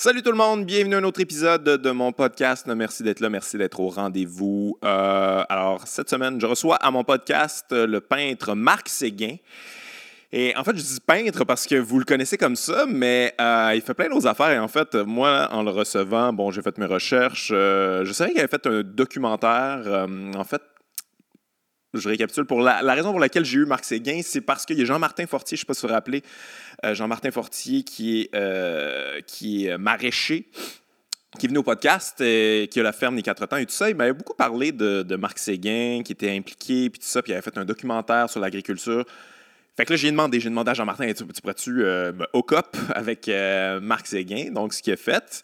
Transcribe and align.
Salut 0.00 0.22
tout 0.22 0.30
le 0.30 0.36
monde, 0.36 0.64
bienvenue 0.64 0.94
à 0.94 0.98
un 0.98 1.02
autre 1.02 1.20
épisode 1.20 1.64
de 1.64 1.90
mon 1.90 2.12
podcast. 2.12 2.64
Merci 2.68 3.02
d'être 3.02 3.18
là, 3.18 3.30
merci 3.30 3.58
d'être 3.58 3.80
au 3.80 3.88
rendez-vous. 3.88 4.78
Euh, 4.84 5.42
alors, 5.48 5.88
cette 5.88 6.08
semaine, 6.08 6.40
je 6.40 6.46
reçois 6.46 6.76
à 6.76 6.92
mon 6.92 7.02
podcast 7.02 7.66
le 7.72 7.98
peintre 8.00 8.54
Marc 8.54 8.88
Séguin. 8.88 9.34
Et 10.30 10.54
en 10.56 10.62
fait, 10.62 10.76
je 10.76 10.82
dis 10.82 11.00
peintre 11.04 11.42
parce 11.44 11.66
que 11.66 11.74
vous 11.74 11.98
le 11.98 12.04
connaissez 12.04 12.36
comme 12.36 12.54
ça, 12.54 12.86
mais 12.88 13.34
euh, 13.40 13.72
il 13.74 13.80
fait 13.80 13.92
plein 13.92 14.08
d'autres 14.08 14.28
affaires. 14.28 14.52
Et 14.52 14.58
en 14.60 14.68
fait, 14.68 14.94
moi, 14.94 15.48
en 15.50 15.64
le 15.64 15.70
recevant, 15.72 16.32
bon, 16.32 16.52
j'ai 16.52 16.62
fait 16.62 16.78
mes 16.78 16.86
recherches. 16.86 17.50
Euh, 17.52 18.04
je 18.04 18.12
savais 18.12 18.30
qu'il 18.30 18.38
avait 18.38 18.46
fait 18.46 18.68
un 18.68 18.82
documentaire. 18.84 19.82
Euh, 19.84 20.32
en 20.36 20.44
fait, 20.44 20.62
je 21.94 22.08
récapitule. 22.08 22.44
Pour 22.44 22.60
la, 22.60 22.80
raison 22.94 23.10
pour 23.10 23.20
laquelle 23.20 23.44
j'ai 23.44 23.58
eu 23.58 23.64
Marc 23.66 23.84
Séguin, 23.84 24.20
c'est 24.22 24.40
parce 24.40 24.66
qu'il 24.66 24.78
y 24.78 24.82
a 24.82 24.84
Jean-Martin 24.84 25.26
Fortier, 25.26 25.56
je 25.56 25.60
ne 25.60 25.64
sais 25.64 25.66
pas 25.66 25.74
si 25.74 25.82
vous 25.82 25.88
vous 25.88 25.94
rappelez, 25.94 26.22
Jean-Martin 26.84 27.30
Fortier 27.30 27.82
qui 27.82 28.20
est, 28.20 29.26
qui 29.26 29.66
est 29.66 29.78
maraîcher 29.78 30.50
qui 31.38 31.46
est 31.46 31.48
venu 31.48 31.58
au 31.58 31.62
podcast, 31.62 32.16
qui 32.16 32.80
a 32.80 32.82
la 32.82 32.92
ferme 32.92 33.16
des 33.16 33.22
quatre 33.22 33.46
temps 33.46 33.56
et 33.56 33.66
tout 33.66 33.72
ça, 33.72 33.90
il 33.90 33.96
m'avait 33.96 34.12
beaucoup 34.12 34.34
parlé 34.34 34.72
de, 34.72 35.16
Marc 35.16 35.38
Séguin, 35.38 36.02
qui 36.04 36.12
était 36.12 36.30
impliqué, 36.30 36.90
puis 36.90 37.00
tout 37.00 37.06
ça, 37.06 37.22
puis 37.22 37.32
il 37.32 37.34
avait 37.34 37.42
fait 37.42 37.56
un 37.58 37.64
documentaire 37.64 38.30
sur 38.30 38.40
l'agriculture. 38.40 39.04
Fait 39.76 39.84
que 39.84 39.92
là, 39.92 39.96
j'ai 39.96 40.10
demandé, 40.10 40.40
j'ai 40.40 40.48
demandé 40.48 40.70
à 40.70 40.74
Jean-Martin, 40.74 41.06
tu, 41.12 41.24
tu 41.26 41.40
pourrais-tu 41.40 41.84
euh, 41.84 42.12
au 42.32 42.42
COP 42.42 42.76
avec 42.94 43.28
euh, 43.28 43.78
Marc 43.80 44.06
Séguin, 44.06 44.50
donc 44.50 44.74
ce 44.74 44.82
qu'il 44.82 44.92
a 44.92 44.96
fait. 44.96 45.42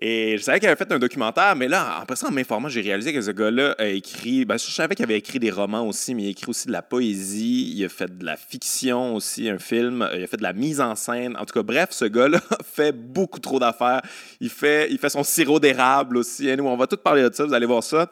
Et 0.00 0.38
je 0.38 0.42
savais 0.44 0.60
qu'il 0.60 0.68
avait 0.68 0.76
fait 0.76 0.92
un 0.92 0.98
documentaire, 1.00 1.56
mais 1.56 1.66
là, 1.66 1.98
après 2.00 2.14
ça, 2.14 2.28
en 2.28 2.30
m'informant, 2.30 2.68
j'ai 2.68 2.82
réalisé 2.82 3.12
que 3.12 3.20
ce 3.20 3.32
gars-là 3.32 3.74
a 3.78 3.86
écrit. 3.86 4.44
Ben, 4.44 4.56
je 4.56 4.70
savais 4.70 4.94
qu'il 4.94 5.04
avait 5.04 5.18
écrit 5.18 5.40
des 5.40 5.50
romans 5.50 5.84
aussi, 5.84 6.14
mais 6.14 6.22
il 6.22 6.26
a 6.28 6.30
écrit 6.30 6.48
aussi 6.48 6.68
de 6.68 6.72
la 6.72 6.82
poésie. 6.82 7.72
Il 7.74 7.84
a 7.84 7.88
fait 7.88 8.16
de 8.16 8.24
la 8.24 8.36
fiction 8.36 9.16
aussi, 9.16 9.48
un 9.48 9.58
film. 9.58 10.08
Il 10.14 10.22
a 10.22 10.26
fait 10.28 10.36
de 10.36 10.44
la 10.44 10.52
mise 10.52 10.80
en 10.80 10.94
scène. 10.94 11.36
En 11.36 11.44
tout 11.44 11.52
cas, 11.52 11.64
bref, 11.64 11.88
ce 11.90 12.04
gars-là 12.04 12.40
fait 12.64 12.92
beaucoup 12.92 13.40
trop 13.40 13.58
d'affaires. 13.58 14.02
Il 14.40 14.50
fait, 14.50 14.88
il 14.88 14.98
fait 14.98 15.10
son 15.10 15.24
sirop 15.24 15.58
d'érable 15.58 16.18
aussi. 16.18 16.56
nous, 16.56 16.66
on 16.66 16.76
va 16.76 16.86
tout 16.86 16.96
parler 16.96 17.28
de 17.28 17.34
ça, 17.34 17.44
vous 17.44 17.54
allez 17.54 17.66
voir 17.66 17.82
ça. 17.82 18.08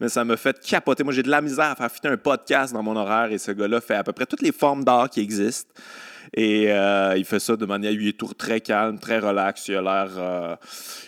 Mais 0.00 0.08
ça 0.08 0.24
me 0.24 0.34
fait 0.34 0.58
capoter. 0.60 1.04
Moi, 1.04 1.12
j'ai 1.12 1.22
de 1.22 1.30
la 1.30 1.40
misère 1.40 1.66
à 1.66 1.76
faire 1.76 1.92
fitter 1.92 2.08
un 2.08 2.16
podcast 2.16 2.72
dans 2.72 2.82
mon 2.82 2.96
horaire 2.96 3.30
et 3.30 3.38
ce 3.38 3.52
gars-là 3.52 3.80
fait 3.80 3.94
à 3.94 4.02
peu 4.02 4.12
près 4.12 4.26
toutes 4.26 4.42
les 4.42 4.52
formes 4.52 4.82
d'art 4.82 5.08
qui 5.08 5.20
existent. 5.20 5.72
Et 6.34 6.70
euh, 6.70 7.14
il 7.16 7.24
fait 7.24 7.40
ça 7.40 7.56
de 7.56 7.66
manière, 7.66 7.92
il 7.92 8.08
est 8.08 8.36
très 8.36 8.60
calme, 8.60 8.98
très 8.98 9.18
relax. 9.18 9.68
Il 9.68 9.76
a 9.76 9.82
l'air, 9.82 10.10
euh, 10.16 10.56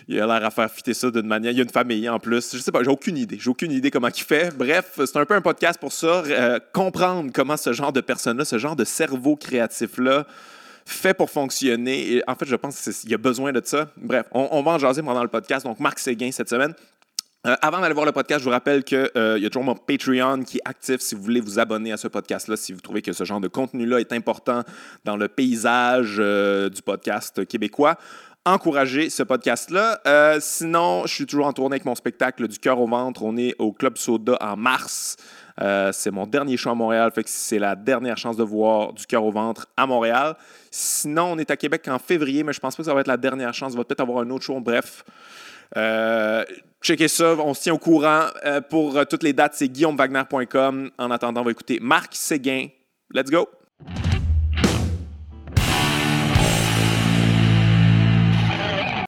il 0.08 0.20
a 0.20 0.26
l'air 0.26 0.44
à 0.44 0.50
faire 0.50 0.70
fitter 0.70 0.94
ça 0.94 1.10
d'une 1.10 1.26
manière. 1.26 1.52
Il 1.52 1.58
y 1.58 1.60
a 1.60 1.64
une 1.64 1.70
famille 1.70 2.08
en 2.08 2.18
plus. 2.18 2.54
Je 2.54 2.58
sais 2.58 2.72
pas, 2.72 2.82
j'ai 2.82 2.90
aucune 2.90 3.16
idée. 3.16 3.38
J'ai 3.38 3.50
aucune 3.50 3.72
idée 3.72 3.90
comment 3.90 4.08
il 4.08 4.22
fait. 4.22 4.56
Bref, 4.56 4.92
c'est 4.96 5.16
un 5.16 5.26
peu 5.26 5.34
un 5.34 5.40
podcast 5.40 5.78
pour 5.78 5.92
ça. 5.92 6.22
Euh, 6.26 6.58
comprendre 6.72 7.30
comment 7.34 7.56
ce 7.56 7.72
genre 7.72 7.92
de 7.92 8.00
personne-là, 8.00 8.44
ce 8.44 8.58
genre 8.58 8.76
de 8.76 8.84
cerveau 8.84 9.36
créatif-là, 9.36 10.26
fait 10.86 11.14
pour 11.14 11.30
fonctionner. 11.30 12.22
En 12.26 12.34
fait, 12.34 12.46
je 12.46 12.56
pense 12.56 12.80
qu'il 12.80 13.10
y 13.10 13.14
a 13.14 13.18
besoin 13.18 13.52
de 13.52 13.60
ça. 13.64 13.88
Bref, 13.96 14.26
on, 14.32 14.48
on, 14.52 14.62
va 14.62 14.72
en 14.72 14.78
jaser 14.78 15.02
pendant 15.02 15.22
le 15.22 15.28
podcast. 15.28 15.66
Donc, 15.66 15.78
Marc 15.80 15.98
Séguin 15.98 16.30
cette 16.32 16.48
semaine. 16.48 16.74
Euh, 17.46 17.56
avant 17.62 17.80
d'aller 17.80 17.94
voir 17.94 18.04
le 18.04 18.12
podcast, 18.12 18.40
je 18.40 18.44
vous 18.44 18.50
rappelle 18.50 18.84
qu'il 18.84 19.10
euh, 19.16 19.38
y 19.38 19.46
a 19.46 19.48
toujours 19.48 19.64
mon 19.64 19.74
Patreon 19.74 20.42
qui 20.42 20.58
est 20.58 20.62
actif 20.66 21.00
si 21.00 21.14
vous 21.14 21.22
voulez 21.22 21.40
vous 21.40 21.58
abonner 21.58 21.90
à 21.90 21.96
ce 21.96 22.06
podcast-là, 22.06 22.54
si 22.56 22.74
vous 22.74 22.82
trouvez 22.82 23.00
que 23.00 23.14
ce 23.14 23.24
genre 23.24 23.40
de 23.40 23.48
contenu-là 23.48 23.98
est 23.98 24.12
important 24.12 24.62
dans 25.06 25.16
le 25.16 25.26
paysage 25.26 26.16
euh, 26.18 26.68
du 26.68 26.82
podcast 26.82 27.46
québécois. 27.46 27.96
Encouragez 28.44 29.08
ce 29.08 29.22
podcast-là. 29.22 30.00
sinon, 30.40 31.06
je 31.06 31.14
suis 31.14 31.26
toujours 31.26 31.46
en 31.46 31.52
tournée 31.52 31.74
avec 31.74 31.84
mon 31.84 31.94
spectacle 31.94 32.48
du 32.48 32.58
cœur 32.58 32.80
au 32.80 32.86
ventre. 32.86 33.22
On 33.22 33.36
est 33.36 33.54
au 33.58 33.72
Club 33.72 33.98
Soda 33.98 34.38
en 34.40 34.56
mars. 34.56 35.16
c'est 35.92 36.10
mon 36.10 36.26
dernier 36.26 36.56
show 36.56 36.70
à 36.70 36.74
Montréal, 36.74 37.10
fait 37.14 37.22
que 37.22 37.28
c'est 37.28 37.58
la 37.58 37.76
dernière 37.76 38.16
chance 38.16 38.38
de 38.38 38.42
voir 38.42 38.94
du 38.94 39.04
cœur 39.04 39.24
au 39.24 39.30
ventre 39.30 39.66
à 39.76 39.86
Montréal. 39.86 40.36
Sinon, 40.70 41.32
on 41.32 41.38
est 41.38 41.50
à 41.50 41.56
Québec 41.58 41.86
en 41.88 41.98
février, 41.98 42.42
mais 42.42 42.54
je 42.54 42.60
pense 42.60 42.76
pas 42.76 42.82
que 42.82 42.86
ça 42.86 42.94
va 42.94 43.00
être 43.00 43.08
la 43.08 43.18
dernière 43.18 43.52
chance. 43.52 43.74
On 43.74 43.76
va 43.76 43.84
peut-être 43.84 44.00
avoir 44.00 44.24
un 44.24 44.30
autre 44.30 44.44
show. 44.44 44.58
Bref, 44.58 45.04
euh, 45.76 46.42
checkez 46.82 47.08
ça, 47.08 47.36
on 47.36 47.54
se 47.54 47.62
tient 47.62 47.74
au 47.74 47.78
courant. 47.78 48.26
Euh, 48.44 48.60
pour 48.60 48.96
euh, 48.96 49.04
toutes 49.04 49.22
les 49.22 49.32
dates, 49.32 49.54
c'est 49.54 49.68
guillaumewagner.com. 49.68 50.90
En 50.98 51.10
attendant, 51.10 51.42
on 51.42 51.44
va 51.44 51.50
écouter 51.50 51.78
Marc 51.80 52.14
Séguin. 52.14 52.68
Let's 53.12 53.30
go! 53.30 53.48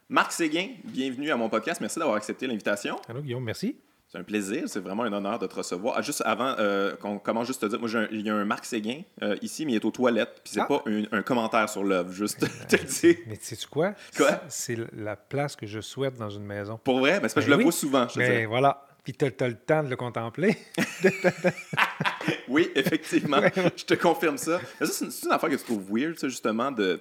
Marc 0.08 0.32
Séguin, 0.32 0.68
bienvenue 0.84 1.30
à 1.30 1.36
mon 1.36 1.48
podcast. 1.48 1.80
Merci 1.80 1.98
d'avoir 1.98 2.16
accepté 2.16 2.46
l'invitation. 2.46 3.00
Allô, 3.08 3.22
Guillaume, 3.22 3.44
merci. 3.44 3.76
C'est 4.12 4.18
un 4.18 4.24
plaisir, 4.24 4.64
c'est 4.66 4.80
vraiment 4.80 5.04
un 5.04 5.12
honneur 5.14 5.38
de 5.38 5.46
te 5.46 5.54
recevoir. 5.54 5.94
Ah, 5.96 6.02
juste 6.02 6.22
avant 6.26 6.54
euh, 6.58 6.94
qu'on 6.96 7.18
commence, 7.18 7.46
juste 7.46 7.62
te 7.62 7.66
dire, 7.66 7.80
moi, 7.80 7.88
il 8.10 8.20
y 8.20 8.28
a 8.28 8.34
un 8.34 8.44
Marc 8.44 8.66
Séguin 8.66 9.00
euh, 9.22 9.36
ici, 9.40 9.64
mais 9.64 9.72
il 9.72 9.76
est 9.76 9.84
aux 9.86 9.90
toilettes, 9.90 10.42
puis 10.44 10.52
c'est 10.52 10.60
ah. 10.60 10.66
pas 10.66 10.84
un, 10.86 11.22
commentaire 11.22 11.66
sur 11.70 11.82
l'œuvre, 11.82 12.12
juste 12.12 12.40
te 12.68 12.76
dire. 12.76 13.16
Mais 13.26 13.38
sais-tu 13.40 13.66
quoi? 13.68 13.94
Quoi? 14.14 14.42
C'est 14.48 14.76
la 14.92 15.16
place 15.16 15.56
que 15.56 15.66
je 15.66 15.80
souhaite 15.80 16.18
dans 16.18 16.28
une 16.28 16.44
maison. 16.44 16.78
Pour 16.84 16.98
vrai? 16.98 17.20
Ben, 17.20 17.28
c'est 17.28 17.34
parce 17.34 17.34
que 17.36 17.40
je 17.40 17.50
le 17.50 17.56
ben 17.56 17.62
vois 17.62 17.72
souvent, 17.72 18.06
je 18.06 18.18
ben, 18.18 18.46
voilà. 18.46 18.86
Puis 19.02 19.14
tu 19.14 19.24
as, 19.24 19.48
le 19.48 19.54
temps 19.54 19.82
de 19.82 19.88
le 19.88 19.96
contempler. 19.96 20.58
oui, 22.48 22.70
effectivement. 22.74 23.40
je 23.74 23.84
te 23.84 23.94
confirme 23.94 24.36
ça. 24.36 24.60
Mais 24.78 24.86
ça, 24.88 24.92
c'est 24.92 25.24
une, 25.24 25.32
affaire 25.32 25.48
que 25.48 25.56
tu 25.56 25.64
trouves 25.64 25.86
weird, 25.90 26.18
ça, 26.18 26.28
justement, 26.28 26.70
de... 26.70 27.00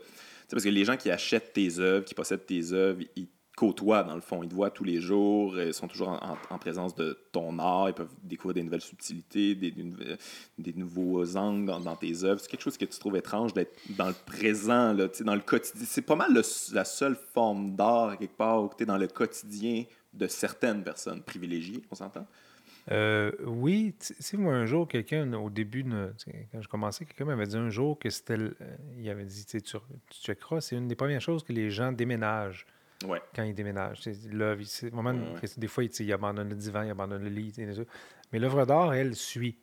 parce 0.49 0.63
que 0.63 0.69
les 0.69 0.85
gens 0.85 0.95
qui 0.95 1.11
achètent 1.11 1.51
tes 1.51 1.77
œuvres, 1.77 2.05
qui 2.05 2.13
possèdent 2.13 2.45
tes 2.45 2.71
œuvres, 2.71 3.01
ils 3.17 3.27
côtoient, 3.61 4.03
dans 4.03 4.15
le 4.15 4.21
fond. 4.21 4.41
Ils 4.41 4.49
te 4.49 4.55
voient 4.55 4.71
tous 4.71 4.83
les 4.83 4.99
jours, 4.99 5.61
ils 5.61 5.71
sont 5.71 5.87
toujours 5.87 6.19
en, 6.49 6.57
présence 6.57 6.95
de 6.95 7.15
ton 7.31 7.59
art, 7.59 7.89
ils 7.89 7.93
peuvent 7.93 8.15
découvrir 8.23 8.55
des 8.55 8.63
nouvelles 8.63 8.81
subtilités, 8.81 9.53
des, 9.53 9.71
des, 10.57 10.73
nouveaux 10.73 11.37
angles 11.37 11.67
dans, 11.67 11.95
tes 11.95 12.23
œuvres. 12.23 12.39
C'est 12.41 12.49
quelque 12.49 12.63
chose 12.63 12.77
que 12.77 12.85
tu 12.85 12.99
trouves 12.99 13.17
étrange 13.17 13.53
d'être 13.53 13.77
dans 13.89 14.07
le 14.07 14.15
présent, 14.25 14.93
là, 14.93 15.07
dans 15.23 15.35
le 15.35 15.41
quotidien. 15.41 15.85
C'est 15.85 16.01
pas 16.01 16.15
mal 16.15 16.33
la 16.33 16.85
seule 16.85 17.15
forme 17.15 17.75
d'art, 17.75 18.17
quelque 18.17 18.35
part, 18.35 18.63
où 18.63 18.69
tu 18.75 18.81
es 18.81 18.85
dans 18.87 18.97
le 18.97 19.07
quotidien 19.07 19.83
de 20.11 20.25
certaines 20.25 20.83
personnes 20.83 21.21
privilégiées, 21.21 21.83
on 21.91 21.95
s'entend? 21.95 22.25
Euh, 22.89 23.31
oui, 23.45 23.93
tu 23.99 24.37
moi, 24.37 24.55
un 24.55 24.65
jour, 24.65 24.87
quelqu'un, 24.87 25.31
au 25.33 25.51
début, 25.51 25.85
quand 26.51 26.61
je 26.61 26.67
commençais, 26.67 27.05
quelqu'un 27.05 27.25
m'avait 27.25 27.45
dit 27.45 27.57
un 27.57 27.69
jour 27.69 27.99
que 27.99 28.09
c'était. 28.09 28.37
il 28.97 29.07
avait 29.07 29.25
dit, 29.25 29.45
tu, 29.45 29.61
tu 29.61 29.79
checkeras, 30.09 30.61
c'est 30.61 30.77
une 30.77 30.87
des 30.87 30.95
premières 30.95 31.21
choses 31.21 31.43
que 31.43 31.53
les 31.53 31.69
gens 31.69 31.91
déménagent 31.91 32.65
quand 33.35 33.43
ils 33.43 33.53
déménagent. 33.53 34.07
Là, 34.31 34.55
Des 35.57 35.67
fois, 35.67 35.83
ils 35.83 36.13
abandonnent 36.13 36.49
le 36.49 36.55
divan, 36.55 36.83
ils 36.83 36.91
abandonnent 36.91 37.23
le 37.23 37.29
lit. 37.29 37.53
Mais 38.31 38.39
l'œuvre 38.39 38.65
d'art, 38.65 38.93
elle, 38.93 39.15
suit. 39.15 39.57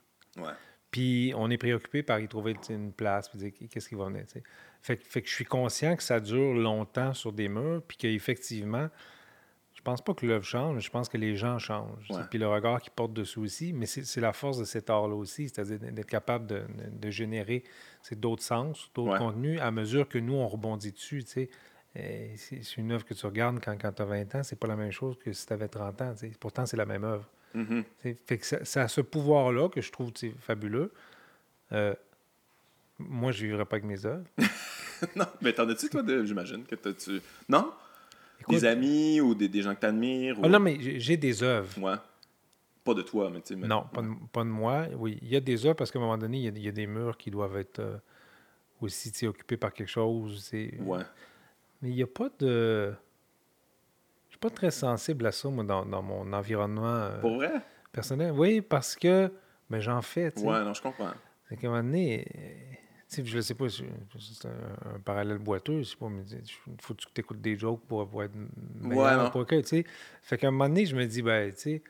Puis 0.90 1.32
on 1.36 1.50
est 1.50 1.58
préoccupé 1.58 2.02
par 2.02 2.18
y 2.18 2.28
trouver 2.28 2.56
une 2.70 2.92
place, 2.92 3.28
puis 3.28 3.38
dire 3.38 3.52
qu'est-ce 3.70 3.88
qui 3.88 3.94
va 3.94 4.06
venir. 4.06 4.24
Fait, 4.80 4.96
fait, 5.04 5.22
que 5.22 5.28
je 5.28 5.34
suis 5.34 5.44
conscient 5.44 5.96
que 5.96 6.02
ça 6.02 6.20
dure 6.20 6.54
longtemps 6.54 7.12
sur 7.12 7.32
des 7.32 7.48
murs, 7.48 7.82
puis 7.86 7.96
qu'effectivement, 7.96 8.88
je 9.74 9.82
pense 9.82 10.02
pas 10.02 10.14
que 10.14 10.26
l'œuvre 10.26 10.44
change, 10.44 10.82
je 10.82 10.90
pense 10.90 11.08
que 11.08 11.16
les 11.18 11.36
gens 11.36 11.58
changent. 11.58 12.08
Puis 12.30 12.38
le 12.38 12.48
regard 12.48 12.80
qu'ils 12.80 12.92
portent 12.92 13.12
dessus 13.12 13.38
aussi, 13.38 13.72
mais 13.72 13.86
c'est 13.86 14.20
la 14.20 14.32
force 14.32 14.58
de 14.58 14.64
cet 14.64 14.88
art-là 14.88 15.14
aussi, 15.14 15.48
c'est-à-dire 15.48 15.78
d'être 15.78 16.08
capable 16.08 16.46
de, 16.46 16.62
de 16.90 17.10
générer 17.10 17.64
d'autres 18.12 18.42
sens, 18.42 18.90
d'autres 18.94 19.18
contenus 19.18 19.60
à 19.60 19.70
mesure 19.70 20.08
que 20.08 20.18
nous, 20.18 20.34
on 20.34 20.48
rebondit 20.48 20.92
dessus. 20.92 21.24
C'est 22.36 22.76
une 22.76 22.92
œuvre 22.92 23.04
que 23.04 23.14
tu 23.14 23.26
regardes 23.26 23.60
quand, 23.62 23.76
quand 23.80 23.92
tu 23.92 24.02
as 24.02 24.04
20 24.04 24.34
ans, 24.36 24.42
c'est 24.42 24.58
pas 24.58 24.66
la 24.66 24.76
même 24.76 24.92
chose 24.92 25.16
que 25.18 25.32
si 25.32 25.46
tu 25.46 25.52
avais 25.52 25.68
30 25.68 26.02
ans. 26.02 26.14
Pourtant, 26.40 26.66
c'est 26.66 26.76
la 26.76 26.86
même 26.86 27.04
œuvre. 27.04 27.28
Mm-hmm. 27.54 27.84
Fait 28.26 28.38
que 28.38 28.46
ça, 28.64 28.82
a 28.82 28.88
ce 28.88 29.00
pouvoir-là 29.00 29.68
que 29.68 29.80
je 29.80 29.90
trouve 29.90 30.12
fabuleux. 30.40 30.92
Euh, 31.72 31.94
moi, 32.98 33.32
je 33.32 33.42
ne 33.42 33.50
vivrais 33.50 33.64
pas 33.64 33.76
avec 33.76 33.84
mes 33.84 34.04
œuvres. 34.04 34.24
non, 35.16 35.26
mais 35.40 35.52
t'en 35.52 35.68
as-tu, 35.68 35.88
toi, 35.88 36.02
j'imagine, 36.24 36.64
que 36.64 36.74
tu 36.74 37.20
Non? 37.48 37.72
des 38.48 38.64
amis 38.64 39.20
ou 39.20 39.34
des, 39.34 39.62
gens 39.62 39.74
que 39.74 39.80
tu 39.80 39.86
admires? 39.86 40.38
Ah, 40.42 40.48
non, 40.48 40.60
mais 40.60 40.78
j'ai 40.80 41.16
des 41.16 41.42
œuvres. 41.42 41.76
Ouais. 41.78 41.96
Pas 42.84 42.94
de 42.94 43.02
toi, 43.02 43.30
mais 43.32 43.40
tu 43.40 43.54
sais. 43.54 43.66
Non, 43.66 43.84
pas 43.92 44.02
de, 44.02 44.08
pas 44.32 44.44
de, 44.44 44.48
moi. 44.48 44.86
Oui, 44.96 45.18
il 45.20 45.28
y 45.28 45.36
a 45.36 45.40
des 45.40 45.66
œuvres 45.66 45.76
parce 45.76 45.90
qu'à 45.90 45.98
un 45.98 46.02
moment 46.02 46.16
donné, 46.18 46.38
il 46.38 46.58
y, 46.58 46.68
a, 46.68 46.72
des 46.72 46.86
murs 46.86 47.16
qui 47.18 47.30
doivent 47.30 47.56
être 47.56 47.80
euh, 47.80 47.98
aussi 48.80 49.26
occupés 49.26 49.56
par 49.56 49.72
quelque 49.72 49.90
chose. 49.90 50.50
Ouais. 50.52 51.02
Mais 51.82 51.90
il 51.90 51.94
n'y 51.94 52.02
a 52.02 52.06
pas 52.06 52.28
de. 52.38 52.92
Je 54.26 54.32
suis 54.32 54.38
pas 54.38 54.50
très 54.50 54.70
sensible 54.70 55.26
à 55.26 55.32
ça, 55.32 55.48
moi, 55.48 55.64
dans, 55.64 55.84
dans 55.84 56.02
mon 56.02 56.32
environnement. 56.32 56.84
Euh, 56.86 57.20
Pour 57.20 57.36
vrai? 57.36 57.52
Personnel. 57.92 58.32
Oui, 58.32 58.60
parce 58.60 58.94
que 58.96 59.32
ben, 59.70 59.80
j'en 59.80 60.02
fais. 60.02 60.36
Ouais, 60.40 60.64
non, 60.64 60.74
je 60.74 60.82
comprends. 60.82 61.12
C'est 61.48 61.56
qu'à 61.56 61.68
un 61.68 61.70
moment 61.70 61.82
donné, 61.82 62.26
je 63.10 63.36
ne 63.36 63.40
sais 63.40 63.54
pas, 63.54 63.66
c'est 63.68 64.48
un, 64.48 64.98
parallèle 65.04 65.38
boiteux, 65.38 65.78
je 65.78 65.90
sais 65.90 65.96
pas, 65.96 66.08
mais 66.08 66.22
il 66.30 66.74
faut 66.80 66.94
que 66.94 67.00
tu 67.00 67.20
écoutes 67.20 67.40
des 67.40 67.58
jokes 67.58 67.80
pour, 67.88 68.06
pour 68.08 68.22
être 68.22 68.34
meilleur 68.80 69.34
ouais, 69.34 69.62
tu 69.62 69.68
sais. 69.68 69.84
Fait 70.22 70.36
qu'à 70.36 70.48
un 70.48 70.50
moment 70.50 70.68
donné, 70.68 70.84
je 70.84 70.94
me 70.94 71.06
dis, 71.06 71.22
ben, 71.22 71.52
tu 71.52 71.60
sais. 71.60 71.82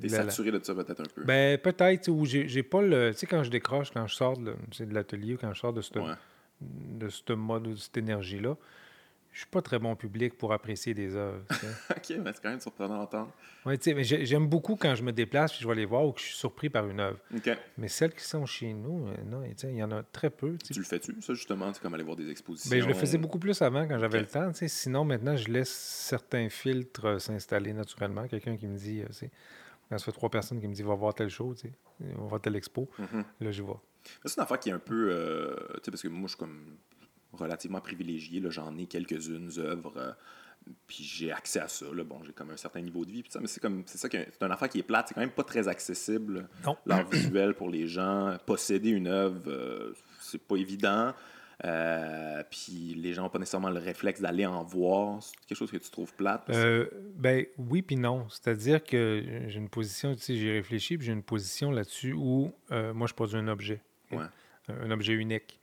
T'es 0.00 0.08
saturé 0.08 0.50
de 0.50 0.64
ça 0.64 0.74
peut-être 0.74 1.00
un 1.00 1.04
peu. 1.14 1.24
Ben, 1.24 1.58
peut-être, 1.58 2.08
ou 2.08 2.24
j'ai 2.24 2.62
pas 2.64 2.82
le. 2.82 3.12
Tu 3.12 3.18
sais, 3.18 3.26
quand 3.26 3.44
je 3.44 3.50
décroche, 3.50 3.92
quand 3.92 4.06
je 4.08 4.14
sors 4.16 4.36
de, 4.36 4.56
de 4.80 4.94
l'atelier, 4.94 5.36
quand 5.40 5.52
je 5.52 5.60
sors 5.60 5.72
de 5.72 5.80
ce, 5.80 5.92
de 6.60 7.08
ce 7.08 7.32
mode, 7.32 7.70
de 7.70 7.76
cette 7.76 7.96
énergie-là, 7.96 8.56
je 9.36 9.42
suis 9.42 9.50
pas 9.50 9.60
très 9.60 9.78
bon 9.78 9.94
public 9.94 10.38
pour 10.38 10.54
apprécier 10.54 10.94
des 10.94 11.14
œuvres. 11.14 11.42
OK, 11.90 12.16
mais 12.24 12.32
c'est 12.32 12.42
quand 12.42 12.48
même 12.48 12.60
surprenant 12.60 12.96
d'entendre. 13.00 13.30
Oui, 13.66 13.76
tu 13.76 13.90
sais, 13.90 13.94
mais 13.94 14.02
j'aime 14.02 14.48
beaucoup 14.48 14.76
quand 14.76 14.94
je 14.94 15.02
me 15.02 15.12
déplace 15.12 15.52
puis 15.52 15.60
je 15.60 15.68
vais 15.68 15.74
les 15.74 15.84
voir 15.84 16.06
ou 16.06 16.12
que 16.12 16.20
je 16.20 16.24
suis 16.24 16.36
surpris 16.36 16.70
par 16.70 16.88
une 16.88 17.00
œuvre. 17.00 17.18
OK. 17.36 17.50
Mais 17.76 17.88
celles 17.88 18.14
qui 18.14 18.24
sont 18.24 18.46
chez 18.46 18.72
nous, 18.72 19.08
euh, 19.08 19.14
non, 19.26 19.42
il 19.44 19.76
y 19.76 19.82
en 19.82 19.92
a 19.92 20.02
très 20.04 20.30
peu. 20.30 20.56
Tu 20.56 20.72
le 20.78 20.86
fais-tu, 20.86 21.20
ça, 21.20 21.34
justement? 21.34 21.70
C'est 21.74 21.82
comme 21.82 21.92
aller 21.92 22.02
voir 22.02 22.16
des 22.16 22.30
expositions? 22.30 22.70
Bien, 22.70 22.82
je 22.82 22.88
le 22.88 22.94
faisais 22.94 23.18
beaucoup 23.18 23.38
plus 23.38 23.60
avant 23.60 23.86
quand 23.86 23.98
j'avais 23.98 24.20
le 24.20 24.26
temps. 24.26 24.50
Sinon, 24.54 25.04
maintenant, 25.04 25.36
je 25.36 25.50
laisse 25.50 25.70
certains 25.70 26.48
filtres 26.48 27.04
euh, 27.04 27.18
s'installer 27.18 27.74
naturellement. 27.74 28.26
Quelqu'un 28.28 28.56
qui 28.56 28.66
me 28.66 28.78
dit, 28.78 29.02
euh, 29.02 29.28
quand 29.90 29.98
ça 29.98 30.04
fait 30.06 30.12
trois 30.12 30.30
personnes 30.30 30.62
qui 30.62 30.66
me 30.66 30.72
disent, 30.72 30.86
va 30.86 30.94
voir 30.94 31.12
telle 31.12 31.28
chose, 31.28 31.62
on 32.00 32.22
va 32.22 32.28
voir 32.28 32.40
telle 32.40 32.56
expo, 32.56 32.88
mm-hmm. 32.98 33.24
là, 33.40 33.50
je 33.50 33.62
vois. 33.62 33.82
C'est 34.24 34.38
une 34.38 34.44
affaire 34.44 34.58
qui 34.58 34.70
est 34.70 34.72
un 34.72 34.78
peu. 34.78 35.10
tu 35.74 35.84
sais, 35.84 35.90
parce 35.90 36.02
que 36.02 36.08
moi, 36.08 36.22
je 36.22 36.28
suis 36.28 36.38
comme 36.38 36.78
relativement 37.36 37.80
privilégié. 37.80 38.42
J'en 38.48 38.76
ai 38.76 38.86
quelques-unes 38.86 39.50
œuvres. 39.58 39.94
Euh, 39.96 40.12
puis 40.86 41.04
j'ai 41.04 41.32
accès 41.32 41.60
à 41.60 41.68
ça. 41.68 41.86
Là. 41.92 42.04
Bon, 42.04 42.20
j'ai 42.24 42.32
comme 42.32 42.50
un 42.50 42.56
certain 42.56 42.80
niveau 42.80 43.04
de 43.04 43.10
vie. 43.10 43.22
Puis 43.22 43.32
ça, 43.32 43.40
mais 43.40 43.46
c'est 43.46 43.60
comme 43.60 43.82
c'est 43.86 43.98
ça 43.98 44.08
c'est 44.10 44.42
une 44.42 44.50
affaire 44.50 44.68
qui 44.68 44.80
est 44.80 44.82
plate. 44.82 45.08
C'est 45.08 45.14
quand 45.14 45.20
même 45.20 45.30
pas 45.30 45.44
très 45.44 45.68
accessible. 45.68 46.48
L'art 46.86 47.08
visuel 47.08 47.54
pour 47.54 47.70
les 47.70 47.86
gens. 47.86 48.36
Posséder 48.46 48.90
une 48.90 49.06
œuvre, 49.06 49.40
euh, 49.46 49.92
c'est 50.20 50.42
pas 50.42 50.56
évident. 50.56 51.12
Euh, 51.64 52.42
puis 52.50 52.94
les 52.96 53.14
gens 53.14 53.22
n'ont 53.22 53.30
pas 53.30 53.38
nécessairement 53.38 53.70
le 53.70 53.78
réflexe 53.78 54.20
d'aller 54.20 54.44
en 54.44 54.62
voir. 54.62 55.22
C'est 55.22 55.36
quelque 55.46 55.58
chose 55.58 55.70
que 55.70 55.78
tu 55.78 55.90
trouves 55.90 56.12
plate? 56.14 56.50
ben 57.14 57.46
oui, 57.56 57.80
puis 57.82 57.96
non. 57.96 58.26
C'est-à-dire 58.28 58.84
que 58.84 59.22
j'ai 59.46 59.58
une 59.58 59.70
position, 59.70 60.14
tu 60.14 60.20
sais, 60.20 60.36
j'ai 60.36 60.52
réfléchi, 60.52 60.98
puis 60.98 61.06
j'ai 61.06 61.12
une 61.12 61.22
position 61.22 61.70
là-dessus 61.70 62.12
où 62.12 62.52
moi, 62.70 63.06
je 63.06 63.14
produis 63.14 63.38
un 63.38 63.48
objet. 63.48 63.80
Un 64.68 64.90
objet 64.90 65.12
unique. 65.12 65.60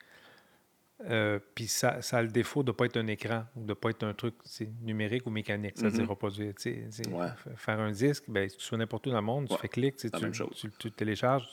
Euh, 1.10 1.40
puis 1.54 1.68
ça, 1.68 2.02
ça, 2.02 2.18
a 2.18 2.22
le 2.22 2.30
défaut 2.30 2.64
de 2.64 2.72
ne 2.72 2.76
pas 2.76 2.86
être 2.86 2.98
un 2.98 3.08
écran 3.08 3.44
ou 3.56 3.62
de 3.62 3.70
ne 3.70 3.74
pas 3.74 3.90
être 3.90 4.04
un 4.04 4.14
truc 4.14 4.36
numérique 4.82 5.28
ou 5.28 5.30
mécanique. 5.30 5.78
Ça 5.78 5.86
veut 5.86 5.92
dire 5.92 6.08
reproduire. 6.08 6.54
Faire 7.56 7.80
un 7.80 7.92
disque, 7.92 8.26
ben, 8.28 8.50
tu 8.50 8.60
sois 8.60 8.78
n'importe 8.78 9.08
où 9.08 9.10
dans 9.10 9.18
le 9.18 9.22
monde, 9.22 9.48
tu 9.50 9.58
fais 9.58 9.68
clic, 9.68 9.98
tu, 9.98 10.10
tu, 10.10 10.72
tu, 10.80 10.92
télécharges. 10.92 11.48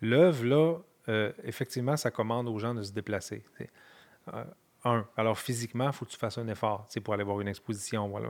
L'œuvre, 0.00 0.44
là, 0.44 0.76
euh, 1.08 1.32
effectivement, 1.44 1.96
ça 1.96 2.10
commande 2.10 2.48
aux 2.48 2.58
gens 2.58 2.74
de 2.74 2.82
se 2.82 2.92
déplacer. 2.92 3.42
Euh, 4.32 4.44
un, 4.84 5.06
alors 5.16 5.38
physiquement, 5.38 5.88
il 5.88 5.92
faut 5.92 6.04
que 6.04 6.10
tu 6.10 6.18
fasses 6.18 6.38
un 6.38 6.48
effort 6.48 6.86
pour 7.04 7.14
aller 7.14 7.24
voir 7.24 7.40
une 7.40 7.48
exposition. 7.48 8.08
Voilà, 8.08 8.28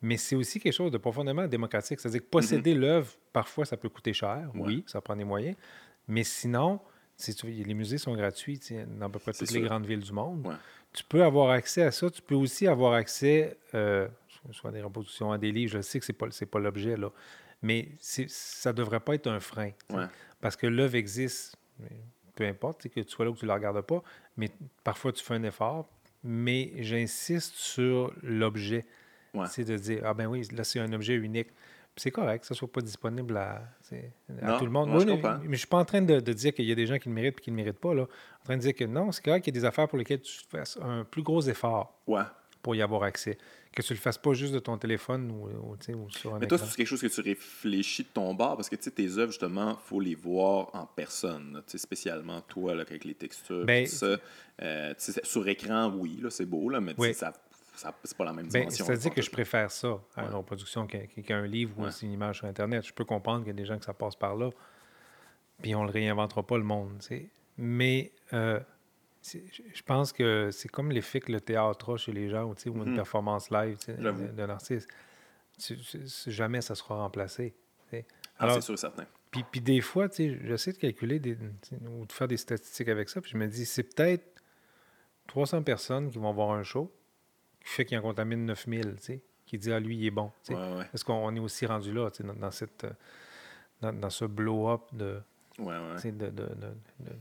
mais 0.00 0.16
c'est 0.16 0.36
aussi 0.36 0.60
quelque 0.60 0.72
chose 0.72 0.92
de 0.92 0.98
profondément 0.98 1.46
démocratique. 1.46 2.00
C'est-à-dire 2.00 2.20
que 2.20 2.26
posséder 2.26 2.74
mm-hmm. 2.74 2.78
l'œuvre, 2.78 3.12
parfois, 3.32 3.64
ça 3.64 3.76
peut 3.76 3.88
coûter 3.88 4.12
cher. 4.12 4.50
Oui, 4.54 4.84
ça 4.86 5.00
prend 5.00 5.16
des 5.16 5.24
moyens. 5.24 5.56
Mais 6.06 6.24
sinon, 6.24 6.80
les 7.44 7.74
musées 7.74 7.98
sont 7.98 8.14
gratuits 8.14 8.60
dans 8.98 9.06
à 9.06 9.08
peu 9.08 9.18
près 9.18 9.32
toutes 9.32 9.50
les 9.50 9.60
grandes 9.60 9.86
villes 9.86 10.02
du 10.02 10.12
monde. 10.12 10.56
Tu 10.92 11.02
peux 11.04 11.24
avoir 11.24 11.50
accès 11.50 11.82
à 11.82 11.90
ça. 11.90 12.08
Tu 12.10 12.22
peux 12.22 12.34
aussi 12.34 12.66
avoir 12.66 12.92
accès, 12.92 13.56
euh, 13.74 14.08
soit 14.52 14.70
à 14.70 14.72
des 14.72 14.82
reproductions, 14.82 15.32
à 15.32 15.38
des 15.38 15.50
livres. 15.50 15.72
Je 15.72 15.80
sais 15.80 15.98
que 15.98 16.06
ce 16.06 16.12
n'est 16.12 16.18
pas, 16.18 16.28
pas 16.50 16.58
l'objet, 16.58 16.96
là. 16.96 17.10
Mais 17.62 17.88
ça 17.98 18.72
ne 18.72 18.76
devrait 18.76 19.00
pas 19.00 19.14
être 19.14 19.26
un 19.26 19.40
frein. 19.40 19.70
Parce 20.40 20.56
que 20.56 20.66
l'œuvre 20.66 20.96
existe. 20.96 21.56
Peu 22.36 22.46
importe 22.46 22.88
que 22.88 23.00
tu 23.00 23.08
sois 23.08 23.24
là 23.24 23.30
ou 23.30 23.34
que 23.34 23.38
tu 23.38 23.44
ne 23.44 23.48
la 23.48 23.54
regardes 23.54 23.80
pas. 23.82 24.02
Mais 24.36 24.50
parfois, 24.82 25.12
tu 25.12 25.24
fais 25.24 25.34
un 25.34 25.42
effort. 25.44 25.88
Mais 26.22 26.72
j'insiste 26.78 27.54
sur 27.54 28.12
l'objet. 28.22 28.84
C'est 29.48 29.64
de 29.64 29.76
dire, 29.76 30.02
ah 30.04 30.14
ben 30.14 30.26
oui, 30.26 30.46
là, 30.52 30.62
c'est 30.62 30.78
un 30.78 30.92
objet 30.92 31.14
unique 31.14 31.48
c'est 31.96 32.10
correct 32.10 32.40
que 32.40 32.46
ça 32.46 32.54
ne 32.54 32.58
soit 32.58 32.72
pas 32.72 32.80
disponible 32.80 33.36
à, 33.36 33.62
tout 34.58 34.64
le 34.64 34.70
monde. 34.70 34.90
mais, 34.90 35.00
je 35.00 35.48
ne 35.48 35.56
suis 35.56 35.66
pas 35.66 35.78
en 35.78 35.84
train 35.84 36.02
de, 36.02 36.18
dire 36.20 36.52
qu'il 36.52 36.64
y 36.64 36.72
a 36.72 36.74
des 36.74 36.86
gens 36.86 36.98
qui 36.98 37.08
le 37.08 37.14
méritent 37.14 37.38
et 37.38 37.42
qui 37.42 37.50
ne 37.50 37.56
le 37.56 37.62
méritent 37.62 37.80
pas. 37.80 37.94
Là. 37.94 38.02
En 38.02 38.44
train 38.44 38.56
de 38.56 38.62
dire 38.62 38.74
que 38.74 38.84
non, 38.84 39.12
c'est 39.12 39.24
correct 39.24 39.44
qu'il 39.44 39.54
y 39.54 39.58
a 39.58 39.60
des 39.60 39.66
affaires 39.66 39.88
pour 39.88 39.98
lesquelles 39.98 40.22
tu 40.22 40.40
fasses 40.48 40.78
un 40.82 41.04
plus 41.04 41.22
gros 41.22 41.42
effort 41.42 42.00
pour 42.62 42.74
y 42.74 42.82
avoir 42.82 43.02
accès. 43.02 43.38
Que 43.72 43.82
tu 43.82 43.92
ne 43.92 43.98
le 43.98 44.00
fasses 44.00 44.18
pas 44.18 44.32
juste 44.32 44.54
de 44.54 44.58
ton 44.58 44.78
téléphone 44.78 45.30
ou, 45.30 45.76
sur 46.10 46.34
un 46.34 46.38
Mais 46.38 46.46
toi, 46.46 46.58
c'est 46.58 46.76
quelque 46.76 46.86
chose 46.86 47.00
que 47.00 47.06
tu 47.08 47.20
réfléchis 47.20 48.04
de 48.04 48.08
ton 48.08 48.32
bord? 48.34 48.56
Parce 48.56 48.68
que 48.68 48.76
tes 48.76 49.18
œuvres, 49.18 49.32
justement, 49.32 49.72
il 49.72 49.88
faut 49.88 50.00
les 50.00 50.14
voir 50.14 50.70
en 50.74 50.86
personne. 50.86 51.62
spécialement 51.66 52.40
toi, 52.42 52.72
avec 52.72 53.04
les 53.04 53.14
textures. 53.14 53.64
Ben, 53.64 53.86
ça. 53.86 54.16
Euh, 54.62 54.94
sur 54.98 55.46
écran, 55.48 55.92
oui, 55.96 56.22
c'est 56.30 56.46
beau, 56.46 56.68
là, 56.68 56.80
mais 56.80 56.94
ça 57.12 57.32
c'est 57.74 58.16
pas 58.16 58.24
la 58.24 58.32
même 58.32 58.48
ben, 58.48 58.60
dimension. 58.60 58.84
C'est-à-dire 58.84 59.14
que 59.14 59.22
je 59.22 59.30
préfère 59.30 59.70
ça 59.70 60.00
à 60.16 60.24
une 60.24 60.34
reproduction 60.34 60.86
qu'un 60.86 61.46
livre 61.46 61.74
ou 61.78 61.86
une 62.02 62.12
image 62.12 62.38
sur 62.38 62.46
Internet. 62.46 62.86
Je 62.86 62.92
peux 62.92 63.04
comprendre 63.04 63.40
qu'il 63.40 63.48
y 63.48 63.50
a 63.50 63.54
des 63.54 63.64
gens 63.64 63.78
que 63.78 63.84
ça 63.84 63.94
passe 63.94 64.16
par 64.16 64.36
là, 64.36 64.50
puis 65.62 65.74
on 65.74 65.84
le 65.84 65.90
réinventera 65.90 66.42
pas 66.42 66.58
le 66.58 66.64
monde. 66.64 67.02
Mais 67.56 68.12
euh, 68.32 68.60
je 69.22 69.82
pense 69.84 70.12
que 70.12 70.50
c'est 70.50 70.68
comme 70.68 70.90
l'effet 70.90 71.20
que 71.20 71.32
le 71.32 71.40
théâtre 71.40 71.94
a 71.94 71.96
chez 71.96 72.12
les 72.12 72.28
gens, 72.28 72.44
ou 72.44 72.54
une 72.66 72.90
mhm. 72.90 72.96
performance 72.96 73.50
live 73.50 73.78
d'un 73.88 74.50
artiste. 74.50 74.88
Jamais 76.26 76.60
ça 76.60 76.74
sera 76.74 76.96
remplacé. 76.96 77.54
Ah, 78.38 78.54
c'est 78.54 78.62
sûr 78.62 78.78
certain. 78.78 79.06
Puis, 79.30 79.44
puis 79.50 79.60
des 79.60 79.80
fois, 79.80 80.08
j'essaie 80.16 80.72
de 80.72 80.78
calculer 80.78 81.18
des, 81.18 81.36
ou 81.82 82.06
de 82.06 82.12
faire 82.12 82.28
des 82.28 82.36
statistiques 82.36 82.88
avec 82.88 83.08
ça, 83.08 83.20
puis 83.20 83.32
je 83.32 83.36
me 83.36 83.46
dis, 83.46 83.66
c'est 83.66 83.82
peut-être 83.82 84.42
300 85.26 85.62
personnes 85.62 86.10
qui 86.10 86.18
vont 86.18 86.32
voir 86.32 86.50
un 86.52 86.62
show, 86.62 86.92
qui 87.64 87.70
fait 87.70 87.84
qu'il 87.84 87.98
en 87.98 88.02
contamine 88.02 88.44
9000, 88.46 88.96
tu 88.96 89.02
sais, 89.02 89.22
qui 89.46 89.58
dit, 89.58 89.72
ah, 89.72 89.80
lui, 89.80 89.96
il 89.96 90.06
est 90.06 90.10
bon. 90.10 90.30
Est-ce 90.92 91.04
qu'on 91.04 91.34
est 91.34 91.40
aussi 91.40 91.66
rendu 91.66 91.92
là, 91.92 92.10
tu 92.10 92.22
sais, 92.22 92.28
dans, 92.38 92.50
cette, 92.50 92.86
dans, 93.80 93.92
dans 93.92 94.10
ce 94.10 94.24
blow-up 94.24 94.82
de, 94.92 95.20
de, 95.58 96.10
de, 96.10 96.30
de, 96.30 96.50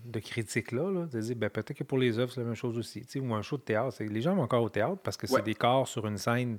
de 0.05 0.75
là, 0.75 1.05
de 1.05 1.21
dire, 1.21 1.35
ben, 1.35 1.49
peut-être 1.49 1.73
que 1.73 1.83
pour 1.83 1.97
les 1.97 2.19
œuvres, 2.19 2.31
c'est 2.31 2.41
la 2.41 2.47
même 2.47 2.55
chose 2.55 2.77
aussi. 2.77 3.01
Tu 3.01 3.07
sais, 3.07 3.19
ou 3.19 3.33
un 3.33 3.41
show 3.41 3.57
de 3.57 3.63
théâtre. 3.63 4.03
Les 4.03 4.21
gens 4.21 4.35
vont 4.35 4.43
encore 4.43 4.63
au 4.63 4.69
théâtre 4.69 5.01
parce 5.03 5.17
que 5.17 5.27
c'est 5.27 5.43
des 5.43 5.55
corps 5.55 5.87
sur 5.87 6.05
une 6.07 6.17
scène 6.17 6.57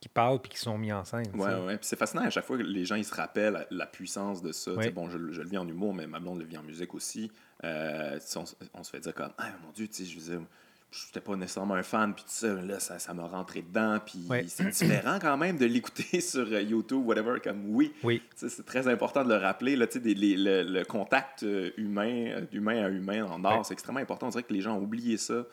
qui 0.00 0.10
parlent 0.10 0.40
puis 0.40 0.50
qui 0.50 0.58
sont 0.58 0.76
mis 0.76 0.92
en 0.92 1.04
scène. 1.04 1.30
Oui, 1.34 1.48
oui. 1.66 1.76
Puis 1.76 1.86
c'est 1.86 1.98
fascinant 1.98 2.24
à 2.24 2.30
chaque 2.30 2.44
fois 2.44 2.58
que 2.58 2.62
les 2.62 2.84
gens 2.84 2.96
ils 2.96 3.04
se 3.04 3.14
rappellent 3.14 3.66
la, 3.70 3.86
puissance 3.86 4.42
de 4.42 4.52
ça. 4.52 4.72
Bon, 4.94 5.08
je, 5.08 5.18
je, 5.32 5.40
le 5.40 5.48
vis 5.48 5.56
en 5.56 5.66
humour, 5.66 5.94
mais 5.94 6.06
ma 6.06 6.20
blonde 6.20 6.40
le 6.40 6.44
vit 6.44 6.58
en 6.58 6.62
musique 6.62 6.94
aussi. 6.94 7.30
Euh, 7.64 8.18
on, 8.36 8.44
on, 8.74 8.82
se 8.82 8.90
fait 8.90 9.00
dire 9.00 9.14
comme, 9.14 9.32
ah 9.38 9.52
mon 9.64 9.72
Dieu, 9.72 9.88
tu 9.88 9.94
sais, 9.94 10.04
je 10.04 10.18
veux 10.18 10.36
dire 10.36 10.46
j'étais 10.90 11.20
pas 11.20 11.36
nécessairement 11.36 11.74
un 11.74 11.82
fan, 11.82 12.14
puis 12.14 12.24
tout 12.24 12.30
ça, 12.30 12.54
là, 12.54 12.80
ça, 12.80 12.98
ça 12.98 13.12
m'a 13.12 13.26
rentré 13.26 13.62
dedans, 13.62 13.98
puis 14.04 14.26
c'est 14.48 14.68
différent 14.68 15.18
quand 15.20 15.36
même 15.36 15.58
de 15.58 15.66
l'écouter 15.66 16.20
sur 16.20 16.46
euh, 16.46 16.62
YouTube, 16.62 17.04
whatever, 17.04 17.40
comme 17.40 17.74
oui. 17.74 17.92
oui. 18.02 18.22
C'est 18.34 18.64
très 18.64 18.88
important 18.88 19.24
de 19.24 19.28
le 19.28 19.36
rappeler, 19.36 19.76
là, 19.76 19.86
des, 19.86 20.14
les, 20.14 20.36
le, 20.36 20.84
contact 20.84 21.42
euh, 21.42 21.70
humain, 21.76 22.28
euh, 22.28 22.40
d'humain 22.42 22.84
à 22.84 22.88
humain 22.88 23.24
en 23.24 23.44
art, 23.44 23.66
c'est 23.66 23.74
extrêmement 23.74 24.00
important. 24.00 24.26
On 24.26 24.30
dirait 24.30 24.44
que 24.44 24.52
les 24.52 24.60
gens 24.60 24.76
ont 24.76 24.82
oublié 24.82 25.16
ça. 25.16 25.44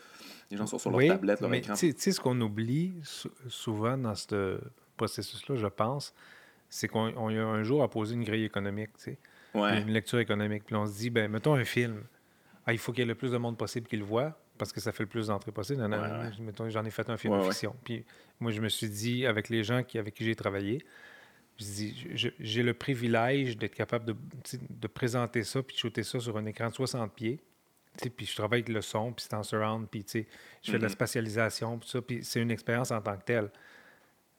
Les 0.52 0.58
gens 0.58 0.68
sont 0.68 0.78
sur 0.78 0.92
leur 0.92 1.08
tablette, 1.08 1.42
leur 1.42 1.54
écran. 1.54 1.74
Tu 1.74 1.94
sais, 1.98 2.12
ce 2.12 2.20
qu'on 2.20 2.40
oublie 2.40 2.94
souvent 3.48 3.98
dans 3.98 4.16
ce 4.16 4.60
processus-là, 4.98 5.56
je 5.56 5.68
pense, 5.68 6.14
c'est 6.70 6.88
qu'on 6.88 7.08
a 7.30 7.42
un 7.42 7.64
jour 7.64 7.82
à 7.82 7.90
poser 7.90 8.14
une 8.14 8.24
grille 8.24 8.46
économique, 8.46 8.92
tu 8.98 9.04
sais, 9.04 9.18
une 9.56 9.92
lecture 9.92 10.20
économique, 10.20 10.64
puis 10.66 10.76
on 10.76 10.86
se 10.86 10.98
dit, 10.98 11.10
ben 11.10 11.30
mettons 11.30 11.56
un 11.56 11.66
film. 11.66 12.04
Ah, 12.66 12.72
il 12.72 12.80
faut 12.80 12.94
qu'il 12.94 13.02
y 13.02 13.04
ait 13.04 13.08
le 13.08 13.16
plus 13.16 13.32
de 13.32 13.38
monde 13.38 13.58
possible 13.58 13.88
qui 13.88 13.98
le 13.98 14.06
voit 14.06 14.38
parce 14.64 14.72
que 14.72 14.80
ça 14.80 14.94
fait 14.94 15.04
le 15.04 15.10
plus 15.10 15.28
d'entrées 15.28 15.52
possible. 15.52 15.82
J'en 16.70 16.86
ai 16.86 16.90
fait 16.90 17.10
un 17.10 17.18
film 17.18 17.38
de 17.38 17.44
fiction. 17.44 17.76
Puis 17.84 18.06
moi, 18.40 18.52
je 18.52 18.62
me 18.62 18.70
suis 18.70 18.90
dit, 18.90 19.26
avec 19.26 19.50
les 19.50 19.64
gens 19.64 19.84
qui, 19.84 19.98
avec 19.98 20.14
qui 20.14 20.24
j'ai 20.24 20.36
travaillé, 20.36 20.86
j'ai 21.58 22.64
le 22.64 22.74
privilège 22.74 23.58
d'être 23.58 23.76
capable 23.76 24.06
de, 24.06 24.16
de, 24.70 24.88
présenter 24.88 25.44
ça, 25.44 25.62
puis 25.62 25.76
de 25.76 25.80
shooter 25.80 26.04
ça 26.04 26.20
sur 26.20 26.38
un 26.38 26.46
écran 26.46 26.70
de 26.70 26.74
60 26.74 27.14
pieds. 27.14 27.42
Puis 28.16 28.26
je 28.26 28.36
travaille 28.36 28.62
avec 28.62 28.74
le 28.74 28.82
son, 28.82 29.12
puis 29.12 29.26
c'est 29.28 29.36
en 29.36 29.44
surround, 29.44 29.88
puis 29.90 30.04
je 30.10 30.72
fais 30.72 30.78
de 30.78 30.84
la 30.84 30.88
mm-hmm. 30.88 30.92
spatialisation, 30.92 31.78
puis 31.78 31.90
ça, 31.90 32.02
puis 32.02 32.24
c'est 32.24 32.42
une 32.42 32.52
expérience 32.52 32.92
en 32.92 33.02
tant 33.02 33.18
que 33.18 33.24
telle. 33.24 33.52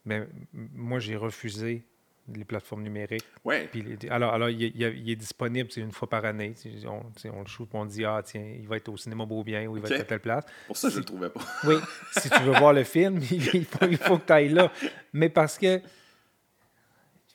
Mais 0.07 0.27
moi, 0.53 0.99
j'ai 0.99 1.17
refusé 1.17 1.85
les 2.33 2.45
plateformes 2.45 2.83
numériques. 2.83 3.25
Ouais. 3.45 3.69
alors, 4.11 4.33
alors 4.33 4.49
il, 4.49 4.83
est 4.83 5.17
disponible 5.17 5.69
une 5.77 5.93
fois 5.93 6.09
par 6.09 6.25
année. 6.25 6.55
On, 6.87 7.03
on 7.31 7.41
le 7.41 7.47
shoot, 7.47 7.69
on 7.73 7.85
dit, 7.85 8.05
ah, 8.05 8.23
tiens, 8.25 8.45
il 8.59 8.67
va 8.67 8.77
être 8.77 8.89
au 8.89 8.97
cinéma 8.97 9.27
Beaubien 9.27 9.67
ou 9.67 9.77
il 9.77 9.83
va 9.83 9.89
être 9.89 10.03
à 10.03 10.05
telle 10.05 10.21
place. 10.21 10.45
Pour 10.67 10.77
ça, 10.77 10.89
je 10.89 10.95
ne 10.95 11.01
le 11.01 11.05
trouvais 11.05 11.31
pas. 11.31 11.41
oui, 11.65 11.75
si 12.13 12.31
tu 12.31 12.43
veux 12.43 12.53
voir 12.53 12.73
le 12.73 12.85
film, 12.85 13.21
il 13.31 13.65
faut, 13.65 13.87
il 13.87 13.97
faut 13.99 14.19
que 14.19 14.27
tu 14.27 14.33
ailles 14.33 14.49
là. 14.51 14.73
Mais 15.13 15.29
parce 15.29 15.59
que. 15.59 15.81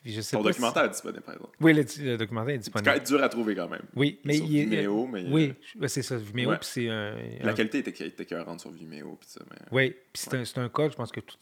Je 0.02 0.22
sais 0.22 0.34
Ton 0.34 0.42
documentaire 0.42 0.84
est 0.84 0.90
disponible, 0.90 1.22
par 1.22 1.34
exemple. 1.34 1.54
Oui, 1.60 1.74
le, 1.74 2.16
documentaire 2.16 2.54
est 2.54 2.58
disponible. 2.58 2.90
C'est 2.94 3.06
dur 3.06 3.22
à 3.22 3.28
trouver 3.28 3.54
quand 3.54 3.68
même. 3.68 3.82
Oui, 3.94 4.18
mais 4.24 4.34
sur 4.34 4.46
il 4.46 4.68
Vimeo, 4.70 5.06
mais. 5.06 5.26
Oui, 5.30 5.54
c'est 5.88 6.02
ça, 6.02 6.16
Vimeo. 6.16 6.52
Puis 6.52 6.68
c'est 6.72 6.88
un, 6.88 7.16
La 7.42 7.52
qualité 7.52 7.78
était, 7.78 8.06
était 8.06 8.22
écœurante 8.22 8.60
sur 8.60 8.70
Vimeo. 8.70 9.16
Puis 9.20 9.28
ça, 9.28 9.40
mais... 9.50 9.58
Oui, 9.70 9.90
puis 9.90 10.22
c'est 10.22 10.58
un, 10.58 10.64
un, 10.64 10.68
code, 10.70 10.92
je 10.92 10.96
pense 10.96 11.12
que 11.12 11.20
tout, 11.20 11.36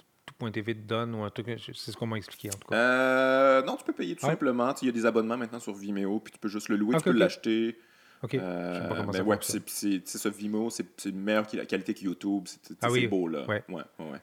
TV 0.52 0.74
te 0.74 0.80
donne 0.80 1.14
ou 1.14 1.22
un 1.22 1.30
truc. 1.30 1.46
C'est 1.58 1.92
ce 1.92 1.96
qu'on 1.96 2.06
m'a 2.06 2.16
expliqué 2.16 2.48
en 2.48 2.58
tout 2.58 2.68
cas. 2.68 2.76
Euh, 2.76 3.62
non, 3.62 3.76
tu 3.76 3.84
peux 3.84 3.92
payer 3.92 4.14
tout 4.16 4.26
simplement. 4.26 4.74
Il 4.82 4.86
y 4.86 4.88
a 4.88 4.92
des 4.92 5.06
abonnements 5.06 5.36
maintenant 5.36 5.60
sur 5.60 5.74
Vimeo, 5.74 6.20
puis 6.20 6.32
tu 6.32 6.38
peux 6.38 6.48
juste 6.48 6.68
le 6.68 6.76
louer, 6.76 6.96
tu 6.96 7.04
peux 7.04 7.12
l'acheter. 7.12 7.78
OK. 8.22 8.34
Euh, 8.34 8.88
pas 8.88 9.06
mais 9.12 9.20
ouais, 9.20 9.38
c'est 9.40 10.06
ça, 10.06 10.30
Vimeo, 10.30 10.70
c'est 10.70 11.04
une 11.06 11.20
meilleure 11.20 11.46
qualité 11.46 11.94
que 11.94 12.00
YouTube. 12.00 12.44
C'est 12.46 12.76
ah 12.82 12.88
beau, 13.08 13.28
là. 13.28 13.46
Ouais. 13.46 13.62
ouais, 13.68 13.82
ouais, 14.00 14.20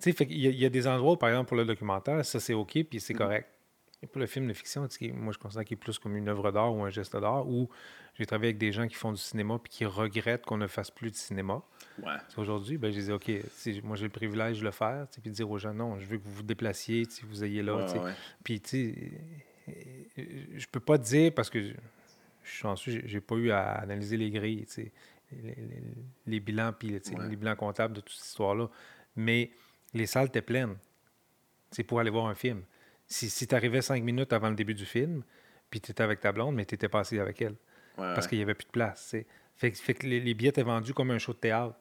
Tu 0.00 0.12
sais, 0.12 0.26
il 0.30 0.38
y, 0.38 0.64
a 0.64 0.70
des 0.70 0.86
endroits, 0.86 1.18
par 1.18 1.28
exemple, 1.28 1.48
pour 1.48 1.56
le 1.56 1.64
documentaire, 1.64 2.24
ça 2.24 2.40
c'est 2.40 2.54
OK, 2.54 2.72
puis 2.84 3.00
c'est 3.00 3.12
mm-hmm. 3.12 3.16
correct. 3.16 3.48
Et 4.02 4.06
pour 4.06 4.20
le 4.20 4.26
film 4.26 4.46
de 4.48 4.52
fiction, 4.52 4.86
moi, 5.14 5.32
je 5.32 5.38
considère 5.38 5.64
qu'il 5.64 5.76
est 5.76 5.80
plus 5.80 5.98
comme 5.98 6.16
une 6.16 6.28
œuvre 6.28 6.52
d'art 6.52 6.74
ou 6.74 6.82
un 6.84 6.90
geste 6.90 7.16
d'art, 7.16 7.48
où 7.48 7.68
j'ai 8.14 8.26
travaillé 8.26 8.48
avec 8.48 8.58
des 8.58 8.72
gens 8.72 8.86
qui 8.86 8.94
font 8.94 9.12
du 9.12 9.20
cinéma 9.20 9.58
puis 9.62 9.72
qui 9.72 9.84
regrettent 9.84 10.44
qu'on 10.44 10.58
ne 10.58 10.66
fasse 10.66 10.90
plus 10.90 11.10
de 11.10 11.16
cinéma. 11.16 11.62
Ouais. 12.02 12.12
Aujourd'hui, 12.36 12.76
ben, 12.76 12.90
je 12.90 12.98
disais, 12.98 13.12
OK, 13.12 13.30
moi, 13.82 13.96
j'ai 13.96 14.04
le 14.04 14.10
privilège 14.10 14.60
de 14.60 14.64
le 14.64 14.70
faire, 14.70 15.06
puis 15.08 15.30
de 15.30 15.34
dire 15.34 15.50
aux 15.50 15.58
gens, 15.58 15.74
non, 15.74 15.98
je 15.98 16.06
veux 16.06 16.18
que 16.18 16.24
vous 16.24 16.34
vous 16.34 16.42
déplaciez, 16.42 17.06
vous 17.22 17.44
ayez 17.44 17.62
là. 17.62 17.86
Puis, 18.42 18.60
tu 18.60 18.68
sais, 18.68 19.74
je 20.54 20.66
peux 20.70 20.80
pas 20.80 20.98
dire, 20.98 21.32
parce 21.32 21.50
que 21.50 21.60
je 21.62 21.68
suis 22.42 22.58
chanceux, 22.58 23.02
j'ai 23.04 23.20
pas 23.20 23.36
eu 23.36 23.50
à 23.50 23.72
analyser 23.72 24.16
les 24.16 24.30
grilles, 24.30 24.66
les, 25.32 25.56
les, 26.26 26.40
bilans, 26.40 26.72
puis 26.78 26.88
les 26.88 27.36
bilans 27.36 27.56
comptables 27.56 27.94
de 27.94 28.00
toute 28.00 28.14
cette 28.14 28.26
histoire-là. 28.26 28.68
Mais 29.16 29.50
les 29.94 30.06
salles 30.06 30.26
étaient 30.26 30.42
pleines. 30.42 30.76
C'est 31.70 31.84
pour 31.84 32.00
aller 32.00 32.10
voir 32.10 32.26
un 32.26 32.34
film. 32.34 32.62
Si, 33.06 33.28
si 33.28 33.46
tu 33.46 33.54
arrivais 33.54 33.82
cinq 33.82 34.02
minutes 34.02 34.32
avant 34.32 34.48
le 34.48 34.54
début 34.54 34.74
du 34.74 34.86
film, 34.86 35.22
puis 35.70 35.80
tu 35.80 35.90
étais 35.90 36.02
avec 36.02 36.20
ta 36.20 36.32
blonde, 36.32 36.54
mais 36.54 36.64
tu 36.64 36.74
étais 36.74 36.88
passé 36.88 37.18
avec 37.18 37.40
elle. 37.42 37.56
parce 37.96 38.26
qu'il 38.26 38.38
n'y 38.38 38.44
avait 38.44 38.54
plus 38.54 38.66
de 38.66 38.70
place. 38.70 39.14
Fait, 39.56 39.70
fait, 39.70 39.94
que 39.94 40.06
les, 40.06 40.34
billets 40.34 40.50
étaient 40.50 40.62
vendus 40.62 40.94
comme 40.94 41.10
un 41.10 41.18
show 41.18 41.32
de 41.32 41.38
théâtre. 41.38 41.76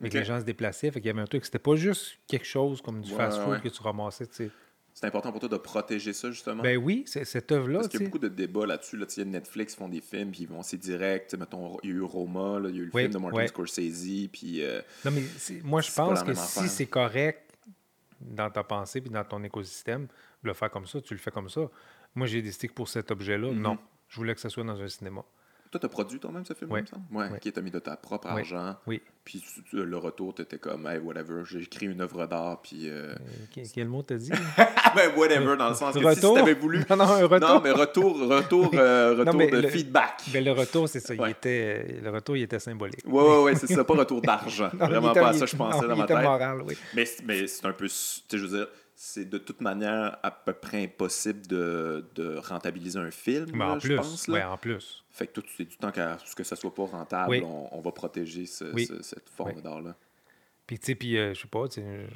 Mais 0.00 0.08
les 0.08 0.24
gens 0.24 0.40
se 0.40 0.44
déplaçaient. 0.44 0.90
Fait 0.90 1.00
qu'il 1.00 1.06
y 1.06 1.10
avait 1.10 1.20
un 1.20 1.26
truc. 1.26 1.44
C'était 1.44 1.58
pas 1.60 1.76
juste 1.76 2.18
quelque 2.26 2.46
chose 2.46 2.82
comme 2.82 3.00
du 3.00 3.12
fast-food 3.12 3.60
que 3.60 3.68
tu 3.68 3.82
ramassais. 3.82 4.28
C'est 4.94 5.06
important 5.06 5.30
pour 5.30 5.40
toi 5.40 5.48
de 5.48 5.56
protéger 5.56 6.12
ça, 6.12 6.30
justement? 6.30 6.62
Ben 6.62 6.76
oui, 6.76 7.04
cette 7.06 7.50
œuvre-là. 7.50 7.78
Parce 7.78 7.88
qu'il 7.88 8.00
y 8.00 8.02
a 8.02 8.06
beaucoup 8.06 8.18
de 8.18 8.28
débats 8.28 8.66
là-dessus. 8.66 8.98
Là, 8.98 9.06
Netflix 9.24 9.74
font 9.74 9.88
des 9.88 10.02
films, 10.02 10.30
puis 10.30 10.42
ils 10.42 10.48
vont 10.48 10.60
assez 10.60 10.76
direct. 10.76 11.34
Mettons, 11.38 11.78
il 11.82 11.90
y 11.90 11.92
a 11.92 11.96
eu 11.96 12.02
Roma, 12.02 12.60
il 12.68 12.76
y 12.76 12.80
a 12.80 12.82
eu 12.82 12.84
le 12.86 12.90
film 12.90 13.12
de 13.12 13.18
Martin 13.18 13.46
Scorsese. 13.46 14.28
Puis, 14.30 14.62
euh, 14.62 14.82
non, 15.04 15.12
mais 15.12 15.22
moi, 15.62 15.80
je 15.80 15.90
pense 15.92 16.22
que 16.22 16.34
si 16.34 16.68
c'est 16.68 16.86
correct 16.86 17.50
dans 18.20 18.50
ta 18.50 18.62
pensée 18.62 19.00
puis 19.00 19.10
dans 19.10 19.24
ton 19.24 19.42
écosystème, 19.42 20.08
le 20.42 20.54
faire 20.54 20.70
comme 20.70 20.86
ça, 20.86 21.00
tu 21.00 21.14
le 21.14 21.20
fais 21.20 21.30
comme 21.30 21.48
ça. 21.48 21.62
Moi, 22.14 22.26
j'ai 22.26 22.42
décidé 22.42 22.68
que 22.68 22.74
pour 22.74 22.88
cet 22.88 23.10
objet-là, 23.10 23.48
mm-hmm. 23.48 23.60
non. 23.60 23.78
Je 24.08 24.16
voulais 24.16 24.34
que 24.34 24.40
ça 24.40 24.50
soit 24.50 24.64
dans 24.64 24.80
un 24.80 24.88
cinéma. 24.88 25.24
Toi, 25.72 25.80
tu 25.80 25.86
as 25.86 25.88
produit 25.88 26.20
toi-même 26.20 26.44
ce 26.44 26.52
film, 26.52 26.70
oui. 26.70 26.80
Ouais, 27.10 27.38
qui 27.40 27.48
est 27.48 27.62
mis 27.62 27.70
de 27.70 27.78
ta 27.78 27.96
propre 27.96 28.26
argent. 28.26 28.76
Oui. 28.86 29.00
Puis 29.24 29.42
le 29.72 29.96
retour, 29.96 30.34
tu 30.34 30.42
étais 30.42 30.58
comme, 30.58 30.86
hey, 30.86 30.98
whatever, 30.98 31.44
j'ai 31.46 31.62
écrit 31.62 31.86
une 31.86 32.02
œuvre 32.02 32.26
d'art, 32.26 32.60
puis. 32.60 32.90
Euh... 32.90 33.14
euh 33.56 33.64
quel 33.74 33.88
mot 33.88 34.02
t'as 34.02 34.16
dit? 34.16 34.30
Ben, 34.94 35.10
whatever, 35.16 35.56
dans 35.56 35.70
le 35.70 35.74
sens 35.74 35.94
que 35.94 36.00
retour? 36.00 36.14
si 36.14 36.34
tu 36.34 36.38
avais 36.38 36.52
voulu. 36.52 36.84
Non, 36.90 36.96
non, 36.96 37.04
un 37.04 37.26
retour. 37.26 37.48
Non, 37.48 37.60
mais 37.62 37.70
retour, 37.70 38.28
retour, 38.28 38.70
euh, 38.74 39.14
retour 39.14 39.62
de 39.62 39.68
feedback. 39.68 40.24
Ben, 40.30 40.44
le 40.44 40.52
retour, 40.52 40.86
c'est 40.86 41.00
ça. 41.00 41.14
Il 41.14 41.30
était, 41.30 42.00
le 42.02 42.10
retour, 42.10 42.36
il 42.36 42.42
était 42.42 42.58
symbolique. 42.58 43.00
Oui, 43.06 43.22
oui, 43.26 43.36
oui, 43.44 43.52
c'est 43.56 43.72
ça, 43.72 43.82
pas 43.82 43.94
retour 43.94 44.20
d'argent. 44.20 44.68
Vraiment 44.74 45.14
pas 45.14 45.28
à 45.28 45.32
ça, 45.32 45.46
je 45.46 45.56
pensais 45.56 45.88
dans 45.88 45.96
ma 45.96 46.04
tête. 46.04 46.18
moral, 46.18 46.60
oui. 46.66 46.76
Mais, 46.94 47.04
mais 47.24 47.46
c'est 47.46 47.64
un 47.64 47.72
peu. 47.72 47.86
Tu 47.86 47.94
sais, 47.94 48.36
je 48.36 48.44
veux 48.44 48.58
dire 48.58 48.68
c'est 49.04 49.28
de 49.28 49.36
toute 49.36 49.60
manière 49.60 50.16
à 50.22 50.30
peu 50.30 50.52
près 50.52 50.84
impossible 50.84 51.44
de, 51.48 52.04
de 52.14 52.36
rentabiliser 52.36 53.00
un 53.00 53.10
film, 53.10 53.60
en 53.60 53.76
plus, 53.76 53.88
je 53.88 53.96
pense. 53.96 54.28
En 54.28 54.56
plus. 54.56 55.04
Fait 55.10 55.26
que 55.26 55.40
tu 55.40 55.56
sais 55.56 55.64
du 55.64 55.76
temps 55.76 55.90
qu'à 55.90 56.18
ce 56.24 56.36
que 56.36 56.44
ça 56.44 56.54
soit 56.54 56.72
pas 56.72 56.86
rentable, 56.86 57.42
on, 57.42 57.80
va 57.80 57.90
protéger 57.90 58.46
cette 58.46 59.28
forme 59.28 59.60
d'art-là. 59.60 59.96
Puis, 60.68 60.78
tu 60.78 60.86
sais, 60.86 60.94
puis, 60.94 61.18
euh, 61.18 61.34
je 61.34 61.40
sais 61.40 61.48
pas, 61.48 61.64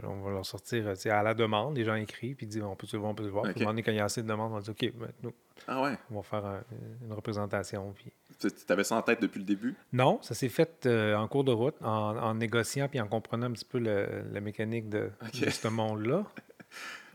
on 0.04 0.20
va 0.22 0.30
leur 0.30 0.46
sortir 0.46 0.86
à 0.86 1.22
la 1.24 1.34
demande. 1.34 1.76
Les 1.76 1.84
gens 1.84 1.96
écrivent, 1.96 2.36
puis 2.36 2.46
ils 2.46 2.50
disent 2.50 2.62
on 2.62 2.76
peut, 2.76 2.86
on 2.96 3.14
peut 3.16 3.24
le 3.24 3.30
voir. 3.30 3.42
Puis, 3.42 3.54
à 3.54 3.56
un 3.56 3.60
moment 3.62 3.72
donné, 3.72 3.82
quand 3.82 3.90
il 3.90 3.98
y 3.98 4.00
a 4.00 4.04
assez 4.04 4.22
de 4.22 4.28
demandes, 4.28 4.52
on 4.52 4.54
va 4.54 4.60
dire 4.60 4.70
OK, 4.70 4.92
ben, 4.96 5.08
nous, 5.24 5.32
ah 5.66 5.82
ouais. 5.82 5.98
on 6.12 6.20
va 6.20 6.22
faire 6.22 6.62
une 7.04 7.12
représentation. 7.12 7.92
Puis... 7.96 8.12
Tu 8.38 8.72
avais 8.72 8.84
ça 8.84 8.94
en 8.94 9.02
tête 9.02 9.20
depuis 9.20 9.40
le 9.40 9.44
début? 9.44 9.74
Non, 9.92 10.20
ça 10.22 10.34
s'est 10.34 10.48
fait 10.48 10.86
euh, 10.86 11.16
en 11.16 11.26
cours 11.26 11.42
de 11.42 11.50
route, 11.50 11.74
en, 11.82 12.34
négociant 12.34 12.86
puis 12.86 13.00
en 13.00 13.08
comprenant 13.08 13.46
un 13.46 13.52
petit 13.52 13.64
peu 13.64 13.80
la 13.80 14.40
mécanique 14.40 14.88
de 14.88 15.10
ce 15.32 15.66
monde-là. 15.66 16.24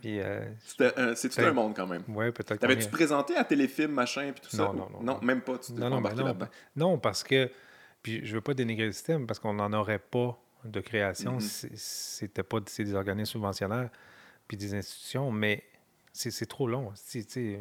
Euh, 0.05 0.45
c'est 1.15 1.29
tout 1.29 1.41
un 1.41 1.53
monde 1.53 1.75
quand 1.75 1.87
même? 1.87 2.03
Oui, 2.07 2.31
peut-être. 2.31 2.59
T'avais-tu 2.59 2.89
présenté 2.89 3.35
à 3.35 3.43
téléfilm, 3.43 3.91
machin, 3.91 4.31
puis 4.33 4.41
tout 4.41 4.55
ça? 4.55 4.63
Non, 4.63 4.73
non, 4.73 4.89
non. 4.89 5.03
Non, 5.03 5.19
même 5.21 5.41
pas. 5.41 5.57
Tu 5.57 5.73
non, 6.75 6.97
parce 6.97 7.23
que. 7.23 7.49
Puis 8.01 8.25
je 8.25 8.33
veux 8.33 8.41
pas 8.41 8.55
dénigrer 8.55 8.87
le 8.87 8.93
système 8.93 9.27
parce 9.27 9.39
qu'on 9.39 9.53
n'en 9.53 9.71
aurait 9.73 9.99
pas 9.99 10.41
de 10.65 10.79
création. 10.79 11.37
Mm-hmm. 11.37 11.71
C'était 11.75 12.41
pas 12.43 12.59
des 12.59 12.95
organismes 12.95 13.33
subventionnaires 13.33 13.89
puis 14.47 14.57
des 14.57 14.73
institutions, 14.73 15.31
mais 15.31 15.63
c'est 16.11 16.47
trop 16.47 16.67
long. 16.67 16.91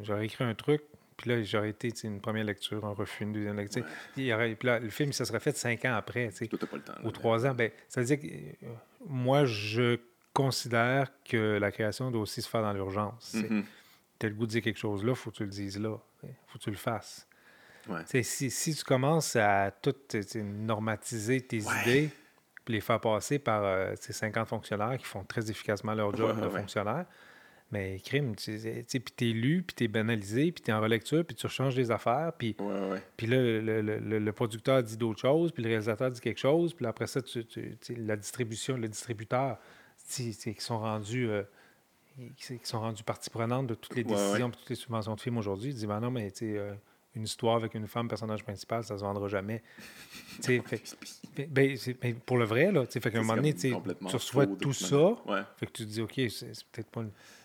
J'aurais 0.02 0.24
écrit 0.24 0.44
un 0.44 0.54
truc, 0.54 0.82
puis 1.16 1.30
là, 1.30 1.42
j'aurais 1.42 1.70
été 1.70 1.92
une 2.04 2.20
première 2.20 2.44
lecture, 2.44 2.84
un 2.84 2.94
refus, 2.94 3.24
une 3.24 3.32
deuxième 3.32 3.56
lecture. 3.56 3.84
puis 4.14 4.28
là, 4.28 4.78
le 4.78 4.88
film, 4.88 5.12
ça 5.12 5.24
serait 5.24 5.40
fait 5.40 5.56
cinq 5.56 5.84
ans 5.84 5.94
après. 5.94 6.30
Tout 6.30 6.56
pas 6.56 6.76
le 6.76 6.82
temps. 6.82 6.94
Ou 7.04 7.10
trois 7.10 7.46
ans. 7.46 7.54
Ben, 7.54 7.70
ça 7.88 8.00
veut 8.00 8.06
dire 8.06 8.18
que 8.18 8.26
euh, 8.26 8.72
moi, 9.06 9.44
je 9.44 9.98
considère 10.32 11.10
que 11.24 11.58
la 11.58 11.70
création 11.70 12.10
doit 12.10 12.22
aussi 12.22 12.42
se 12.42 12.48
faire 12.48 12.62
dans 12.62 12.72
l'urgence. 12.72 13.34
Mm-hmm. 13.34 13.64
Tu 14.18 14.26
as 14.26 14.28
le 14.28 14.34
goût 14.34 14.46
de 14.46 14.52
dire 14.52 14.62
quelque 14.62 14.78
chose 14.78 15.04
là, 15.04 15.10
il 15.10 15.16
faut 15.16 15.30
que 15.30 15.36
tu 15.36 15.44
le 15.44 15.50
dises 15.50 15.78
là. 15.78 15.96
Il 16.22 16.28
faut 16.46 16.58
que 16.58 16.64
tu 16.64 16.70
le 16.70 16.76
fasses. 16.76 17.26
Si, 18.04 18.50
si, 18.50 18.74
tu 18.74 18.84
commences 18.84 19.34
à 19.36 19.70
tout 19.70 19.94
normatiser 20.36 21.40
tes 21.40 21.58
idées, 21.58 22.10
puis 22.64 22.74
les 22.74 22.80
faire 22.80 23.00
passer 23.00 23.38
par 23.38 23.64
euh, 23.64 23.94
ces 23.98 24.12
50 24.12 24.46
fonctionnaires 24.48 24.96
qui 24.98 25.06
font 25.06 25.24
très 25.24 25.50
efficacement 25.50 25.94
leur 25.94 26.14
job 26.14 26.40
de 26.40 26.48
fonctionnaire, 26.48 27.06
mais 27.72 28.00
crime, 28.00 28.34
tu 28.34 28.58
sais, 28.58 28.84
puis 28.84 29.14
t'es 29.16 29.26
lu, 29.26 29.62
puis 29.62 29.74
t'es 29.74 29.88
banalisé, 29.88 30.50
puis 30.50 30.62
t'es 30.62 30.72
en 30.72 30.80
relecture, 30.80 31.24
puis 31.24 31.36
tu 31.36 31.46
rechanges 31.46 31.76
des 31.76 31.90
affaires, 31.90 32.32
puis 32.36 32.56
puis 33.16 33.26
là, 33.26 33.36
le, 33.36 33.80
le, 33.80 34.18
le, 34.18 34.32
producteur 34.32 34.82
dit 34.82 34.96
d'autres 34.96 35.20
choses, 35.20 35.52
puis 35.52 35.62
le 35.62 35.68
réalisateur 35.68 36.10
dit 36.10 36.20
quelque 36.20 36.40
chose, 36.40 36.74
puis 36.74 36.84
après 36.86 37.06
ça, 37.06 37.22
tu, 37.22 37.46
la 37.96 38.16
distribution, 38.16 38.76
le 38.76 38.88
distributeur 38.88 39.58
qui 40.10 40.54
sont 40.58 40.78
rendus 40.78 41.28
euh, 41.28 41.42
qui 42.36 42.58
sont 42.62 42.80
rendus 42.80 43.02
partie 43.02 43.30
prenante 43.30 43.66
de 43.66 43.74
toutes 43.74 43.94
les 43.94 44.04
décisions, 44.04 44.50
toutes 44.50 44.68
les 44.68 44.76
subventions 44.76 45.14
de 45.14 45.20
films 45.20 45.38
aujourd'hui. 45.38 45.70
Ils 45.70 45.74
disent 45.74 45.86
ben 45.86 46.00
non, 46.00 46.10
mais 46.10 46.30
tu 46.30 46.58
euh, 46.58 46.74
une 47.14 47.24
histoire 47.24 47.56
avec 47.56 47.74
une 47.74 47.86
femme 47.86 48.08
personnage 48.08 48.44
principal, 48.44 48.84
ça 48.84 48.96
se 48.96 49.02
vendra 49.02 49.28
jamais. 49.28 49.62
fait, 50.42 50.62
ben, 51.48 51.76
ben, 52.00 52.14
pour 52.26 52.38
le 52.38 52.44
vrai, 52.44 52.70
là, 52.70 52.84
fait 52.86 53.00
qu'à 53.10 53.18
un 53.18 53.22
moment 53.22 53.36
donné, 53.36 53.54
tu 53.54 53.74
reçois 54.12 54.46
tout 54.46 54.72
ça, 54.72 55.16
fait 55.56 55.66
que 55.66 55.72
tu 55.72 55.84
te 55.84 55.90
dis, 55.90 56.00
OK, 56.02 56.20
c'est 56.28 56.64
peut-être 56.70 56.90
pas 56.90 57.02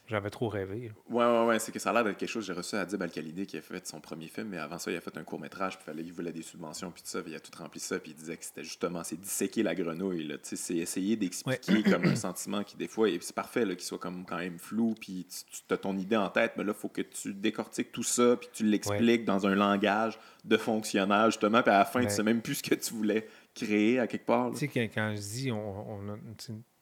j'avais 0.08 0.30
trop 0.30 0.50
rêvé. 0.50 0.92
Ouais, 1.10 1.26
ouais, 1.26 1.46
ouais. 1.46 1.60
C'est 1.60 1.72
que 1.72 1.80
ça 1.80 1.90
a 1.90 1.94
l'air 1.94 2.04
d'être 2.04 2.18
quelque 2.18 2.30
chose. 2.30 2.46
J'ai 2.46 2.54
reçu 2.54 2.76
Adib 2.76 3.02
al 3.02 3.10
qui 3.12 3.58
a 3.58 3.62
fait 3.62 3.88
son 3.88 4.00
premier 4.00 4.28
film, 4.28 4.50
mais 4.50 4.58
avant 4.58 4.78
ça, 4.78 4.92
il 4.92 4.98
a 4.98 5.02
fait 5.02 5.18
un 5.18 5.24
court-métrage, 5.24 5.80
puis 5.80 5.92
il 5.98 6.14
voulait 6.14 6.32
des 6.32 6.42
subventions, 6.42 6.92
puis 6.92 7.02
tout 7.02 7.10
ça, 7.10 7.22
puis 7.22 7.32
il 7.32 7.36
a 7.36 7.40
tout 7.40 7.52
rempli 7.58 7.80
ça, 7.80 8.00
puis 8.00 8.12
il 8.12 8.16
disait 8.16 8.38
que 8.38 8.46
c'était 8.46 8.64
justement, 8.64 9.04
c'est 9.04 9.20
disséquer 9.20 9.64
la 9.64 9.76
grenouille, 9.76 10.28
là. 10.28 10.36
C'est 10.42 10.76
essayer 10.76 11.16
d'expliquer 11.16 11.84
comme 11.84 12.06
un 12.06 12.16
sentiment 12.16 12.64
qui, 12.64 12.78
des 12.78 12.88
fois, 12.88 13.08
c'est 13.22 13.36
parfait, 13.36 13.66
qu'il 13.66 13.82
soit 13.82 14.00
comme 14.00 14.26
quand 14.26 14.38
même 14.38 14.60
flou, 14.60 14.96
puis 15.00 15.26
tu 15.28 15.74
as 15.74 15.78
ton 15.78 15.98
idée 15.98 16.18
en 16.18 16.30
tête, 16.30 16.54
mais 16.58 16.64
là, 16.64 16.74
il 16.76 16.80
faut 16.80 16.90
que 16.90 17.02
tu 17.02 17.34
décortiques 17.34 17.92
tout 17.92 18.04
ça, 18.04 18.38
puis 18.38 18.50
tu 18.54 18.66
l'expliques 18.66 19.26
dans 19.26 19.48
un 19.48 19.56
langage 19.56 20.20
de 20.44 20.58
fonctionnaire, 20.58 21.26
justement, 21.32 21.64
puis 21.64 21.72
à 21.72 21.80
la 21.80 21.86
fin, 21.86 22.04
tu 22.04 22.10
sais 22.12 22.24
même 22.24 22.42
plus 22.42 22.56
ce 22.56 22.64
que 22.64 22.76
tu 22.76 22.94
voulais 22.94 23.28
créer 23.56 24.00
à 24.00 24.08
quelque 24.08 24.26
part. 24.26 24.52
Tu 24.52 24.70
sais, 24.70 24.90
quand, 24.90 25.14
je 25.16 25.22
dis 25.22 25.52
on, 25.52 25.90
on 25.90 26.14
a 26.14 26.18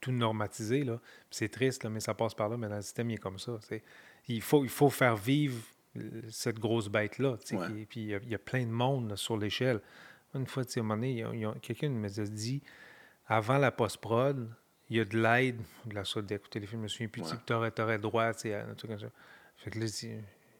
tout 0.03 0.12
normatisé, 0.12 0.84
là, 0.84 1.00
c'est 1.32 1.50
triste, 1.50 1.84
là, 1.84 1.89
mais 1.89 2.01
ça 2.01 2.13
passe 2.13 2.34
par 2.34 2.50
là, 2.50 2.58
mais 2.58 2.68
dans 2.68 2.75
le 2.75 2.82
système, 2.82 3.10
il 3.10 3.13
est 3.13 3.18
comme 3.18 3.39
ça. 3.39 3.58
Il 4.27 4.42
faut, 4.42 4.63
il 4.63 4.70
faut 4.70 4.89
faire 4.89 5.15
vivre 5.15 5.62
cette 6.30 6.60
grosse 6.60 6.89
bête-là. 6.89 7.38
Ouais. 7.51 7.86
Puis 7.88 8.01
il 8.01 8.30
y, 8.30 8.36
a 8.36 8.39
plein 8.39 8.65
de 8.65 8.72
monde 8.72 9.15
sur 9.15 9.38
l'échelle. 9.38 9.80
Une 10.34 10.48
fois, 10.48 10.63
à 10.63 10.80
un 10.80 10.82
moment 10.82 10.96
donné, 10.96 11.24
quelqu'un 11.62 11.89
me 11.89 12.10
dit 12.10 12.62
avant 13.27 13.58
la 13.58 13.72
post-prod, 13.72 14.50
il 14.89 14.98
y 14.98 15.00
a 15.00 15.06
de 15.06 15.18
l'aide, 15.18 15.62
de 15.86 15.96
la 15.96 16.03
sorte 16.03 16.25
d'écouter 16.25 16.60
les 16.60 16.68
films, 16.68 16.82
je 16.82 16.84
me 16.84 16.88
souviens 16.89 17.08
plus, 17.08 17.22
ouais. 17.22 17.38
tu 17.46 17.53
aurais, 17.53 17.80
aurais, 17.80 18.00
droit 18.00 18.24
à 18.24 18.30
un 18.30 18.74
truc 18.75 18.92
comme 18.92 19.00
ça. 19.00 19.12
Fait 19.58 19.72
que 19.72 19.80
là, 19.80 19.86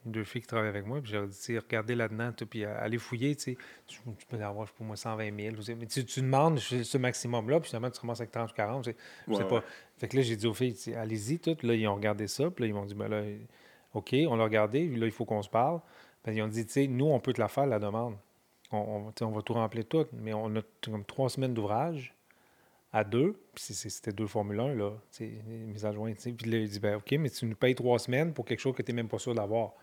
deux 0.05 0.24
filles 0.24 0.41
qui 0.41 0.48
travaillent 0.48 0.69
avec 0.69 0.86
moi, 0.86 1.01
puis 1.01 1.12
j'ai 1.12 1.27
dit, 1.27 1.57
regardez 1.57 1.95
là-dedans, 1.95 2.31
puis 2.50 2.65
euh, 2.65 2.75
allez 2.79 2.98
fouiller, 2.98 3.36
tu 3.36 3.53
sais, 3.53 3.57
tu, 3.88 4.00
peux 4.27 4.41
avoir, 4.41 4.67
pour 4.67 4.86
moi, 4.86 4.95
120 4.95 5.36
000. 5.36 5.55
Mais 5.77 5.86
tu, 5.86 6.05
tu 6.05 6.22
demandes 6.22 6.60
ce 6.60 6.98
maximum-là, 6.98 7.60
puis 7.60 7.69
finalement, 7.69 7.89
tu 7.89 8.00
commences 8.00 8.19
avec 8.19 8.31
30 8.31 8.51
ou 8.51 8.53
40, 8.53 8.86
je 8.86 9.33
sais 9.33 9.45
pas. 9.45 9.63
Fait 9.98 10.07
que 10.07 10.17
là, 10.17 10.24
j'ai 10.24 10.36
dit 10.36 10.48
aux 10.48 10.53
filles, 10.53 10.75
allez-y, 10.95 11.39
toutes. 11.39 11.63
Là, 11.63 11.74
ils 11.75 11.88
ont 11.88 11.95
regardé 11.95 12.27
ça, 12.27 12.50
puis 12.50 12.63
là, 12.63 12.67
ils 12.67 12.74
m'ont 12.74 12.86
dit, 12.86 12.95
ben 12.95 13.07
là, 13.07 13.24
OK, 13.93 14.15
on 14.27 14.36
l'a 14.36 14.43
regardé, 14.43 14.88
là, 14.88 15.05
il 15.05 15.12
faut 15.12 15.25
qu'on 15.25 15.41
se 15.41 15.50
parle. 15.50 15.79
Puis 16.24 16.36
ils 16.36 16.41
ont 16.41 16.48
dit, 16.48 16.65
tu 16.65 16.74
sais, 16.74 16.88
nous, 16.88 17.05
on 17.05 17.19
peut 17.19 17.33
te 17.33 17.41
la 17.41 17.48
faire, 17.48 17.65
la 17.65 17.79
demande. 17.79 18.15
On, 18.72 19.12
on, 19.22 19.29
va 19.29 19.41
tout 19.43 19.53
remplir 19.53 19.86
tout, 19.86 20.05
mais 20.13 20.33
on 20.33 20.55
a 20.55 20.62
comme 20.83 21.05
trois 21.05 21.29
semaines 21.29 21.53
d'ouvrage 21.53 22.15
à 22.91 23.03
deux, 23.03 23.36
puis 23.53 23.63
c'était 23.74 24.12
deux 24.12 24.27
Formule 24.27 24.60
1, 24.60 24.75
là, 24.75 24.91
mes 25.48 25.86
adjoints, 25.86 26.13
puis 26.13 26.50
là, 26.50 26.57
il 26.57 26.69
dit, 26.69 26.79
ben, 26.79 26.95
OK, 26.95 27.12
mais 27.13 27.29
tu 27.29 27.45
nous 27.45 27.55
payes 27.55 27.75
trois 27.75 28.00
semaines 28.00 28.33
pour 28.33 28.45
quelque 28.45 28.60
chose 28.60 28.75
que 28.75 28.81
tu 28.81 28.91
n'es 28.91 28.95
même 28.95 29.07
pas 29.07 29.19
sûr 29.19 29.33
d'avoir. 29.36 29.74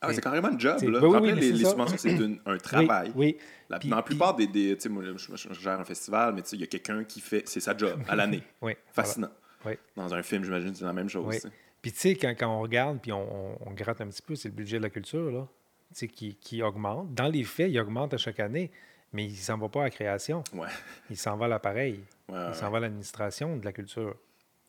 Ah, 0.00 0.12
c'est 0.12 0.20
carrément 0.20 0.48
un 0.48 0.58
job. 0.58 0.80
Là. 0.82 1.00
Oui, 1.02 1.18
oui, 1.20 1.32
les, 1.32 1.52
les 1.52 1.64
subventions, 1.64 1.96
c'est 1.98 2.16
un 2.46 2.56
travail. 2.58 3.12
Oui. 3.16 3.36
La, 3.68 3.78
dans 3.78 3.96
la 3.96 4.02
plupart 4.02 4.36
des. 4.36 4.46
des 4.46 4.76
moi, 4.88 5.02
je, 5.04 5.52
gère 5.54 5.80
un 5.80 5.84
festival, 5.84 6.34
mais 6.34 6.42
il 6.52 6.60
y 6.60 6.62
a 6.62 6.66
quelqu'un 6.66 7.04
qui 7.04 7.20
fait. 7.20 7.42
C'est 7.46 7.60
sa 7.60 7.76
job 7.76 8.00
à 8.08 8.14
l'année. 8.14 8.42
oui. 8.62 8.74
Fascinant. 8.92 9.30
Oui. 9.66 9.72
Dans 9.96 10.14
un 10.14 10.22
film, 10.22 10.44
j'imagine, 10.44 10.74
c'est 10.74 10.84
la 10.84 10.92
même 10.92 11.08
chose. 11.08 11.26
Oui. 11.26 11.50
Puis, 11.82 11.92
tu 11.92 11.98
sais, 11.98 12.14
quand, 12.14 12.34
quand, 12.38 12.48
on 12.48 12.60
regarde, 12.60 13.00
puis 13.00 13.12
on, 13.12 13.58
on, 13.66 13.72
gratte 13.72 14.00
un 14.00 14.06
petit 14.06 14.22
peu, 14.22 14.34
c'est 14.36 14.48
le 14.48 14.54
budget 14.54 14.78
de 14.78 14.82
la 14.82 14.90
culture, 14.90 15.30
là, 15.30 15.48
qui, 15.94 16.36
qui 16.36 16.62
augmente. 16.62 17.12
Dans 17.14 17.28
les 17.28 17.44
faits, 17.44 17.70
il 17.70 17.78
augmente 17.80 18.14
à 18.14 18.18
chaque 18.18 18.40
année, 18.40 18.70
mais 19.12 19.24
il 19.24 19.32
ne 19.32 19.36
s'en 19.36 19.58
va 19.58 19.68
pas 19.68 19.80
à 19.80 19.84
la 19.84 19.90
création. 19.90 20.44
Ouais. 20.52 20.68
Il 21.10 21.16
s'en 21.16 21.36
va 21.36 21.46
à 21.46 21.48
l'appareil. 21.48 22.00
il 22.28 22.54
s'en 22.54 22.70
va 22.70 22.78
à 22.78 22.80
l'administration 22.80 23.56
de 23.56 23.64
la 23.64 23.72
culture. 23.72 24.14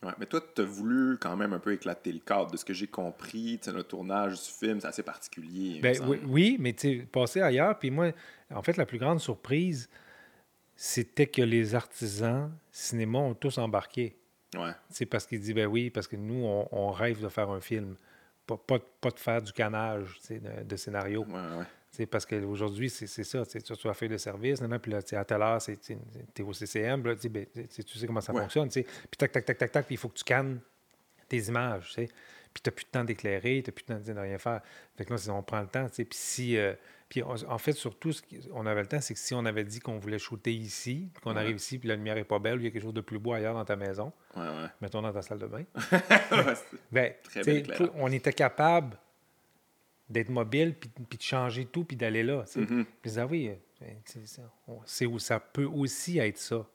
Ouais, 0.02 0.14
mais 0.18 0.26
toi, 0.26 0.42
tu 0.56 0.62
as 0.62 0.66
voulu 0.66 1.18
quand 1.18 1.36
même 1.36 1.52
un 1.52 1.60
peu 1.60 1.74
éclater 1.74 2.14
le 2.14 2.20
cadre 2.20 2.52
de 2.52 2.58
ce 2.58 2.64
que 2.64 2.74
j'ai 2.74 2.88
compris. 2.88 3.60
Le 3.68 3.84
tournage 3.84 4.34
du 4.36 4.50
film, 4.50 4.80
c'est 4.80 4.88
assez 4.88 5.04
particulier. 5.04 5.80
Ben, 5.82 5.98
oui, 6.08 6.22
oui, 6.26 6.58
mais 6.60 6.74
tu 6.74 7.06
passer 7.12 7.42
ailleurs. 7.42 7.78
Puis 7.78 7.92
moi, 7.92 8.12
en 8.54 8.62
fait, 8.62 8.78
la 8.78 8.86
plus 8.86 8.98
grande 8.98 9.20
surprise, 9.20 9.90
c'était 10.76 11.28
que 11.28 11.42
les 11.42 11.76
artisans 11.76 12.50
cinéma 12.72 13.20
ont 13.20 13.34
tous 13.34 13.58
embarqué. 13.58 14.16
Ouais. 14.56 14.72
C'est 14.90 15.06
parce 15.06 15.26
qu'ils 15.26 15.42
disent, 15.42 15.54
ben 15.54 15.68
oui, 15.68 15.90
parce 15.90 16.08
que 16.08 16.16
nous, 16.16 16.46
on, 16.46 16.92
rêve 16.92 17.22
de 17.22 17.28
faire 17.28 17.50
un 17.50 17.60
film. 17.60 17.96
Pas, 18.48 18.58
pas, 18.58 18.80
pas 18.80 19.12
de 19.12 19.20
faire 19.20 19.42
du 19.42 19.52
canage 19.52 20.18
de, 20.30 20.64
de 20.64 20.76
scénario. 20.78 21.26
Ouais, 21.26 21.58
ouais. 21.58 21.66
C'est 21.92 22.06
parce 22.06 22.26
qu'aujourd'hui, 22.26 22.90
c'est 22.90 23.08
ça. 23.08 23.44
Tu 23.46 23.88
as 23.88 23.94
fait 23.94 24.08
de 24.08 24.18
service, 24.18 24.62
puis 24.82 24.92
là, 24.92 25.00
à 25.12 25.26
telle 25.26 25.42
heure, 25.42 25.60
tu 25.62 25.98
es 26.38 26.44
au 26.44 26.54
CCM, 26.54 27.02
ben, 27.02 27.16
tu 27.16 27.98
sais 27.98 28.08
comment 28.08 28.22
ça 28.22 28.34
fonctionne. 28.34 28.70
Puis 28.70 28.86
tac, 29.18 29.32
tac, 29.32 29.46
tac, 29.46 29.58
tac, 29.58 29.72
tac, 29.72 29.86
puis 29.86 29.96
il 29.96 29.98
faut 29.98 30.10
que 30.10 30.18
tu 30.18 30.24
cannes 30.24 30.60
tes 31.28 31.40
images. 31.40 31.94
Puis 31.96 32.64
tu 32.64 32.70
n'as 32.70 32.72
plus 32.72 32.86
de 32.86 32.90
temps 32.90 33.04
d'éclairer, 33.04 33.62
tu 33.64 33.70
n'as 33.70 33.74
plus 33.74 33.84
de 33.84 33.94
temps 33.94 34.14
de 34.14 34.20
rien 34.20 34.38
faire. 34.38 34.62
Fait 34.98 35.06
que 35.06 35.14
là, 35.14 35.34
on 35.34 35.44
prend 35.44 35.62
le 35.62 35.68
temps. 35.68 35.88
Puis 35.90 36.08
si. 36.12 36.58
Euh, 36.58 36.74
puis 37.10 37.24
en 37.24 37.58
fait, 37.58 37.74
surtout, 37.74 38.12
ce 38.12 38.22
on 38.54 38.68
avait 38.68 38.82
le 38.82 38.88
temps, 38.88 39.02
c'est 39.02 39.16
que 39.16 39.20
si 39.20 39.34
on 39.34 39.44
avait 39.46 39.64
dit 39.64 39.80
qu'on 39.80 39.98
voulait 39.98 40.20
shooter 40.20 40.54
ici, 40.54 41.10
qu'on 41.24 41.36
arrive 41.36 41.56
ici, 41.56 41.80
puis 41.80 41.90
la 41.90 41.96
lumière 41.96 42.14
n'est 42.14 42.24
pas 42.24 42.38
belle, 42.38 42.58
ou 42.58 42.62
il 42.62 42.66
y 42.66 42.68
a 42.68 42.72
quelque 42.72 42.84
chose 42.84 42.94
de 42.94 43.02
plus 43.02 43.18
beau 43.18 43.34
ailleurs 43.34 43.56
dans 43.56 43.66
ta 43.66 43.76
maison, 43.76 44.14
mettons 44.80 45.02
dans 45.02 45.12
ta 45.12 45.24
salle 45.24 45.40
de 45.40 45.48
bain, 45.48 45.64
ben, 46.92 47.14
on 47.96 48.12
était 48.12 48.32
capable 48.32 48.96
d'être 50.10 50.30
mobile, 50.30 50.76
puis, 50.76 50.90
de 50.98 51.22
changer 51.22 51.66
tout, 51.66 51.84
puis 51.84 51.98
d'aller 51.98 52.24
là. 52.24 52.44
Mm-hmm. 52.44 52.86
Puis 53.02 53.12
ah 53.18 53.26
oui, 53.26 53.52
euh, 53.82 53.86
c'est 54.86 55.06
où 55.06 55.20
ça 55.20 55.40
peut 55.40 55.66
aussi 55.66 56.18
être 56.20 56.38
ça. 56.38 56.66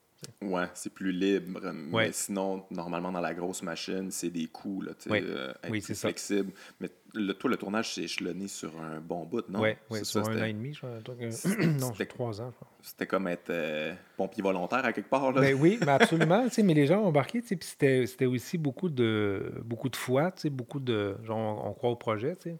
Ouais, 0.41 0.65
c'est 0.73 0.93
plus 0.93 1.11
libre. 1.11 1.59
Mais 1.71 2.11
sinon, 2.11 2.65
normalement, 2.71 3.11
dans 3.11 3.21
la 3.21 3.33
grosse 3.33 3.61
machine, 3.61 4.11
c'est 4.11 4.29
des 4.29 4.47
coups, 4.47 4.87
là, 4.87 4.91
oui. 5.09 5.19
Euh, 5.23 5.53
oui, 5.69 5.81
c'est 5.81 5.95
flexible. 5.95 6.51
Mais 6.79 6.89
le, 7.13 7.33
toi, 7.33 7.49
le 7.49 7.57
tournage, 7.57 7.93
c'est 7.93 8.03
échelonné 8.03 8.47
sur 8.47 8.79
un 8.81 8.99
bon 8.99 9.25
bout, 9.25 9.47
non? 9.49 9.61
Oui, 9.61 9.69
ouais, 9.89 10.03
sur 10.03 10.27
un 10.27 10.41
an 10.41 10.45
et 10.45 10.53
demi, 10.53 10.73
je 10.73 10.79
crois. 10.79 10.99
non, 11.65 11.91
c'était 11.93 12.05
trois 12.05 12.41
ans, 12.41 12.53
C'était 12.81 13.07
comme 13.07 13.27
être 13.27 13.49
euh, 13.49 13.93
pompier 14.17 14.43
volontaire 14.43 14.85
à 14.85 14.93
quelque 14.93 15.09
part, 15.09 15.31
là. 15.31 15.41
Ben, 15.41 15.55
oui, 15.59 15.77
mais 15.81 15.91
absolument. 15.91 16.47
mais 16.63 16.73
les 16.73 16.87
gens 16.87 17.01
ont 17.01 17.07
embarqué, 17.07 17.41
puis 17.41 17.57
c'était 17.61 18.25
aussi 18.25 18.57
beaucoup 18.57 18.89
de, 18.89 19.53
beaucoup 19.63 19.89
de 19.89 19.95
foi, 19.95 20.33
beaucoup 20.45 20.79
de... 20.79 21.17
Genre, 21.23 21.65
on, 21.65 21.73
croit 21.73 21.89
au 21.89 21.95
projet, 21.95 22.35
tu 22.35 22.49
sais. 22.49 22.57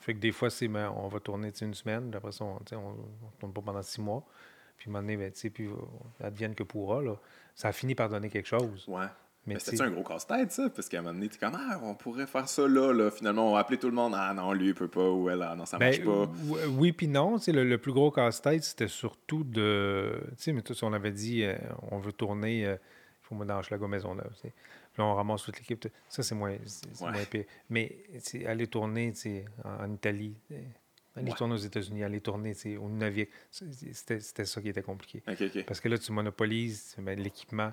Fait 0.00 0.14
que 0.14 0.18
des 0.18 0.32
fois, 0.32 0.50
c'est, 0.50 0.68
ben, 0.68 0.92
on 0.96 1.08
va 1.08 1.20
tourner 1.20 1.52
une 1.60 1.74
semaine, 1.74 2.12
après 2.14 2.32
ça, 2.32 2.44
on 2.44 2.54
ne 2.54 3.38
tourne 3.38 3.52
pas 3.52 3.62
pendant 3.62 3.82
six 3.82 4.00
mois. 4.00 4.24
Puis 4.76 4.88
à 4.88 4.90
un 4.90 4.92
moment 4.92 5.02
donné, 5.02 5.16
ben, 5.16 5.32
puis, 5.52 5.66
euh, 5.66 6.24
advienne 6.24 6.54
que 6.54 6.62
pourra. 6.62 7.02
Là. 7.02 7.16
Ça 7.54 7.68
a 7.68 7.72
fini 7.72 7.94
par 7.94 8.08
donner 8.08 8.28
quelque 8.28 8.48
chose. 8.48 8.84
Ouais. 8.88 9.06
Mais 9.46 9.60
c'était 9.60 9.82
un 9.82 9.90
gros 9.90 10.02
casse-tête, 10.02 10.50
ça? 10.50 10.68
Parce 10.74 10.88
qu'à 10.88 10.98
un 10.98 11.02
moment 11.02 11.14
donné, 11.14 11.28
tu 11.28 11.36
es 11.36 11.38
comme, 11.38 11.56
ah, 11.56 11.78
on 11.82 11.94
pourrait 11.94 12.26
faire 12.26 12.48
ça 12.48 12.66
là, 12.66 12.92
là. 12.92 13.12
Finalement, 13.12 13.50
on 13.50 13.54
va 13.54 13.60
appeler 13.60 13.78
tout 13.78 13.86
le 13.86 13.94
monde. 13.94 14.12
Ah 14.16 14.34
non, 14.34 14.52
lui, 14.52 14.68
il 14.68 14.74
peut 14.74 14.88
pas. 14.88 15.08
Ou 15.08 15.30
elle, 15.30 15.42
ah, 15.42 15.54
non, 15.54 15.66
ça 15.66 15.78
marche 15.78 16.00
ben, 16.00 16.26
pas. 16.26 16.32
Oui, 16.76 16.92
puis 16.92 17.06
non. 17.06 17.36
Le, 17.46 17.62
le 17.62 17.78
plus 17.78 17.92
gros 17.92 18.10
casse-tête, 18.10 18.64
c'était 18.64 18.88
surtout 18.88 19.44
de. 19.44 20.20
Tu 20.30 20.34
sais, 20.36 20.52
mais 20.52 20.62
tout, 20.62 20.74
on 20.82 20.92
avait 20.92 21.12
dit, 21.12 21.44
euh, 21.44 21.56
on 21.92 21.98
veut 21.98 22.12
tourner. 22.12 22.66
Euh, 22.66 22.74
il 22.74 23.28
faut 23.28 23.34
me 23.36 23.44
dans 23.44 23.60
la 23.60 23.88
Maisonneuve. 23.88 24.32
Puis 24.40 24.52
là, 24.98 25.04
on 25.04 25.14
ramasse 25.14 25.42
toute 25.42 25.58
l'équipe. 25.58 25.88
Ça, 26.08 26.22
c'est 26.22 26.34
moins, 26.34 26.56
moins 27.00 27.24
pire. 27.24 27.44
Mais 27.70 27.96
aller 28.46 28.66
tourner 28.66 29.12
en, 29.64 29.84
en 29.84 29.92
Italie, 29.92 30.36
Aller 31.16 31.32
tourner 31.32 31.54
aux 31.54 31.58
États-Unis, 31.58 32.04
aller 32.04 32.20
tourner 32.20 32.54
au 32.78 32.88
Nunavik, 32.88 33.30
c'était 33.50 34.44
ça 34.44 34.60
qui 34.60 34.68
était 34.68 34.82
compliqué. 34.82 35.22
Parce 35.66 35.80
que 35.80 35.88
là, 35.88 35.98
tu 35.98 36.12
monopolises 36.12 36.94
ben, 36.98 37.18
l'équipement, 37.18 37.72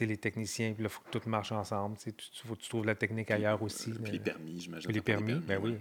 les 0.00 0.16
techniciens, 0.16 0.74
puis 0.74 0.82
là, 0.82 0.88
il 0.88 0.92
faut 0.92 1.02
que 1.02 1.18
tout 1.18 1.28
marche 1.28 1.52
ensemble. 1.52 1.96
Tu, 1.96 2.12
faut 2.46 2.56
tu 2.56 2.68
trouves 2.68 2.84
la 2.84 2.94
technique 2.94 3.30
ailleurs 3.30 3.62
aussi. 3.62 3.92
Puis 3.92 4.12
les 4.12 4.18
permis, 4.18 4.60
j'imagine. 4.60 4.90
Les 4.90 5.00
permis, 5.00 5.34
ben 5.34 5.60
oui. 5.62 5.78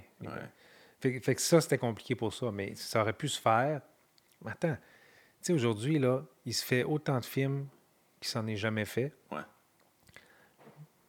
Fait, 1.02 1.36
que 1.36 1.42
ça, 1.42 1.62
c'était 1.62 1.78
compliqué 1.78 2.16
pour 2.16 2.34
ça, 2.34 2.52
mais 2.52 2.74
ça 2.76 3.02
aurait 3.02 3.14
pu 3.14 3.28
se 3.28 3.40
faire. 3.40 3.82
Attends, 4.46 4.76
tu 4.76 4.80
sais, 5.42 5.54
aujourd'hui, 5.54 6.00
là, 6.00 6.24
il 6.46 6.54
se 6.54 6.64
fait 6.64 6.84
autant 6.84 7.20
de 7.20 7.26
films 7.26 7.68
qui 8.20 8.30
s'en 8.30 8.48
est 8.48 8.56
jamais 8.56 8.86
fait. 8.86 9.12
Ouais. 9.32 9.42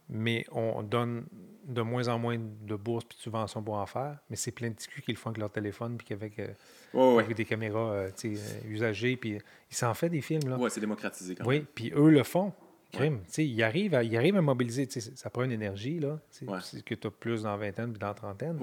Mais 0.09 0.45
on 0.53 0.83
donne 0.83 1.27
de 1.67 1.83
moins 1.83 2.09
en 2.09 2.19
moins 2.19 2.39
de 2.39 2.77
bourses 2.77 3.05
puis 3.05 3.17
de 3.19 3.23
subventions 3.23 3.63
pour 3.63 3.75
en 3.75 3.87
faire, 3.87 4.19
mais 4.31 4.37
c'est 4.37 4.53
plein 4.53 4.69
de 4.69 4.75
petits 4.75 4.89
qui 4.89 5.11
le 5.11 5.17
font 5.17 5.31
avec 5.31 5.39
leur 5.39 5.51
téléphone 5.51 5.97
puis 5.97 6.07
qu'avec 6.07 6.39
euh, 6.39 7.35
des 7.35 7.45
caméras 7.45 7.91
euh, 7.91 8.11
euh, 8.25 8.37
usagées, 8.69 9.17
puis 9.17 9.39
ils 9.71 9.75
s'en 9.75 9.93
font 9.95 10.09
des 10.09 10.21
films. 10.21 10.57
Oui, 10.59 10.71
c'est 10.71 10.81
démocratisé 10.81 11.35
quand 11.35 11.45
même. 11.45 11.61
Oui, 11.61 11.67
puis 11.75 11.93
eux 11.95 12.11
le 12.11 12.23
font. 12.23 12.53
Crime. 12.93 13.21
Ils, 13.37 13.63
arrivent 13.65 13.95
à, 13.95 14.05
ils 14.05 14.17
arrivent 14.17 14.37
à 14.37 14.43
mobiliser. 14.43 14.89
Ça 14.89 15.29
prend 15.29 15.43
une 15.43 15.53
énergie, 15.53 15.99
là, 15.99 16.21
que 16.85 16.95
tu 16.95 17.07
as 17.07 17.11
plus 17.11 17.43
dans 17.43 17.51
la 17.51 17.57
vingtaine 17.57 17.91
puis 17.91 17.99
dans 17.99 18.07
la 18.09 18.15
trentaine. 18.15 18.59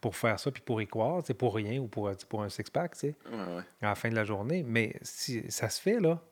Pour 0.00 0.14
faire 0.14 0.38
ça, 0.38 0.52
puis 0.52 0.62
pour 0.64 0.80
y 0.80 0.86
croire, 0.86 1.24
pour 1.36 1.56
rien 1.56 1.80
ou 1.80 1.88
pour, 1.88 2.08
pour 2.28 2.42
un 2.44 2.48
six-pack, 2.48 2.94
à 3.02 3.64
la 3.82 3.94
fin 3.96 4.08
de 4.08 4.14
la 4.14 4.24
journée. 4.24 4.62
Mais 4.62 4.94
si, 5.02 5.50
ça 5.50 5.68
se 5.68 5.80
fait, 5.80 5.98
là. 5.98 6.22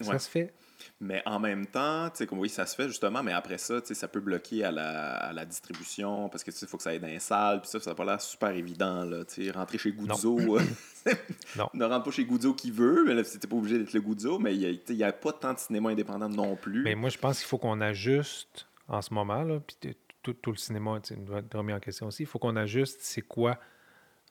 Ça 0.00 0.18
se 0.18 0.28
fait. 0.28 0.52
Mais 1.00 1.22
en 1.26 1.38
même 1.38 1.66
temps, 1.66 2.10
tu 2.10 2.24
sais, 2.24 2.28
oui, 2.32 2.48
ça 2.48 2.66
se 2.66 2.74
fait 2.74 2.88
justement, 2.88 3.22
mais 3.22 3.32
après 3.32 3.58
ça, 3.58 3.80
tu 3.80 3.88
sais, 3.88 3.94
ça 3.94 4.08
peut 4.08 4.20
bloquer 4.20 4.64
à 4.64 4.70
la, 4.70 5.16
à 5.16 5.32
la 5.32 5.44
distribution 5.44 6.28
parce 6.28 6.44
que 6.44 6.50
tu 6.50 6.56
sais, 6.56 6.66
il 6.66 6.68
faut 6.68 6.76
que 6.76 6.82
ça 6.82 6.90
aille 6.90 7.00
dans 7.00 7.06
les 7.06 7.18
salles, 7.18 7.60
puis 7.60 7.70
ça, 7.70 7.80
ça 7.80 7.90
n'a 7.90 7.94
pas 7.94 8.04
l'air 8.04 8.20
super 8.20 8.50
évident, 8.50 9.04
là. 9.04 9.24
Tu 9.24 9.44
sais, 9.44 9.50
rentrer 9.50 9.78
chez 9.78 9.92
Guzzo. 9.92 10.38
non. 11.56 11.68
ne 11.74 11.84
rentre 11.84 12.04
pas 12.04 12.10
chez 12.10 12.24
Guzzo 12.24 12.54
qui 12.54 12.70
veut, 12.70 13.04
mais 13.06 13.14
là, 13.14 13.24
c'était 13.24 13.48
pas 13.48 13.56
obligé 13.56 13.78
d'être 13.78 13.92
le 13.92 14.00
Guzzo, 14.00 14.38
mais 14.38 14.56
il 14.56 14.80
n'y 14.90 15.04
a, 15.04 15.12
pas 15.12 15.32
tant 15.32 15.54
de 15.54 15.58
cinéma 15.58 15.90
indépendant 15.90 16.28
non 16.28 16.56
plus. 16.56 16.82
Mais 16.82 16.94
moi, 16.94 17.10
je 17.10 17.18
pense 17.18 17.38
qu'il 17.38 17.48
faut 17.48 17.58
qu'on 17.58 17.80
ajuste 17.80 18.66
en 18.88 19.02
ce 19.02 19.12
moment, 19.12 19.42
là, 19.42 19.60
puis 19.60 19.94
tout, 20.22 20.32
tout, 20.34 20.50
le 20.50 20.56
cinéma 20.56 21.00
doit 21.26 21.38
être 21.38 21.56
remis 21.56 21.72
en 21.72 21.80
question 21.80 22.06
aussi. 22.06 22.24
Il 22.24 22.26
faut 22.26 22.38
qu'on 22.38 22.56
ajuste 22.56 22.98
c'est 23.00 23.22
quoi 23.22 23.58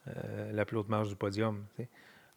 euh, 0.08 0.52
la 0.52 0.66
plus 0.66 0.78
haute 0.78 0.90
marge 0.90 1.10
du 1.10 1.16
podium. 1.16 1.66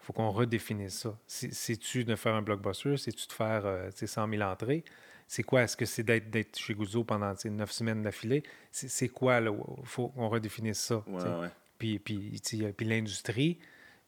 Faut 0.00 0.12
qu'on 0.12 0.30
redéfinisse 0.30 1.00
ça. 1.00 1.18
C'est-tu 1.26 2.04
de 2.04 2.16
faire 2.16 2.34
un 2.34 2.42
blockbuster? 2.42 2.96
C'est-tu 2.96 3.26
de 3.26 3.32
faire 3.32 3.66
euh, 3.66 3.90
100 3.90 4.28
000 4.28 4.42
entrées? 4.42 4.84
C'est 5.26 5.42
quoi? 5.42 5.62
Est-ce 5.62 5.76
que 5.76 5.84
c'est 5.84 6.02
d'être 6.02 6.58
chez 6.58 6.74
Guzzo 6.74 7.04
pendant 7.04 7.32
neuf 7.44 7.70
semaines 7.70 8.02
d'affilée? 8.02 8.42
C'est 8.72 9.08
quoi? 9.08 9.40
Il 9.40 9.52
faut 9.84 10.08
qu'on 10.08 10.28
redéfinisse 10.28 10.80
ça. 10.80 11.04
Puis, 11.78 11.98
puis, 11.98 12.40
puis 12.76 12.86
l'industrie, 12.86 13.58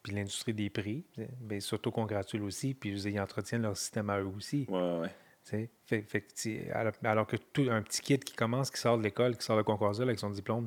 puis 0.02 0.12
l'industrie 0.12 0.52
des 0.52 0.68
prix, 0.68 1.04
bien, 1.40 1.60
s'auto-congratule 1.60 2.42
aussi, 2.42 2.74
puis 2.74 2.90
ils 2.90 3.20
entretiennent 3.20 3.62
leur 3.62 3.76
système 3.76 4.10
à 4.10 4.18
eux 4.18 4.26
aussi. 4.26 4.66
Ouais, 4.68 5.08
fait, 5.44 6.02
fait, 6.02 6.70
alors, 6.72 6.92
alors, 7.04 7.26
que 7.26 7.36
tout 7.36 7.68
un 7.70 7.82
petit 7.82 8.00
kid 8.00 8.24
qui 8.24 8.34
commence, 8.34 8.70
qui 8.70 8.80
sort 8.80 8.98
de 8.98 9.02
l'école, 9.02 9.36
qui 9.36 9.44
sort 9.44 9.56
de 9.56 9.62
concours 9.62 10.00
avec 10.00 10.18
son 10.18 10.30
diplôme 10.30 10.66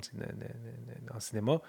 en 1.13 1.19
cinéma, 1.19 1.61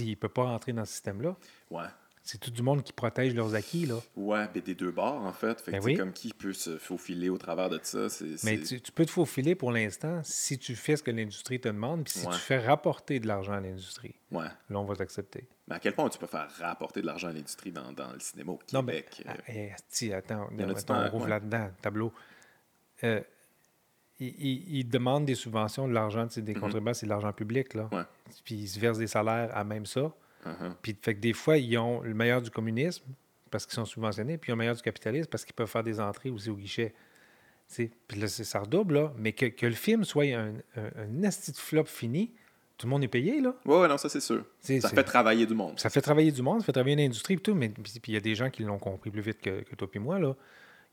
il 0.00 0.10
ne 0.10 0.14
peut 0.16 0.28
pas 0.28 0.44
rentrer 0.44 0.72
dans 0.72 0.84
ce 0.84 0.92
système-là. 0.92 1.36
Ouais 1.70 1.86
c'est 2.26 2.38
tout 2.38 2.50
du 2.50 2.62
monde 2.62 2.82
qui 2.82 2.92
protège 2.92 3.34
leurs 3.34 3.54
acquis, 3.54 3.86
là. 3.86 3.94
Ouais, 4.16 4.48
mais 4.52 4.60
des 4.60 4.74
deux 4.74 4.90
bords, 4.90 5.24
en 5.24 5.32
fait. 5.32 5.60
fait 5.60 5.78
ben 5.78 5.96
Comme 5.96 6.12
qui 6.12 6.34
peut 6.34 6.52
se 6.52 6.76
faufiler 6.76 7.28
au 7.28 7.38
travers 7.38 7.70
de 7.70 7.78
ça? 7.80 8.08
Mais 8.42 8.58
tu, 8.58 8.80
peux 8.92 9.06
te 9.06 9.12
faufiler 9.12 9.54
pour 9.54 9.70
l'instant 9.70 10.20
si 10.24 10.58
tu 10.58 10.74
fais 10.74 10.96
ce 10.96 11.04
que 11.04 11.12
l'industrie 11.12 11.60
te 11.60 11.68
demande, 11.68 12.02
puis 12.04 12.14
si 12.14 12.26
tu 12.26 12.38
fais 12.38 12.58
rapporter 12.58 13.20
de 13.20 13.28
l'argent 13.28 13.52
à 13.52 13.60
l'industrie. 13.60 14.16
Ouais. 14.32 14.46
Là, 14.68 14.80
on 14.80 14.84
va 14.84 14.96
t'accepter. 14.96 15.46
Mais 15.68 15.76
à 15.76 15.78
quel 15.78 15.94
point 15.94 16.08
tu 16.08 16.18
peux 16.18 16.26
faire 16.26 16.48
rapporter 16.58 17.00
de 17.00 17.06
l'argent 17.06 17.28
à 17.28 17.32
l'industrie 17.32 17.70
dans, 17.70 17.92
dans, 17.92 18.12
le 18.12 18.18
cinéma 18.18 18.52
au 18.52 18.56
Québec? 18.56 18.72
Non, 18.72 18.82
mais, 18.82 19.04
euh? 19.54 20.12
ah, 20.12 20.16
attends, 20.16 20.48
on 20.50 21.10
rouvre 21.10 21.28
là-dedans, 21.28 21.70
tableau. 21.80 22.12
Euh, 23.04 23.20
ils, 24.18 24.88
demandent 24.88 25.26
des 25.26 25.34
subventions, 25.36 25.86
de 25.86 25.92
l'argent, 25.92 26.26
des 26.26 26.54
mm 26.54 26.58
-hmm. 26.58 26.94
c'est 26.94 27.06
de 27.06 27.10
l'argent 27.10 27.32
public, 27.32 27.74
là. 27.74 27.88
Puis 28.44 28.56
ils 28.56 28.68
se 28.68 28.80
versent 28.80 28.98
des 28.98 29.06
salaires 29.06 29.56
à 29.56 29.62
même 29.62 29.86
ça. 29.86 30.12
Uh-huh. 30.44 30.72
Puis 30.82 30.96
fait 31.00 31.14
que 31.14 31.20
des 31.20 31.32
fois, 31.32 31.58
ils 31.58 31.76
ont 31.78 32.02
le 32.02 32.14
meilleur 32.14 32.42
du 32.42 32.50
communisme 32.50 33.04
parce 33.50 33.64
qu'ils 33.66 33.74
sont 33.74 33.84
subventionnés, 33.84 34.38
puis 34.38 34.50
ils 34.50 34.52
ont 34.52 34.56
le 34.56 34.60
meilleur 34.60 34.76
du 34.76 34.82
capitalisme 34.82 35.28
parce 35.30 35.44
qu'ils 35.44 35.54
peuvent 35.54 35.68
faire 35.68 35.84
des 35.84 36.00
entrées 36.00 36.30
aussi 36.30 36.50
au 36.50 36.56
guichet. 36.56 36.94
Puis 37.74 38.20
là, 38.20 38.28
ça 38.28 38.60
redouble, 38.60 38.94
là. 38.94 39.12
Mais 39.16 39.32
que, 39.32 39.66
le 39.66 39.72
film 39.72 40.04
soit 40.04 40.24
un, 40.24 40.54
un, 40.76 41.06
de 41.06 41.30
flop 41.56 41.84
fini, 41.86 42.32
tout 42.78 42.86
le 42.86 42.90
monde 42.90 43.04
est 43.04 43.08
payé, 43.08 43.40
là. 43.40 43.54
Oui, 43.64 43.76
ouais, 43.76 43.88
non, 43.88 43.96
ça, 43.96 44.08
c'est 44.08 44.20
sûr. 44.20 44.44
ça 44.60 44.88
fait 44.88 45.04
travailler 45.04 45.46
du 45.46 45.54
monde. 45.54 45.78
Ça 45.78 45.90
fait 45.90 46.00
travailler 46.00 46.30
du 46.30 46.42
monde, 46.42 46.60
ça 46.60 46.66
fait 46.66 46.72
travailler 46.72 46.96
l'industrie 46.96 47.34
et 47.34 47.38
tout. 47.38 47.54
Mais 47.54 47.68
puis 47.70 48.00
il 48.08 48.14
y 48.14 48.16
a 48.16 48.20
des 48.20 48.34
gens 48.34 48.50
qui 48.50 48.62
l'ont 48.62 48.78
compris 48.78 49.10
plus 49.10 49.22
vite 49.22 49.40
que, 49.40 49.62
toi 49.74 49.88
et 49.92 49.98
moi, 49.98 50.18
là. 50.18 50.34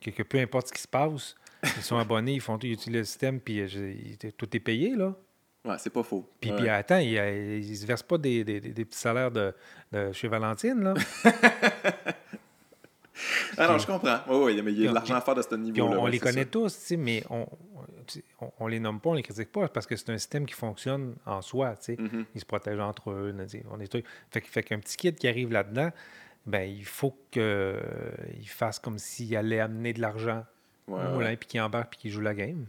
Que, 0.01 0.23
peu 0.23 0.39
importe 0.39 0.67
ce 0.67 0.73
qui 0.73 0.81
se 0.81 0.87
passe, 0.87 1.35
ils 1.63 1.83
sont 1.83 1.97
abonnés, 1.99 2.33
ils, 2.33 2.41
font, 2.41 2.57
ils 2.57 2.73
utilisent 2.73 2.99
le 2.99 3.05
système, 3.05 3.39
puis 3.39 3.61
euh, 3.61 3.93
tout 4.37 4.55
est 4.55 4.59
payé, 4.59 4.95
là. 4.95 5.15
Ouais, 5.65 5.75
c'est 5.77 5.89
pas 5.89 6.03
faux. 6.03 6.27
Puis, 6.41 6.51
puis 6.51 6.67
attends, 6.67 6.97
ils 6.97 7.15
ne 7.15 7.75
se 7.75 7.85
versent 7.85 8.03
pas 8.03 8.17
des, 8.17 8.43
des, 8.43 8.59
des, 8.59 8.85
petits 8.85 8.99
salaires 8.99 9.31
de, 9.31 9.53
de, 9.93 10.11
chez 10.11 10.27
Valentine, 10.27 10.83
là? 10.83 10.93
ah 13.57 13.67
non, 13.69 13.77
je 13.77 13.87
comprends. 13.87 14.19
Oui, 14.27 14.55
oui, 14.55 14.61
mais 14.61 14.73
il 14.73 14.81
y 14.81 14.87
a 14.87 14.89
de 14.89 14.95
l'argent 14.95 15.15
à 15.15 15.21
faire 15.21 15.35
de 15.35 15.41
ce 15.41 15.55
niveau-là. 15.55 15.97
On, 15.99 16.07
les 16.07 16.19
connaît 16.19 16.45
tous, 16.45 16.91
mais 16.97 17.23
on, 17.29 17.47
on, 18.41 18.51
on, 18.59 18.67
les 18.67 18.81
nomme 18.81 18.99
pas, 18.99 19.11
on 19.11 19.13
les 19.13 19.23
critique 19.23 19.53
pas, 19.53 19.69
parce 19.69 19.87
que 19.87 19.95
c'est 19.95 20.09
un 20.09 20.17
système 20.17 20.45
qui 20.45 20.53
fonctionne 20.53 21.15
en 21.25 21.41
soi. 21.41 21.77
sais. 21.79 21.95
Mm-hmm. 21.95 22.25
Ils 22.35 22.41
se 22.41 22.45
protègent 22.45 22.81
entre 22.81 23.11
eux. 23.11 23.33
On 23.71 23.79
est 23.79 23.91
fait, 23.91 24.03
fait 24.45 24.63
qu'un 24.63 24.79
petit 24.79 24.97
kid 24.97 25.15
qui 25.15 25.29
arrive 25.29 25.53
là-dedans, 25.53 25.91
ben, 26.45 26.69
il 26.69 26.85
faut 26.85 27.17
qu'il 27.31 27.79
fasse 28.47 28.79
comme 28.79 28.97
s'il 28.97 29.33
allait 29.37 29.61
amener 29.61 29.93
de 29.93 30.01
l'argent 30.01 30.43
ouais, 30.87 31.07
ouais. 31.15 31.37
puis 31.37 31.47
qu'il 31.47 31.61
embarque 31.61 31.91
puis 31.91 31.99
qu'il 32.01 32.11
joue 32.11 32.19
la 32.21 32.33
game. 32.33 32.65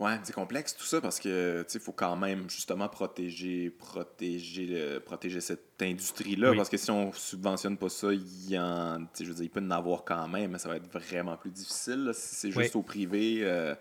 Ouais, 0.00 0.14
c'est 0.22 0.34
complexe 0.34 0.74
tout 0.74 0.86
ça 0.86 0.98
parce 1.02 1.20
que 1.20 1.62
il 1.72 1.80
faut 1.80 1.92
quand 1.92 2.16
même 2.16 2.48
justement 2.48 2.88
protéger, 2.88 3.68
protéger, 3.68 4.98
protéger 5.04 5.42
cette 5.42 5.82
industrie-là. 5.82 6.54
Parce 6.56 6.70
que 6.70 6.78
si 6.78 6.90
on 6.90 7.12
subventionne 7.12 7.76
pas 7.76 7.90
ça, 7.90 8.08
il, 8.10 8.58
en, 8.58 9.06
je 9.20 9.26
veux 9.26 9.34
dire, 9.34 9.44
il 9.44 9.50
peut 9.50 9.60
en 9.60 9.70
avoir 9.70 10.04
quand 10.04 10.26
même, 10.26 10.52
mais 10.52 10.58
ça 10.58 10.70
va 10.70 10.76
être 10.76 10.90
vraiment 10.90 11.36
plus 11.36 11.50
difficile. 11.50 12.12
si 12.14 12.34
c'est 12.34 12.50
juste 12.50 12.76
au 12.76 12.82
privé, 12.82 13.40
euh, 13.42 13.74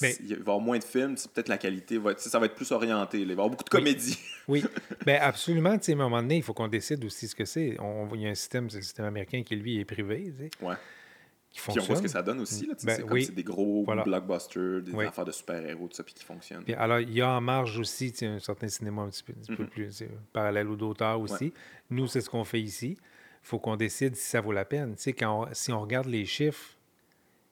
il 0.00 0.06
va 0.06 0.24
y 0.26 0.34
avoir 0.34 0.58
moins 0.58 0.78
de 0.78 0.84
films, 0.84 1.16
peut-être 1.34 1.48
la 1.48 1.58
qualité 1.58 1.98
va 1.98 2.12
être, 2.12 2.20
ça 2.20 2.38
va 2.38 2.46
être 2.46 2.54
plus 2.54 2.72
orienté. 2.72 3.18
Il 3.20 3.26
va 3.26 3.30
y 3.30 3.32
avoir 3.32 3.50
beaucoup 3.50 3.64
de 3.64 3.68
comédie. 3.68 4.18
Oui, 4.48 4.64
ben 5.04 5.20
absolument. 5.20 5.76
À 5.76 5.92
un 5.92 5.94
moment 5.94 6.22
donné, 6.22 6.38
il 6.38 6.42
faut 6.42 6.54
qu'on 6.54 6.68
décide 6.68 7.04
aussi 7.04 7.28
ce 7.28 7.34
que 7.34 7.44
c'est. 7.44 7.76
Il 8.14 8.20
y 8.22 8.26
a 8.26 8.30
un 8.30 8.34
système, 8.34 8.70
c'est 8.70 8.78
le 8.78 8.84
système 8.84 9.04
américain 9.04 9.42
qui, 9.42 9.54
lui, 9.54 9.78
est 9.78 9.84
privé. 9.84 10.32
Ouais 10.62 10.76
qui 11.58 11.64
fonctionne. 11.64 11.84
Puis 11.84 11.90
on 11.90 11.94
voit 11.94 11.96
ce 11.96 12.02
que 12.02 12.08
ça 12.08 12.22
donne 12.22 12.40
aussi. 12.40 12.66
Là, 12.66 12.74
ben, 12.84 12.96
c'est 12.96 13.02
comme 13.02 13.34
des 13.34 13.42
gros 13.42 13.84
blockbusters, 13.84 14.82
des 14.82 14.94
affaires 15.06 15.24
de 15.24 15.32
super-héros, 15.32 15.88
tout 15.88 15.96
ça, 15.96 16.02
puis 16.02 16.14
qui 16.14 16.24
fonctionnent. 16.24 16.64
Puis 16.64 16.74
alors, 16.74 17.00
il 17.00 17.12
y 17.12 17.20
a 17.20 17.30
en 17.30 17.40
marge 17.40 17.78
aussi 17.78 18.12
un 18.22 18.38
certain 18.38 18.68
cinéma 18.68 19.02
un 19.02 19.08
petit 19.08 19.22
peu, 19.22 19.32
peu 19.56 19.62
mhm. 19.64 19.68
plus 19.68 20.04
parallèle 20.32 20.68
ou 20.68 20.76
d'auteur 20.76 21.20
aussi. 21.20 21.52
Nous, 21.90 22.06
c'est 22.06 22.20
ce 22.20 22.30
qu'on 22.30 22.44
fait 22.44 22.60
ici. 22.60 22.96
Il 23.00 23.46
faut 23.48 23.58
qu'on 23.58 23.76
décide 23.76 24.16
si 24.16 24.28
ça 24.28 24.40
vaut 24.40 24.52
la 24.52 24.64
peine. 24.64 24.94
Quand 25.18 25.48
si 25.52 25.72
on 25.72 25.80
regarde 25.80 26.06
les 26.06 26.26
chiffres, 26.26 26.76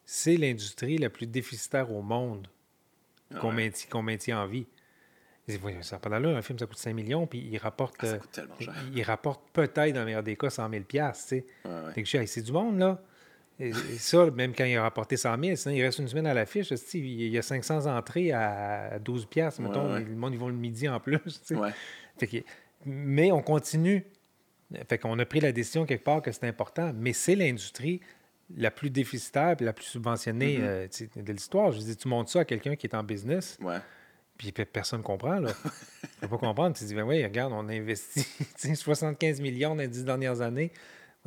c'est 0.04 0.36
l'industrie 0.36 0.98
la 0.98 1.10
plus 1.10 1.26
déficitaire 1.26 1.90
au 1.92 2.02
monde 2.02 2.48
ah 3.34 3.38
qu'on 3.40 3.50
maintient, 3.50 4.02
maintient, 4.02 4.42
en 4.42 4.46
vie. 4.46 4.66
Ça 5.82 5.98
pas 5.98 6.10
d'allure, 6.10 6.36
un 6.36 6.42
film, 6.42 6.58
ça 6.58 6.66
coûte 6.66 6.78
5 6.78 6.92
millions, 6.92 7.26
puis 7.26 7.38
il 7.38 7.56
rapporte. 7.58 7.94
Ah, 8.00 8.06
ça 8.06 8.18
coûte 8.18 8.32
tellement 8.32 8.58
cher. 8.58 8.74
Il, 8.92 9.02
rapporte 9.02 9.42
peut-être, 9.52 9.94
dans 9.94 10.00
le 10.00 10.06
meilleur 10.06 10.22
des 10.24 10.36
cas, 10.36 10.50
100 10.50 10.70
000 10.70 10.82
tu 10.84 10.98
sais. 11.12 12.26
c'est 12.26 12.42
du 12.42 12.52
monde, 12.52 12.78
là. 12.78 13.00
Et, 13.58 13.72
ça, 13.98 14.30
même 14.30 14.54
quand 14.54 14.64
il 14.64 14.76
a 14.76 14.82
rapporté 14.82 15.16
100 15.16 15.42
000, 15.42 15.56
sinon 15.56 15.74
il 15.74 15.82
reste 15.82 15.98
une 15.98 16.08
semaine 16.08 16.26
à 16.26 16.34
l'affiche. 16.34 16.72
Il 16.94 17.28
y 17.28 17.38
a 17.38 17.42
500 17.42 17.86
entrées 17.86 18.32
à 18.32 18.98
12 18.98 19.26
piastres, 19.26 19.62
mettons. 19.62 19.94
Le 19.94 20.04
monde, 20.14 20.34
ils 20.34 20.38
vont 20.38 20.48
le 20.48 20.54
midi 20.54 20.88
en 20.88 21.00
plus. 21.00 21.20
mais 22.84 23.32
on 23.32 23.42
continue. 23.42 24.04
Fait 24.88 24.98
qu'on 24.98 25.18
a 25.18 25.24
pris 25.24 25.40
la 25.40 25.52
décision 25.52 25.86
quelque 25.86 26.02
part 26.04 26.22
que 26.22 26.32
c'est 26.32 26.46
important, 26.46 26.92
mais 26.94 27.12
c'est 27.12 27.36
l'industrie 27.36 28.00
la 28.56 28.70
plus 28.70 28.90
déficitaire 28.90 29.56
et 29.58 29.64
la 29.64 29.72
plus 29.72 29.84
subventionnée 29.84 30.58
mm-hmm. 30.58 31.18
euh, 31.18 31.22
de 31.22 31.32
l'histoire. 31.32 31.72
Je 31.72 31.78
dis, 31.78 31.96
tu 31.96 32.08
montres 32.08 32.30
ça 32.30 32.40
à 32.40 32.44
quelqu'un 32.44 32.76
qui 32.76 32.86
est 32.86 32.94
en 32.94 33.02
business. 33.02 33.58
Puis 34.36 34.52
personne 34.52 35.00
ne 35.00 35.04
comprend, 35.04 35.38
là. 35.38 35.50
ne 36.04 36.20
peut 36.20 36.28
pas 36.28 36.38
comprendre. 36.38 36.76
Tu 36.76 36.84
dis, 36.84 36.94
ben 36.94 37.04
oui, 37.04 37.24
regarde, 37.24 37.52
on 37.52 37.68
a 37.68 37.72
investi 37.72 38.26
75 38.74 39.40
millions 39.40 39.70
dans 39.70 39.82
les 39.82 39.88
10 39.88 40.04
dernières 40.04 40.40
années 40.40 40.72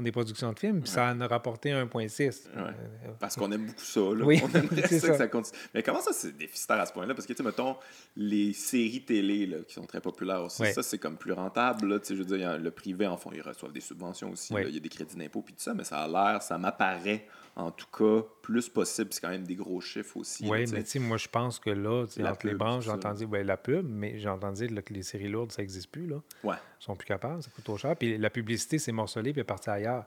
des 0.03 0.12
productions 0.12 0.51
de 0.53 0.59
films, 0.59 0.81
puis 0.81 0.89
ça 0.89 1.12
en 1.12 1.21
a 1.21 1.27
rapporté 1.27 1.71
1,6. 1.71 2.47
Euh, 2.55 2.71
Parce 3.19 3.35
qu'on 3.35 3.51
aime 3.51 3.65
beaucoup 3.67 3.83
ça. 3.83 3.99
Là. 3.99 4.25
Oui, 4.25 4.41
on 4.43 4.57
aimerait 4.57 4.88
ça, 4.99 5.09
que 5.09 5.17
ça 5.17 5.27
continue. 5.27 5.57
Mais 5.73 5.83
comment 5.83 6.01
ça, 6.01 6.12
c'est 6.13 6.35
déficitaire 6.38 6.79
à 6.79 6.85
ce 6.85 6.93
point-là? 6.93 7.13
Parce 7.13 7.25
que, 7.25 7.33
tu 7.33 7.38
sais, 7.38 7.43
mettons, 7.43 7.75
les 8.15 8.53
séries 8.53 9.03
télé 9.03 9.45
là, 9.45 9.57
qui 9.67 9.73
sont 9.73 9.85
très 9.85 10.01
populaires 10.01 10.43
aussi, 10.43 10.65
ça, 10.73 10.83
c'est 10.83 10.97
comme 10.97 11.17
plus 11.17 11.33
rentable. 11.33 11.88
Là. 11.88 11.99
Je 12.07 12.15
veux 12.15 12.38
dire, 12.38 12.57
le 12.57 12.71
privé, 12.71 13.07
en 13.07 13.17
fond, 13.17 13.31
ils 13.33 13.41
reçoivent 13.41 13.73
des 13.73 13.81
subventions 13.81 14.31
aussi. 14.31 14.53
Il 14.53 14.73
y 14.73 14.77
a 14.77 14.79
des 14.79 14.89
crédits 14.89 15.15
d'impôt, 15.15 15.41
puis 15.41 15.53
tout 15.53 15.62
ça, 15.63 15.73
mais 15.73 15.83
ça 15.83 16.03
a 16.03 16.07
l'air, 16.07 16.41
ça 16.41 16.57
m'apparaît 16.57 17.27
en 17.55 17.71
tout 17.71 17.88
cas, 17.91 18.25
plus 18.41 18.69
possible. 18.69 19.09
C'est 19.12 19.21
quand 19.21 19.29
même 19.29 19.43
des 19.43 19.55
gros 19.55 19.81
chiffres 19.81 20.17
aussi. 20.17 20.47
Oui, 20.47 20.65
mais 20.71 20.83
tu 20.83 20.91
sais, 20.91 20.99
moi, 20.99 21.17
je 21.17 21.27
pense 21.27 21.59
que 21.59 21.69
là, 21.69 22.03
entre 22.03 22.47
les 22.47 22.55
branches, 22.55 22.85
j'ai 22.85 22.91
entendu 22.91 23.27
ben, 23.27 23.45
la 23.45 23.57
pub, 23.57 23.85
mais 23.88 24.17
j'ai 24.19 24.29
entendu 24.29 24.67
que 24.67 24.93
les 24.93 25.03
séries 25.03 25.27
lourdes, 25.27 25.51
ça 25.51 25.62
n'existe 25.62 25.91
plus. 25.91 26.07
Là. 26.07 26.21
Ouais. 26.43 26.55
Ils 26.79 26.83
sont 26.83 26.95
plus 26.95 27.07
capables, 27.07 27.43
ça 27.43 27.49
coûte 27.51 27.63
trop 27.63 27.77
cher. 27.77 27.95
Puis 27.95 28.17
la 28.17 28.29
publicité, 28.29 28.79
c'est 28.79 28.91
morcelé, 28.91 29.31
puis 29.33 29.41
est 29.41 29.45
parti 29.45 29.69
ailleurs. 29.69 30.05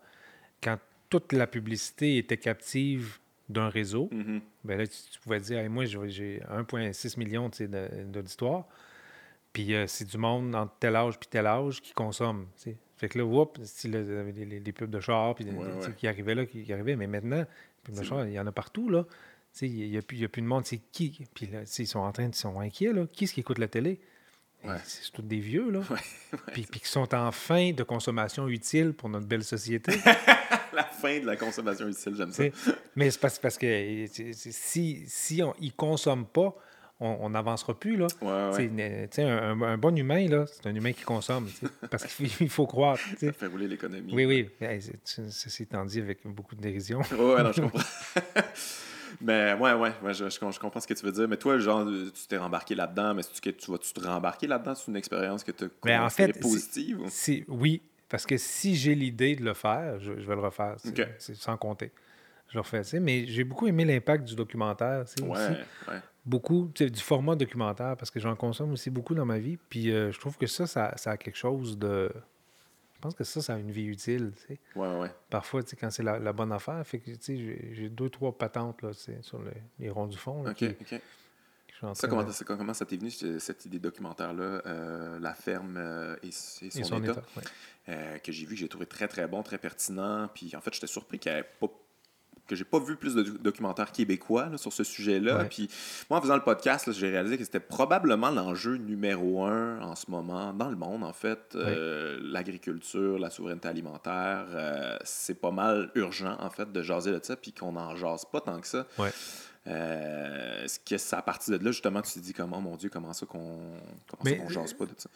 Quand 0.63 0.79
toute 1.09 1.33
la 1.33 1.47
publicité 1.47 2.17
était 2.17 2.39
captive 2.39 3.19
d'un 3.49 3.69
réseau, 3.69 4.09
mm-hmm. 4.13 4.41
ben 4.65 4.79
là, 4.79 4.87
tu, 4.87 5.21
pouvais 5.21 5.41
dire, 5.41 5.69
moi, 5.71 5.85
j'ai 5.85 6.41
1,6 6.41 7.19
million 7.19 7.51
d'auditoires. 8.07 8.67
Puis 9.53 9.75
euh, 9.75 9.87
c'est 9.87 10.07
du 10.07 10.17
monde 10.17 10.55
entre 10.55 10.73
tel 10.81 10.97
âge 10.97 11.19
puis 11.19 11.29
tel 11.31 11.47
âge 11.47 11.83
qui 11.83 11.93
consomme. 11.93 12.47
Fait 13.03 13.09
que 13.09 13.19
là, 13.19 13.25
whoop, 13.25 13.59
les, 13.83 14.61
les, 14.61 14.73
pubs 14.73 14.89
de 14.89 15.01
char 15.01 15.35
puis 15.35 15.45
qui 15.99 16.07
arrivaient 16.07 16.37
là, 16.37 16.47
qui, 16.47 16.73
arrivaient. 16.73 16.95
Mais 16.95 17.09
maintenant, 17.09 17.39
les 17.39 17.47
pubs 17.83 17.99
de 17.99 18.05
char, 18.05 18.25
il 18.29 18.33
y 18.33 18.39
en 18.39 18.47
a 18.47 18.53
partout, 18.53 18.89
là. 18.89 19.05
Il 19.61 19.91
n'y 19.91 19.99
a, 19.99 20.03
plus, 20.03 20.25
a 20.25 20.29
plus 20.29 20.41
de 20.41 20.47
monde. 20.47 20.65
C'est 20.65 20.79
qui? 20.93 21.27
Puis 21.35 21.47
là, 21.47 21.63
ils 21.81 21.87
sont 21.89 21.99
en 21.99 22.13
train 22.13 22.29
de... 22.29 22.35
Sont 22.37 22.61
inquiets, 22.61 22.93
là. 22.93 23.09
Qui 23.11 23.25
est-ce 23.25 23.35
qui 23.35 23.41
écoute 23.41 23.59
la 23.59 23.67
télé? 23.67 23.99
C'est 24.85 25.11
tous 25.11 25.23
des 25.23 25.41
vieux, 25.41 25.69
là. 25.69 25.81
puis, 26.53 26.63
puis 26.63 26.79
qui 26.79 26.89
sont 26.89 27.13
en 27.13 27.33
fin 27.33 27.73
de 27.73 27.83
consommation 27.83 28.47
utile 28.47 28.93
pour 28.93 29.09
notre 29.09 29.27
belle 29.27 29.43
société. 29.43 29.95
la 30.73 30.85
fin 30.85 31.19
de 31.19 31.27
la 31.27 31.35
consommation 31.35 31.89
utile, 31.89 32.15
j'aime 32.17 32.31
ça. 32.31 32.45
Mais 32.95 33.11
c'est 33.11 33.21
parce, 33.21 33.41
parce, 33.41 33.59
que 33.59 34.07
si, 34.07 35.03
si 35.09 35.43
on, 35.43 35.57
ils 35.59 35.67
ne 35.67 35.73
consomment 35.73 36.25
pas, 36.25 36.55
on 37.03 37.31
n'avancera 37.31 37.79
plus. 37.79 37.97
Là. 37.97 38.07
Un, 38.23 39.63
un, 39.63 39.79
bon 39.79 39.97
humain, 39.97 40.29
là, 40.29 40.45
c'est 40.47 40.67
un 40.67 40.75
humain 40.75 40.93
qui 40.93 41.03
consomme, 41.03 41.49
parce 41.91 42.05
qu'il 42.05 42.49
faut 42.49 42.67
croire. 42.67 42.99
Ça 43.19 43.33
fait 43.33 43.47
rouler 43.47 43.69
l'économie. 43.69 44.13
Oui, 44.15 44.25
oui. 44.25 44.49
C'est 45.05 45.61
étant 45.61 45.85
dit 45.85 46.01
avec 46.01 46.27
beaucoup 46.27 46.55
de 46.55 46.61
dérision. 46.61 47.01
Oui, 47.13 47.43
je 47.55 47.61
comprends. 47.63 47.81
Mais 49.21 49.53
ouais, 49.55 49.75
ouais, 49.75 49.93
je, 50.15 50.29
je, 50.29 50.39
comprends 50.39 50.81
ce 50.81 50.87
que 50.87 50.95
tu 50.95 51.05
veux 51.05 51.13
dire. 51.13 51.29
Mais 51.29 51.37
toi, 51.37 51.59
genre, 51.59 51.87
tu 51.87 52.27
t'es 52.27 52.39
rembarqué 52.39 52.75
là-dedans, 52.75 53.15
mais 53.15 53.23
tu, 53.23 53.53
tu 53.53 53.71
vas-tu 53.71 53.93
te 53.93 54.01
rembarquer 54.01 54.47
là-dedans? 54.47 54.75
C'est 54.75 54.91
une 54.91 54.97
expérience 54.97 55.45
que 55.45 55.53
tu 55.53 55.65
as 55.85 56.05
en 56.05 56.09
fait, 56.09 56.41
positive? 56.41 57.03
oui, 57.49 57.83
parce 58.09 58.27
que 58.27 58.37
si 58.37 58.75
j'ai 58.75 58.95
l'idée 58.95 59.37
de 59.37 59.45
le 59.45 59.55
faire, 59.55 60.01
je, 60.01 60.13
vais 60.13 60.35
le 60.35 60.41
refaire. 60.41 60.77
C'est 61.19 61.37
sans 61.37 61.57
compter. 61.57 61.93
Je 62.49 62.55
le 62.55 62.61
refais. 62.61 62.83
Mais 63.01 63.27
j'ai 63.27 63.45
beaucoup 63.45 63.67
aimé 63.67 63.85
l'impact 63.85 64.25
du 64.25 64.35
documentaire. 64.35 65.05
Ouais, 65.21 65.31
aussi. 65.31 65.53
ouais 65.89 66.01
beaucoup 66.25 66.71
du 66.75 67.01
format 67.01 67.37
documentaire 67.37 67.97
parce 67.97 68.11
que 68.11 68.21
j'en 68.21 68.37
consomme 68.37 68.73
aussi 68.73 68.91
beaucoup 68.91 69.15
dans 69.15 69.25
ma 69.25 69.39
vie. 69.39 69.57
Puis 69.69 69.91
euh, 69.91 70.13
je 70.13 70.21
trouve 70.21 70.37
que 70.37 70.47
ça, 70.47 70.67
ça, 70.67 70.93
a 71.05 71.17
quelque 71.17 71.37
chose 71.37 71.79
de. 71.79 72.11
Je 72.95 73.01
pense 73.01 73.15
que 73.15 73.25
ça, 73.25 73.43
ça 73.43 73.55
a 73.55 73.59
une 73.59 73.73
vie 73.73 73.87
utile. 73.87 74.33
Tu 74.37 74.55
sais. 74.55 74.61
Ouais, 74.77 74.97
ouais. 74.99 75.11
Parfois, 75.29 75.63
tu 75.63 75.71
sais, 75.71 75.77
quand 75.77 75.91
c'est 75.91 76.05
la, 76.05 76.33
bonne 76.33 76.53
affaire, 76.53 76.87
fait 76.87 77.01
que 77.01 77.11
j'ai 77.21 77.89
deux, 77.89 78.11
trois 78.11 78.37
patentes 78.37 78.83
là, 78.83 78.93
sur 78.93 79.41
les 79.79 79.91
ronds 79.91 80.07
du 80.07 80.17
fond. 80.17 80.49
OK, 80.49 80.65
OK. 80.81 81.01
Ça, 81.95 82.07
comment, 82.07 82.25
comment, 82.47 82.75
ça 82.75 82.87
t'est 82.87 82.97
venu, 82.97 83.11
cette 83.11 83.65
idée 83.65 83.81
documentaire-là, 83.81 84.63
euh, 84.67 85.19
La 85.19 85.35
ferme 85.35 85.77
euh, 85.77 86.15
et, 86.23 86.31
son, 86.31 87.03
état, 87.03 87.23
que 88.23 88.31
j'ai 88.31 88.47
vu, 88.47 88.55
que 88.55 88.61
j'ai 88.61 88.69
trouvé 88.69 88.87
très, 88.87 89.09
très 89.09 89.27
bon, 89.27 89.43
très 89.43 89.59
pertinent. 89.59 90.29
Puis 90.33 90.55
en 90.55 90.61
fait, 90.61 90.73
j'étais 90.73 90.87
surpris 90.87 91.19
qu'il 91.19 91.33
n'y 91.33 91.39
ait 91.39 91.49
pas 91.61 91.67
que 92.47 92.57
j'ai 92.57 92.65
pas 92.65 92.79
vu 92.79 92.97
plus 92.97 93.15
de 93.15 93.23
documentaires 93.23 93.93
québécois 93.93 94.51
sur 94.57 94.73
ce 94.73 94.85
sujet-là. 94.85 95.45
Puis 95.45 95.69
moi, 96.11 96.19
en 96.19 96.23
faisant 96.23 96.35
le 96.35 96.43
podcast, 96.43 96.91
j'ai 96.93 97.11
réalisé 97.11 97.39
que 97.39 97.45
c'était 97.45 97.61
probablement 97.61 98.31
l'enjeu 98.31 98.77
numéro 98.77 99.45
un 99.45 99.81
en 99.81 99.95
ce 99.95 100.11
moment 100.11 100.53
dans 100.53 100.69
le 100.69 100.77
monde, 100.77 101.05
en 101.05 101.13
fait. 101.13 101.55
Euh, 101.55 102.19
l'agriculture, 102.23 103.19
la 103.19 103.31
souveraineté 103.31 103.69
alimentaire, 103.69 104.47
euh, 104.51 104.97
c'est 105.05 105.41
pas 105.41 105.51
mal 105.51 105.91
urgent, 105.95 106.37
en 106.41 106.51
fait, 106.51 106.71
de 106.71 106.83
jaser 106.83 107.13
de 107.13 107.21
ça, 107.23 107.37
puis 107.37 107.53
qu'on 107.53 107.73
n'en 107.73 107.97
jase 107.97 108.25
pas 108.25 108.41
tant 108.41 108.61
que 108.61 108.67
ça. 108.67 108.87
Euh, 109.69 110.65
est-ce 110.65 110.81
que 110.81 110.99
ça, 110.99 111.19
à 111.19 111.23
partir 111.23 111.59
de 111.59 111.65
là, 111.65 111.71
justement, 111.71 112.03
tu 112.03 112.15
te 112.15 112.19
dis 112.19 112.33
comment, 112.33 112.61
mon 112.61 112.77
Dieu, 112.77 112.91
comment 112.91 113.13
ça 113.13 113.27
qu'on 113.27 113.59
ne 114.25 114.49
jase 114.49 114.73
pas 114.73 114.87
de 114.87 114.95
ça? 114.97 115.09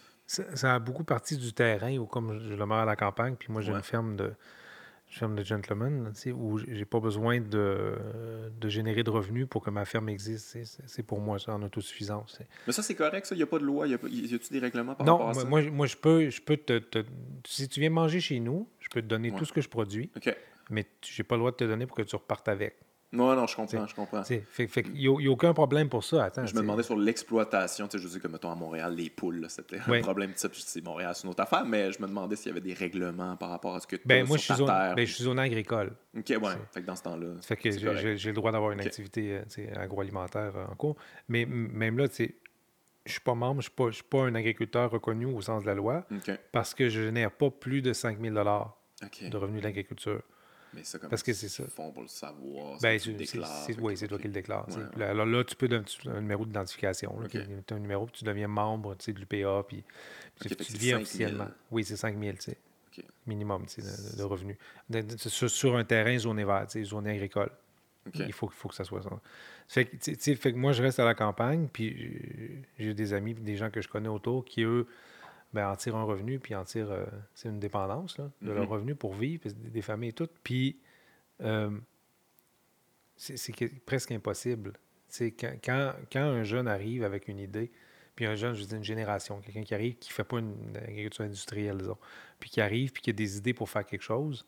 ça? 0.54 0.74
a 0.74 0.78
beaucoup 0.78 1.04
parti 1.04 1.36
du 1.36 1.52
terrain, 1.52 1.96
ou 1.96 2.06
comme 2.06 2.40
je 2.40 2.54
le 2.54 2.66
mets 2.66 2.76
à 2.76 2.84
la 2.84 2.94
campagne, 2.94 3.34
puis 3.36 3.52
moi 3.52 3.60
j'ai 3.60 3.72
une 3.72 3.82
ferme 3.82 4.14
de 4.14 4.32
ferme 5.08 5.36
de 5.36 5.42
gentleman, 5.42 6.12
où 6.34 6.58
j'ai 6.58 6.84
pas 6.84 7.00
besoin 7.00 7.40
de, 7.40 7.94
de, 8.60 8.68
générer 8.68 9.02
de 9.02 9.10
revenus 9.10 9.46
pour 9.48 9.62
que 9.62 9.70
ma 9.70 9.84
ferme 9.84 10.08
existe. 10.08 10.58
C'est 10.86 11.02
pour 11.02 11.20
moi 11.20 11.38
ça 11.38 11.54
en 11.54 11.62
autosuffisance. 11.62 12.38
Mais 12.66 12.72
ça, 12.72 12.82
c'est 12.82 12.94
correct, 12.94 13.26
ça? 13.26 13.34
Il 13.34 13.38
n'y 13.38 13.44
a 13.44 13.46
pas 13.46 13.58
de 13.58 13.64
loi? 13.64 13.86
Y 13.86 13.94
a, 13.94 13.98
y 14.08 14.34
a-tu 14.34 14.52
des 14.52 14.58
règlements 14.58 14.94
par 14.94 15.06
rapport 15.06 15.28
à 15.28 15.34
ça? 15.34 15.44
Moi, 15.44 15.62
moi, 15.70 15.86
je 15.86 15.96
peux, 15.96 16.28
je 16.28 16.42
peux 16.42 16.56
te, 16.56 17.04
Si 17.46 17.68
tu 17.68 17.80
viens 17.80 17.90
manger 17.90 18.20
chez 18.20 18.40
nous, 18.40 18.68
je 18.80 18.88
peux 18.88 19.00
te 19.00 19.06
donner 19.06 19.32
tout 19.32 19.44
ce 19.44 19.52
que 19.52 19.60
je 19.60 19.68
produis. 19.68 20.10
Mais 20.68 20.84
j'ai 21.02 21.22
pas 21.22 21.36
le 21.36 21.40
droit 21.40 21.52
de 21.52 21.56
te 21.56 21.64
donner 21.64 21.86
pour 21.86 21.96
que 21.96 22.02
tu 22.02 22.16
repartes 22.16 22.48
avec. 22.48 22.76
Non, 23.16 23.34
non, 23.34 23.46
je 23.46 23.56
comprends, 23.56 23.86
je 23.86 23.94
comprends. 23.94 24.22
il 24.28 24.92
n'y 24.94 25.06
a, 25.06 25.30
aucun 25.30 25.54
problème 25.54 25.88
pour 25.88 26.04
ça. 26.04 26.24
Attends, 26.24 26.46
je 26.46 26.54
me 26.54 26.60
demandais 26.60 26.82
sur 26.82 26.96
l'exploitation. 26.96 27.88
Je 27.92 27.98
dis 28.06 28.20
que, 28.20 28.28
mettons, 28.28 28.50
à 28.50 28.54
Montréal, 28.54 28.94
les 28.94 29.10
poules, 29.10 29.46
c'était 29.48 29.78
un 29.86 30.00
problème. 30.00 30.32
C'est 30.36 30.84
Montréal, 30.84 31.12
c'est 31.14 31.24
une 31.24 31.30
autre 31.30 31.42
affaire, 31.42 31.64
mais 31.64 31.92
je 31.92 32.00
me 32.00 32.06
demandais 32.06 32.36
s'il 32.36 32.48
y 32.48 32.50
avait 32.50 32.60
des 32.60 32.74
règlements 32.74 33.36
par 33.36 33.50
rapport 33.50 33.74
à 33.74 33.80
ce 33.80 33.86
que 33.86 33.96
tu 33.96 34.02
ben, 34.06 34.26
moi, 34.26 34.36
je 34.36 34.42
suis 34.42 34.54
zone, 34.54 34.66
ben, 34.66 35.06
je 35.06 35.12
suis 35.12 35.24
zone 35.24 35.38
agricole. 35.38 35.92
OK, 36.16 36.28
ouais. 36.28 36.38
Fait 36.72 36.82
que 36.82 36.86
dans 36.86 36.96
ce 36.96 37.02
temps-là. 37.02 37.26
Fait 37.42 37.56
que 37.56 37.70
j'ai 38.16 38.28
le 38.28 38.34
droit 38.34 38.52
d'avoir 38.52 38.72
une 38.72 38.80
activité 38.80 39.40
euh, 39.58 39.74
agroalimentaire 39.76 40.56
euh, 40.56 40.66
en 40.70 40.74
cours. 40.74 40.96
Mais 41.28 41.46
même 41.46 41.98
là, 41.98 42.08
tu 42.08 42.16
sais, 42.16 42.34
je 43.06 43.12
suis 43.12 43.20
pas 43.20 43.34
membre, 43.34 43.62
je 43.62 43.70
ne 43.82 43.90
suis, 43.92 44.02
pas 44.02 44.22
un 44.22 44.34
agriculteur 44.34 44.90
reconnu 44.90 45.26
au 45.26 45.40
sens 45.40 45.62
de 45.62 45.68
la 45.68 45.74
loi 45.74 46.06
parce 46.52 46.74
que 46.74 46.88
je 46.88 47.02
génère 47.02 47.30
pas 47.30 47.50
plus 47.50 47.82
de 47.82 47.92
5 47.92 48.20
000 48.20 48.34
de 48.34 49.36
revenus 49.36 49.62
d'agriculture. 49.62 50.22
Mais 50.74 50.84
ça, 50.84 50.98
comme 50.98 51.10
Parce 51.10 51.22
que 51.22 51.32
c'est 51.32 51.48
ça. 51.48 51.64
font 51.68 51.90
pour 51.92 52.02
le 52.02 52.08
savoir. 52.08 52.78
Ben, 52.80 52.98
c'est, 52.98 53.78
oui, 53.80 53.96
c'est 53.96 54.08
toi 54.08 54.18
qui 54.18 54.26
le 54.26 54.32
déclares. 54.32 54.66
Alors 55.00 55.26
là, 55.26 55.44
tu 55.44 55.56
peux 55.56 55.68
donner 55.68 55.84
un 56.06 56.20
numéro 56.20 56.44
d'identification. 56.44 57.16
Tu 57.30 57.38
as 57.38 57.74
un 57.74 57.78
numéro, 57.78 58.06
puis 58.06 58.16
tu 58.18 58.24
deviens 58.24 58.48
membre 58.48 58.94
de 58.96 59.12
l'UPA, 59.12 59.64
puis, 59.66 59.84
puis 60.38 60.56
tu 60.56 60.72
deviens 60.72 60.96
officiellement. 60.98 61.48
Oui, 61.70 61.84
c'est 61.84 61.96
5 61.96 62.18
000, 62.18 62.36
tu 62.36 62.42
sais. 62.42 62.58
Minimum 63.26 63.64
de, 63.64 64.16
de, 64.16 64.22
revenus. 64.22 64.56
sur, 65.18 65.76
un 65.76 65.84
terrain 65.84 66.16
zoné 66.16 66.44
vert, 66.44 66.66
zoné 66.84 67.10
agricole. 67.10 67.50
Il 68.14 68.32
faut, 68.32 68.48
faut 68.48 68.68
que 68.68 68.74
ça 68.74 68.84
soit 68.84 69.02
ça. 69.02 69.10
Fait 69.68 69.84
que, 69.84 70.34
fait 70.36 70.52
que 70.52 70.56
moi, 70.56 70.72
je 70.72 70.82
reste 70.82 71.00
à 71.00 71.04
la 71.04 71.14
campagne, 71.14 71.68
puis 71.72 72.64
j'ai 72.78 72.94
des 72.94 73.12
amis, 73.12 73.34
des 73.34 73.56
gens 73.56 73.70
que 73.70 73.82
je 73.82 73.88
connais 73.88 74.08
autour 74.08 74.44
qui, 74.44 74.62
eux, 74.62 74.86
ben, 75.52 75.70
en 75.70 75.76
tirent 75.76 75.96
un 75.96 76.04
revenu, 76.04 76.38
puis 76.38 76.54
en 76.54 76.64
tirent 76.64 76.90
euh, 76.90 77.06
c'est 77.34 77.48
une 77.48 77.60
dépendance 77.60 78.18
là, 78.18 78.30
de 78.42 78.52
leur 78.52 78.64
mm-hmm. 78.64 78.68
revenu 78.68 78.94
pour 78.94 79.14
vivre, 79.14 79.48
des 79.48 79.82
familles 79.82 80.10
et 80.10 80.14
tout. 80.14 80.28
Puis 80.42 80.78
euh, 81.42 81.70
c'est 83.16 83.80
presque 83.84 84.12
impossible. 84.12 84.74
Quand, 85.18 85.54
quand, 85.64 85.92
quand, 86.12 86.20
un 86.20 86.42
jeune 86.42 86.68
arrive 86.68 87.04
avec 87.04 87.28
une 87.28 87.38
idée, 87.38 87.70
puis 88.14 88.26
un 88.26 88.34
jeune, 88.34 88.54
je 88.54 88.64
dis 88.64 88.74
une 88.74 88.84
génération, 88.84 89.40
quelqu'un 89.40 89.62
qui 89.62 89.74
arrive, 89.74 89.96
qui 89.96 90.10
ne 90.10 90.14
fait 90.14 90.24
pas 90.24 90.38
une, 90.38 90.76
agriculture 90.76 91.24
industrielle, 91.24 91.78
disons, 91.78 91.98
puis 92.40 92.50
qui 92.50 92.60
arrive, 92.60 92.92
puis 92.92 93.02
qui 93.02 93.10
a 93.10 93.12
des 93.12 93.36
idées 93.36 93.54
pour 93.54 93.68
faire 93.68 93.84
quelque 93.84 94.02
chose, 94.02 94.46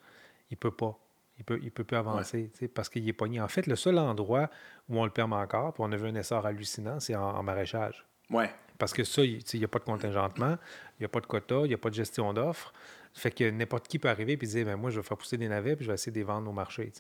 il 0.50 0.54
ne 0.54 0.58
peut 0.58 0.70
pas. 0.70 0.98
Il 1.38 1.44
peut, 1.44 1.61
il 1.62 1.70
peut 1.70 1.84
plus 1.84 1.96
avancer 1.96 2.50
parce 2.74 2.88
qu'il 2.88 3.08
est 3.08 3.12
pogné. 3.12 3.40
En 3.40 3.46
fait, 3.46 3.68
le 3.68 3.76
seul 3.76 3.96
endroit 3.98 4.50
où 4.88 4.98
on 4.98 5.04
le 5.04 5.11
permet 5.12 5.37
encore, 5.37 5.72
puis 5.72 5.84
on 5.87 5.92
a 5.92 5.96
vu 5.96 6.08
un 6.08 6.14
essor 6.16 6.44
hallucinant, 6.44 6.98
c'est 6.98 7.14
en, 7.14 7.40
maraîchage. 7.44 8.04
Ouais. 8.30 8.50
Parce 8.78 8.92
que 8.92 9.04
ça, 9.04 9.24
il 9.24 9.42
n'y 9.54 9.64
a 9.64 9.68
pas 9.68 9.78
de 9.80 9.84
contingentement, 9.84 10.56
il 10.98 11.02
n'y 11.02 11.06
a 11.06 11.08
pas 11.08 11.20
de 11.20 11.26
quota, 11.26 11.60
il 11.64 11.68
n'y 11.68 11.74
a 11.74 11.78
pas 11.78 11.90
de 11.90 11.94
gestion 11.94 12.32
d'offres. 12.32 12.72
Fait 13.18 13.33
que 13.33 13.50
n'importe 13.50 13.88
qui 13.88 13.98
peut 13.98 14.09
arriver 14.09 14.35
et 14.35 14.37
dire 14.37 14.64
ben, 14.64 14.76
Moi, 14.76 14.90
je 14.90 15.00
vais 15.00 15.07
faire 15.07 15.16
pousser 15.16 15.37
des 15.37 15.48
navets 15.48 15.74
puis 15.74 15.85
je 15.85 15.90
vais 15.90 15.94
essayer 15.94 16.12
de 16.12 16.18
les 16.18 16.24
vendre 16.24 16.48
au 16.48 16.52
marché. 16.52 16.92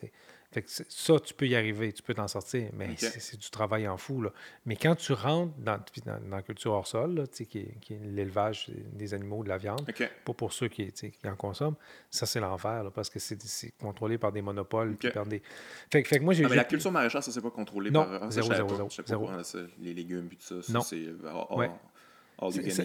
Fait 0.50 0.62
que 0.62 0.68
ça, 0.68 1.20
tu 1.20 1.34
peux 1.34 1.46
y 1.46 1.54
arriver, 1.54 1.92
tu 1.92 2.02
peux 2.02 2.14
t'en 2.14 2.26
sortir, 2.26 2.70
mais 2.72 2.96
c'est 2.96 3.38
du 3.38 3.50
travail 3.50 3.86
en 3.86 3.98
fou. 3.98 4.22
Là. 4.22 4.32
Mais 4.64 4.76
quand 4.76 4.94
tu 4.96 5.12
rentres 5.12 5.52
dans, 5.58 5.78
dans, 6.06 6.18
la 6.30 6.42
culture 6.42 6.72
hors 6.72 6.86
sol, 6.86 7.26
qui, 7.32 7.46
qui, 7.46 7.94
est 7.94 8.00
l'élevage 8.02 8.70
des 8.92 9.12
animaux, 9.12 9.44
de 9.44 9.50
la 9.50 9.58
viande, 9.58 9.86
pas 10.24 10.32
pour 10.32 10.52
ceux 10.52 10.68
qui, 10.68 10.90
qui 10.90 11.12
en 11.24 11.36
consomment, 11.36 11.76
ça, 12.10 12.24
c'est 12.24 12.40
l'enfer 12.40 12.90
parce 12.94 13.10
que 13.10 13.18
c'est 13.18 13.72
contrôlé 13.78 14.18
par 14.18 14.32
des 14.32 14.42
monopoles. 14.42 14.96
Par 15.12 15.26
des... 15.26 15.42
Fait, 15.92 16.02
fait 16.02 16.18
que 16.18 16.24
moi, 16.24 16.32
j'ai. 16.32 16.46
Ah, 16.46 16.48
mais 16.48 16.56
la 16.56 16.64
culture 16.64 16.90
maraîchère, 16.90 17.22
ça, 17.22 17.30
c'est 17.30 17.42
pas 17.42 17.50
contrôlé 17.50 17.90
non, 17.90 18.06
par. 18.06 18.32
Zéro, 18.32 18.52
zéro, 18.54 18.88
zéro, 19.06 19.30
les 19.78 19.94
légumes, 19.94 20.28
puis 20.28 20.38
tout 20.38 20.62
ça. 20.62 20.80
C'est. 20.80 21.08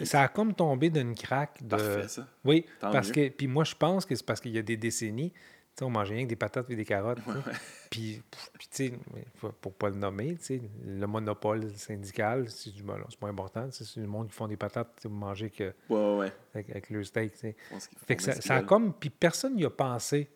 Ça, 0.06 0.24
a 0.24 0.28
comme 0.28 0.54
tombé 0.54 0.90
d'une 0.90 1.16
craque. 1.16 1.62
De... 1.62 1.70
Parfait, 1.70 2.08
ça. 2.08 2.28
Oui, 2.44 2.66
parce 2.80 3.12
que. 3.12 3.30
Puis 3.30 3.48
moi, 3.48 3.64
je 3.64 3.76
pense 3.76 4.06
que 4.06 4.16
c'est 4.16 4.26
parce 4.26 4.42
qu'il 4.42 4.52
y 4.52 4.58
a 4.58 4.64
des 4.64 4.78
décennies, 4.78 5.32
on 5.82 5.90
mangeait 5.90 6.16
rien 6.16 6.24
que 6.26 6.30
des 6.30 6.36
patates 6.36 6.70
et 6.70 6.76
des 6.76 6.86
carottes. 6.86 7.20
Puis, 7.90 8.22
tu 8.60 8.68
sais, 8.70 8.94
pour 9.62 9.74
pas 9.74 9.90
le 9.90 9.96
nommer, 9.96 10.38
le 10.86 11.06
monopole 11.06 11.72
syndical, 11.76 12.50
c'est 12.50 12.72
du 12.72 12.84
c'est 13.10 13.20
pas 13.20 13.28
important. 13.28 13.68
C'est 13.72 13.98
le 13.98 14.08
monde 14.08 14.28
qui 14.28 14.34
font 14.34 14.48
des 14.48 14.58
patates, 14.58 14.90
vous 15.04 15.10
mangez 15.10 15.50
que 15.50 15.74
avec, 16.54 16.90
le 16.90 17.04
steak. 17.04 17.34
Fait 17.36 18.16
que 18.16 18.22
ça, 18.22 18.56
a 18.56 18.62
comme. 18.62 18.94
Puis 18.94 19.10
personne 19.10 19.56
n'y 19.56 19.66
a 19.66 19.70
pensé. 19.70 20.30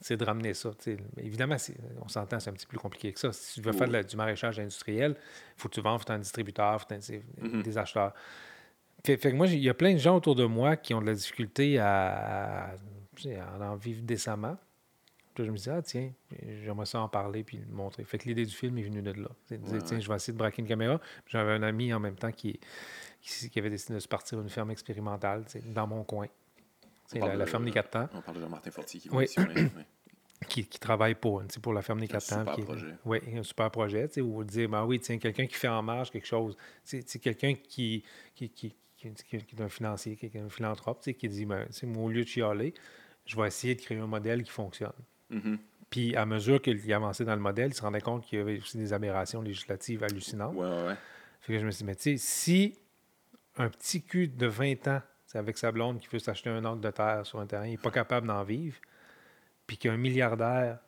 C'est 0.00 0.16
de 0.16 0.24
ramener 0.24 0.54
ça. 0.54 0.70
Évidemment, 1.18 1.56
on 2.00 2.08
s'entend, 2.08 2.40
c'est 2.40 2.48
un 2.48 2.54
petit 2.54 2.64
peu 2.66 2.70
plus 2.70 2.78
compliqué 2.78 3.12
que 3.12 3.20
ça. 3.20 3.32
Si 3.32 3.60
tu 3.60 3.60
veux 3.60 3.72
faire 3.72 4.04
du 4.04 4.16
maraîchage 4.16 4.58
industriel, 4.58 5.14
il 5.18 5.60
faut 5.60 5.68
que 5.68 5.74
tu 5.74 5.82
vendes, 5.82 6.00
faut 6.00 6.10
un 6.10 6.18
distributeur, 6.18 6.80
faut 6.80 6.94
mm-hmm. 6.94 7.62
des 7.62 7.78
acheteurs. 7.78 8.14
Fait, 9.04 9.18
que 9.18 9.34
moi, 9.34 9.46
il 9.46 9.58
y 9.58 9.68
a 9.68 9.74
plein 9.74 9.92
de 9.92 9.98
gens 9.98 10.16
autour 10.16 10.34
de 10.34 10.44
moi 10.44 10.76
qui 10.76 10.94
ont 10.94 11.00
de 11.00 11.06
la 11.06 11.14
difficulté 11.14 11.78
à 11.78 12.74
en 13.60 13.76
vivre 13.76 14.02
décemment. 14.02 14.56
Puis 15.34 15.44
je 15.44 15.50
me 15.50 15.56
dis, 15.56 15.70
ah 15.70 15.80
tiens, 15.82 16.10
j'aimerais 16.64 16.86
ça 16.86 17.00
en 17.00 17.08
parler 17.08 17.44
puis 17.44 17.58
le 17.58 17.74
montrer. 17.74 18.04
Fait 18.04 18.18
que 18.18 18.28
l'idée 18.28 18.44
du 18.44 18.54
film 18.54 18.76
est 18.78 18.82
venue 18.82 19.02
de 19.02 19.12
là. 19.12 19.28
De 19.50 19.56
dire, 19.56 19.82
tiens, 19.84 20.00
je 20.00 20.08
vais 20.08 20.16
essayer 20.16 20.32
de 20.32 20.38
braquer 20.38 20.60
une 20.62 20.68
caméra. 20.68 21.00
J'avais 21.26 21.52
un 21.52 21.62
ami 21.62 21.94
en 21.94 22.00
même 22.00 22.16
temps 22.16 22.32
qui, 22.32 22.58
qui, 23.22 23.58
avait 23.58 23.70
décidé 23.70 23.94
de 23.94 24.00
se 24.00 24.08
partir 24.08 24.40
une 24.40 24.50
ferme 24.50 24.70
expérimentale 24.70 25.44
dans 25.66 25.86
mon 25.86 26.02
coin. 26.02 26.26
La, 27.14 27.34
la, 27.34 27.46
ferme 27.46 27.64
des 27.64 27.70
quatre 27.70 27.90
temps. 27.90 28.08
On 28.14 28.20
parle 28.20 28.36
de 28.36 28.42
Jean-Martin 28.42 28.70
Fortier 28.70 29.00
qui 29.00 29.10
oui. 29.10 29.26
qui, 30.48 30.64
qui, 30.66 30.78
travaille 30.78 31.14
pour, 31.14 31.42
pour 31.60 31.72
la 31.72 31.82
ferme 31.82 32.00
des 32.00 32.08
quatre 32.08 32.26
temps. 32.26 32.40
Super 32.40 32.64
projet. 32.64 32.94
Oui, 33.04 33.18
un 33.34 33.42
super 33.42 33.70
projet. 33.70 34.20
Où 34.20 34.44
dire, 34.44 34.68
ben 34.68 34.84
oui, 34.84 35.00
tiens, 35.00 35.18
quelqu'un 35.18 35.46
qui 35.46 35.54
fait 35.54 35.68
en 35.68 35.82
marge 35.82 36.10
quelque 36.10 36.26
chose. 36.26 36.56
C'est 36.84 37.18
quelqu'un 37.18 37.54
qui, 37.54 38.04
qui, 38.34 38.48
qui, 38.50 38.74
qui, 38.96 39.08
est 39.08 39.60
un 39.60 39.68
financier, 39.68 40.16
qui 40.16 40.26
est 40.26 40.38
un 40.38 40.48
philanthrope, 40.48 41.00
qui 41.02 41.28
dit, 41.28 41.44
ben, 41.44 41.66
au 41.96 42.08
lieu 42.08 42.22
de 42.22 42.28
chialer, 42.28 42.74
je 43.26 43.36
vais 43.36 43.46
essayer 43.48 43.74
de 43.74 43.80
créer 43.80 43.98
un 43.98 44.06
modèle 44.06 44.42
qui 44.42 44.50
fonctionne. 44.50 44.92
Mm-hmm. 45.30 45.58
Puis 45.90 46.14
à 46.14 46.24
mesure 46.24 46.62
qu'il 46.62 46.92
avançait 46.92 47.24
dans 47.24 47.34
le 47.34 47.40
modèle, 47.40 47.70
il 47.70 47.74
se 47.74 47.82
rendait 47.82 48.00
compte 48.00 48.24
qu'il 48.24 48.38
y 48.38 48.42
avait 48.42 48.58
aussi 48.58 48.78
des 48.78 48.92
aberrations 48.92 49.42
législatives 49.42 50.04
hallucinantes. 50.04 50.54
Ouais, 50.54 50.86
ouais. 50.86 50.94
Fait 51.40 51.54
que 51.54 51.58
je 51.58 51.66
me 51.66 51.70
suis 51.70 51.78
dit, 51.78 51.84
mais 51.84 51.96
tu 51.96 52.02
sais, 52.02 52.16
si 52.16 52.78
un 53.56 53.68
petit 53.68 54.02
cul 54.02 54.28
de 54.28 54.46
20 54.46 54.86
ans, 54.88 55.02
c'est 55.30 55.38
avec 55.38 55.56
sa 55.58 55.70
blonde 55.70 56.00
qui 56.00 56.08
veut 56.08 56.18
s'acheter 56.18 56.50
un 56.50 56.64
ordre 56.64 56.82
de 56.82 56.90
terre 56.90 57.24
sur 57.24 57.38
un 57.38 57.46
terrain, 57.46 57.64
il 57.64 57.70
n'est 57.70 57.76
pas 57.76 57.92
capable 57.92 58.26
d'en 58.26 58.42
vivre, 58.42 58.76
puis 59.64 59.76
qu'il 59.76 59.88
y 59.88 59.92
a 59.92 59.94
un 59.94 59.96
milliardaire 59.96 60.78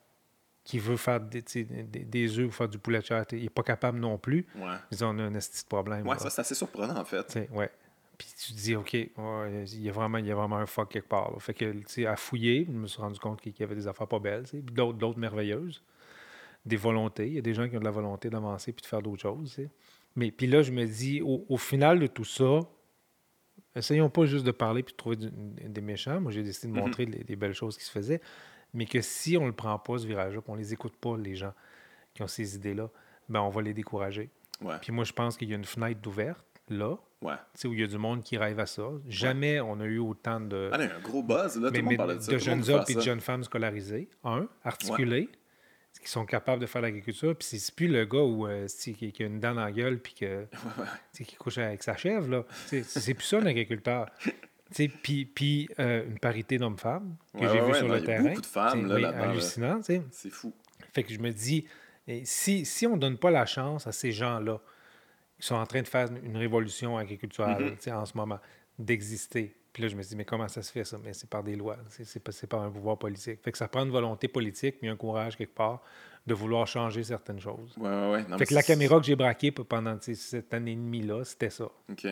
qui 0.65 0.79
veut 0.79 0.97
faire 0.97 1.21
des, 1.21 1.41
des, 1.41 1.63
des 1.85 2.39
œufs 2.39 2.47
ou 2.47 2.51
faire 2.51 2.67
du 2.67 2.77
poulet 2.77 2.99
de 2.99 3.05
chair, 3.05 3.23
il 3.31 3.43
n'est 3.43 3.49
pas 3.49 3.63
capable 3.63 3.99
non 3.99 4.17
plus, 4.17 4.45
ouais. 4.57 4.75
ils 4.91 5.03
ont 5.05 5.17
un 5.17 5.31
petit 5.31 5.63
problème. 5.63 6.05
Oui, 6.05 6.17
ça 6.19 6.29
c'est 6.29 6.41
assez 6.41 6.55
surprenant 6.55 6.97
en 6.97 7.05
fait. 7.05 7.49
Ouais. 7.51 7.71
Puis 8.17 8.27
tu 8.37 8.51
te 8.51 8.57
dis, 8.57 8.75
OK, 8.75 8.93
il, 8.93 9.81
y 9.81 9.89
a 9.89 9.91
vraiment, 9.93 10.17
il 10.17 10.25
y 10.25 10.31
a 10.31 10.35
vraiment 10.35 10.57
un 10.57 10.65
fuck 10.65 10.89
quelque 10.89 11.07
part. 11.07 11.33
Fait 11.39 11.53
que, 11.53 11.71
tu 11.71 11.83
sais, 11.87 12.05
à 12.05 12.17
fouiller, 12.17 12.65
je 12.67 12.77
me 12.77 12.87
suis 12.87 13.01
rendu 13.01 13.19
compte 13.19 13.39
qu'il 13.39 13.55
y 13.57 13.63
avait 13.63 13.75
des 13.75 13.87
affaires 13.87 14.07
pas 14.07 14.19
belles, 14.19 14.43
puis 14.43 14.61
d'autres, 14.61 14.97
d'autres 14.97 15.19
merveilleuses. 15.19 15.81
Des 16.65 16.75
volontés. 16.75 17.27
Il 17.27 17.33
y 17.33 17.37
a 17.39 17.41
des 17.41 17.53
gens 17.53 17.67
qui 17.67 17.75
ont 17.77 17.79
de 17.79 17.85
la 17.85 17.91
volonté 17.91 18.29
d'avancer 18.29 18.73
puis 18.73 18.81
de 18.81 18.87
faire 18.87 19.01
d'autres 19.01 19.21
choses, 19.21 19.57
Mais 20.15 20.31
puis 20.31 20.47
là, 20.47 20.61
je 20.61 20.71
me 20.71 20.85
dis, 20.85 21.21
au, 21.21 21.57
final 21.57 21.99
de 21.99 22.07
tout 22.07 22.23
ça, 22.23 22.59
essayons 23.75 24.09
pas 24.09 24.25
juste 24.25 24.45
de 24.45 24.51
parler 24.51 24.83
puis 24.83 24.93
de 24.93 24.97
trouver 24.97 25.17
des 25.17 25.81
méchants. 25.81 26.19
Moi, 26.21 26.31
j'ai 26.31 26.43
décidé 26.43 26.71
de 26.71 26.77
mm-hmm. 26.77 26.81
montrer 26.81 27.05
les, 27.05 27.35
belles 27.35 27.53
choses 27.53 27.77
qui 27.77 27.83
se 27.83 27.91
faisaient. 27.91 28.21
Mais 28.73 28.85
que 28.85 29.01
si 29.01 29.37
on 29.37 29.41
ne 29.41 29.47
le 29.47 29.53
prend 29.53 29.77
pas, 29.77 29.97
ce 29.99 30.07
virage-là, 30.07 30.41
qu'on 30.41 30.55
les 30.55 30.73
écoute 30.73 30.95
pas, 30.95 31.15
les 31.17 31.35
gens 31.35 31.53
qui 32.13 32.23
ont 32.23 32.27
ces 32.27 32.55
idées-là, 32.55 32.89
ben 33.29 33.41
on 33.41 33.49
va 33.49 33.61
les 33.61 33.73
décourager. 33.73 34.29
Puis 34.81 34.91
moi, 34.91 35.03
je 35.03 35.13
pense 35.13 35.37
qu'il 35.37 35.49
y 35.49 35.53
a 35.53 35.55
une 35.55 35.65
fenêtre 35.65 36.01
d'ouverte 36.01 36.45
là 36.69 36.97
Ouais. 37.23 37.35
Où 37.65 37.73
il 37.73 37.79
y 37.79 37.83
a 37.83 37.87
du 37.87 37.97
monde 37.97 38.21
qui 38.21 38.37
rêve 38.37 38.59
à 38.59 38.65
ça. 38.65 38.83
Jamais 39.07 39.61
on 39.61 39.79
a 39.79 39.85
eu 39.85 39.99
autant 39.99 40.41
de. 40.41 40.69
Ah, 40.73 40.77
un 40.77 40.99
gros 40.99 41.23
buzz, 41.23 41.57
là, 41.57 41.71
tout 41.71 41.81
monde 41.81 42.15
de 42.15 42.19
ça. 42.19 42.31
De 42.33 42.37
jeunes 42.37 42.69
hommes 42.69 42.83
et 42.87 42.95
de 42.95 43.01
jeunes 43.01 43.21
femmes 43.21 43.43
scolarisées. 43.43 44.09
Un, 44.23 44.47
articulés, 44.63 45.29
qui 46.01 46.09
sont 46.09 46.25
capables 46.25 46.61
de 46.61 46.65
faire 46.65 46.81
l'agriculture. 46.81 47.35
Puis 47.35 47.59
c'est 47.59 47.75
plus 47.75 47.87
le 47.87 48.05
gars 48.05 48.21
où, 48.21 48.47
euh, 48.47 48.67
qui, 48.67 49.13
a 49.19 49.23
une 49.23 49.39
dent 49.39 49.53
dans 49.53 49.65
la 49.65 49.71
gueule 49.71 49.99
puis 49.99 50.13
que, 50.13 50.45
qui 51.13 51.35
couche 51.35 51.57
avec 51.57 51.83
sa 51.83 51.95
chèvre. 51.95 52.29
là. 52.29 52.45
C'est 52.67 53.13
plus 53.13 53.25
ça, 53.25 53.39
l'agriculteur. 53.39 54.09
Puis, 55.03 55.25
puis 55.25 55.69
euh, 55.77 56.03
une 56.03 56.17
parité 56.17 56.57
d'hommes-femmes 56.57 57.15
que 57.39 57.47
j'ai 57.47 57.61
vu 57.61 57.75
sur 57.75 57.87
le 57.87 58.01
terrain. 58.01 58.29
beaucoup 58.29 58.41
de 58.41 58.45
femmes 58.45 58.87
là, 58.87 58.97
là 58.97 59.09
hallucinant. 59.09 59.79
C'est 59.83 60.01
fou. 60.31 60.51
Fait 60.93 61.03
que 61.03 61.13
je 61.13 61.19
me 61.19 61.29
dis, 61.29 61.67
si, 62.23 62.65
si 62.65 62.87
on 62.87 62.95
ne 62.95 63.01
donne 63.01 63.19
pas 63.19 63.29
la 63.29 63.45
chance 63.45 63.85
à 63.85 63.91
ces 63.91 64.11
gens-là, 64.11 64.59
ils 65.37 65.45
sont 65.45 65.53
en 65.53 65.65
train 65.67 65.83
de 65.83 65.87
faire 65.87 66.07
une 66.23 66.37
révolution 66.37 66.97
agriculturelle 66.97 67.75
mm-hmm. 67.75 67.93
en 67.93 68.05
ce 68.07 68.17
moment, 68.17 68.39
d'exister. 68.79 69.55
Puis 69.73 69.81
là, 69.81 69.89
je 69.89 69.95
me 69.95 70.03
dis, 70.03 70.15
mais 70.15 70.23
comment 70.23 70.47
ça 70.47 70.61
se 70.61 70.71
fait 70.71 70.83
ça? 70.83 70.99
Mais 71.03 71.13
c'est 71.13 71.29
par 71.29 71.43
des 71.43 71.55
lois, 71.55 71.77
c'est 71.89 72.23
pas, 72.23 72.31
par 72.47 72.61
un 72.61 72.69
pouvoir 72.69 72.97
politique. 72.99 73.41
Fait 73.43 73.51
que 73.51 73.57
ça 73.57 73.67
prend 73.67 73.83
une 73.83 73.91
volonté 73.91 74.27
politique, 74.27 74.75
mais 74.81 74.89
un 74.89 74.95
courage 74.95 75.35
quelque 75.35 75.55
part 75.55 75.81
de 76.27 76.33
vouloir 76.33 76.67
changer 76.67 77.03
certaines 77.03 77.39
choses. 77.39 77.75
Ouais, 77.77 77.89
ouais, 77.89 78.25
ouais. 78.29 78.37
fait 78.37 78.45
que 78.45 78.53
la 78.53 78.63
caméra 78.63 78.99
que 78.99 79.05
j'ai 79.05 79.15
braquée 79.15 79.51
pendant 79.51 79.97
cette 79.99 80.53
année 80.53 80.71
et 80.71 80.75
demie-là, 80.75 81.23
c'était 81.25 81.49
ça. 81.49 81.65
OK. 81.89 82.07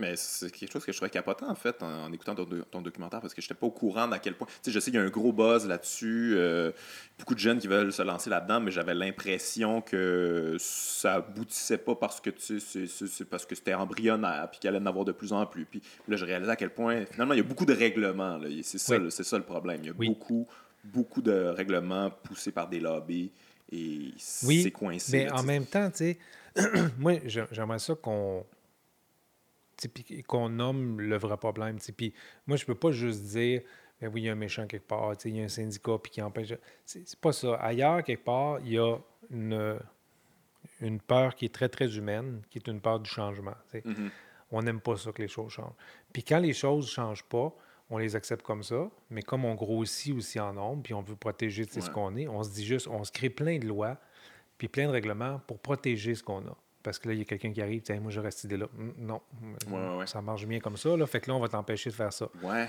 Mais 0.00 0.14
c'est 0.16 0.50
quelque 0.50 0.72
chose 0.72 0.84
que 0.84 0.92
je 0.92 0.96
trouvais 0.96 1.10
capotant, 1.10 1.50
en 1.50 1.54
fait, 1.54 1.82
en, 1.82 2.10
écoutant 2.12 2.34
ton, 2.34 2.80
documentaire, 2.80 3.20
parce 3.20 3.34
que 3.34 3.42
je 3.42 3.46
n'étais 3.46 3.54
pas 3.54 3.66
au 3.66 3.70
courant 3.70 4.08
d'à 4.08 4.18
quel 4.18 4.34
point. 4.34 4.46
Tu 4.46 4.54
sais, 4.62 4.70
je 4.72 4.80
sais 4.80 4.90
qu'il 4.90 4.98
y 4.98 5.02
a 5.02 5.06
un 5.06 5.10
gros 5.10 5.32
buzz 5.32 5.66
là-dessus, 5.66 6.32
euh, 6.36 6.72
beaucoup 7.18 7.34
de 7.34 7.38
jeunes 7.38 7.58
qui 7.58 7.68
veulent 7.68 7.92
se 7.92 8.02
lancer 8.02 8.30
là-dedans, 8.30 8.60
mais 8.60 8.70
j'avais 8.70 8.94
l'impression 8.94 9.82
que 9.82 10.56
ça 10.58 11.16
aboutissait 11.16 11.78
pas 11.78 11.94
parce 11.94 12.20
que 12.20 12.30
tu 12.30 12.60
c'est 12.60 13.24
parce 13.26 13.44
que 13.44 13.54
c'était 13.54 13.74
embryonnaire, 13.74 14.48
puis 14.50 14.60
qu'il 14.60 14.68
allait 14.68 14.78
en 14.78 14.86
avoir 14.86 15.04
de 15.04 15.12
plus 15.12 15.34
en 15.34 15.44
plus. 15.44 15.66
Puis 15.66 15.82
là, 16.08 16.16
je 16.16 16.24
réalisais 16.24 16.50
à 16.52 16.56
quel 16.56 16.70
point, 16.70 17.04
finalement, 17.04 17.34
il 17.34 17.38
y 17.38 17.40
a 17.40 17.44
beaucoup 17.44 17.66
de 17.66 17.74
règlements. 17.74 18.40
C'est 18.62 18.78
ça, 18.78 18.96
ça, 19.10 19.36
le 19.36 19.44
problème. 19.44 19.80
Il 19.82 19.86
y 19.88 19.90
a 19.90 19.92
beaucoup, 19.92 20.48
beaucoup 20.82 21.20
de 21.20 21.32
règlements 21.32 22.10
poussés 22.10 22.52
par 22.52 22.68
des 22.68 22.80
lobbies 22.80 23.30
et 23.70 24.14
c'est 24.16 24.70
coincé. 24.70 25.24
Mais 25.24 25.30
en 25.30 25.42
même 25.42 25.66
temps, 25.66 25.90
tu 25.90 25.96
sais, 25.98 26.18
moi, 26.98 27.14
j'aimerais 27.26 27.78
ça 27.78 27.94
qu'on 27.94 28.44
qu'on 30.26 30.48
nomme 30.48 31.00
le 31.00 31.16
vrai 31.16 31.36
problème. 31.36 31.78
Puis 31.96 32.12
moi, 32.46 32.56
je 32.56 32.64
peux 32.64 32.74
pas 32.74 32.92
juste 32.92 33.22
dire, 33.24 33.62
ben 34.00 34.10
oui, 34.12 34.22
il 34.22 34.24
y 34.24 34.28
a 34.28 34.32
un 34.32 34.36
méchant 34.36 34.66
quelque 34.66 34.86
part, 34.86 35.14
il 35.24 35.36
y 35.36 35.40
a 35.40 35.44
un 35.44 35.48
syndicat 35.48 35.98
puis 36.02 36.10
qui 36.12 36.22
empêche. 36.22 36.54
C'est 36.84 37.20
pas 37.20 37.32
ça. 37.32 37.54
Ailleurs, 37.54 38.02
quelque 38.02 38.24
part, 38.24 38.58
il 38.60 38.72
y 38.72 38.78
a 38.78 38.96
une, 39.30 39.78
une 40.80 41.00
peur 41.00 41.34
qui 41.34 41.44
est 41.44 41.54
très, 41.54 41.68
très 41.68 41.96
humaine, 41.96 42.42
qui 42.50 42.58
est 42.58 42.68
une 42.68 42.80
peur 42.80 43.00
du 43.00 43.10
changement. 43.10 43.54
Mm-hmm. 43.74 44.10
On 44.52 44.62
n'aime 44.62 44.80
pas 44.80 44.96
ça 44.96 45.12
que 45.12 45.22
les 45.22 45.28
choses 45.28 45.52
changent. 45.52 45.74
Puis 46.12 46.24
quand 46.24 46.38
les 46.38 46.52
choses 46.52 46.86
ne 46.86 46.90
changent 46.90 47.24
pas, 47.24 47.54
on 47.90 47.98
les 47.98 48.14
accepte 48.16 48.42
comme 48.42 48.62
ça, 48.62 48.88
mais 49.10 49.22
comme 49.22 49.44
on 49.44 49.54
grossit 49.54 50.14
aussi 50.14 50.38
en 50.38 50.52
nombre, 50.52 50.82
puis 50.82 50.94
on 50.94 51.02
veut 51.02 51.16
protéger 51.16 51.64
ce 51.64 51.90
qu'on 51.90 52.16
est, 52.16 52.28
on 52.28 52.42
se 52.42 52.50
dit 52.50 52.64
juste, 52.64 52.86
on 52.86 53.02
se 53.02 53.10
crée 53.10 53.30
plein 53.30 53.58
de 53.58 53.66
lois, 53.66 53.98
puis 54.56 54.68
plein 54.68 54.86
de 54.86 54.92
règlements 54.92 55.40
pour 55.46 55.58
protéger 55.58 56.14
ce 56.14 56.22
qu'on 56.22 56.46
a. 56.46 56.56
Parce 56.82 56.98
que 56.98 57.08
là, 57.08 57.14
il 57.14 57.18
y 57.18 57.22
a 57.22 57.24
quelqu'un 57.24 57.52
qui 57.52 57.60
arrive, 57.60 57.82
moi, 58.00 58.10
je 58.10 58.20
reste 58.20 58.44
idée 58.44 58.56
là. 58.56 58.66
Non, 58.98 59.20
ça 60.06 60.22
marche 60.22 60.46
bien 60.46 60.60
comme 60.60 60.76
ça. 60.76 60.96
Là. 60.96 61.06
Fait 61.06 61.20
que 61.20 61.30
là, 61.30 61.36
on 61.36 61.40
va 61.40 61.48
t'empêcher 61.48 61.90
de 61.90 61.94
faire 61.94 62.12
ça. 62.12 62.28
Ouais. 62.42 62.68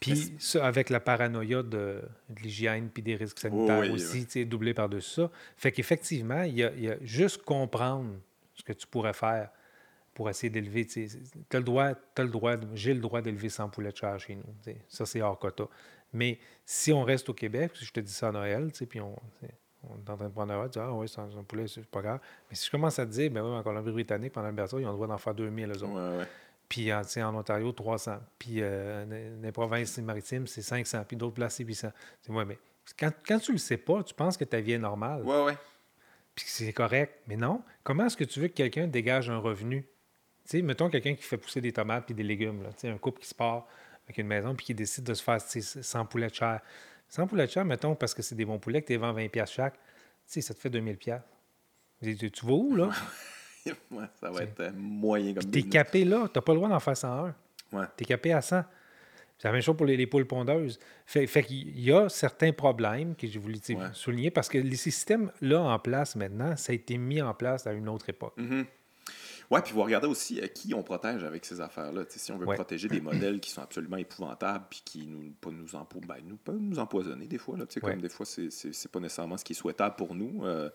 Puis 0.00 0.34
ça, 0.38 0.64
avec 0.64 0.90
la 0.90 1.00
paranoïa 1.00 1.62
de, 1.62 2.02
l'hygiène 2.40 2.88
puis 2.88 3.02
des 3.02 3.16
risques 3.16 3.40
sanitaires 3.40 3.92
aussi, 3.92 4.26
tu 4.26 4.32
sais, 4.32 4.44
doublé 4.44 4.74
par-dessus 4.74 5.22
ça. 5.22 5.30
Fait 5.56 5.72
qu'effectivement, 5.72 6.42
il 6.42 6.54
y, 6.54 6.62
a, 6.62 6.96
juste 7.02 7.42
comprendre 7.42 8.14
ce 8.54 8.62
que 8.62 8.72
tu 8.72 8.86
pourrais 8.86 9.12
faire 9.12 9.50
pour 10.14 10.30
essayer 10.30 10.50
d'élever. 10.50 10.86
Tu 10.86 11.08
as 11.52 11.58
le 11.58 11.64
droit, 11.64 11.92
as 12.16 12.22
le 12.22 12.28
droit, 12.28 12.54
j'ai 12.74 12.94
le 12.94 13.00
droit 13.00 13.22
d'élever 13.22 13.48
100 13.48 13.70
poulets 13.70 13.90
de 13.90 13.96
chair 13.96 14.18
chez 14.20 14.36
nous. 14.36 14.74
Ça, 14.88 15.04
c'est 15.04 15.20
hors 15.20 15.38
quota. 15.38 15.68
Mais 16.12 16.38
si 16.64 16.92
on 16.92 17.02
reste 17.02 17.28
au 17.28 17.34
Québec, 17.34 17.72
je 17.74 17.90
te 17.90 18.00
dis 18.00 18.12
ça 18.12 18.28
à 18.28 18.32
Noël, 18.32 18.70
puis 18.88 19.00
on, 19.00 19.16
on 19.84 19.96
est 19.96 20.10
en 20.10 20.16
train 20.16 20.28
de 20.28 20.32
prendre 20.32 20.52
un 20.52 20.68
tu 20.68 20.78
ah 20.78 20.92
oui, 20.92 21.08
c'est 21.08 21.20
un, 21.20 21.44
poulet, 21.46 21.68
c'est 21.68 21.86
pas 21.86 22.02
grave. 22.02 22.20
Mais 22.50 22.56
si 22.56 22.66
je 22.66 22.70
commence 22.70 22.98
à 22.98 23.06
te 23.06 23.10
dire, 23.10 23.30
ben 23.30 23.42
oui, 23.42 23.56
en 23.56 23.62
Colombie-Britannique, 23.62 24.32
pendant 24.32 24.46
l'Alberta, 24.46 24.78
ils 24.78 24.86
ont 24.86 24.90
le 24.90 24.94
droit 24.94 25.06
d'en 25.06 25.18
faire 25.18 25.34
2000, 25.34 25.70
eux 25.70 25.82
autres. 25.82 25.86
Ouais, 25.86 26.18
ouais. 26.18 26.26
Puis 26.68 26.92
en, 26.92 27.00
en, 27.00 27.34
Ontario, 27.36 27.72
300. 27.72 28.18
Puis 28.38 28.56
euh, 28.58 29.04
dans 29.06 29.42
les 29.42 29.52
provinces 29.52 29.98
maritimes, 29.98 30.46
c'est 30.46 30.62
500. 30.62 31.04
Puis 31.06 31.16
d'autres 31.16 31.34
places, 31.34 31.56
c'est 31.56 31.64
800. 31.64 31.88
C'est 32.20 32.32
ouais, 32.32 32.44
mais 32.44 32.58
quand, 32.98 33.12
quand 33.26 33.38
tu 33.38 33.52
le 33.52 33.58
sais 33.58 33.76
pas, 33.76 34.02
tu 34.02 34.14
penses 34.14 34.36
que 34.36 34.44
ta 34.44 34.60
vie 34.60 34.72
est 34.72 34.78
normale. 34.78 35.22
Ouais, 35.22 35.44
ouais. 35.44 35.56
Puis 36.34 36.44
c'est 36.48 36.72
correct. 36.72 37.22
Mais 37.26 37.36
non. 37.36 37.62
Comment 37.82 38.06
est-ce 38.06 38.16
que 38.16 38.24
tu 38.24 38.40
veux 38.40 38.48
que 38.48 38.54
quelqu'un 38.54 38.86
dégage 38.86 39.30
un 39.30 39.38
revenu? 39.38 39.82
Tu 40.44 40.58
sais, 40.58 40.62
mettons 40.62 40.88
quelqu'un 40.88 41.14
qui 41.14 41.22
fait 41.22 41.36
pousser 41.36 41.60
des 41.60 41.72
tomates 41.72 42.06
puis 42.06 42.14
des 42.14 42.22
légumes. 42.22 42.62
Là. 42.62 42.70
Tu 42.70 42.80
sais, 42.80 42.88
un 42.88 42.98
couple 42.98 43.20
qui 43.20 43.28
se 43.28 43.34
part 43.34 43.66
avec 44.06 44.18
une 44.18 44.26
maison 44.26 44.54
puis 44.54 44.66
qui 44.66 44.74
décide 44.74 45.04
de 45.04 45.14
se 45.14 45.22
faire 45.22 45.40
100 45.40 46.06
poulets 46.06 46.28
de 46.28 46.34
chair. 46.34 46.60
100 47.08 47.26
poulets 47.26 47.46
de 47.46 47.50
chair, 47.50 47.64
mettons, 47.64 47.94
parce 47.94 48.14
que 48.14 48.22
c'est 48.22 48.34
des 48.34 48.44
bons 48.44 48.58
poulets 48.58 48.82
que 48.82 48.86
tu 48.86 48.92
les 48.92 48.98
vends 48.98 49.14
20$ 49.14 49.46
chaque. 49.46 49.74
Tu 49.74 49.80
sais, 50.26 50.40
ça 50.40 50.54
te 50.54 50.60
fait 50.60 50.70
2000$. 50.70 51.20
Tu, 52.02 52.30
tu 52.30 52.46
vas 52.46 52.52
où, 52.52 52.76
là? 52.76 52.90
ça 54.20 54.30
va 54.30 54.42
être 54.42 54.60
euh, 54.60 54.70
moyen 54.74 55.34
comme 55.34 55.50
Tu 55.50 55.58
es 55.60 55.62
capé 55.62 56.04
là, 56.04 56.28
tu 56.28 56.38
n'as 56.38 56.42
pas 56.42 56.52
le 56.52 56.58
droit 56.58 56.68
d'en 56.68 56.80
faire 56.80 56.96
101. 56.96 57.34
Ouais. 57.72 57.86
Tu 57.96 58.04
es 58.04 58.06
capé 58.06 58.32
à 58.32 58.40
100. 58.40 58.62
C'est 59.38 59.46
la 59.46 59.52
même 59.52 59.62
chose 59.62 59.76
pour 59.76 59.86
les, 59.86 60.06
poules 60.06 60.26
pondeuses. 60.26 60.80
Fait, 61.06 61.26
fait 61.28 61.44
qu'il 61.44 61.78
y 61.78 61.92
a 61.92 62.08
certains 62.08 62.52
problèmes 62.52 63.14
que 63.14 63.26
j'ai 63.26 63.38
voulu 63.38 63.58
souligner 63.92 64.32
parce 64.32 64.48
que 64.48 64.58
les 64.58 64.76
systèmes-là 64.76 65.60
en 65.60 65.78
place 65.78 66.16
maintenant, 66.16 66.56
ça 66.56 66.72
a 66.72 66.74
été 66.74 66.98
mis 66.98 67.22
en 67.22 67.32
place 67.34 67.66
à 67.66 67.72
une 67.72 67.88
autre 67.88 68.08
époque. 68.08 68.36
Mm-hmm. 68.36 68.64
Oui, 69.50 69.60
puis 69.64 69.72
vous 69.72 69.82
regardez 69.82 70.06
aussi 70.06 70.40
euh, 70.40 70.46
qui 70.46 70.74
on 70.74 70.82
protège 70.82 71.24
avec 71.24 71.44
ces 71.44 71.60
affaires-là. 71.60 72.02
si 72.08 72.32
on 72.32 72.38
veut 72.38 72.46
protéger 72.46 72.88
des 72.88 73.00
modèles 73.00 73.40
qui 73.40 73.50
sont 73.50 73.62
absolument 73.62 73.96
épouvantables 73.96 74.66
puis 74.68 74.82
qui 74.84 75.06
nous, 75.06 75.32
pas 75.40 75.50
nous, 75.50 75.66
ben, 76.06 76.16
nous, 76.24 76.36
peuvent 76.36 76.60
nous 76.60 76.78
empoisonner 76.78 77.26
des 77.26 77.38
fois. 77.38 77.56
Là, 77.56 77.64
Comme 77.80 78.00
des 78.00 78.08
fois, 78.08 78.26
c'est 78.26 78.92
pas 78.92 79.00
nécessairement 79.00 79.36
ce 79.36 79.44
qui 79.44 79.52
est 79.52 79.56
souhaitable 79.56 79.96
pour 79.96 80.14
nous. 80.14 80.44
Euh, 80.44 80.68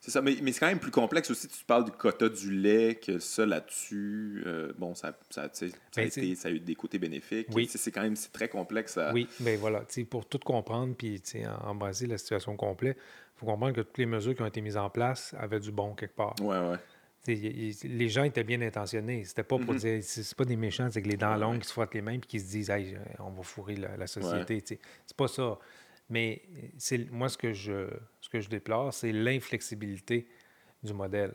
c'est 0.00 0.10
ça, 0.10 0.20
mais, 0.20 0.36
mais 0.42 0.52
c'est 0.52 0.60
quand 0.60 0.66
même 0.66 0.78
plus 0.78 0.90
complexe 0.90 1.30
aussi. 1.30 1.48
Tu 1.48 1.64
parles 1.64 1.84
du 1.84 1.90
quota 1.90 2.28
du 2.28 2.52
lait, 2.52 2.96
que 2.96 3.18
ça 3.18 3.46
là-dessus, 3.46 4.42
euh, 4.46 4.72
bon, 4.76 4.94
ça, 4.94 5.18
ça, 5.30 5.48
ça, 5.52 5.66
a 5.66 5.68
ben, 5.96 6.06
été, 6.06 6.34
ça 6.34 6.48
a 6.48 6.50
eu 6.50 6.60
des 6.60 6.74
côtés 6.74 6.98
bénéfiques. 6.98 7.48
Oui. 7.54 7.66
C'est 7.66 7.90
quand 7.90 8.02
même 8.02 8.16
très 8.32 8.48
complexe. 8.48 8.98
À... 8.98 9.12
Oui, 9.12 9.26
mais 9.40 9.56
voilà, 9.56 9.84
pour 10.10 10.26
tout 10.26 10.38
comprendre 10.38 10.94
puis 10.96 11.22
embraser 11.64 12.06
la 12.06 12.18
situation 12.18 12.56
complète, 12.56 12.98
il 12.98 13.40
faut 13.40 13.46
comprendre 13.46 13.74
que 13.74 13.80
toutes 13.80 13.98
les 13.98 14.06
mesures 14.06 14.34
qui 14.34 14.42
ont 14.42 14.46
été 14.46 14.60
mises 14.60 14.76
en 14.76 14.90
place 14.90 15.34
avaient 15.38 15.60
du 15.60 15.72
bon 15.72 15.94
quelque 15.94 16.14
part. 16.14 16.34
Oui, 16.40 16.56
oui. 16.56 16.76
Les 17.26 18.08
gens 18.08 18.24
étaient 18.24 18.44
bien 18.44 18.60
intentionnés. 18.62 19.24
C'était 19.24 19.42
pas 19.42 19.58
pour 19.58 19.74
mm-hmm. 19.74 19.78
dire, 19.78 20.02
c'est 20.02 20.36
pas 20.36 20.44
des 20.44 20.56
méchants, 20.56 20.88
c'est 20.90 21.02
que 21.02 21.08
les 21.08 21.16
dents 21.16 21.36
longues 21.36 21.60
qui 21.60 21.68
se 21.68 21.72
frottent 21.72 21.94
les 21.94 22.02
mains 22.02 22.12
et 22.12 22.20
qui 22.20 22.40
se 22.40 22.50
disent, 22.50 22.70
hey, 22.70 22.96
on 23.18 23.30
va 23.30 23.42
fourrer 23.42 23.76
la, 23.76 24.06
société. 24.06 24.62
C'est 24.66 25.16
pas 25.16 25.28
ça. 25.28 25.58
Mais 26.08 26.42
c'est 26.78 27.10
moi, 27.10 27.28
ce 27.28 27.36
que 27.36 27.52
je, 27.52 27.88
ce 28.20 28.28
que 28.28 28.40
je 28.40 28.48
déplore, 28.48 28.94
c'est 28.94 29.12
l'inflexibilité 29.12 30.28
du 30.82 30.92
modèle. 30.92 31.34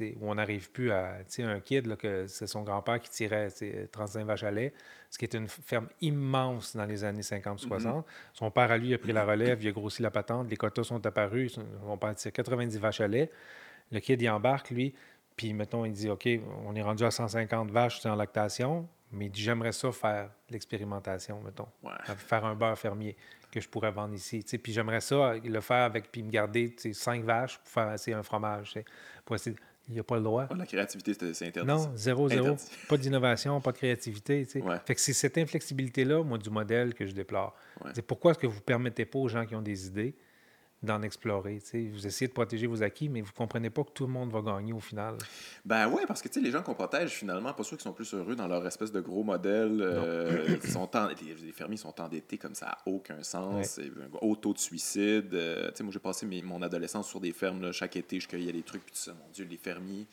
où 0.00 0.30
on 0.30 0.34
n'arrive 0.34 0.70
plus 0.70 0.90
à. 0.90 1.18
Un 1.38 1.60
kid, 1.60 1.86
là, 1.86 1.96
que 1.96 2.26
c'est 2.26 2.46
son 2.46 2.62
grand-père 2.62 3.00
qui 3.00 3.10
tirait 3.10 3.48
35 3.90 4.26
vaches 4.26 4.42
à 4.44 4.50
lait, 4.50 4.74
ce 5.10 5.16
qui 5.16 5.24
est 5.24 5.34
une 5.34 5.48
ferme 5.48 5.88
immense 6.00 6.76
dans 6.76 6.84
les 6.84 7.02
années 7.04 7.22
50-60. 7.22 7.66
Mm-hmm. 7.66 8.02
Son 8.34 8.50
père, 8.50 8.70
à 8.70 8.76
lui, 8.76 8.92
a 8.92 8.98
pris 8.98 9.12
la 9.12 9.24
relève, 9.24 9.62
il 9.62 9.68
a 9.68 9.72
grossi 9.72 10.02
la 10.02 10.10
patente, 10.10 10.50
les 10.50 10.56
quotas 10.56 10.84
sont 10.84 11.04
apparus, 11.06 11.58
on 11.86 11.96
part 11.96 12.14
tire 12.14 12.32
90 12.32 12.78
vaches 12.78 13.00
à 13.00 13.08
lait. 13.08 13.30
Le 13.90 14.00
kid, 14.00 14.20
il 14.20 14.28
embarque, 14.28 14.70
lui, 14.70 14.94
puis, 15.36 15.52
mettons, 15.52 15.84
il 15.84 15.92
dit 15.92 16.08
OK, 16.08 16.28
on 16.64 16.74
est 16.74 16.82
rendu 16.82 17.04
à 17.04 17.10
150 17.10 17.70
vaches 17.70 18.04
en 18.06 18.14
lactation, 18.14 18.88
mais 19.10 19.26
il 19.26 19.30
dit 19.30 19.42
J'aimerais 19.42 19.72
ça 19.72 19.90
faire 19.92 20.30
l'expérimentation, 20.50 21.40
mettons. 21.40 21.68
Faire 22.16 22.44
un 22.44 22.54
beurre 22.54 22.78
fermier 22.78 23.16
que 23.50 23.60
je 23.60 23.68
pourrais 23.68 23.92
vendre 23.92 24.14
ici. 24.14 24.44
Puis 24.62 24.72
j'aimerais 24.72 25.00
ça 25.00 25.34
le 25.34 25.60
faire 25.60 25.84
avec, 25.84 26.10
puis 26.10 26.22
me 26.22 26.30
garder 26.30 26.74
cinq 26.92 27.24
vaches 27.24 27.58
pour 27.58 27.68
faire 27.68 28.18
un 28.18 28.22
fromage. 28.22 28.74
Pour 29.24 29.36
essayer, 29.36 29.56
il 29.88 29.94
n'y 29.94 30.00
a 30.00 30.04
pas 30.04 30.16
le 30.16 30.22
droit. 30.22 30.48
la 30.56 30.66
créativité, 30.66 31.14
c'est 31.34 31.46
interdit. 31.46 31.68
Non, 31.68 31.90
zéro, 31.94 32.28
zéro. 32.28 32.56
Pas 32.88 32.96
d'innovation, 32.96 33.60
pas 33.60 33.72
de 33.72 33.76
créativité. 33.76 34.44
Fait 34.44 34.94
que 34.94 35.00
c'est 35.00 35.12
cette 35.12 35.38
inflexibilité-là, 35.38 36.22
moi, 36.22 36.38
du 36.38 36.50
modèle 36.50 36.94
que 36.94 37.06
je 37.06 37.12
déplore. 37.12 37.54
Pourquoi 38.06 38.32
est-ce 38.32 38.38
que 38.38 38.46
vous 38.46 38.56
ne 38.56 38.60
permettez 38.60 39.04
pas 39.04 39.18
aux 39.18 39.28
gens 39.28 39.46
qui 39.46 39.54
ont 39.54 39.62
des 39.62 39.86
idées 39.86 40.14
d'en 40.84 41.02
explorer. 41.02 41.58
Vous 41.92 42.06
essayez 42.06 42.28
de 42.28 42.32
protéger 42.32 42.66
vos 42.66 42.82
acquis, 42.82 43.08
mais 43.08 43.20
vous 43.20 43.28
ne 43.28 43.36
comprenez 43.36 43.70
pas 43.70 43.84
que 43.84 43.90
tout 43.90 44.06
le 44.06 44.12
monde 44.12 44.30
va 44.30 44.40
gagner 44.40 44.72
au 44.72 44.80
final. 44.80 45.16
Ben 45.64 45.88
oui, 45.88 46.02
parce 46.06 46.22
que 46.22 46.28
les 46.38 46.50
gens 46.50 46.62
qu'on 46.62 46.74
protège, 46.74 47.10
finalement, 47.10 47.52
pas 47.52 47.62
sûr 47.62 47.76
qu'ils 47.76 47.84
sont 47.84 47.92
plus 47.92 48.12
heureux 48.14 48.36
dans 48.36 48.46
leur 48.46 48.66
espèce 48.66 48.92
de 48.92 49.00
gros 49.00 49.22
modèle. 49.22 49.80
Euh, 49.80 50.60
sont 50.70 50.88
les, 51.20 51.52
fermiers 51.52 51.76
sont 51.76 52.00
endettés 52.00 52.38
comme 52.38 52.54
ça, 52.54 52.66
n'a 52.66 52.78
aucun 52.86 53.22
sens. 53.22 53.78
Un 53.78 54.18
haut 54.20 54.36
taux 54.36 54.52
de 54.52 54.58
suicide. 54.58 55.34
Euh, 55.34 55.70
moi, 55.80 55.92
j'ai 55.92 55.98
passé 55.98 56.26
mon 56.42 56.62
adolescence 56.62 57.08
sur 57.08 57.20
des 57.20 57.32
fermes. 57.32 57.72
chaque 57.72 57.96
été, 57.96 58.20
je 58.20 58.28
cueillais 58.28 58.52
des 58.52 58.62
trucs. 58.62 58.84
Puis 58.84 58.92
tout 58.92 59.00
ça, 59.00 59.12
mon 59.12 59.30
Dieu, 59.32 59.46
les 59.48 59.56
fermiers 59.56 60.06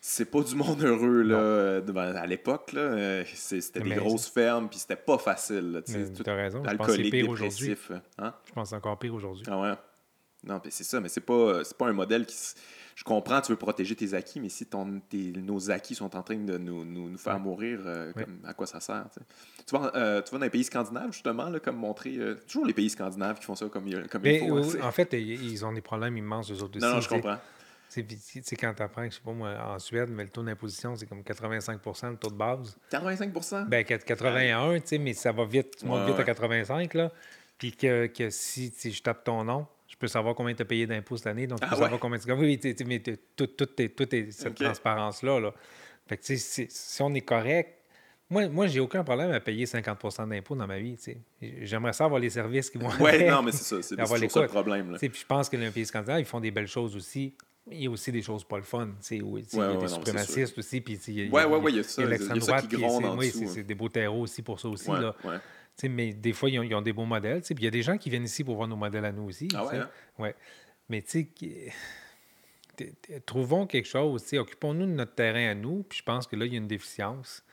c'est 0.00 0.30
pas 0.30 0.42
du 0.42 0.54
monde 0.54 0.82
heureux 0.82 1.22
là, 1.22 1.36
euh, 1.36 1.80
ben, 1.80 2.14
à 2.14 2.26
l'époque. 2.26 2.70
Euh, 2.74 3.24
c'était 3.34 3.80
des 3.80 3.94
grosses 3.96 4.28
fermes, 4.28 4.68
puis 4.68 4.78
c'était 4.78 4.96
pas 4.96 5.18
facile. 5.18 5.82
Tu 5.84 6.30
as 6.30 6.34
raison. 6.34 6.62
Alcoolique, 6.64 7.12
dépressif. 7.12 7.92
Hein? 8.18 8.34
Je 8.46 8.52
pense 8.52 8.72
encore 8.72 8.98
pire 8.98 9.14
aujourd'hui. 9.14 9.44
Ah 9.48 9.60
ouais. 9.60 9.74
Non, 10.44 10.60
c'est 10.70 10.84
ça, 10.84 11.00
mais 11.00 11.08
c'est 11.08 11.20
pas, 11.20 11.62
pas 11.76 11.88
un 11.88 11.92
modèle 11.92 12.24
qui. 12.24 12.36
Je 12.94 13.04
comprends, 13.04 13.40
tu 13.40 13.52
veux 13.52 13.58
protéger 13.58 13.94
tes 13.94 14.14
acquis, 14.14 14.40
mais 14.40 14.48
si 14.48 14.66
ton, 14.66 15.00
nos 15.12 15.70
acquis 15.70 15.94
sont 15.94 16.16
en 16.16 16.22
train 16.22 16.36
de 16.36 16.58
nous, 16.58 16.84
nous, 16.84 17.08
nous 17.08 17.18
faire 17.18 17.38
mourir, 17.38 17.80
euh, 17.86 18.12
à 18.44 18.54
quoi 18.54 18.66
ça 18.66 18.80
sert? 18.80 19.06
Tu 19.66 19.76
vas, 19.76 19.90
tu 20.22 20.32
vas 20.32 20.38
dans 20.38 20.44
les 20.44 20.50
pays 20.50 20.64
scandinaves, 20.64 21.12
justement, 21.12 21.48
là, 21.48 21.60
comme 21.60 21.76
montrer. 21.76 22.18
toujours 22.46 22.66
les 22.66 22.74
pays 22.74 22.90
scandinaves 22.90 23.38
qui 23.38 23.44
font 23.44 23.54
ça 23.54 23.66
comme, 23.66 23.88
comme 24.08 24.26
il 24.26 24.38
faut. 24.40 24.82
en 24.82 24.92
fait, 24.92 25.12
ils 25.12 25.64
ont 25.64 25.72
des 25.72 25.80
problèmes 25.80 26.16
immenses, 26.16 26.50
eux 26.50 26.62
autres 26.62 26.76
aussi. 26.76 26.86
Non, 26.86 26.94
non 26.94 27.00
je 27.00 27.08
comprends. 27.08 27.38
C'est 27.88 28.56
quand 28.56 28.74
tu 28.74 28.82
apprends, 28.82 29.04
je 29.04 29.10
sais 29.10 29.20
pas 29.24 29.32
moi, 29.32 29.54
en 29.74 29.78
Suède, 29.78 30.10
mais 30.10 30.24
le 30.24 30.28
taux 30.28 30.42
d'imposition, 30.42 30.94
c'est 30.94 31.06
comme 31.06 31.22
85% 31.22 32.10
le 32.10 32.16
taux 32.16 32.30
de 32.30 32.34
base. 32.34 32.76
85% 32.92 33.68
Ben, 33.68 33.84
81, 33.84 34.80
tu 34.80 34.86
sais, 34.86 34.98
mais 34.98 35.14
ça 35.14 35.32
va 35.32 35.44
vite. 35.44 35.76
Tu 35.78 35.86
montes 35.86 36.06
vite 36.06 36.18
à 36.18 36.24
85, 36.24 36.94
là. 36.94 37.10
Puis 37.56 37.72
que, 37.72 38.06
que 38.06 38.30
si, 38.30 38.72
je 38.84 39.02
tape 39.02 39.24
ton 39.24 39.42
nom, 39.42 39.66
je 39.88 39.96
peux 39.96 40.06
savoir 40.06 40.34
combien 40.34 40.54
tu 40.54 40.62
as 40.62 40.66
payé 40.66 40.86
d'impôts 40.86 41.16
cette 41.16 41.26
année. 41.28 41.46
Donc, 41.46 41.58
je 41.60 41.66
peux 41.66 41.74
ah 41.74 41.76
savoir 41.76 41.98
combien 41.98 42.18
tu 42.18 42.30
Oui, 42.32 42.60
mais 42.86 43.02
tout, 43.36 43.46
tout, 43.46 43.82
est, 43.82 43.88
tout 43.88 44.14
est 44.14 44.30
cette 44.30 44.54
transparence-là. 44.54 45.40
Là. 45.40 45.54
Fait 46.06 46.16
que, 46.16 46.22
tu 46.22 46.38
sais, 46.38 46.66
si 46.68 47.02
on 47.02 47.12
est 47.14 47.22
correct, 47.22 47.74
moi, 48.30 48.48
moi 48.48 48.66
j'ai 48.66 48.80
aucun 48.80 49.02
problème 49.02 49.32
à 49.32 49.40
payer 49.40 49.64
50% 49.64 50.28
d'impôts 50.28 50.54
dans 50.54 50.66
ma 50.66 50.78
vie. 50.78 50.96
J'aimerais 51.62 51.94
ça 51.94 52.04
avoir 52.04 52.20
les 52.20 52.30
services 52.30 52.70
qui 52.70 52.78
vont 52.78 52.90
Oui, 53.00 53.24
non, 53.24 53.42
mais 53.42 53.52
c'est 53.52 53.64
ça. 53.64 53.82
C'est 53.82 54.28
ça 54.28 54.42
le 54.42 54.48
problème. 54.48 54.96
Puis 54.98 55.10
je 55.14 55.26
pense 55.26 55.48
que 55.48 55.56
les 55.56 55.70
pays 55.70 55.86
scandinaves, 55.86 56.20
ils 56.20 56.26
font 56.26 56.40
des 56.40 56.50
belles 56.50 56.68
choses 56.68 56.94
aussi 56.94 57.34
il 57.70 57.82
y 57.82 57.86
a 57.86 57.90
aussi 57.90 58.12
des 58.12 58.22
choses 58.22 58.44
pas 58.44 58.56
le 58.56 58.62
fun. 58.62 58.88
il 59.10 59.16
y 59.18 59.60
a 59.60 59.76
des 59.76 59.88
suprémacistes 59.88 60.58
aussi. 60.58 60.80
Puis, 60.80 60.94
il 61.08 61.14
y 61.14 61.20
a, 61.22 61.24
il 61.24 61.76
y 61.76 61.78
a 61.78 61.82
ça. 61.82 62.04
l'extrême 62.04 62.38
droite. 62.38 62.66
Oui, 63.16 63.30
c'est 63.30 63.62
des 63.62 63.74
beaux 63.74 63.88
terreaux 63.88 64.22
aussi 64.22 64.42
pour 64.42 64.60
ça 64.60 64.68
aussi. 64.68 64.90
Là. 64.90 65.14
Mais 65.84 66.12
des 66.12 66.32
fois, 66.32 66.50
ils 66.50 66.74
ont, 66.74 66.82
des 66.82 66.92
beaux 66.92 67.04
modèles. 67.04 67.42
Puis 67.42 67.54
il 67.56 67.64
y 67.64 67.68
a 67.68 67.70
des 67.70 67.82
gens 67.82 67.98
qui 67.98 68.10
viennent 68.10 68.24
ici 68.24 68.42
pour 68.42 68.56
voir 68.56 68.68
nos 68.68 68.76
modèles 68.76 69.04
à 69.04 69.12
nous 69.12 69.28
aussi. 69.28 69.48
Ah 69.54 69.66
hein? 69.72 69.88
ouais. 70.18 70.34
Mais 70.88 71.02
tu 71.02 71.28
sais, 72.76 72.92
trouvons 73.26 73.66
quelque 73.66 73.88
chose. 73.88 74.24
Occupons-nous 74.32 74.86
de 74.86 74.92
notre 74.92 75.14
terrain 75.14 75.50
à 75.50 75.54
nous. 75.54 75.84
Puis 75.88 75.98
je 75.98 76.02
pense 76.02 76.26
que 76.26 76.36
là, 76.36 76.46
il 76.46 76.52
y 76.52 76.56
a 76.56 76.58
une 76.58 76.68
déficience 76.68 77.44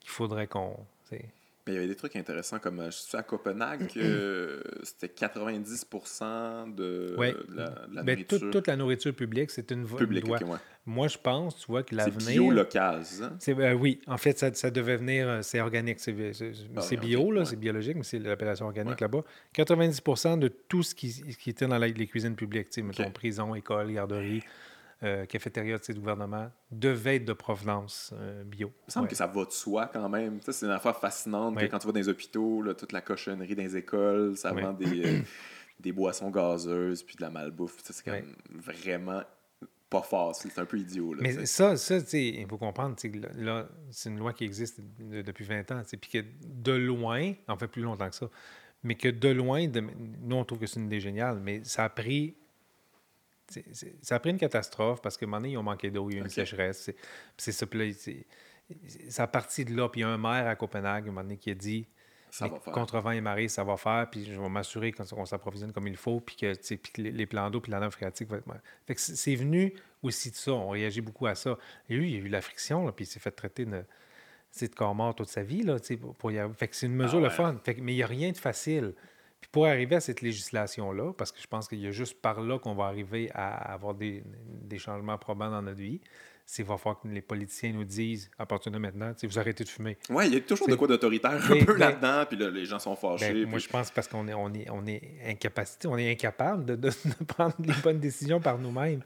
qu'il 0.00 0.10
faudrait 0.10 0.46
qu'on 0.46 0.76
il 1.72 1.74
y 1.74 1.78
avait 1.78 1.88
des 1.88 1.96
trucs 1.96 2.14
intéressants 2.16 2.58
comme 2.58 2.80
euh, 2.80 2.90
je 2.90 2.96
suis 2.96 3.16
à 3.16 3.22
Copenhague, 3.22 3.90
euh, 3.96 4.62
c'était 4.82 5.08
90 5.08 5.86
de, 6.76 7.16
la, 7.54 8.02
ben, 8.02 8.04
nourriture. 8.04 8.50
toute, 8.50 8.66
la 8.66 8.76
nourriture 8.76 9.14
publique, 9.14 9.50
c'est 9.50 9.70
une 9.72 9.86
Publique, 9.86 10.24
Moi, 10.84 11.08
je 11.08 11.18
pense, 11.18 11.58
tu 11.58 11.66
vois, 11.66 11.82
que 11.82 11.94
l'avenir. 11.94 12.20
C'est 12.20 12.32
bio 12.32 12.50
local? 12.50 13.02
Euh, 13.48 13.72
oui, 13.72 14.00
en 14.06 14.16
fait, 14.16 14.38
ça, 14.38 14.52
ça 14.54 14.70
devait 14.70 14.96
venir, 14.96 15.40
c'est 15.42 15.60
organique. 15.60 15.98
C'est 15.98 16.14
ah, 16.76 16.96
bio, 17.00 17.32
là, 17.32 17.44
c'est 17.44 17.56
biologique, 17.56 17.96
mais 17.96 18.04
c'est 18.04 18.18
l'appellation 18.18 18.66
organique 18.66 19.00
là-bas. 19.00 19.24
90 19.52 20.02
de 20.38 20.48
tout 20.48 20.82
ce 20.82 20.94
qui, 20.94 21.12
qui 21.36 21.50
était 21.50 21.66
dans 21.66 21.78
les 21.78 22.06
cuisines 22.06 22.36
publiques, 22.36 22.70
tu 22.70 22.80
sais, 22.80 22.82
mettons, 22.82 23.10
prison, 23.10 23.54
école, 23.54 23.92
garderie 23.92 24.42
euh, 25.02 25.26
cafétéria 25.26 25.76
de 25.76 25.84
ces 25.84 25.92
gouvernements 25.92 26.50
devait 26.70 27.16
être 27.16 27.26
de 27.26 27.34
provenance 27.34 28.14
euh, 28.18 28.44
bio. 28.44 28.72
Il 28.84 28.86
me 28.86 28.90
semble 28.90 29.08
que 29.08 29.14
ça 29.14 29.26
va 29.26 29.44
de 29.44 29.50
soi 29.50 29.90
quand 29.92 30.08
même. 30.08 30.40
c'est 30.40 30.64
une 30.64 30.72
affaire 30.72 30.96
fascinante 30.96 31.58
que 31.58 31.66
quand 31.66 31.78
tu 31.78 31.86
vas 31.86 31.92
dans 31.92 31.98
les 31.98 32.08
hôpitaux, 32.08 32.64
toute 32.72 32.92
la 32.92 33.02
cochonnerie 33.02 33.54
dans 33.54 33.62
les 33.62 33.76
écoles, 33.76 34.38
ça 34.38 34.52
vend 34.52 34.72
des, 34.72 35.04
euh, 35.04 35.20
des 35.80 35.92
boissons 35.92 36.30
gazeuses 36.30 37.02
puis 37.02 37.16
de 37.16 37.20
la 37.20 37.28
malbouffe. 37.28 37.76
C'est 37.84 38.02
quand 38.02 38.12
même 38.12 38.34
vraiment 38.48 39.22
pas 39.90 40.00
fort. 40.00 40.34
C'est 40.34 40.58
un 40.58 40.64
peu 40.64 40.78
idiot. 40.78 41.12
Là, 41.12 41.20
Mais 41.22 41.44
ça, 41.44 41.76
ça 41.76 41.98
il 42.14 42.46
faut 42.48 42.56
comprendre, 42.56 42.96
là, 43.34 43.68
c'est 43.90 44.08
une 44.08 44.18
loi 44.18 44.32
qui 44.32 44.44
existe 44.44 44.80
depuis 44.98 45.44
20 45.44 45.72
ans, 45.72 45.82
puis 46.00 46.10
que 46.10 46.24
de 46.42 46.72
loin, 46.72 47.34
en 47.48 47.58
fait 47.58 47.68
plus 47.68 47.82
longtemps 47.82 48.08
que 48.08 48.16
ça, 48.16 48.30
mais 48.82 48.94
que 48.94 49.08
de 49.08 49.28
loin, 49.28 49.68
de, 49.68 49.80
nous, 50.22 50.36
on 50.36 50.44
trouve 50.46 50.60
que 50.60 50.66
c'est 50.66 50.80
une 50.80 50.86
idée 50.86 51.00
géniale, 51.00 51.38
mais 51.38 51.62
ça 51.64 51.84
a 51.84 51.88
pris 51.90 52.34
ça 54.02 54.16
a 54.16 54.18
pris 54.18 54.30
une 54.30 54.38
catastrophe 54.38 55.00
parce 55.00 55.16
qu'à 55.16 55.24
un 55.24 55.28
moment 55.28 55.38
donné, 55.38 55.52
ils 55.52 55.58
ont 55.58 55.62
manqué 55.62 55.90
d'eau, 55.90 56.10
il 56.10 56.14
y 56.14 56.16
a 56.16 56.20
eu 56.20 56.22
une 56.24 56.30
sécheresse. 56.30 56.90
C'est 57.36 57.52
ça, 57.52 57.66
puis 57.66 57.78
là, 57.78 58.12
ça 59.08 59.24
a 59.24 59.26
parti 59.26 59.64
de 59.64 59.76
là. 59.76 59.88
Puis 59.88 60.00
il 60.00 60.04
y 60.04 60.06
a 60.06 60.08
un 60.08 60.18
maire 60.18 60.46
à 60.48 60.56
Copenhague, 60.56 61.04
à 61.04 61.08
un 61.08 61.12
moment 61.12 61.22
donné, 61.22 61.36
qui 61.36 61.50
a 61.50 61.54
dit 61.54 61.86
ça 62.30 62.48
va 62.48 62.60
faire. 62.60 62.72
contre 62.72 63.00
vent 63.00 63.12
et 63.12 63.20
marée, 63.20 63.48
ça 63.48 63.64
va 63.64 63.76
faire, 63.76 64.08
puis 64.10 64.26
je 64.26 64.38
vais 64.38 64.48
m'assurer 64.48 64.92
qu'on 64.92 65.24
s'approvisionne 65.24 65.72
comme 65.72 65.86
il 65.86 65.96
faut, 65.96 66.20
puis 66.20 66.36
que, 66.36 66.54
puis 66.76 67.02
les 67.10 67.26
plans 67.26 67.50
d'eau, 67.50 67.60
puis 67.60 67.72
la 67.72 67.80
nappe 67.80 67.92
phréatique 67.92 68.28
va 68.28 68.38
être... 68.38 68.46
Fait 68.86 68.94
que 68.94 69.00
c'est 69.00 69.34
venu 69.34 69.72
aussi 70.02 70.30
de 70.30 70.36
ça, 70.36 70.52
on 70.52 70.70
réagit 70.70 71.00
beaucoup 71.00 71.26
à 71.26 71.34
ça. 71.34 71.56
Et 71.88 71.96
lui, 71.96 72.10
il 72.10 72.14
y 72.14 72.16
a 72.16 72.24
eu 72.24 72.28
la 72.28 72.40
friction, 72.40 72.90
puis 72.92 73.04
il 73.04 73.08
s'est 73.08 73.20
fait 73.20 73.30
traiter 73.30 73.64
de, 73.64 73.84
de 74.60 74.66
corps 74.74 74.94
mort 74.94 75.14
toute 75.14 75.28
sa 75.28 75.42
vie, 75.42 75.62
là, 75.62 75.76
pour 76.18 76.30
y 76.30 76.38
Fait 76.56 76.68
que 76.68 76.76
c'est 76.76 76.86
une 76.86 76.94
mesure 76.94 77.20
ah 77.20 77.24
le 77.24 77.30
fun. 77.30 77.56
Fait 77.64 77.74
que, 77.74 77.80
mais 77.80 77.92
il 77.92 77.96
n'y 77.96 78.02
a 78.02 78.06
rien 78.06 78.32
de 78.32 78.36
facile. 78.36 78.94
Puis 79.40 79.50
pour 79.52 79.66
arriver 79.66 79.96
à 79.96 80.00
cette 80.00 80.22
législation-là, 80.22 81.12
parce 81.12 81.32
que 81.32 81.40
je 81.40 81.46
pense 81.46 81.68
qu'il 81.68 81.80
y 81.80 81.86
a 81.86 81.90
juste 81.90 82.20
par 82.20 82.40
là 82.40 82.58
qu'on 82.58 82.74
va 82.74 82.84
arriver 82.84 83.30
à 83.34 83.72
avoir 83.72 83.94
des, 83.94 84.22
des 84.46 84.78
changements 84.78 85.18
probants 85.18 85.50
dans 85.50 85.62
notre 85.62 85.80
vie, 85.80 86.00
c'est 86.48 86.62
va 86.62 86.78
falloir 86.78 87.00
que 87.00 87.08
les 87.08 87.20
politiciens 87.20 87.72
nous 87.72 87.82
disent 87.82 88.30
à 88.38 88.46
partir 88.46 88.70
de 88.70 88.78
maintenant, 88.78 89.12
vous 89.20 89.38
arrêtez 89.38 89.64
de 89.64 89.68
fumer. 89.68 89.98
Oui, 90.08 90.28
il 90.28 90.34
y 90.34 90.36
a 90.36 90.40
toujours 90.40 90.68
de 90.68 90.76
quoi 90.76 90.86
d'autoritaire 90.86 91.32
un 91.32 91.64
peu 91.64 91.76
là-dedans, 91.76 92.24
puis 92.28 92.38
là, 92.38 92.48
les 92.50 92.64
gens 92.64 92.78
sont 92.78 92.94
fâchés. 92.94 93.32
Ben, 93.32 93.50
moi, 93.50 93.58
je 93.58 93.68
pense 93.68 93.90
parce 93.90 94.06
qu'on 94.06 94.28
est, 94.28 94.34
on 94.34 94.54
est, 94.54 94.70
on 94.70 94.86
est 94.86 95.02
incapacité, 95.26 95.88
on 95.88 95.98
est 95.98 96.08
incapable 96.08 96.64
de, 96.64 96.76
de, 96.76 96.90
prendre 97.26 97.56
les 97.58 97.74
bonnes 97.82 97.98
décisions 97.98 98.40
par 98.40 98.58
nous-mêmes. 98.58 99.02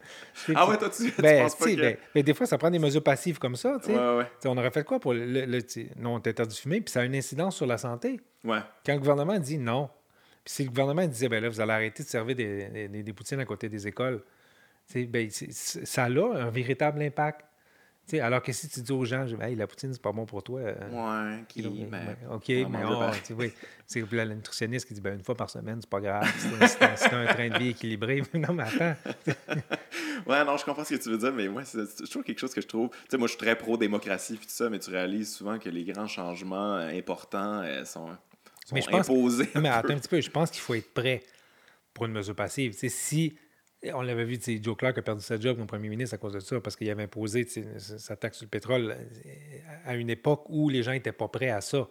Ah 0.53 0.69
ouais, 0.69 0.77
toi, 0.77 0.89
tu, 0.89 1.11
ben, 1.19 1.43
penses 1.43 1.55
pas 1.55 1.65
que... 1.65 1.81
Ben, 1.81 1.97
ben, 2.13 2.23
des 2.23 2.33
fois, 2.35 2.45
ça 2.45 2.59
prend 2.59 2.69
des 2.69 2.79
mesures 2.79 3.03
passives 3.03 3.39
comme 3.39 3.55
ça. 3.55 3.77
Ouais, 3.87 4.17
ouais. 4.17 4.27
On 4.45 4.55
aurait 4.55 4.71
fait 4.71 4.83
quoi 4.83 4.99
pour 4.99 5.13
le... 5.13 5.25
le, 5.25 5.61
non, 5.97 6.15
on 6.15 6.19
de 6.19 6.53
fumer, 6.53 6.81
puis 6.81 6.91
ça 6.91 7.01
a 7.01 7.05
une 7.05 7.15
incidence 7.15 7.55
sur 7.55 7.65
la 7.65 7.79
santé. 7.79 8.19
Ouais. 8.43 8.59
Quand 8.85 8.93
le 8.93 8.99
gouvernement 8.99 9.39
dit 9.39 9.57
non, 9.57 9.89
puis 10.43 10.53
si 10.53 10.63
le 10.63 10.69
gouvernement 10.69 11.05
disait, 11.05 11.29
ben 11.29 11.41
là, 11.41 11.49
vous 11.49 11.61
allez 11.61 11.71
arrêter 11.71 12.03
de 12.03 12.07
servir 12.07 12.35
des, 12.35 12.87
des, 12.87 13.03
des 13.03 13.13
poutines 13.13 13.39
à 13.39 13.45
côté 13.45 13.69
des 13.69 13.87
écoles, 13.87 14.23
ben, 14.95 15.29
ça 15.29 16.05
a 16.05 16.09
un 16.09 16.49
véritable 16.49 17.01
impact 17.01 17.45
alors 18.19 18.41
que 18.41 18.51
si 18.51 18.67
tu 18.67 18.81
dis 18.81 18.91
aux 18.91 19.05
gens, 19.05 19.25
hey, 19.41 19.55
la 19.55 19.67
poutine, 19.67 19.93
c'est 19.93 20.01
pas 20.01 20.11
bon 20.11 20.25
pour 20.25 20.43
toi. 20.43 20.59
Euh, 20.59 21.33
ouais, 21.33 21.43
qui, 21.47 21.61
ben, 21.61 22.15
OK, 22.29 22.49
mais 22.49 22.83
oh, 22.85 23.03
oui, 23.37 23.53
c'est 23.87 24.11
la 24.11 24.25
nutritionniste 24.25 24.87
qui 24.87 24.93
dit 24.93 25.01
ben, 25.01 25.15
une 25.15 25.23
fois 25.23 25.35
par 25.35 25.49
semaine, 25.49 25.79
c'est 25.81 25.89
pas 25.89 26.01
grave. 26.01 26.27
C'est 26.95 27.13
un, 27.13 27.25
train 27.25 27.49
de 27.49 27.57
vie 27.57 27.69
équilibré. 27.69 28.21
non, 28.33 28.53
mais 28.53 28.63
attends. 28.63 28.95
ouais, 30.27 30.43
non, 30.45 30.57
je 30.57 30.65
comprends 30.65 30.83
ce 30.83 30.95
que 30.95 31.01
tu 31.01 31.09
veux 31.09 31.17
dire, 31.17 31.33
mais 31.33 31.47
moi, 31.47 31.63
c'est 31.63 31.85
toujours 32.05 32.23
quelque 32.23 32.39
chose 32.39 32.53
que 32.53 32.61
je 32.61 32.67
trouve. 32.67 32.89
Tu 32.89 32.97
sais, 33.09 33.17
moi, 33.17 33.27
je 33.27 33.33
suis 33.33 33.39
très 33.39 33.55
pro-démocratie 33.55 34.33
et 34.33 34.37
tout 34.37 34.43
ça, 34.47 34.69
mais 34.69 34.79
tu 34.79 34.89
réalises 34.89 35.33
souvent 35.33 35.59
que 35.59 35.69
les 35.69 35.83
grands 35.83 36.07
changements 36.07 36.75
euh, 36.75 36.89
importants 36.89 37.61
euh, 37.61 37.85
sont, 37.85 38.09
sont 38.65 38.75
mais 38.75 38.81
je 38.81 38.95
imposés. 38.95 39.49
mais 39.55 39.69
attends 39.69 39.93
un 39.93 39.97
petit 39.97 40.09
peu, 40.09 40.21
je 40.21 40.29
pense 40.29 40.51
qu'il 40.51 40.61
faut 40.61 40.73
être 40.73 40.93
prêt 40.93 41.23
pour 41.93 42.05
une 42.05 42.13
mesure 42.13 42.35
passive. 42.35 42.73
si 42.73 43.35
on 43.93 44.01
l'avait 44.01 44.25
vu, 44.25 44.39
Joe 44.61 44.77
Clark 44.77 44.97
a 44.97 45.01
perdu 45.01 45.23
sa 45.23 45.39
job 45.39 45.57
comme 45.57 45.67
premier 45.67 45.89
ministre 45.89 46.13
à 46.13 46.17
cause 46.17 46.33
de 46.33 46.39
ça, 46.39 46.59
parce 46.61 46.75
qu'il 46.75 46.89
avait 46.89 47.03
imposé 47.03 47.47
sa 47.77 48.15
taxe 48.15 48.37
sur 48.37 48.45
le 48.45 48.49
pétrole 48.49 48.95
euh, 48.95 49.59
à 49.85 49.95
une 49.95 50.09
époque 50.09 50.45
où 50.49 50.69
les 50.69 50.83
gens 50.83 50.91
n'étaient 50.91 51.11
pas 51.11 51.27
prêts 51.27 51.49
à 51.49 51.61
ça. 51.61 51.87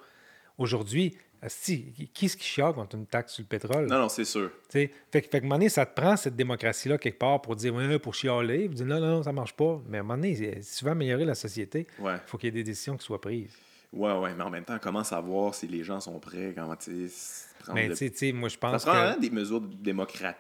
Aujourd'hui, 0.57 1.17
qui 1.49 2.27
est-ce 2.27 2.37
qui 2.37 2.45
chiale 2.45 2.75
contre 2.75 2.97
une 2.97 3.07
taxe 3.07 3.33
sur 3.33 3.43
le 3.43 3.49
pétrole? 3.49 3.87
Non, 3.87 4.01
non, 4.01 4.09
c'est 4.09 4.27
sûr. 4.27 4.51
Fait, 4.69 4.93
fait 5.11 5.23
que, 5.23 5.37
à 5.37 5.39
un 5.39 5.43
moment 5.43 5.55
donné, 5.55 5.71
ça 5.71 5.87
te 5.87 5.99
prend 5.99 6.17
cette 6.17 6.37
démocratie-là 6.37 6.99
quelque 6.99 7.19
part 7.19 7.41
pour 7.41 7.57
dire, 7.57 7.75
ouais, 7.75 7.99
pour 7.99 8.15
chialer. 8.15 8.69
Vous 8.69 8.75
dites, 8.75 8.87
non, 8.87 9.01
non, 9.01 9.23
ça 9.23 9.33
marche 9.33 9.55
pas. 9.55 9.81
Mais 9.89 9.99
à 9.99 10.01
un 10.01 10.05
moment 10.05 10.17
donné, 10.17 10.61
si 10.63 10.79
tu 10.79 10.85
veux 10.85 10.91
améliorer 10.91 11.25
la 11.25 11.35
société, 11.35 11.87
il 11.99 12.21
faut 12.27 12.37
qu'il 12.37 12.49
y 12.49 12.51
ait 12.51 12.63
des 12.63 12.65
décisions 12.65 12.97
qui 12.97 13.07
soient 13.07 13.21
prises. 13.21 13.57
Ouais, 13.93 14.17
ouais, 14.19 14.35
mais 14.35 14.45
en 14.45 14.51
même 14.51 14.65
temps, 14.65 14.79
comment 14.81 15.03
savoir 15.03 15.55
si 15.55 15.67
les 15.67 15.83
gens 15.83 16.01
sont 16.01 16.19
prêts, 16.21 16.53
comment, 16.57 16.77
tu 16.77 17.09
sais, 17.09 17.49
Mais, 17.75 17.89
tu 17.91 18.11
sais, 18.15 18.33
moi, 18.33 18.49
je 18.49 18.57
pense 18.57 18.85
ça 18.85 18.91
prend 18.91 19.21
des 19.21 19.31
mesures 19.31 19.61
démocratiques 19.61 20.37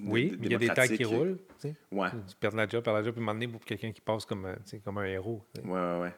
oui, 0.00 0.36
il 0.40 0.52
y 0.52 0.54
a 0.54 0.58
des 0.58 0.68
tags 0.68 0.88
qui 0.88 1.04
roulent. 1.04 1.38
Tu, 1.60 1.68
sais. 1.68 1.74
ouais. 1.90 2.08
tu 2.28 2.36
perds 2.38 2.54
la 2.54 2.68
job, 2.68 2.84
perds 2.84 2.94
la 2.94 3.02
job, 3.02 3.14
puis 3.14 3.24
donné, 3.24 3.48
pour 3.48 3.64
quelqu'un 3.64 3.92
qui 3.92 4.00
passe 4.00 4.24
comme, 4.24 4.54
comme 4.84 4.98
un 4.98 5.04
héros. 5.04 5.44
Oui, 5.56 5.62
oui, 5.64 6.02
oui. 6.02 6.08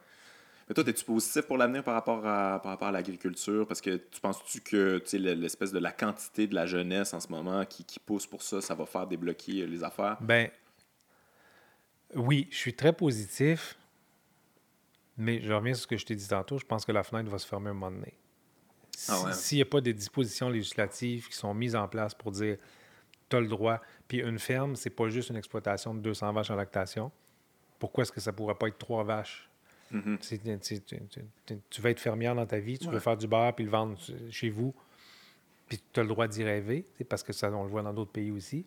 Mais 0.69 0.75
toi, 0.75 0.85
es-tu 0.87 1.05
positif 1.05 1.43
pour 1.47 1.57
l'avenir 1.57 1.83
par 1.83 1.95
rapport 1.95 2.27
à, 2.27 2.61
par 2.63 2.73
rapport 2.73 2.89
à 2.89 2.93
l'agriculture? 2.93 3.67
Parce 3.67 3.81
que 3.81 3.97
tu 3.97 4.21
penses-tu 4.21 4.61
que 4.61 5.03
l'espèce 5.15 5.73
de 5.73 5.79
la 5.79 5.93
quantité 5.93 6.47
de 6.47 6.55
la 6.55 6.67
jeunesse 6.67 7.15
en 7.15 7.21
ce 7.21 7.29
moment 7.29 7.65
qui, 7.65 7.85
qui, 7.85 7.99
pousse 7.99 8.27
pour 8.27 8.43
ça, 8.43 8.61
ça 8.61 8.75
va 8.75 8.85
faire 8.85 9.07
débloquer 9.07 9.67
les 9.67 9.83
affaires? 9.83 10.19
Ben 10.21 10.51
oui, 12.15 12.49
je 12.51 12.57
suis 12.57 12.75
très 12.75 12.93
positif, 12.93 13.79
mais 15.19 15.43
je 15.43 15.53
reviens 15.53 15.75
sur 15.75 15.83
ce 15.83 15.87
que 15.89 15.97
je 15.97 16.07
t'ai 16.07 16.15
dit 16.15 16.29
tantôt, 16.29 16.59
je 16.59 16.65
pense 16.65 16.85
que 16.85 16.93
la 16.93 17.03
fenêtre 17.03 17.29
va 17.29 17.39
se 17.39 17.47
fermer 17.47 17.71
un 17.71 17.75
moment 17.75 17.91
donné. 17.91 18.15
Ah 19.09 19.33
s'il 19.33 19.59
n'y 19.59 19.63
a 19.63 19.67
pas 19.67 19.81
des 19.81 19.93
dispositions 19.93 20.49
législatives 20.49 21.29
qui 21.29 21.37
sont 21.37 21.55
mises 21.55 21.77
en 21.77 21.87
place 21.87 22.15
pour 22.15 22.33
dire 22.33 22.57
tu 23.29 23.37
as 23.37 23.41
le 23.41 23.49
droit. 23.49 23.81
Puis 24.07 24.19
une 24.21 24.39
ferme, 24.39 24.77
c'est 24.77 24.91
pas 24.91 25.09
juste 25.09 25.31
une 25.31 25.37
exploitation 25.37 25.95
de 25.95 26.01
200 26.01 26.33
vaches 26.33 26.51
en 26.51 26.57
lactation. 26.57 27.13
Pourquoi 27.79 28.03
est-ce 28.03 28.13
que 28.13 28.21
ça 28.21 28.33
pourrait 28.33 28.57
pas 28.57 28.69
être 28.69 28.79
trois 28.79 29.05
vaches? 29.05 29.49
Mm-hmm. 29.93 30.81
tu, 31.71 31.81
veux 31.81 31.91
être 31.91 32.01
fermière 32.01 32.35
dans 32.35 32.45
ta 32.45 32.59
vie, 32.59 32.79
tu 32.79 32.91
veux 32.91 32.99
faire 32.99 33.17
du 33.17 33.27
beurre 33.27 33.55
puis 33.55 33.65
le 33.65 33.71
vendre 33.71 33.97
chez 34.31 34.51
vous, 34.51 34.75
puis 35.67 35.81
tu 35.93 36.01
as 36.01 36.03
le 36.03 36.11
droit 36.11 36.29
d'y 36.29 36.45
rêver, 36.45 36.85
parce 37.09 37.23
que 37.23 37.33
ça, 37.33 37.51
on 37.51 37.63
le 37.63 37.71
voit 37.71 37.83
dans 37.83 37.95
d'autres 37.95 38.13
pays 38.13 38.31
aussi. 38.31 38.67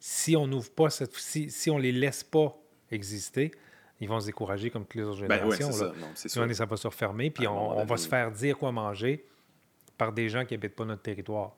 Si 0.00 0.34
on 0.34 0.48
n'ouvre 0.48 0.70
pas 0.72 0.90
cette. 0.90 1.14
Si, 1.14 1.48
si 1.48 1.70
on 1.70 1.78
les 1.78 1.92
laisse 1.92 2.24
pas 2.24 2.58
exister, 2.90 3.52
ils 4.00 4.08
vont 4.08 4.20
se 4.20 4.26
décourager 4.26 4.70
comme 4.70 4.84
toutes 4.84 4.96
les 4.96 5.04
autres 5.04 5.26
ben 5.26 5.38
générations. 5.38 5.72
ça. 5.72 6.54
ça 6.54 6.66
va 6.66 6.76
se 6.76 6.86
refermer, 6.86 7.30
puis 7.30 7.46
on, 7.46 7.84
va 7.84 7.96
se 7.96 8.08
faire 8.08 8.30
dire 8.30 8.58
quoi 8.58 8.72
manger 8.72 9.24
par 9.96 10.12
des 10.12 10.28
gens 10.28 10.44
qui 10.44 10.54
n'habitent 10.54 10.76
pas 10.76 10.84
notre 10.84 11.02
territoire 11.02 11.52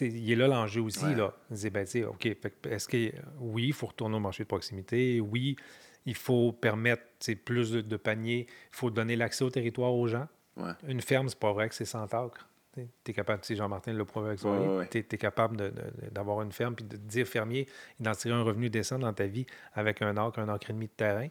il 0.00 0.30
est 0.30 0.36
là 0.36 0.48
l'enjeu 0.48 0.82
aussi. 0.82 1.14
Là. 1.14 1.34
Ben, 1.50 1.86
OK, 2.08 2.26
est-ce 2.26 2.88
que 2.88 3.12
oui, 3.40 3.68
il 3.68 3.72
faut 3.72 3.86
retourner 3.86 4.16
au 4.16 4.20
marché 4.20 4.42
de 4.42 4.48
proximité? 4.48 5.20
Oui, 5.20 5.56
il 6.04 6.14
faut 6.14 6.52
permettre 6.52 7.02
plus 7.44 7.72
de, 7.72 7.96
paniers. 7.96 8.46
Il 8.48 8.76
faut 8.76 8.90
donner 8.90 9.16
l'accès 9.16 9.44
au 9.44 9.50
territoire 9.50 9.94
aux 9.94 10.06
gens. 10.06 10.26
Une 10.86 11.00
ferme, 11.00 11.28
c'est 11.28 11.38
pas 11.38 11.52
vrai 11.52 11.68
que 11.68 11.74
c'est 11.74 11.84
sans 11.84 12.04
acres. 12.04 12.48
Tu 12.74 13.10
es 13.10 13.14
capable, 13.14 13.42
Jean-Martin 13.48 13.94
l'a 13.94 14.04
prouvé 14.04 14.28
avec 14.28 14.38
son 14.38 14.84
tu 14.90 14.98
es, 14.98 15.02
capable 15.16 15.72
d'avoir 16.12 16.42
une 16.42 16.52
ferme 16.52 16.74
puis 16.74 16.84
de 16.84 16.98
dire 16.98 17.26
fermier, 17.26 17.66
d'en 18.00 18.12
tirer 18.12 18.34
un 18.34 18.42
revenu 18.42 18.68
décent 18.68 18.98
dans 18.98 19.14
ta 19.14 19.24
vie 19.24 19.46
avec 19.72 20.02
un 20.02 20.14
acre, 20.18 20.38
un 20.40 20.48
acre 20.50 20.68
et 20.68 20.72
demi 20.74 20.86
de 20.86 20.92
terrain. 20.92 21.28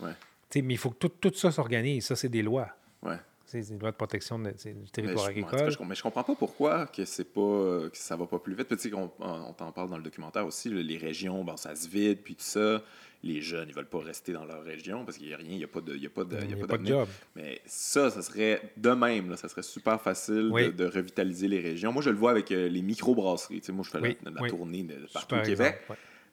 Mais 0.00 0.74
il 0.74 0.78
faut 0.78 0.90
que 0.90 1.06
tout, 1.06 1.08
tout 1.08 1.34
ça 1.34 1.50
s'organise. 1.50 2.06
Ça, 2.06 2.16
c'est 2.16 2.28
des 2.28 2.42
lois. 2.42 2.68
Ouais. 3.02 3.18
C'est 3.48 3.66
une 3.70 3.78
loi 3.78 3.90
de 3.90 3.96
protection 3.96 4.38
du 4.38 4.90
territoire 4.92 5.26
agricole. 5.26 5.72
mais 5.86 5.94
je 5.94 6.02
comprends 6.02 6.22
pas 6.22 6.34
pourquoi 6.34 6.86
que 6.86 7.06
c'est 7.06 7.24
pas 7.24 7.88
que 7.90 7.96
ça 7.96 8.14
va 8.14 8.26
pas 8.26 8.38
plus 8.38 8.54
vite. 8.54 8.76
Tu 8.76 8.92
on, 8.94 9.10
on 9.20 9.52
t'en 9.54 9.72
parle 9.72 9.88
dans 9.88 9.96
le 9.96 10.02
documentaire 10.02 10.44
aussi. 10.46 10.68
les 10.68 10.98
régions, 10.98 11.42
bon, 11.44 11.56
ça 11.56 11.74
se 11.74 11.88
vide, 11.88 12.18
puis 12.22 12.34
tout 12.34 12.44
ça. 12.44 12.82
Les 13.24 13.40
jeunes, 13.40 13.68
ils 13.70 13.74
veulent 13.74 13.88
pas 13.88 13.98
rester 13.98 14.32
dans 14.32 14.44
leur 14.44 14.62
région 14.62 15.04
parce 15.04 15.16
qu'il 15.16 15.26
n'y 15.26 15.34
a 15.34 15.38
rien, 15.38 15.50
il 15.50 15.56
n'y 15.56 15.64
a 15.64 15.68
pas 15.68 15.80
de, 15.80 15.96
y 15.96 16.06
a 16.06 16.10
pas 16.10 16.24
de, 16.24 16.36
y 16.36 16.52
a 16.52 16.66
pas 16.66 16.76
de 16.76 16.86
job. 16.86 17.08
Mais 17.34 17.60
ça, 17.64 18.10
ça 18.10 18.22
serait 18.22 18.60
de 18.76 18.90
même. 18.90 19.30
Là, 19.30 19.36
ça 19.36 19.48
serait 19.48 19.62
super 19.62 20.00
facile 20.00 20.52
de, 20.76 20.84
revitaliser 20.84 21.48
les 21.48 21.60
régions. 21.60 21.90
Moi, 21.90 22.02
je 22.02 22.10
le 22.10 22.16
vois 22.16 22.30
avec 22.30 22.52
euh, 22.52 22.68
les 22.68 22.82
micro-brasseries. 22.82 23.62
moi, 23.72 23.82
je 23.84 23.90
fais 23.90 24.18
la, 24.22 24.48
tournée 24.48 24.82
de, 24.84 24.94
partout 25.12 25.36
au 25.36 25.42
Québec. 25.42 25.80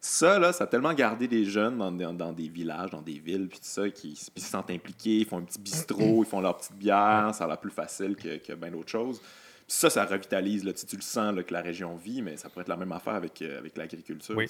Ça, 0.07 0.37
là, 0.37 0.53
ça 0.53 0.65
a 0.65 0.67
tellement 0.67 0.93
gardé 0.93 1.27
les 1.27 1.45
jeunes 1.45 1.79
dans, 1.79 2.13
dans, 2.13 2.31
des 2.31 2.47
villages, 2.47 2.91
dans 2.91 3.01
des 3.01 3.17
villes, 3.17 3.47
puis 3.49 3.57
tout 3.57 3.65
ça, 3.65 3.89
qui, 3.89 4.15
se 4.15 4.29
sentent 4.37 4.69
impliqués, 4.69 5.17
ils 5.17 5.25
font 5.25 5.39
un 5.39 5.41
petit 5.41 5.59
bistrot, 5.59 6.23
ils 6.23 6.27
font 6.27 6.41
leur 6.41 6.57
petite 6.57 6.75
bière, 6.75 7.31
ça 7.33 7.45
a 7.45 7.47
l'air 7.47 7.59
plus 7.59 7.71
facile 7.71 8.15
que, 8.15 8.37
que 8.37 8.53
bien 8.53 8.69
d'autres 8.69 8.91
choses. 8.91 9.19
Puis 9.19 9.75
ça, 9.75 9.89
ça 9.89 10.05
revitalise. 10.05 10.63
Là, 10.63 10.73
tu, 10.73 10.95
le 10.95 11.01
sens 11.01 11.35
là, 11.35 11.41
que 11.41 11.51
la 11.51 11.63
région 11.63 11.95
vit, 11.95 12.21
mais 12.21 12.37
ça 12.37 12.49
pourrait 12.49 12.61
être 12.61 12.69
la 12.69 12.77
même 12.77 12.91
affaire 12.91 13.15
avec, 13.15 13.41
euh, 13.41 13.57
avec 13.57 13.75
l'agriculture. 13.77 14.37
Oui. 14.37 14.45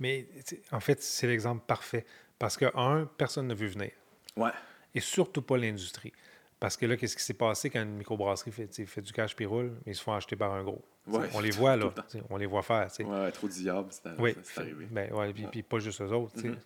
Mais 0.00 0.26
en 0.72 0.80
fait, 0.80 1.02
c'est 1.02 1.26
l'exemple 1.26 1.62
parfait. 1.66 2.06
Parce 2.38 2.56
que, 2.56 2.74
un, 2.74 3.04
personne 3.04 3.46
n'a 3.46 3.54
vu 3.54 3.66
venir. 3.66 3.90
Ouais. 4.38 4.52
Et 4.94 5.00
surtout 5.00 5.42
pas 5.42 5.58
l'industrie. 5.58 6.14
Parce 6.58 6.78
que 6.78 6.86
là, 6.86 6.96
qu'est-ce 6.96 7.14
qui 7.14 7.22
s'est 7.22 7.34
passé 7.34 7.68
quand 7.68 7.82
une 7.82 7.98
microbrasserie 7.98 8.52
fait, 8.52 8.86
fait 8.86 9.02
du 9.02 9.12
cash 9.12 9.36
puis 9.36 9.44
roule, 9.44 9.74
mais 9.84 9.92
ils 9.92 9.96
se 9.96 10.02
font 10.02 10.14
acheter 10.14 10.34
par 10.34 10.54
un 10.54 10.64
gros. 10.64 10.82
On 11.06 11.40
les 11.40 11.50
voit, 11.50 11.76
là. 11.76 11.92
On 12.30 12.36
les 12.36 12.46
voit 12.46 12.62
faire. 12.62 12.88
Ouais, 13.00 13.30
trop 13.32 13.48
de 13.48 13.52
diable, 13.52 13.88
c'est 13.90 14.18
oui, 14.18 14.34
arrivé. 14.56 14.86
Ben, 14.90 15.12
ouais, 15.12 15.32
puis, 15.32 15.46
puis, 15.50 15.62
pas 15.62 15.78
juste 15.78 16.00
eux 16.00 16.12
autres. 16.12 16.36
Mm-hmm. 16.36 16.56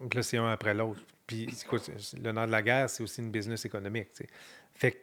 Donc 0.00 0.14
là, 0.14 0.22
c'est 0.22 0.36
un 0.36 0.50
après 0.50 0.74
l'autre. 0.74 1.00
Puis, 1.26 1.46
le 2.22 2.32
nom 2.32 2.46
de 2.46 2.50
la 2.50 2.62
guerre, 2.62 2.90
c'est 2.90 3.02
aussi 3.02 3.20
une 3.20 3.30
business 3.30 3.64
économique. 3.64 4.08
Fait 4.74 5.00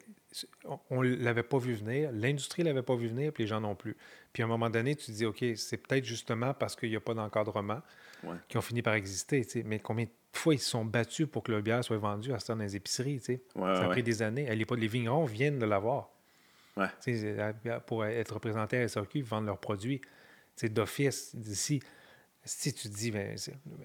on 0.90 1.02
ne 1.02 1.16
l'avait 1.16 1.42
pas 1.42 1.58
vu 1.58 1.74
venir, 1.74 2.10
l'industrie 2.12 2.62
ne 2.62 2.68
l'avait 2.68 2.82
pas 2.82 2.94
vu 2.94 3.08
venir, 3.08 3.32
puis 3.32 3.44
les 3.44 3.48
gens 3.48 3.60
non 3.60 3.74
plus. 3.74 3.96
Puis 4.32 4.42
à 4.42 4.46
un 4.46 4.48
moment 4.48 4.70
donné, 4.70 4.94
tu 4.96 5.06
te 5.06 5.12
dis, 5.12 5.26
OK, 5.26 5.44
c'est 5.56 5.76
peut-être 5.76 6.04
justement 6.04 6.54
parce 6.54 6.74
qu'il 6.74 6.90
n'y 6.90 6.96
a 6.96 7.00
pas 7.00 7.14
d'encadrement 7.14 7.82
qui 8.48 8.56
ont 8.56 8.62
fini 8.62 8.82
par 8.82 8.94
exister. 8.94 9.46
Mais 9.64 9.78
combien 9.78 10.06
fois, 10.32 10.54
ils 10.54 10.58
se 10.58 10.70
sont 10.70 10.84
battus 10.84 11.26
pour 11.26 11.42
que 11.42 11.52
le 11.52 11.60
bière 11.60 11.84
soit 11.84 11.98
vendu 11.98 12.32
à 12.32 12.38
ce 12.38 12.52
dans 12.52 12.58
les 12.58 12.76
épiceries. 12.76 13.20
ça 13.20 13.84
a 13.84 13.88
pris 13.88 14.02
des 14.02 14.22
années. 14.22 14.54
Les, 14.54 14.64
les 14.76 14.86
vignerons 14.86 15.24
viennent 15.24 15.58
de 15.58 15.66
l'avoir. 15.66 16.10
Pour 17.86 18.04
être 18.04 18.34
représentés 18.34 18.82
à 18.82 18.86
ils 19.14 19.24
vendent 19.24 19.46
leurs 19.46 19.58
produits 19.58 20.00
d'office 20.62 21.34
d'ici. 21.34 21.80
si 22.44 22.72
tu 22.72 22.88
te 22.88 22.94
dis, 22.94 23.10
ben, 23.10 23.36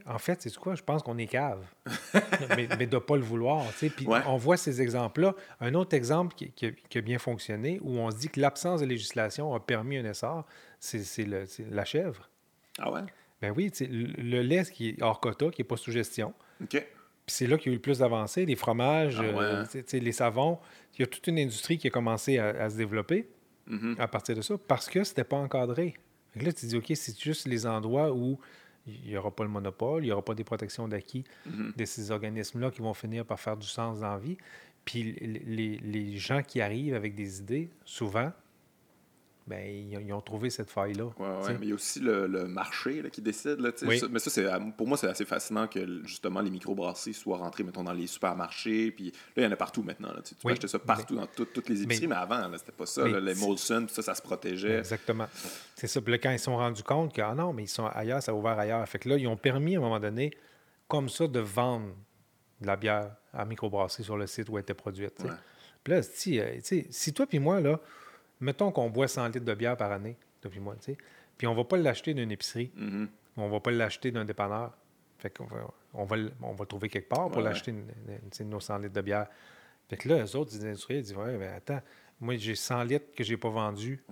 en 0.05 0.19
fait, 0.19 0.41
c'est 0.41 0.55
quoi? 0.55 0.75
Je 0.75 0.83
pense 0.83 1.03
qu'on 1.03 1.17
est 1.17 1.27
cave. 1.27 1.65
mais, 2.55 2.67
de 2.67 2.95
ne 2.95 2.99
pas 2.99 3.15
le 3.15 3.23
vouloir. 3.23 3.65
Puis 3.79 4.07
on 4.07 4.37
voit 4.37 4.57
ces 4.57 4.81
exemples-là. 4.81 5.35
Un 5.59 5.73
autre 5.73 5.95
exemple 5.95 6.35
qui, 6.35 6.75
a 6.95 7.01
bien 7.01 7.19
fonctionné, 7.19 7.79
où 7.81 7.97
on 7.97 8.11
se 8.11 8.17
dit 8.17 8.29
que 8.29 8.39
l'absence 8.39 8.81
de 8.81 8.85
législation 8.85 9.53
a 9.53 9.59
permis 9.59 9.97
un 9.97 10.05
essor, 10.05 10.45
c'est 10.79 11.25
la 11.25 11.85
chèvre. 11.85 12.29
Ah 12.79 12.91
ouais? 12.91 13.01
Ben 13.41 13.53
oui, 13.55 13.71
le, 13.81 14.21
le 14.21 14.41
lait 14.41 14.63
qui 14.65 14.89
est 14.89 15.01
hors 15.01 15.19
quota, 15.19 15.49
qui 15.51 15.61
n'est 15.61 15.67
pas 15.67 15.77
sous 15.77 15.91
gestion. 15.91 16.33
OK. 16.61 16.83
Puis 17.27 17.35
c'est 17.35 17.47
là 17.47 17.57
qu'il 17.57 17.67
y 17.67 17.69
a 17.69 17.73
eu 17.73 17.75
le 17.75 17.81
plus 17.81 17.99
d'avancées. 17.99 18.45
Les 18.45 18.55
fromages, 18.55 19.19
ah 19.19 19.23
euh, 19.23 19.65
les 19.93 20.11
savons. 20.11 20.57
Il 20.95 21.01
y 21.01 21.03
a 21.03 21.07
toute 21.07 21.27
une 21.27 21.37
industrie 21.37 21.77
qui 21.77 21.87
a 21.87 21.91
commencé 21.91 22.39
à, 22.39 22.69
se 22.69 22.77
développer 22.77 23.27
mm-hmm. 23.69 23.99
à 23.99 24.07
partir 24.07 24.35
de 24.35 24.41
ça 24.41 24.55
parce 24.67 24.89
que 24.89 25.03
c'était 25.03 25.25
pas 25.25 25.37
encadré 25.37 25.93
là, 26.45 26.53
tu 26.53 26.65
dis, 26.65 26.75
OK, 26.75 26.91
c'est 26.95 27.19
juste 27.19 27.47
les 27.47 27.65
endroits 27.65 28.13
où 28.13 28.39
il 28.85 29.09
n'y 29.09 29.17
aura 29.17 29.31
pas 29.31 29.43
le 29.43 29.49
monopole, 29.49 30.03
il 30.03 30.07
n'y 30.07 30.11
aura 30.11 30.23
pas 30.23 30.35
des 30.35 30.43
protections 30.43 30.87
d'acquis 30.87 31.23
mhm. 31.45 31.73
de 31.75 31.85
ces 31.85 32.11
organismes-là 32.11 32.71
qui 32.71 32.81
vont 32.81 32.93
finir 32.93 33.25
par 33.25 33.39
faire 33.39 33.57
du 33.57 33.67
sens 33.67 33.99
dans 33.99 34.13
la 34.13 34.19
vie. 34.19 34.37
Puis 34.85 35.13
les, 35.19 35.77
les 35.77 36.17
gens 36.17 36.41
qui 36.41 36.61
arrivent 36.61 36.95
avec 36.95 37.13
des 37.13 37.39
idées, 37.39 37.69
souvent, 37.83 38.31
ben, 39.47 39.65
ils, 39.65 40.13
ont 40.13 40.19
trouvé 40.19 40.49
cette 40.49 40.69
faille-là. 40.69 41.05
Oui, 41.17 41.25
ouais, 41.25 41.53
mais 41.53 41.65
il 41.65 41.69
y 41.69 41.71
a 41.71 41.75
aussi 41.75 42.01
le, 42.01 42.27
marché 42.47 43.01
là, 43.01 43.09
qui 43.09 43.21
décide. 43.21 43.59
Là, 43.59 43.71
mais 43.83 44.19
ça, 44.19 44.29
c'est, 44.29 44.45
pour 44.75 44.87
moi, 44.87 44.97
c'est 44.97 45.07
assez 45.07 45.23
fascinant 45.23 45.67
que 45.67 46.03
justement 46.05 46.41
les 46.41 46.49
microbrasseries 46.49 47.13
soient 47.13 47.37
rentrées, 47.37 47.63
mettons, 47.63 47.83
dans 47.83 47.93
les 47.93 48.07
supermarchés. 48.07 48.91
Puis 48.91 49.05
là, 49.05 49.11
il 49.37 49.43
y 49.43 49.47
en 49.47 49.51
a 49.51 49.55
partout 49.55 49.83
maintenant. 49.83 50.09
Là, 50.09 50.21
tu 50.21 50.35
peux 50.35 50.49
acheter 50.49 50.67
ça 50.67 50.79
partout 50.79 51.15
dans 51.15 51.27
toutes 51.27 51.69
les 51.69 51.81
épiceries, 51.81 52.07
mais, 52.07 52.15
avant, 52.15 52.51
c'était 52.57 52.73
pas 52.73 52.85
ça. 52.85 53.07
les 53.07 53.35
Molson, 53.35 53.87
ça, 53.89 54.01
ça 54.01 54.15
se 54.15 54.21
protégeait. 54.21 54.79
Exactement. 54.79 55.27
C'est 55.75 55.87
ça. 55.87 56.01
Puis 56.01 56.11
là, 56.11 56.17
quand 56.17 56.31
ils 56.31 56.39
se 56.39 56.45
sont 56.45 56.57
rendus 56.57 56.83
compte 56.83 57.13
que, 57.13 57.21
ah 57.21 57.33
non, 57.33 57.53
mais 57.53 57.63
ils 57.63 57.69
sont 57.69 57.85
ailleurs, 57.85 58.21
ça 58.21 58.33
a 58.33 58.35
ouvert 58.35 58.59
ailleurs. 58.59 58.87
Fait 58.89 58.99
que 58.99 59.07
là, 59.07 59.15
ils 59.15 59.27
ont 59.27 59.37
permis 59.37 59.75
à 59.75 59.79
un 59.79 59.81
moment 59.81 59.99
donné, 59.99 60.31
comme 60.89 61.07
ça, 61.07 61.25
de 61.25 61.39
vendre 61.39 61.95
de 62.59 62.67
la 62.67 62.75
bière 62.75 63.15
à 63.33 63.45
microbrasserie 63.45 64.03
sur 64.03 64.17
le 64.17 64.27
site 64.27 64.49
où 64.49 64.57
elle 64.57 64.63
était 64.63 64.73
produite. 64.73 65.23
Puis 65.83 65.93
là, 65.93 66.01
si, 66.01 66.37
euh, 66.39 66.59
si 66.89 67.13
toi 67.13 67.25
puis 67.25 67.39
moi, 67.39 67.61
là, 67.61 67.79
mettons 68.39 68.71
qu'on 68.71 68.89
boit 68.89 69.07
100 69.07 69.27
litres 69.27 69.45
de 69.45 69.53
bière 69.53 69.77
par 69.77 69.91
année, 69.91 70.17
depuis 70.41 70.59
moi, 70.59 70.75
tu 70.75 70.91
sais, 70.93 70.97
puis 71.37 71.47
on 71.47 71.53
va 71.53 71.63
pas 71.63 71.77
l'acheter 71.77 72.13
d'une 72.13 72.31
épicerie, 72.31 72.71
mm-hmm. 72.77 73.07
on 73.37 73.49
va 73.49 73.59
pas 73.59 73.71
l'acheter 73.71 74.11
d'un 74.11 74.25
dépanneur. 74.25 74.71
Fait 75.19 75.29
qu'on 75.29 75.45
va, 75.45 75.57
on 75.93 76.05
va, 76.05 76.15
on 76.41 76.53
va 76.53 76.65
trouver 76.65 76.89
quelque 76.89 77.09
part 77.09 77.29
pour 77.29 77.41
l'acheter, 77.41 77.73
nos 78.41 78.59
100 78.59 78.77
litres 78.79 78.93
de 78.93 79.01
bière. 79.01 79.27
Fait 79.89 79.97
que 79.97 80.09
là, 80.09 80.23
eux 80.23 80.35
autres, 80.35 80.53
les 80.53 80.65
industriels, 80.65 81.01
disent 81.01 81.15
Ouais, 81.15 81.37
mais 81.37 81.47
attends, 81.47 81.81
moi, 82.19 82.35
j'ai 82.37 82.55
100 82.55 82.83
litres 82.83 83.13
que 83.15 83.23
j'ai 83.23 83.37
pas 83.37 83.49
vendus 83.49 84.03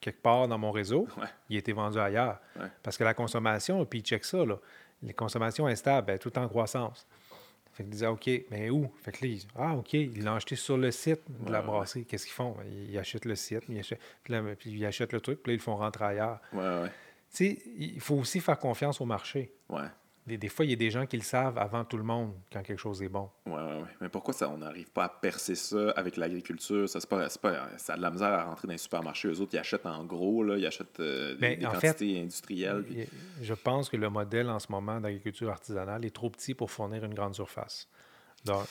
quelque 0.00 0.20
part 0.20 0.46
dans 0.46 0.58
mon 0.58 0.70
réseau. 0.70 1.08
Il 1.48 1.56
a 1.56 1.58
été 1.58 1.72
vendu 1.72 1.98
ailleurs. 1.98 2.38
Parce 2.82 2.96
que 2.96 3.04
la 3.04 3.14
consommation, 3.14 3.84
puis 3.86 4.00
ils 4.00 4.02
checkent 4.02 4.24
ça, 4.24 4.44
là, 4.44 4.58
les 5.02 5.14
consommations 5.14 5.66
instables, 5.66 6.18
tout 6.18 6.36
en 6.38 6.48
croissance. 6.48 7.06
Fait 7.76 7.82
qu'ils 7.82 7.92
disaient, 7.92 8.06
OK, 8.06 8.30
mais 8.50 8.70
où? 8.70 8.90
Fait 9.02 9.12
que 9.12 9.26
là, 9.26 9.30
ils 9.30 9.42
Ah, 9.54 9.76
OK, 9.76 9.92
ils 9.92 10.24
l'ont 10.24 10.34
acheté 10.34 10.56
sur 10.56 10.78
le 10.78 10.90
site 10.90 11.20
de 11.28 11.52
la 11.52 11.60
brasserie. 11.60 12.06
Qu'est-ce 12.06 12.24
qu'ils 12.24 12.32
font? 12.34 12.56
Ils 12.88 12.96
achètent 12.96 13.26
le 13.26 13.34
site, 13.34 13.64
ils 13.68 13.78
achètent, 13.78 14.00
puis, 14.22 14.70
ils 14.70 14.86
achètent 14.86 15.12
le 15.12 15.20
truc, 15.20 15.42
puis 15.42 15.52
là, 15.52 15.54
ils 15.54 15.58
le 15.58 15.62
font 15.62 15.76
rentrer 15.76 16.06
ailleurs. 16.06 16.40
Ouais, 16.54 16.60
ouais. 16.60 16.90
Tu 17.34 17.54
sais, 17.54 17.62
il 17.76 18.00
faut 18.00 18.14
aussi 18.14 18.40
faire 18.40 18.58
confiance 18.58 18.98
au 19.02 19.04
marché. 19.04 19.52
Ouais. 19.68 19.88
Des, 20.26 20.48
fois, 20.48 20.64
il 20.64 20.72
y 20.72 20.74
a 20.74 20.76
des 20.76 20.90
gens 20.90 21.06
qui 21.06 21.16
le 21.16 21.22
savent 21.22 21.56
avant 21.56 21.84
tout 21.84 21.96
le 21.96 22.02
monde 22.02 22.34
quand 22.52 22.60
quelque 22.62 22.80
chose 22.80 23.00
est 23.00 23.08
bon. 23.08 23.30
Oui, 23.46 23.54
oui, 23.54 23.74
oui. 23.82 23.88
Mais 24.00 24.08
pourquoi 24.08 24.34
ça, 24.34 24.50
on 24.50 24.58
n'arrive 24.58 24.90
pas 24.90 25.04
à 25.04 25.08
percer 25.08 25.54
ça 25.54 25.90
avec 25.90 26.16
l'agriculture? 26.16 26.88
Ça, 26.88 26.98
pas, 27.08 27.28
pas, 27.40 27.68
ça 27.76 27.92
a 27.92 27.96
de 27.96 28.02
la 28.02 28.10
misère 28.10 28.32
à 28.32 28.44
rentrer 28.44 28.66
dans 28.66 28.72
les 28.72 28.78
supermarchés. 28.78 29.28
Eux 29.28 29.40
autres, 29.40 29.54
ils 29.54 29.58
achètent 29.58 29.86
en 29.86 30.04
gros, 30.04 30.42
là, 30.42 30.56
ils 30.56 30.66
achètent 30.66 30.98
euh, 30.98 31.34
des, 31.34 31.56
ben, 31.56 31.60
quantités 31.60 32.20
industrielles. 32.20 32.84
Je 33.40 33.54
pense 33.54 33.88
que 33.88 33.96
le 33.96 34.10
modèle 34.10 34.50
en 34.50 34.58
ce 34.58 34.70
moment 34.72 35.00
d'agriculture 35.00 35.50
artisanale 35.50 36.04
est 36.04 36.14
trop 36.14 36.28
petit 36.28 36.54
pour 36.54 36.72
fournir 36.72 37.04
une 37.04 37.14
grande 37.14 37.34
surface. 37.34 37.88
Donc, 38.44 38.66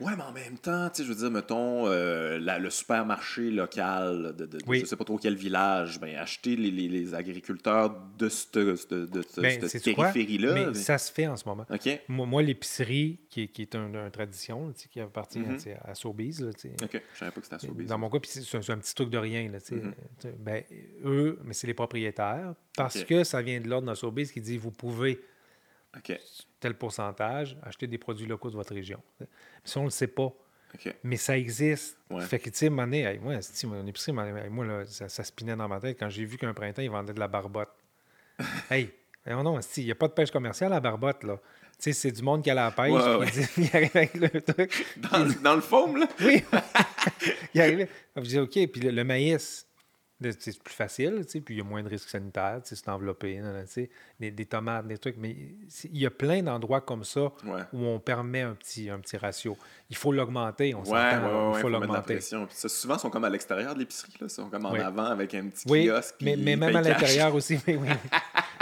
Ouais, 0.00 0.12
mais 0.16 0.22
en 0.22 0.32
même 0.32 0.58
temps, 0.58 0.88
tu 0.88 0.96
sais, 0.96 1.04
je 1.04 1.08
veux 1.12 1.18
dire, 1.18 1.30
mettons, 1.30 1.86
euh, 1.86 2.38
le 2.38 2.70
supermarché 2.70 3.50
local 3.50 4.34
de, 4.34 4.46
de, 4.46 4.58
je 4.68 4.84
sais 4.86 4.96
pas 4.96 5.04
trop 5.04 5.18
quel 5.18 5.36
village, 5.36 6.00
ben, 6.00 6.16
acheter 6.16 6.56
les, 6.56 6.70
les, 6.70 6.88
les 6.88 7.14
agriculteurs 7.14 7.94
de 8.18 8.28
cette, 8.30 8.56
de, 8.56 9.04
de, 9.04 9.22
ben, 9.36 9.68
cette 9.68 9.84
périphérie-là. 9.84 10.54
Mais 10.54 10.74
ça 10.74 10.96
se 10.96 11.12
fait 11.12 11.26
en 11.26 11.36
ce 11.36 11.46
moment. 11.46 11.66
Moi, 12.08 12.26
moi 12.26 12.42
l'épicerie, 12.42 13.20
qui, 13.28 13.48
qui, 13.48 13.62
est 13.62 13.74
une 13.74 13.96
un 13.96 14.10
tradition, 14.10 14.72
qui 14.90 15.00
appartient 15.00 15.40
mm-hmm. 15.40 15.76
à 15.84 15.94
Sobeys. 15.94 16.40
Là, 16.40 16.48
OK, 16.82 17.02
je 17.12 17.18
savais 17.18 17.30
pas 17.30 17.40
que 17.40 17.46
c'était 17.46 17.56
à 17.56 17.58
Sobeys. 17.58 17.84
Dans 17.84 17.98
mon 17.98 18.08
cas, 18.08 18.18
c'est 18.24 18.70
un, 18.70 18.78
petit 18.78 18.94
truc 18.94 19.10
de 19.10 19.18
rien. 19.18 19.50
Là, 19.50 19.58
mm-hmm. 19.58 20.32
ben, 20.38 20.64
eux, 21.04 21.38
mais 21.44 21.52
c'est 21.52 21.66
les 21.66 21.74
propriétaires, 21.74 22.54
parce 22.74 23.04
que 23.04 23.22
ça 23.22 23.42
vient 23.42 23.60
de 23.60 23.68
l'ordre 23.68 23.90
de 23.90 23.94
Sobeys 23.94 24.28
qui 24.28 24.40
dit 24.40 24.56
vous 24.56 24.70
pouvez 24.70 25.20
tel 26.60 26.74
pourcentage, 26.74 27.56
acheter 27.62 27.86
des 27.86 27.98
produits 27.98 28.26
locaux 28.26 28.50
de 28.50 28.56
votre 28.56 28.74
région. 28.74 29.02
Si 29.64 29.76
on 29.78 29.82
ne 29.82 29.86
le 29.86 29.90
sait 29.90 30.06
pas. 30.06 30.32
Mais 31.02 31.16
ça 31.16 31.36
existe. 31.36 31.98
Fait 32.20 32.38
que, 32.38 32.50
tu 32.50 32.58
sais, 32.58 32.70
moi, 32.70 32.86
mon 32.86 33.86
épicerie, 33.86 34.12
moi, 34.12 34.64
là, 34.64 34.84
ça, 34.84 35.08
ça 35.08 35.24
spinait 35.24 35.56
dans 35.56 35.66
ma 35.68 35.80
tête 35.80 35.98
quand 35.98 36.08
j'ai 36.08 36.24
vu 36.24 36.36
qu'un 36.36 36.54
printemps, 36.54 36.82
ils 36.82 36.90
vendaient 36.90 37.12
de 37.12 37.18
la 37.18 37.28
barbotte. 37.28 37.70
hey, 38.70 38.92
non, 39.26 39.42
non, 39.42 39.60
il 39.76 39.84
n'y 39.84 39.90
a 39.90 39.94
pas 39.94 40.08
de 40.08 40.12
pêche 40.12 40.30
commerciale 40.30 40.72
à 40.72 40.80
barbotte, 40.80 41.24
là. 41.24 41.38
Tu 41.78 41.84
sais, 41.84 41.92
c'est 41.92 42.12
du 42.12 42.22
monde 42.22 42.44
qui 42.44 42.50
a 42.50 42.54
la 42.54 42.70
pêche, 42.70 42.92
il 43.56 43.70
arrive 43.74 43.96
avec 43.96 44.14
le 44.14 44.40
truc. 44.42 44.86
Dans, 44.98 45.42
dans 45.42 45.54
le 45.54 45.60
foam, 45.62 45.96
là? 45.96 46.06
oui. 46.20 46.44
il 47.54 47.60
arrive. 47.60 47.88
Je 48.16 48.20
dis, 48.20 48.38
OK, 48.38 48.52
puis 48.70 48.80
le 48.82 49.02
maïs, 49.02 49.66
c'est 50.22 50.62
plus 50.62 50.74
facile, 50.74 51.24
puis 51.44 51.54
il 51.54 51.58
y 51.58 51.60
a 51.60 51.64
moins 51.64 51.82
de 51.82 51.88
risques 51.88 52.08
sanitaires, 52.08 52.60
c'est 52.64 52.88
enveloppé, 52.88 53.40
des, 54.18 54.30
des, 54.30 54.46
tomates, 54.46 54.86
des 54.86 54.98
trucs. 54.98 55.16
Mais 55.16 55.34
il 55.84 55.98
y 55.98 56.06
a 56.06 56.10
plein 56.10 56.42
d'endroits 56.42 56.82
comme 56.82 57.04
ça 57.04 57.32
où 57.72 57.84
on 57.84 57.98
permet 57.98 58.42
un 58.42 58.54
petit, 58.54 58.90
un 58.90 59.00
petit 59.00 59.16
ratio. 59.16 59.56
Il 59.88 59.96
faut 59.96 60.12
l'augmenter, 60.12 60.74
on 60.74 60.84
s'entend. 60.84 61.54
il 61.54 61.60
faut, 61.60 61.68
l'augmenter. 61.68 62.20
souvent, 62.20 62.96
ils 62.96 63.00
sont 63.00 63.10
comme 63.10 63.24
à 63.24 63.30
l'extérieur 63.30 63.74
de 63.74 63.80
l'épicerie, 63.80 64.12
ils 64.20 64.30
sont 64.30 64.50
comme 64.50 64.66
en 64.66 64.74
avant 64.74 65.06
avec 65.06 65.34
un 65.34 65.48
petit 65.48 65.66
kiosque. 65.66 66.16
Mais, 66.20 66.36
mais 66.36 66.56
même 66.56 66.76
à 66.76 66.82
l'intérieur 66.82 67.34
aussi. 67.34 67.58
Mais, 67.66 67.76
oui. 67.76 67.88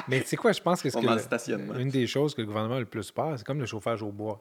mais 0.08 0.20
tu 0.20 0.28
sais 0.28 0.36
quoi, 0.36 0.52
je 0.52 0.60
pense 0.60 0.82
que, 0.82 0.90
c'est 0.90 1.52
une 1.52 1.88
des 1.88 2.06
choses 2.06 2.34
que 2.34 2.40
le 2.40 2.46
gouvernement 2.46 2.76
a 2.76 2.80
le 2.80 2.86
plus 2.86 3.10
peur, 3.10 3.34
c'est 3.38 3.46
comme 3.46 3.60
le 3.60 3.66
chauffage 3.66 4.02
au 4.02 4.10
bois. 4.10 4.40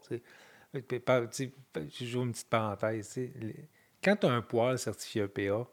Je 0.74 2.05
joue 2.05 2.24
une 2.24 2.32
petite 2.32 2.49
parenthèse. 2.49 3.20
Quand 4.03 4.15
tu 4.15 4.26
as 4.26 4.32
un 4.32 4.41
poêle 4.41 4.80
certifié 4.80 5.24
EPA, 5.24 5.68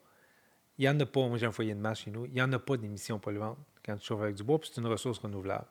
il 0.79 0.83
n'y 0.83 0.89
en 0.89 0.99
a 0.99 1.07
pas, 1.07 1.27
moi 1.29 1.39
j'ai 1.39 1.47
un 1.47 1.53
foyer 1.53 1.75
de 1.75 1.81
masse 1.81 2.01
chez 2.01 2.11
nous, 2.11 2.27
il 2.27 2.33
n'y 2.33 2.43
en 2.43 2.53
a 2.53 2.59
pas 2.59 2.77
d'émissions 2.77 3.19
polluantes 3.19 3.59
quand 3.85 3.97
tu 3.97 4.07
chauffes 4.07 4.23
avec 4.23 4.35
du 4.35 4.43
bois, 4.43 4.59
puis 4.59 4.71
c'est 4.73 4.81
une 4.81 4.87
ressource 4.87 5.19
renouvelable. 5.19 5.67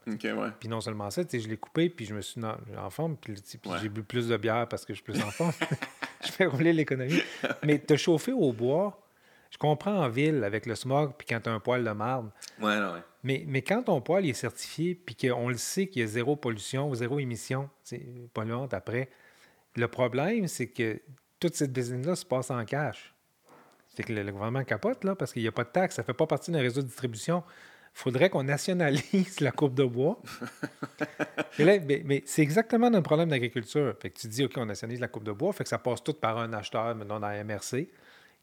Puis 0.60 0.70
non 0.70 0.82
seulement 0.82 1.10
ça, 1.10 1.24
je 1.32 1.48
l'ai 1.48 1.58
coupé, 1.58 1.90
puis 1.90 2.06
je 2.06 2.14
me 2.14 2.22
suis 2.22 2.40
en 2.44 2.90
forme, 2.90 3.18
puis, 3.18 3.36
j'ai 3.82 3.90
bu 3.90 4.04
plus 4.04 4.28
de 4.28 4.38
bière 4.38 4.68
parce 4.68 4.86
que 4.86 4.94
je 4.94 5.02
suis 5.02 5.04
plus 5.04 5.22
en 5.22 5.32
forme. 5.32 5.52
je 6.24 6.32
fais 6.32 6.46
rouler 6.46 6.74
l'économie. 6.74 7.22
Mais 7.64 7.80
te 7.80 7.96
chauffer 7.96 8.32
au 8.32 8.54
bois, 8.54 9.02
je 9.50 9.58
comprends 9.58 9.96
en 9.96 10.10
ville 10.10 10.44
avec 10.44 10.68
le 10.68 10.76
smog, 10.76 11.14
puis 11.18 11.28
quand 11.28 11.40
tu 11.42 11.50
as 11.50 11.54
un 11.54 11.60
poêle 11.60 11.84
de 11.84 11.92
marde. 11.92 12.30
Ouais, 12.62 12.78
ouais. 12.78 13.02
Mais, 13.24 13.46
mais 13.48 13.62
quand 13.62 13.84
ton 13.84 14.00
poêle 14.00 14.28
est 14.28 14.34
certifié, 14.34 14.94
puis 14.94 15.16
qu'on 15.16 15.50
le 15.50 15.58
sait 15.58 15.88
qu'il 15.88 16.02
y 16.02 16.06
a 16.06 16.08
zéro 16.08 16.36
pollution, 16.36 16.94
zéro 16.94 17.20
émission 17.20 17.70
polluante 18.34 18.74
après, 18.76 19.10
le 19.76 19.88
problème, 19.88 20.48
c'est 20.48 20.68
que 20.68 21.02
toute 21.40 21.56
cette 21.56 21.74
business-là 21.74 22.16
se 22.16 22.26
passe 22.26 22.52
en 22.52 22.64
cash. 22.64 23.13
C'est 23.96 24.04
que 24.04 24.14
le, 24.14 24.32
gouvernement 24.32 24.64
capote, 24.64 25.04
là, 25.04 25.16
parce 25.16 25.34
qu'il 25.34 25.42
n'y 25.42 25.48
a 25.48 25.52
pas 25.52 25.64
de 25.64 25.70
taxe, 25.70 25.96
ça 25.96 26.02
ne 26.02 26.06
fait 26.06 26.14
pas 26.14 26.26
partie 26.26 26.52
d'un 26.52 26.62
réseau 26.62 26.82
de 26.82 26.88
distribution. 26.88 27.44
Il 27.96 28.00
faudrait 28.00 28.30
qu'on 28.30 28.44
nationalise 28.44 29.40
la 29.40 29.52
coupe 29.52 29.76
de 29.76 29.84
bois. 29.84 30.20
mais, 31.60 32.24
c'est 32.26 32.42
exactement 32.42 32.90
notre 32.90 33.04
problème 33.04 33.30
d'agriculture. 33.30 33.94
Fait 34.02 34.10
que 34.10 34.20
tu 34.20 34.28
dis, 34.28 34.44
OK, 34.46 34.54
on 34.58 34.66
nationalise 34.66 35.00
la 35.00 35.08
coupe 35.08 35.24
de 35.24 35.32
bois, 35.32 35.54
fait 35.54 35.64
que 35.64 35.70
ça 35.70 35.78
passe 35.78 36.04
tout 36.04 36.14
par 36.14 36.38
un 36.40 36.54
acheteur, 36.54 36.96
maintenant 36.96 37.20
dans 37.20 37.28
la 37.28 37.44
MRC, 37.44 37.88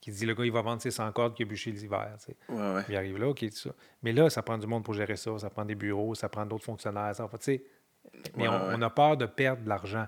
qui 0.01 0.11
dit, 0.13 0.25
le 0.25 0.35
gars, 0.35 0.45
il 0.45 0.53
va 0.53 0.63
vendre 0.63 0.81
ses 0.81 0.93
100 0.93 1.11
cordes 1.13 1.35
qui 1.35 1.43
a 1.43 1.47
bûché 1.47 1.73
l'hiver. 1.73 2.17
Ouais, 2.49 2.57
ouais. 2.57 2.83
Il 2.89 2.97
arrive 2.97 3.19
là, 3.19 3.29
OK, 3.29 3.41
tout 3.41 3.57
ça. 3.57 3.71
Mais 4.03 4.13
là, 4.13 4.31
ça 4.31 4.43
prend 4.43 4.57
du 4.57 4.67
monde 4.67 4.85
pour 4.85 4.95
gérer 4.95 5.17
ça, 5.17 5.37
ça 5.39 5.51
prend 5.51 5.65
des 5.65 5.75
bureaux, 5.75 6.15
ça 6.15 6.29
prend 6.29 6.47
d'autres 6.47 6.65
fonctionnaires. 6.65 7.15
Ça, 7.15 7.29
mais 8.37 8.49
on, 8.49 8.83
a 8.83 8.91
peur 8.91 9.17
de 9.17 9.27
perdre 9.27 9.63
de 9.63 9.69
l'argent 9.69 10.07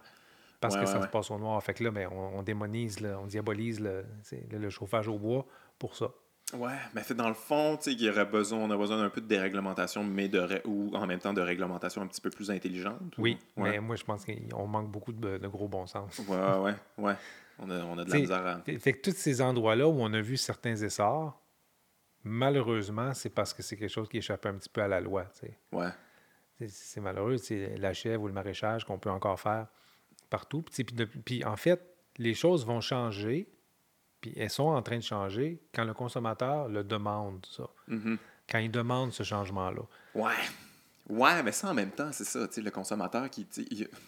parce 0.62 0.76
que 0.76 0.86
ça 0.86 1.02
se 1.02 1.08
passe 1.08 1.30
au 1.30 1.38
noir. 1.38 1.62
Fait 1.62 1.74
que 1.74 1.84
là, 1.84 1.90
ben, 1.90 2.08
on, 2.10 2.42
démonise, 2.42 2.98
on 3.20 3.26
diabolise 3.26 3.80
le, 3.80 4.70
chauffage 4.70 5.08
au 5.08 5.18
bois 5.18 5.44
pour 5.78 5.96
ça. 5.96 6.10
Ouais, 6.54 6.76
mais 6.94 7.00
fait 7.00 7.14
dans 7.14 7.28
le 7.28 7.34
fond, 7.34 7.78
tu 7.82 7.98
sais, 7.98 8.10
aurait 8.10 8.26
besoin, 8.26 8.58
on 8.58 8.70
a 8.70 8.76
besoin 8.76 8.98
d'un 8.98 9.08
peu 9.08 9.22
de 9.22 9.26
déréglementation, 9.26 10.04
mais 10.04 10.28
de 10.28 10.60
ou 10.66 10.94
en 10.94 11.06
même 11.06 11.18
temps 11.18 11.32
de 11.32 11.40
réglementation 11.40 12.02
un 12.02 12.06
petit 12.06 12.20
peu 12.20 12.28
plus 12.28 12.50
intelligente. 12.50 13.14
Oui, 13.16 13.38
mais 13.56 13.80
moi 13.80 13.96
je 13.96 14.04
pense 14.04 14.26
qu'on 14.26 14.66
manque 14.66 14.90
beaucoup 14.90 15.14
de, 15.14 15.38
gros 15.46 15.66
bon 15.66 15.86
sens. 15.86 16.20
Ouais, 16.28 16.36
ouais, 16.58 16.74
ouais. 16.98 17.14
On 17.58 17.70
a, 17.70 17.82
on 17.84 17.96
a 17.96 18.04
de 18.04 18.10
la 18.10 18.18
misère 18.18 18.46
à. 18.46 18.60
Fait 18.78 18.92
que 18.92 19.10
tous 19.10 19.16
ces 19.16 19.40
endroits-là 19.40 19.88
où 19.88 19.96
on 19.98 20.12
a 20.12 20.20
vu 20.20 20.36
certains 20.36 20.76
essors, 20.76 21.40
malheureusement, 22.22 23.14
c'est 23.14 23.30
parce 23.30 23.54
que 23.54 23.62
c'est 23.62 23.76
quelque 23.76 23.88
chose 23.88 24.10
qui 24.10 24.18
échappe 24.18 24.44
un 24.44 24.54
petit 24.54 24.68
peu 24.68 24.82
à 24.82 24.88
la 24.88 25.00
loi. 25.00 25.26
sais. 25.32 25.58
Ouais. 25.72 25.88
C'est 26.68 27.00
malheureux, 27.00 27.38
c'est 27.38 27.78
la 27.78 27.94
chèvre 27.94 28.24
ou 28.24 28.26
le 28.26 28.34
maraîchage 28.34 28.84
qu'on 28.84 28.98
peut 28.98 29.10
encore 29.10 29.40
faire 29.40 29.68
partout. 30.32 30.64
Puis, 31.24 31.44
en 31.44 31.56
fait, 31.56 31.80
les 32.16 32.32
choses 32.32 32.64
vont 32.64 32.80
changer, 32.80 33.46
puis 34.22 34.32
elles 34.34 34.50
sont 34.50 34.68
en 34.68 34.80
train 34.80 34.96
de 34.96 35.02
changer 35.02 35.60
quand 35.74 35.84
le 35.84 35.92
consommateur 35.92 36.68
le 36.68 36.82
demande, 36.82 37.46
ça. 37.50 37.68
Mm-hmm. 37.88 38.16
Quand 38.50 38.58
il 38.58 38.70
demande 38.70 39.12
ce 39.12 39.22
changement-là. 39.22 39.82
Ouais. 40.14 40.32
Ouais, 41.10 41.42
mais 41.42 41.52
ça 41.52 41.68
en 41.68 41.74
même 41.74 41.90
temps, 41.90 42.10
c'est 42.12 42.24
ça, 42.24 42.46
tu 42.48 42.54
sais, 42.54 42.60
le 42.62 42.70
consommateur 42.70 43.28
qui. 43.28 43.46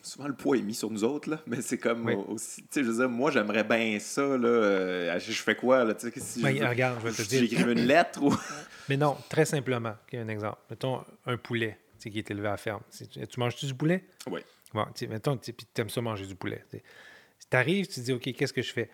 Souvent 0.03 0.29
le 0.29 0.35
poids 0.35 0.57
est 0.57 0.63
mis 0.63 0.75
sur 0.75 0.91
nous 0.91 1.05
autres, 1.05 1.29
là, 1.29 1.41
mais 1.47 1.61
c'est 1.61 1.77
comme 1.77 2.09
aussi. 2.29 2.63
Tu 2.63 2.69
sais, 2.71 2.85
je 2.85 2.89
veux 2.89 2.97
dire, 2.99 3.09
moi, 3.09 3.31
j'aimerais 3.31 3.65
bien 3.65 3.99
ça, 3.99 4.23
là. 4.23 4.49
Euh, 4.49 5.19
je 5.19 5.33
fais 5.33 5.57
quoi, 5.57 5.85
là, 5.85 5.95
tu 5.95 6.11
sais, 6.11 6.21
si 6.21 6.41
ben, 6.41 6.67
regarde, 6.67 7.01
je 7.01 7.09
vais 7.09 7.13
te 7.13 7.29
dire. 7.29 7.41
J'écris 7.41 7.73
une 7.73 7.87
lettre 7.87 8.23
ou. 8.23 8.35
mais 8.89 8.97
non, 8.97 9.17
très 9.29 9.45
simplement, 9.45 9.95
un 10.13 10.29
exemple. 10.29 10.59
Mettons 10.71 11.05
un 11.27 11.37
poulet 11.37 11.79
qui 11.99 12.19
est 12.19 12.31
élevé 12.31 12.49
à 12.49 12.53
la 12.53 12.57
ferme. 12.57 12.81
Tu 12.91 13.41
manges-tu 13.41 13.67
du 13.67 13.75
poulet? 13.75 14.05
Oui. 14.31 14.41
Bon, 14.75 14.85
mettons, 15.09 15.37
tu 15.37 15.55
aimes 15.77 15.89
ça 15.89 16.01
manger 16.01 16.27
du 16.27 16.35
poulet. 16.35 16.65
Tu 16.71 17.57
arrives, 17.57 17.87
tu 17.87 17.95
te 17.95 18.01
dis, 18.01 18.13
OK, 18.13 18.33
qu'est-ce 18.33 18.53
que 18.53 18.63
je 18.63 18.73
fais? 18.73 18.91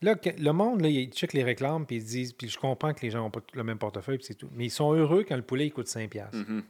Là, 0.00 0.14
le 0.38 0.52
monde, 0.52 0.80
là, 0.80 0.88
il 0.88 1.10
check 1.10 1.32
les 1.32 1.42
réclames, 1.42 1.84
puis 1.84 1.96
ils 1.96 2.04
disent, 2.04 2.32
puis 2.32 2.48
je 2.48 2.56
comprends 2.56 2.94
que 2.94 3.02
les 3.02 3.10
gens 3.10 3.18
n'ont 3.18 3.30
pas 3.30 3.40
le 3.52 3.64
même 3.64 3.78
portefeuille, 3.78 4.18
puis 4.18 4.26
c'est 4.26 4.34
tout. 4.34 4.48
Mais 4.52 4.66
ils 4.66 4.70
sont 4.70 4.92
heureux 4.92 5.24
quand 5.28 5.36
le 5.36 5.42
poulet, 5.42 5.66
il 5.66 5.72
coûte 5.72 5.88
5$. 5.88 6.08
Mm 6.32 6.60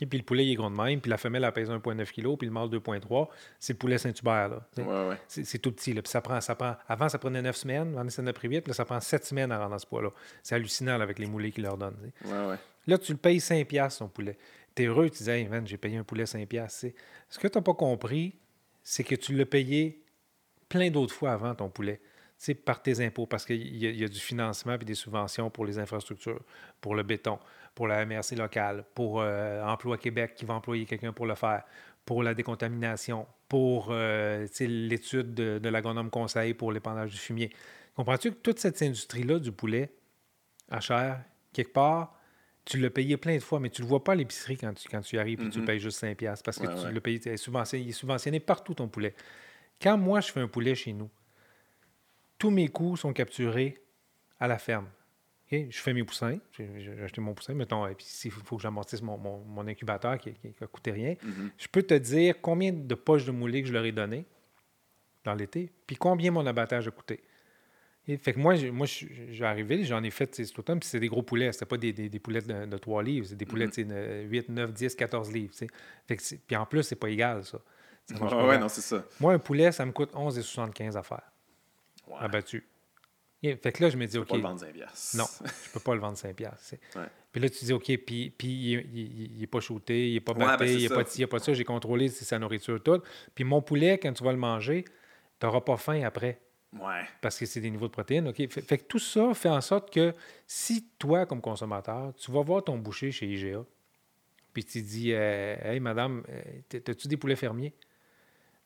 Et 0.00 0.06
puis 0.06 0.18
le 0.18 0.24
poulet, 0.24 0.46
il 0.46 0.52
est 0.52 0.54
gros 0.54 0.70
de 0.70 0.76
même, 0.76 1.00
puis 1.00 1.10
la 1.10 1.18
femelle, 1.18 1.42
elle 1.44 1.52
pèse 1.52 1.68
1,9 1.68 2.12
kg, 2.12 2.36
puis 2.38 2.46
le 2.46 2.52
mâle 2.52 2.68
2,3 2.68 3.28
C'est 3.58 3.72
le 3.72 3.78
poulet 3.78 3.98
Saint-Hubert, 3.98 4.48
là. 4.48 4.66
Ouais, 4.78 5.08
ouais. 5.08 5.18
C'est 5.26 5.58
tout 5.58 5.72
petit, 5.72 5.92
là. 5.92 6.00
Puis 6.00 6.10
ça 6.10 6.20
prend, 6.20 6.40
ça 6.40 6.54
prend... 6.54 6.76
Avant, 6.86 7.08
ça 7.08 7.18
prenait 7.18 7.42
9 7.42 7.56
semaines, 7.56 7.90
maintenant, 7.90 8.08
ça 8.08 8.22
en 8.22 8.26
a 8.28 8.32
pris 8.32 8.48
vite, 8.48 8.68
là, 8.68 8.72
ça 8.72 8.84
prend 8.84 9.00
7 9.00 9.24
semaines 9.24 9.50
à 9.50 9.58
rendre 9.58 9.78
ce 9.80 9.86
poids-là. 9.86 10.10
C'est 10.42 10.54
hallucinant, 10.54 11.00
avec 11.00 11.18
les 11.18 11.26
moulets 11.26 11.50
qu'ils 11.50 11.64
leur 11.64 11.76
donnent. 11.76 11.98
Ouais, 12.24 12.56
là, 12.86 12.98
tu 12.98 13.12
le 13.12 13.18
payes 13.18 13.38
5$, 13.38 13.98
ton 13.98 14.08
poulet. 14.08 14.38
T'es 14.76 14.84
heureux, 14.84 15.08
tu 15.08 15.22
dis, 15.22 15.30
hey, 15.30 15.48
man, 15.48 15.66
j'ai 15.66 15.78
payé 15.78 15.96
un 15.96 16.04
poulet 16.04 16.24
5$. 16.24 16.92
Ce 17.30 17.38
que 17.38 17.48
tu 17.48 17.58
n'as 17.58 17.62
pas 17.62 17.74
compris, 17.74 18.38
c'est 18.82 19.02
que 19.04 19.14
tu 19.14 19.34
l'as 19.34 19.46
payé 19.46 20.04
plein 20.68 20.90
d'autres 20.90 21.14
fois 21.14 21.32
avant 21.32 21.54
ton 21.54 21.70
poulet 21.70 22.00
par 22.66 22.82
tes 22.82 23.04
impôts, 23.04 23.26
parce 23.26 23.46
qu'il 23.46 23.76
y, 23.76 24.04
a 24.04 24.08
du 24.08 24.20
financement 24.20 24.74
et 24.74 24.84
des 24.84 24.94
subventions 24.94 25.48
pour 25.48 25.64
les 25.64 25.78
infrastructures, 25.78 26.42
pour 26.82 26.94
le 26.94 27.02
béton, 27.02 27.38
pour 27.74 27.88
la 27.88 28.04
MRC 28.04 28.36
locale, 28.36 28.84
pour 28.94 29.22
euh, 29.22 29.64
Emploi 29.64 29.96
Québec 29.96 30.34
qui 30.34 30.44
va 30.44 30.52
employer 30.52 30.84
quelqu'un 30.84 31.14
pour 31.14 31.24
le 31.24 31.34
faire, 31.34 31.64
pour 32.04 32.22
la 32.22 32.34
décontamination, 32.34 33.26
pour 33.48 33.88
euh, 33.90 34.46
l'étude 34.60 35.32
de, 35.32 35.58
de 35.58 35.68
l'agronome 35.70 36.10
conseil 36.10 36.52
pour 36.52 36.70
l'épandage 36.70 37.12
du 37.12 37.18
fumier. 37.18 37.50
Comprends-tu 37.94 38.32
que 38.32 38.36
toute 38.36 38.58
cette 38.58 38.82
industrie-là 38.82 39.38
du 39.38 39.52
poulet 39.52 39.90
à 40.70 40.80
chair, 40.80 41.22
quelque 41.54 41.72
part, 41.72 42.15
tu 42.66 42.78
l'as 42.78 42.90
payé 42.90 43.16
plein 43.16 43.36
de 43.36 43.42
fois, 43.42 43.60
mais 43.60 43.70
tu 43.70 43.80
ne 43.80 43.86
le 43.86 43.88
vois 43.88 44.02
pas 44.02 44.12
à 44.12 44.14
l'épicerie 44.16 44.56
quand 44.58 44.74
tu, 44.74 44.88
quand 44.88 45.00
tu 45.00 45.18
arrives 45.18 45.40
et 45.40 45.48
tu 45.48 45.60
le 45.60 45.64
payes 45.64 45.78
juste 45.78 46.02
5$ 46.02 46.42
parce 46.42 46.58
que 46.58 46.66
tu 46.66 46.92
le 46.92 47.00
payes, 47.00 47.20
il 47.24 47.32
est 47.32 47.92
subventionné 47.92 48.40
partout 48.40 48.74
ton 48.74 48.88
poulet. 48.88 49.14
Quand 49.80 49.96
moi, 49.96 50.20
je 50.20 50.32
fais 50.32 50.40
un 50.40 50.48
poulet 50.48 50.74
chez 50.74 50.92
nous, 50.92 51.08
tous 52.38 52.50
mes 52.50 52.68
coûts 52.68 52.96
sont 52.96 53.12
capturés 53.12 53.80
à 54.40 54.48
la 54.48 54.58
ferme. 54.58 54.88
Je 55.50 55.78
fais 55.78 55.92
mes 55.92 56.02
poussins, 56.02 56.38
j'ai 56.58 57.00
acheté 57.04 57.20
mon 57.20 57.32
poussin, 57.32 57.54
mettons, 57.54 57.86
et 57.86 57.94
puis 57.94 58.04
s'il 58.04 58.32
faut 58.32 58.56
que 58.56 58.62
j'amortisse 58.62 59.00
mon, 59.00 59.66
incubateur 59.68 60.18
qui 60.18 60.34
n'a 60.60 60.66
coûté 60.66 60.90
rien, 60.90 61.12
mm-hmm. 61.12 61.50
je 61.56 61.68
peux 61.68 61.84
te 61.84 61.94
dire 61.94 62.40
combien 62.42 62.72
de 62.72 62.94
poches 62.96 63.26
de 63.26 63.30
moulées 63.30 63.62
que 63.62 63.68
je 63.68 63.72
leur 63.72 63.84
ai 63.84 63.92
donné 63.92 64.26
dans 65.22 65.34
l'été, 65.34 65.70
puis 65.86 65.94
combien 65.94 66.32
mon 66.32 66.44
abattage 66.46 66.88
a 66.88 66.90
coûté. 66.90 67.22
Et 68.08 68.16
fait 68.18 68.34
que 68.34 68.38
moi, 68.38 68.54
moi 68.70 68.86
j'ai 68.86 69.44
arrivé, 69.44 69.82
j'en 69.84 70.02
ai 70.02 70.10
fait 70.10 70.32
cet 70.34 70.58
automne, 70.58 70.78
puis 70.78 70.88
c'est 70.88 71.00
des 71.00 71.08
gros 71.08 71.22
poulets. 71.22 71.50
C'était 71.52 71.66
pas 71.66 71.76
des, 71.76 71.92
des, 71.92 72.18
poulets 72.20 72.40
de, 72.40 72.76
3 72.76 73.02
livres, 73.02 73.26
c'est 73.28 73.36
des 73.36 73.46
poulets 73.46 73.66
de 73.66 74.22
8, 74.22 74.48
9, 74.48 74.72
10, 74.72 74.94
14 74.94 75.32
livres. 75.32 75.54
Puis 76.06 76.56
en 76.56 76.66
plus, 76.66 76.84
c'est 76.84 76.96
pas 76.96 77.08
égal, 77.08 77.44
ça. 77.44 77.58
ouais, 78.20 78.58
non, 78.58 78.68
c'est 78.68 78.82
ça. 78.82 79.04
Moi, 79.18 79.32
un 79.32 79.38
poulet, 79.40 79.72
ça 79.72 79.84
me 79.84 79.92
coûte 79.92 80.12
11,75 80.14 80.96
à 80.96 81.02
faire 81.02 81.32
abattu. 82.20 82.64
fait 83.42 83.72
que 83.72 83.82
là, 83.82 83.90
je 83.90 83.96
me 83.96 84.06
dis, 84.06 84.18
OK. 84.18 84.28
peux 84.28 84.30
pas 84.30 84.36
le 84.36 84.42
vendre 84.42 84.64
5$. 84.64 85.16
Non, 85.16 85.24
je 85.44 85.72
peux 85.72 85.80
pas 85.80 85.94
le 85.94 86.00
vendre 86.00 86.16
5$. 86.16 86.78
Puis 87.32 87.40
là, 87.40 87.50
tu 87.50 87.64
dis, 87.64 87.72
OK, 87.72 87.96
puis, 88.06 88.30
puis 88.30 88.72
il 88.72 89.40
n'est 89.40 89.46
pas 89.48 89.60
shooté, 89.60 90.10
il 90.10 90.14
n'est 90.14 90.20
pas 90.20 90.32
battu, 90.32 90.64
ben, 90.64 90.70
il 90.70 90.78
n'y 90.78 90.86
a, 90.86 91.26
a, 91.26 91.28
pas 91.28 91.38
ça. 91.40 91.52
J'ai 91.52 91.64
contrôlé 91.64 92.08
sa 92.08 92.38
nourriture, 92.38 92.80
tout. 92.80 93.02
Puis 93.34 93.42
mon 93.42 93.62
poulet, 93.62 93.98
quand 93.98 94.12
tu 94.12 94.22
vas 94.22 94.32
le 94.32 94.38
manger, 94.38 94.84
tu 95.40 95.46
n'auras 95.46 95.60
pas 95.60 95.76
faim 95.76 96.02
après. 96.04 96.40
Ouais. 96.72 97.04
Parce 97.20 97.38
que 97.38 97.46
c'est 97.46 97.60
des 97.60 97.70
niveaux 97.70 97.86
de 97.86 97.92
protéines. 97.92 98.28
OK? 98.28 98.36
Fait, 98.50 98.78
que 98.78 98.84
tout 98.84 98.98
ça 98.98 99.32
fait 99.34 99.48
en 99.48 99.60
sorte 99.60 99.92
que 99.92 100.14
si 100.46 100.88
toi, 100.98 101.26
comme 101.26 101.40
consommateur, 101.40 102.12
tu 102.16 102.30
vas 102.30 102.42
voir 102.42 102.64
ton 102.64 102.78
boucher 102.78 103.10
chez 103.12 103.26
IGA, 103.26 103.64
puis 104.52 104.64
tu 104.64 104.82
dis, 104.82 105.12
euh, 105.12 105.56
Hey, 105.62 105.80
madame, 105.80 106.22
euh, 106.28 106.80
as-tu 106.88 107.08
des 107.08 107.16
poulets 107.16 107.36
fermiers? 107.36 107.74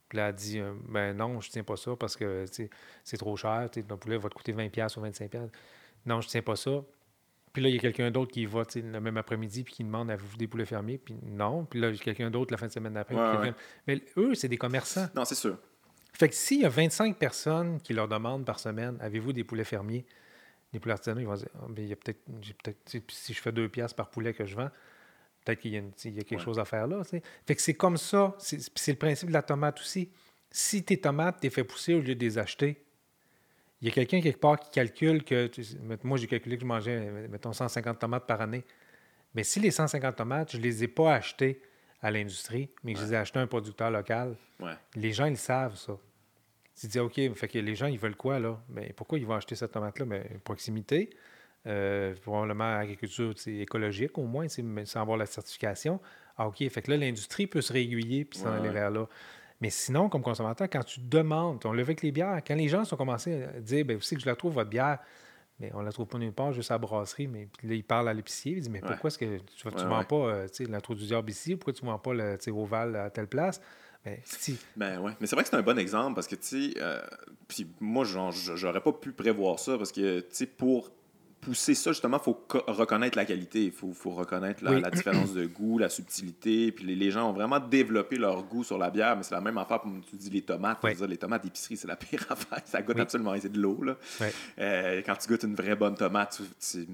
Puis 0.08 0.18
là, 0.18 0.28
elle 0.28 0.34
dit 0.34 0.58
euh, 0.58 0.74
Ben 0.88 1.16
non, 1.16 1.40
je 1.40 1.50
tiens 1.50 1.62
pas 1.62 1.76
ça 1.76 1.94
parce 1.96 2.16
que 2.16 2.44
c'est 3.04 3.16
trop 3.16 3.36
cher. 3.36 3.68
Ton 3.88 3.96
poulet 3.96 4.18
va 4.18 4.28
te 4.28 4.34
coûter 4.34 4.52
20$ 4.52 4.98
ou 4.98 5.06
25$. 5.06 5.48
Non, 6.06 6.20
je 6.20 6.28
tiens 6.28 6.42
pas 6.42 6.56
ça. 6.56 6.82
Puis 7.52 7.62
là, 7.62 7.68
il 7.68 7.76
y 7.76 7.78
a 7.78 7.80
quelqu'un 7.80 8.10
d'autre 8.10 8.32
qui 8.32 8.44
va 8.46 8.62
le 8.74 9.00
même 9.00 9.16
après-midi 9.16 9.62
puis 9.62 9.74
qui 9.74 9.84
demande 9.84 10.10
Avez-vous 10.10 10.36
des 10.36 10.48
poulets 10.48 10.66
fermiers 10.66 10.98
Puis 10.98 11.14
non. 11.22 11.64
Puis 11.64 11.80
là, 11.80 11.90
il 11.90 11.96
y 11.96 12.00
a 12.00 12.02
quelqu'un 12.02 12.30
d'autre 12.30 12.52
la 12.52 12.58
fin 12.58 12.66
de 12.66 12.72
semaine 12.72 12.94
d'après. 12.94 13.54
Mais 13.86 14.02
eux, 14.16 14.34
c'est 14.34 14.48
des 14.48 14.58
commerçants. 14.58 15.08
Non, 15.14 15.24
c'est 15.24 15.36
sûr. 15.36 15.58
Fait 16.20 16.28
que 16.28 16.34
s'il 16.34 16.60
y 16.60 16.66
a 16.66 16.68
25 16.68 17.16
personnes 17.16 17.80
qui 17.80 17.94
leur 17.94 18.06
demandent 18.06 18.44
par 18.44 18.58
semaine 18.58 18.98
Avez-vous 19.00 19.32
des 19.32 19.42
poulets 19.42 19.64
fermiers? 19.64 20.04
Des 20.70 20.78
poulets 20.78 20.92
artisanaux, 20.92 21.20
ils 21.20 21.26
vont 21.26 21.34
dire 21.34 21.48
ah, 21.54 21.64
ben, 21.70 21.82
il 21.82 21.88
y 21.88 21.92
a 21.94 21.96
peut-être, 21.96 22.22
peut 22.26 22.74
si 23.08 23.32
je 23.32 23.40
fais 23.40 23.52
deux 23.52 23.70
piastres 23.70 23.96
par 23.96 24.10
poulet 24.10 24.34
que 24.34 24.44
je 24.44 24.54
vends, 24.54 24.68
Peut-être 25.42 25.60
qu'il 25.60 25.72
y, 25.72 25.78
a, 25.78 25.80
quelque 26.22 26.38
chose 26.38 26.58
à 26.58 26.66
faire 26.66 26.86
là. 26.86 27.02
Fait 27.04 27.54
que 27.54 27.62
c'est 27.62 27.72
comme 27.72 27.96
ça. 27.96 28.36
C'est 28.38 28.90
le 28.92 28.98
principe 28.98 29.28
de 29.28 29.32
la 29.32 29.40
tomate 29.40 29.80
aussi. 29.80 30.10
Si 30.50 30.84
tes 30.84 31.00
tomates, 31.00 31.40
t'es 31.40 31.48
fait 31.48 31.64
pousser 31.64 31.94
au 31.94 32.02
lieu 32.02 32.14
de 32.14 32.20
les 32.20 32.36
acheter, 32.36 32.84
il 33.80 33.88
y 33.88 33.90
a 33.90 33.94
quelqu'un 33.94 34.20
quelque 34.20 34.40
part 34.40 34.60
qui 34.60 34.70
calcule 34.72 35.24
que. 35.24 35.50
Moi, 36.02 36.18
j'ai 36.18 36.26
calculé 36.26 36.56
que 36.56 36.62
je 36.62 36.66
mangeais, 36.66 37.28
mettons, 37.30 37.54
150 37.54 37.98
tomates 37.98 38.26
par 38.26 38.42
année. 38.42 38.62
Mais 39.34 39.42
si 39.42 39.58
les 39.58 39.70
150 39.70 40.16
tomates, 40.16 40.52
je 40.52 40.58
ne 40.58 40.62
les 40.62 40.84
ai 40.84 40.88
pas 40.88 41.14
achetées 41.14 41.62
à 42.02 42.10
l'industrie, 42.10 42.68
mais 42.84 42.92
que 42.92 43.00
je 43.00 43.06
les 43.06 43.14
ai 43.14 43.16
achetées 43.16 43.38
à 43.38 43.42
un 43.42 43.46
producteur 43.46 43.90
local, 43.90 44.36
les 44.94 45.12
gens, 45.12 45.24
ils 45.24 45.38
savent 45.38 45.76
ça. 45.76 45.96
Tu 46.80 46.86
dis, 46.86 46.98
OK, 46.98 47.14
fait 47.34 47.48
que 47.48 47.58
les 47.58 47.74
gens, 47.74 47.86
ils 47.86 47.98
veulent 47.98 48.16
quoi, 48.16 48.38
là? 48.38 48.58
Mais 48.70 48.94
pourquoi 48.96 49.18
ils 49.18 49.26
vont 49.26 49.34
acheter 49.34 49.54
cette 49.54 49.72
tomate-là? 49.72 50.06
Mais 50.06 50.24
proximité. 50.44 51.10
Euh, 51.66 52.14
probablement 52.22 52.78
agriculture 52.78 53.34
écologique 53.46 54.16
au 54.16 54.24
moins, 54.24 54.46
sans 54.48 55.00
avoir 55.00 55.18
la 55.18 55.26
certification. 55.26 56.00
Ah, 56.38 56.48
OK, 56.48 56.66
fait 56.70 56.80
que 56.80 56.90
là, 56.90 56.96
l'industrie 56.96 57.46
peut 57.46 57.60
se 57.60 57.70
réguiller 57.70 58.24
puis 58.24 58.38
s'en 58.38 58.50
aller 58.50 58.70
vers 58.70 58.90
là. 58.90 59.06
Mais 59.60 59.68
sinon, 59.68 60.08
comme 60.08 60.22
consommateur, 60.22 60.68
quand 60.70 60.82
tu 60.82 61.00
demandes, 61.00 61.60
on 61.66 61.72
le 61.72 61.84
fait 61.84 61.90
avec 61.90 62.02
les 62.02 62.12
bières, 62.12 62.40
quand 62.46 62.54
les 62.54 62.68
gens 62.68 62.86
sont 62.86 62.96
commencés 62.96 63.42
à 63.44 63.60
dire, 63.60 63.84
ben, 63.84 63.96
vous 63.96 64.02
savez 64.02 64.16
que 64.16 64.22
je 64.22 64.26
la 64.26 64.36
trouve, 64.36 64.54
votre 64.54 64.70
bière, 64.70 65.00
mais 65.58 65.70
on 65.74 65.82
la 65.82 65.92
trouve 65.92 66.06
pas 66.06 66.16
nulle 66.16 66.32
part, 66.32 66.54
juste 66.54 66.70
à 66.70 66.74
la 66.74 66.78
brasserie. 66.78 67.28
Mais 67.28 67.46
puis 67.58 67.68
là, 67.68 67.74
ils 67.74 67.84
parlent 67.84 68.08
à 68.08 68.14
l'épicier. 68.14 68.52
Ils 68.52 68.60
disent 68.60 68.70
Mais 68.70 68.80
pourquoi 68.80 69.08
est-ce 69.08 69.18
que 69.18 69.38
tu 69.38 69.68
ne 69.68 69.88
vends 69.88 70.04
pas 70.04 70.16
euh, 70.16 70.48
l'intro 70.60 70.94
du 70.94 71.04
diable 71.04 71.30
ici 71.30 71.56
Pourquoi 71.56 71.74
tu 71.74 71.84
ne 71.84 71.90
vends 71.90 71.98
pas 71.98 72.14
le 72.14 72.38
Oval 72.48 72.96
à 72.96 73.10
telle 73.10 73.26
place? 73.26 73.60
Ben, 74.04 74.16
si. 74.24 74.58
Ben 74.76 74.98
ouais. 75.00 75.12
Mais 75.20 75.26
c'est 75.26 75.36
vrai 75.36 75.42
que 75.44 75.50
c'est 75.50 75.56
un 75.56 75.62
bon 75.62 75.78
exemple 75.78 76.14
parce 76.14 76.26
que, 76.26 76.36
tu 76.36 76.72
sais, 76.72 76.80
euh, 76.80 77.00
puis 77.48 77.66
moi, 77.80 78.04
j'aurais 78.04 78.80
pas 78.80 78.92
pu 78.92 79.12
prévoir 79.12 79.58
ça 79.58 79.76
parce 79.76 79.92
que, 79.92 80.20
tu 80.20 80.26
sais, 80.30 80.46
pour 80.46 80.90
pousser 81.40 81.74
ça, 81.74 81.92
justement, 81.92 82.18
il 82.18 82.22
faut 82.22 82.46
reconnaître 82.66 83.16
la 83.16 83.24
qualité, 83.24 83.64
il 83.64 83.72
faut, 83.72 83.92
faut, 83.92 84.10
reconnaître 84.10 84.62
la, 84.62 84.90
différence 84.90 85.32
de 85.32 85.46
goût, 85.46 85.78
la 85.78 85.88
subtilité. 85.88 86.70
Puis 86.72 86.84
les, 86.84 87.10
gens 87.10 87.30
ont 87.30 87.32
vraiment 87.32 87.60
développé 87.60 88.16
leur 88.16 88.42
goût 88.44 88.64
sur 88.64 88.78
la 88.78 88.90
bière, 88.90 89.16
mais 89.16 89.22
c'est 89.22 89.34
la 89.34 89.40
même 89.40 89.58
affaire 89.58 89.80
pour 89.80 89.90
tu 90.08 90.16
dis 90.16 90.30
les 90.30 90.42
tomates. 90.42 90.82
les 90.84 91.16
tomates 91.16 91.42
d'épicerie, 91.44 91.76
c'est 91.76 91.88
la 91.88 91.96
pire 91.96 92.26
affaire. 92.30 92.60
Ça 92.64 92.82
goûte 92.82 93.00
absolument 93.00 93.34
c'est 93.40 93.52
de 93.52 93.60
l'eau. 93.60 93.80
Euh, 94.58 95.02
quand 95.04 95.16
tu 95.16 95.28
goûtes 95.28 95.44
une 95.44 95.54
vraie 95.54 95.76
bonne 95.76 95.94
tomate, 95.94 96.40
tu, 96.60 96.86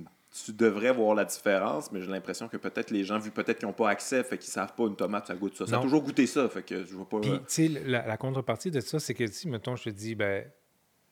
devrais 0.52 0.92
voir 0.92 1.14
la 1.14 1.24
différence, 1.24 1.90
mais 1.92 2.00
j'ai 2.00 2.10
l'impression 2.10 2.48
que 2.48 2.56
peut-être 2.56 2.90
les 2.90 3.04
gens, 3.04 3.18
vu 3.18 3.30
peut-être 3.30 3.58
qu'ils 3.58 3.68
n'ont 3.68 3.74
pas 3.74 3.88
accès, 3.88 4.22
fait 4.22 4.38
qu'ils 4.38 4.50
savent 4.50 4.74
pas 4.74 4.84
une 4.84 4.96
tomate, 4.96 5.26
ça 5.26 5.34
goûte 5.34 5.56
ça. 5.56 5.66
Ça 5.66 5.78
a 5.78 5.82
toujours 5.82 6.02
goûté 6.02 6.26
ça, 6.26 6.48
fait 6.48 6.62
que 6.62 6.84
je 6.84 6.94
vois 6.94 7.08
pas. 7.08 7.20
Puis, 7.20 7.30
tu 7.30 7.38
sais, 7.46 7.68
la, 7.68 8.16
contrepartie 8.16 8.70
de 8.70 8.80
ça, 8.80 8.98
c'est 8.98 9.14
que 9.14 9.26
si, 9.26 9.48
mettons, 9.48 9.76
je 9.76 9.84
te 9.84 9.90
dis, 9.90 10.14
ben, 10.14 10.44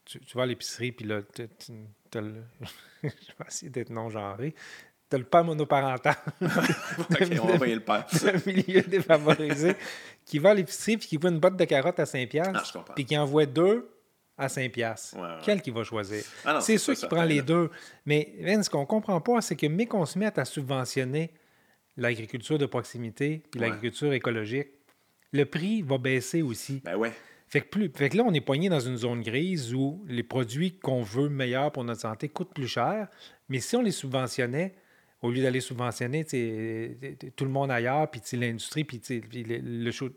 tu, 0.04 0.20
vas 0.34 0.42
à 0.42 0.46
l'épicerie, 0.46 0.92
puis 0.92 1.06
là, 1.06 1.20
tu 1.34 1.48
le... 2.14 2.34
je 3.02 3.08
vais 3.08 3.46
essayer 3.48 3.70
d'être 3.70 3.90
non-genré. 3.90 4.54
Tu 5.10 5.16
as 5.16 5.18
le 5.18 5.24
père 5.24 5.44
monoparental. 5.44 6.16
OK, 6.42 7.28
on 7.42 7.56
va 7.56 7.66
le 7.66 7.80
père. 7.80 8.06
un 8.26 8.50
milieu 8.50 8.82
défavorisé 8.82 9.76
qui 10.24 10.38
va 10.38 10.50
à 10.50 10.54
l'épicerie 10.54 10.96
puis 10.96 11.08
qui 11.08 11.16
voit 11.16 11.30
une 11.30 11.40
botte 11.40 11.56
de 11.56 11.64
carottes 11.64 12.00
à 12.00 12.04
5$. 12.04 12.52
Ah, 12.54 12.84
puis 12.94 13.04
qui 13.04 13.16
envoie 13.18 13.46
deux 13.46 13.93
à 14.36 14.48
5$. 14.48 15.16
Ouais, 15.16 15.28
Quel 15.44 15.62
qu'il 15.62 15.72
va 15.72 15.84
choisir? 15.84 16.24
Ah 16.44 16.60
c'est 16.60 16.78
sûr 16.78 16.94
qu'il 16.94 17.08
prend 17.08 17.24
les 17.24 17.42
deux. 17.42 17.70
Mais 18.06 18.32
ce 18.62 18.68
qu'on 18.68 18.80
ne 18.80 18.86
comprend 18.86 19.20
pas, 19.20 19.40
c'est 19.40 19.56
que 19.56 19.66
mais 19.66 19.86
qu'on 19.86 20.06
se 20.06 20.18
mette 20.18 20.38
à 20.38 20.44
subventionner 20.44 21.32
l'agriculture 21.96 22.58
de 22.58 22.66
proximité 22.66 23.42
puis 23.50 23.60
l'agriculture 23.60 24.12
écologique, 24.12 24.68
le 25.32 25.44
prix 25.44 25.82
va 25.82 25.98
baisser 25.98 26.42
aussi. 26.42 26.80
Ben 26.84 26.96
ouais. 26.96 27.12
Fait 27.46 27.60
que, 27.60 27.68
plus, 27.68 27.90
fait 27.94 28.08
que 28.08 28.16
là, 28.16 28.24
on 28.26 28.32
est 28.32 28.40
poigné 28.40 28.68
dans 28.68 28.80
une 28.80 28.96
zone 28.96 29.22
grise 29.22 29.74
où 29.74 30.04
les 30.08 30.22
produits 30.22 30.78
qu'on 30.78 31.02
veut 31.02 31.28
meilleurs 31.28 31.70
pour 31.70 31.84
notre 31.84 32.00
santé 32.00 32.28
coûtent 32.28 32.54
plus 32.54 32.66
cher. 32.66 33.08
Mais 33.48 33.60
si 33.60 33.76
on 33.76 33.82
les 33.82 33.92
subventionnait, 33.92 34.74
au 35.24 35.30
lieu 35.30 35.42
d'aller 35.42 35.60
subventionner 35.60 36.24
tout 37.34 37.44
le 37.44 37.50
monde 37.50 37.70
ailleurs, 37.70 38.10
puis 38.10 38.20
l'industrie, 38.34 38.84
puis, 38.84 39.00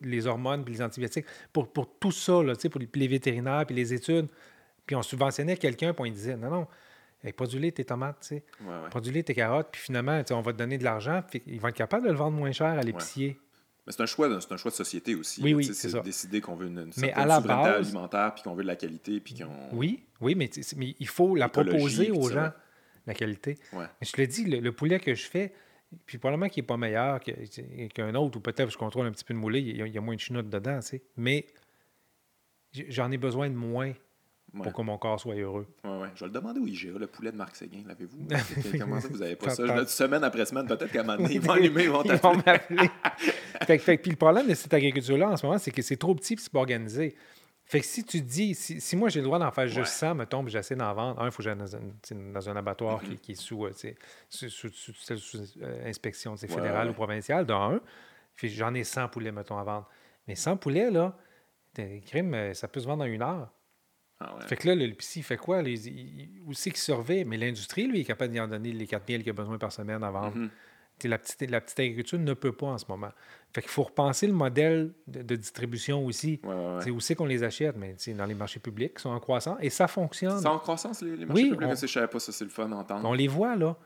les 0.02 0.28
hormones, 0.28 0.66
puis 0.66 0.74
les 0.74 0.82
antibiotiques, 0.82 1.26
pour, 1.54 1.72
pour 1.72 1.98
tout 1.98 2.12
ça, 2.12 2.44
là, 2.44 2.54
pour 2.70 2.82
les 2.94 3.08
vétérinaires, 3.08 3.66
puis 3.66 3.76
les 3.76 3.94
études, 3.94 4.28
puis 4.86 4.98
on 4.98 5.02
subventionnait 5.02 5.56
quelqu'un, 5.56 5.94
puis 5.94 6.10
on 6.10 6.14
disait, 6.14 6.36
non, 6.36 6.50
non, 6.50 6.68
Hey, 7.24 7.34
produis-les 7.34 7.72
tes 7.72 7.84
tomates, 7.84 8.20
tu 8.22 8.28
sais. 8.28 8.44
Produis-les 8.92 9.24
tes 9.24 9.34
carottes, 9.34 9.70
puis 9.72 9.82
finalement, 9.82 10.22
on 10.30 10.42
va 10.42 10.54
te 10.54 10.58
donner 10.58 10.78
de 10.78 10.84
l'argent, 10.84 11.24
puis 11.28 11.42
ils 11.48 11.60
vont 11.60 11.70
être 11.70 11.76
capables 11.76 12.06
de 12.06 12.12
le 12.12 12.18
vendre 12.18 12.38
moins 12.38 12.52
cher 12.52 12.68
à 12.68 12.82
l'épicier. 12.84 13.40
Mais 13.88 13.94
c'est 13.94 14.04
un 14.04 14.06
choix, 14.06 14.30
c'est 14.40 14.52
un 14.52 14.58
choix 14.58 14.70
de 14.70 14.76
société 14.76 15.16
aussi. 15.16 15.42
Oui, 15.42 15.54
oui, 15.54 15.64
c'est 15.64 16.04
décider 16.04 16.42
qu'on 16.42 16.56
veut 16.56 16.68
une, 16.68 16.80
une 16.80 16.92
mais 16.98 17.14
à 17.14 17.26
la 17.26 17.40
base, 17.40 17.88
alimentaire, 17.88 18.34
puis 18.36 18.44
qu'on 18.44 18.54
veut 18.54 18.64
de 18.64 18.68
la 18.68 18.76
qualité, 18.76 19.20
puis 19.22 19.34
qu'on. 19.34 19.76
Oui, 19.76 20.04
oui, 20.20 20.36
mais, 20.36 20.50
mais 20.76 20.96
il 21.00 21.08
faut 21.08 21.36
la 21.36 21.48
proposer 21.48 22.12
aux 22.12 22.30
gens, 22.30 22.52
la 23.08 23.14
qualité. 23.14 23.58
je 24.02 24.12
te 24.12 24.18
l'ai 24.18 24.28
dit, 24.28 24.46
le, 24.46 24.72
poulet 24.72 25.00
que 25.00 25.16
je 25.16 25.26
fais, 25.26 25.54
puis 26.06 26.18
probablement 26.18 26.50
qu'il 26.50 26.62
n'est 26.62 26.68
pas 26.68 26.78
meilleur 26.78 27.20
qu'un 27.20 28.16
autre, 28.16 28.38
ou 28.38 28.42
peut-être 28.42 28.70
je 28.70 28.78
contrôle 28.78 29.08
un 29.08 29.12
petit 29.12 29.24
peu 29.24 29.34
de 29.34 29.40
moulé, 29.40 29.62
il 29.62 29.88
y, 29.88 29.98
a, 29.98 30.02
moins 30.02 30.16
de 30.16 30.20
chenoute 30.20 30.50
dedans, 30.50 30.80
tu 30.82 30.88
sais. 30.88 31.02
Mais 31.16 31.46
j'en 32.90 33.10
ai 33.12 33.18
besoin 33.18 33.50
de 33.50 33.56
moins 33.56 33.94
pour 34.64 34.74
que 34.74 34.82
mon 34.82 34.98
corps 34.98 35.20
soit 35.20 35.36
heureux. 35.36 35.68
Oui, 35.84 35.92
oui. 36.02 36.08
Je 36.16 36.22
vais 36.22 36.28
le 36.28 36.32
demander 36.32 36.60
au 36.60 36.68
IGA, 36.68 36.98
le 36.98 37.08
poulet 37.08 37.32
de 37.32 37.38
Marc 37.38 37.56
Séguin. 37.56 37.84
L'avez-vous? 37.86 38.28
Comment 38.80 39.00
ça, 39.00 39.08
vous 39.10 39.18
n'avez 39.18 39.36
pas 39.36 39.50
ça? 39.50 39.64
Je 39.66 39.86
semaine 39.86 40.24
après 40.24 40.46
semaine, 40.46 40.68
peut-être 40.68 40.92
qu'à 40.92 41.02
un 41.02 41.04
moment 41.04 41.18
donné, 41.18 41.36
ils 41.36 41.42
vont 41.42 41.52
allumer, 41.54 41.84
ils 41.84 41.90
vont 41.90 42.36
m'appeler. 42.36 42.90
puis 43.98 44.12
le 44.12 44.16
problème 44.16 44.48
de 44.48 44.54
cette 44.54 44.74
agriculture-là 44.74 45.30
en 45.30 45.38
ce 45.38 45.46
moment, 45.46 45.58
c'est 45.58 45.72
que 45.72 45.82
c'est 45.82 45.98
trop 45.98 46.16
petit 46.16 46.34
et 46.34 46.38
c'est 46.38 46.52
pas 46.52 46.60
organisé. 46.60 47.16
Fait 47.68 47.82
que 47.82 47.86
si 47.86 48.06
tu 48.06 48.22
dis, 48.22 48.56
si, 48.56 48.96
moi 48.96 49.10
j'ai 49.10 49.20
le 49.20 49.26
droit 49.26 49.40
d'en 49.40 49.52
faire 49.52 49.68
juste 49.68 49.92
100, 49.92 50.16
mettons, 50.16 50.42
puis 50.42 50.54
j'essaie 50.54 50.78
d'en 50.78 50.94
vendre, 50.94 51.22
un, 51.22 51.26
il 51.26 51.32
faut 51.32 51.38
que 51.38 51.44
j'aille 51.44 51.58
dans 51.58 52.50
un, 52.50 52.56
abattoir 52.56 53.02
qui, 53.02 53.18
qui, 53.18 53.34
est 53.34 53.36
sous, 53.36 53.68
sous, 54.30 54.50
sous, 54.50 54.94
sous 54.94 55.38
euh, 55.62 55.86
inspection 55.86 56.38
fédérale 56.38 56.90
ou 56.90 56.94
provinciale, 56.94 57.46
d'un, 57.46 57.82
j'en 58.42 58.74
ai 58.74 58.86
100 58.86 59.10
poulets, 59.10 59.34
mettons, 59.34 59.58
à 59.58 59.66
vendre. 59.66 59.90
Mais 60.30 60.36
100 60.36 60.56
poulets, 60.56 60.90
là, 60.90 61.18
crime, 62.06 62.34
euh, 62.34 62.54
ça 62.54 62.70
peut 62.70 62.80
se 62.80 62.88
vendre 62.88 63.04
en 63.04 63.08
une 63.08 63.22
heure. 63.22 63.52
Ah 64.22 64.36
fait 64.48 64.56
que 64.56 64.68
là, 64.70 64.74
le 64.74 64.86
il 65.16 65.24
fait 65.24 65.38
quoi? 65.38 65.62
Les, 65.62 65.78
où 66.46 66.54
c'est 66.54 66.72
qu'il 66.72 66.80
surveille? 66.80 67.26
Mais 67.26 67.36
l'industrie, 67.36 67.86
lui, 67.86 68.00
est 68.00 68.06
capable 68.06 68.32
d'y 68.32 68.40
en 68.40 68.48
donner 68.48 68.72
les 68.72 68.88
4000 68.88 69.24
qu'il 69.24 69.30
a 69.30 69.34
besoin 69.34 69.58
par 69.58 69.74
semaine 69.74 70.04
à 70.04 70.10
vendre. 70.10 70.38
Mm-hmm. 70.38 70.50
La 71.04 71.18
petite, 71.20 71.50
la 71.50 71.62
petite 71.62 71.80
agriculture 71.80 72.18
ne 72.18 72.34
peut 72.34 72.52
pas 72.52 72.68
en 72.68 72.78
ce 72.78 72.86
moment. 72.90 73.12
Fait 73.54 73.62
qu'il 73.62 73.70
faut 73.70 73.84
repenser 73.84 74.28
le 74.28 74.34
modèle 74.34 74.94
de, 75.08 75.36
distribution 75.36 76.06
aussi. 76.06 76.42
C'est 76.82 76.90
où 76.90 77.00
c'est 77.00 77.16
qu'on 77.16 77.26
les 77.26 77.44
achète, 77.44 77.76
mais 77.78 77.96
dans 78.16 78.26
les 78.26 78.34
marchés 78.34 78.60
publics 78.60 78.96
qui 78.96 79.04
sont 79.04 79.10
en 79.10 79.20
croissance. 79.20 79.58
Et 79.62 79.70
ça 79.70 79.88
fonctionne. 79.88 80.40
C'est 80.40 80.48
en 80.48 80.60
croissance, 80.60 81.02
les, 81.02 81.26
marchés 81.26 81.50
publics? 81.50 81.62
On, 81.62 81.76
je 81.76 81.82
ne 81.84 81.88
savais 81.88 82.08
pas 82.08 82.20
ça, 82.20 82.32
c'est 82.32 82.44
le 82.44 82.50
fun 82.50 82.68
d'entendre. 82.68 83.08
On 83.08 83.14
les 83.14 83.28
voit, 83.28 83.56
là. 83.56 83.78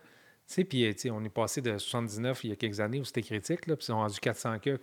Puis, 0.69 0.95
on 1.11 1.23
est 1.23 1.29
passé 1.29 1.61
de 1.61 1.77
79 1.77 2.43
il 2.43 2.49
y 2.49 2.53
a 2.53 2.55
quelques 2.55 2.79
années 2.79 2.99
où 2.99 3.05
c'était 3.05 3.21
critique, 3.21 3.67
là, 3.67 3.75
puis 3.75 3.87
ils 3.89 3.91
ont 3.91 3.97
rendu 3.97 4.19
400 4.19 4.59
que, 4.59 4.79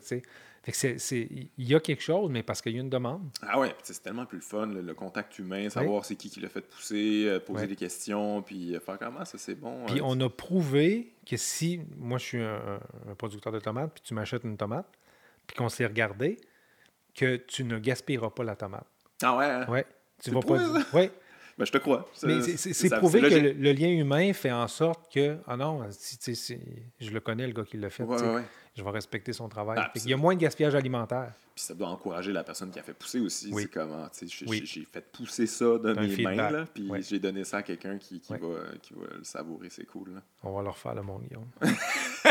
il 0.66 1.48
y 1.58 1.74
a 1.74 1.80
quelque 1.80 2.02
chose, 2.02 2.30
mais 2.30 2.42
parce 2.42 2.60
qu'il 2.60 2.72
y 2.72 2.76
a 2.76 2.80
une 2.80 2.90
demande. 2.90 3.22
Ah 3.42 3.58
ouais, 3.58 3.74
c'est 3.82 4.02
tellement 4.02 4.26
plus 4.26 4.38
le 4.38 4.42
fun, 4.42 4.66
le, 4.66 4.94
contact 4.94 5.38
humain, 5.38 5.68
savoir 5.70 6.04
c'est 6.04 6.16
qui 6.16 6.30
qui 6.30 6.40
l'a 6.40 6.48
fait 6.48 6.60
pousser, 6.60 7.24
euh, 7.26 7.40
poser 7.40 7.66
des 7.66 7.76
questions, 7.76 8.42
puis 8.42 8.74
euh, 8.74 8.80
faire 8.80 8.98
comment 8.98 9.24
ça, 9.24 9.38
c'est 9.38 9.54
bon. 9.54 9.86
Puis 9.86 10.00
on 10.02 10.20
a 10.20 10.28
prouvé 10.28 11.14
que 11.26 11.36
si, 11.36 11.80
moi 11.96 12.18
je 12.18 12.24
suis 12.24 12.42
un, 12.42 12.80
producteur 13.16 13.52
de 13.52 13.60
tomates, 13.60 13.92
puis 13.94 14.02
tu 14.04 14.14
m'achètes 14.14 14.44
une 14.44 14.56
tomate, 14.56 14.88
puis 15.46 15.56
qu'on 15.56 15.68
s'est 15.68 15.86
regardé, 15.86 16.38
que 17.14 17.36
tu 17.36 17.64
ne 17.64 17.78
gaspilleras 17.78 18.30
pas 18.30 18.44
la 18.44 18.56
tomate. 18.56 18.86
Ah 19.22 19.36
ouais? 19.36 19.46
Hein? 19.46 19.66
Ouais. 19.68 19.86
Tu 20.22 20.30
vas 20.30 20.40
pas. 20.40 20.58
Ouais. 20.92 21.10
Ben, 21.58 21.64
je 21.64 21.72
te 21.72 21.78
crois. 21.78 22.08
Mais 22.22 22.40
c'est 22.40 22.90
prouvé 22.90 23.20
que 23.20 23.26
le, 23.26 23.72
lien 23.72 23.88
humain 23.88 24.32
fait 24.32 24.52
en 24.52 24.68
sorte 24.68 25.12
que. 25.12 25.38
Ah 25.46 25.56
non, 25.56 25.82
je 25.90 27.10
le 27.10 27.20
connais, 27.20 27.46
le 27.46 27.52
gars 27.52 27.64
qui 27.64 27.76
l'a 27.76 27.90
fait. 27.90 28.04
Je 28.76 28.84
vais 28.84 28.90
respecter 28.90 29.32
son 29.32 29.48
travail. 29.48 29.80
Il 29.96 30.08
y 30.08 30.14
a 30.14 30.16
moins 30.16 30.36
de 30.36 30.40
gaspillage 30.40 30.76
alimentaire. 30.76 31.32
Puis 31.52 31.64
ça 31.64 31.74
doit 31.74 31.88
encourager 31.88 32.32
la 32.32 32.44
personne 32.44 32.70
qui 32.70 32.78
a 32.78 32.82
fait 32.84 32.94
pousser 32.94 33.18
aussi. 33.18 33.52
C'est 33.52 33.66
comment, 33.66 34.08
j'ai 34.22 34.84
fait 34.84 35.04
pousser 35.10 35.48
ça 35.48 35.64
de 35.78 35.92
mes 35.94 36.22
mains, 36.22 36.50
là, 36.50 36.64
puis 36.72 36.88
j'ai 37.00 37.18
donné 37.18 37.42
ça 37.42 37.58
à 37.58 37.62
quelqu'un 37.62 37.98
qui, 37.98 38.20
qui, 38.20 38.32
va, 38.32 38.38
qui 38.80 38.94
va 38.94 39.16
le 39.16 39.24
savourer. 39.24 39.68
C'est 39.68 39.84
cool. 39.84 40.14
Là. 40.14 40.20
On 40.44 40.52
va 40.52 40.62
leur 40.62 40.78
faire 40.78 40.94
le 40.94 41.02
monde, 41.02 41.24
Guillaume. 41.24 41.48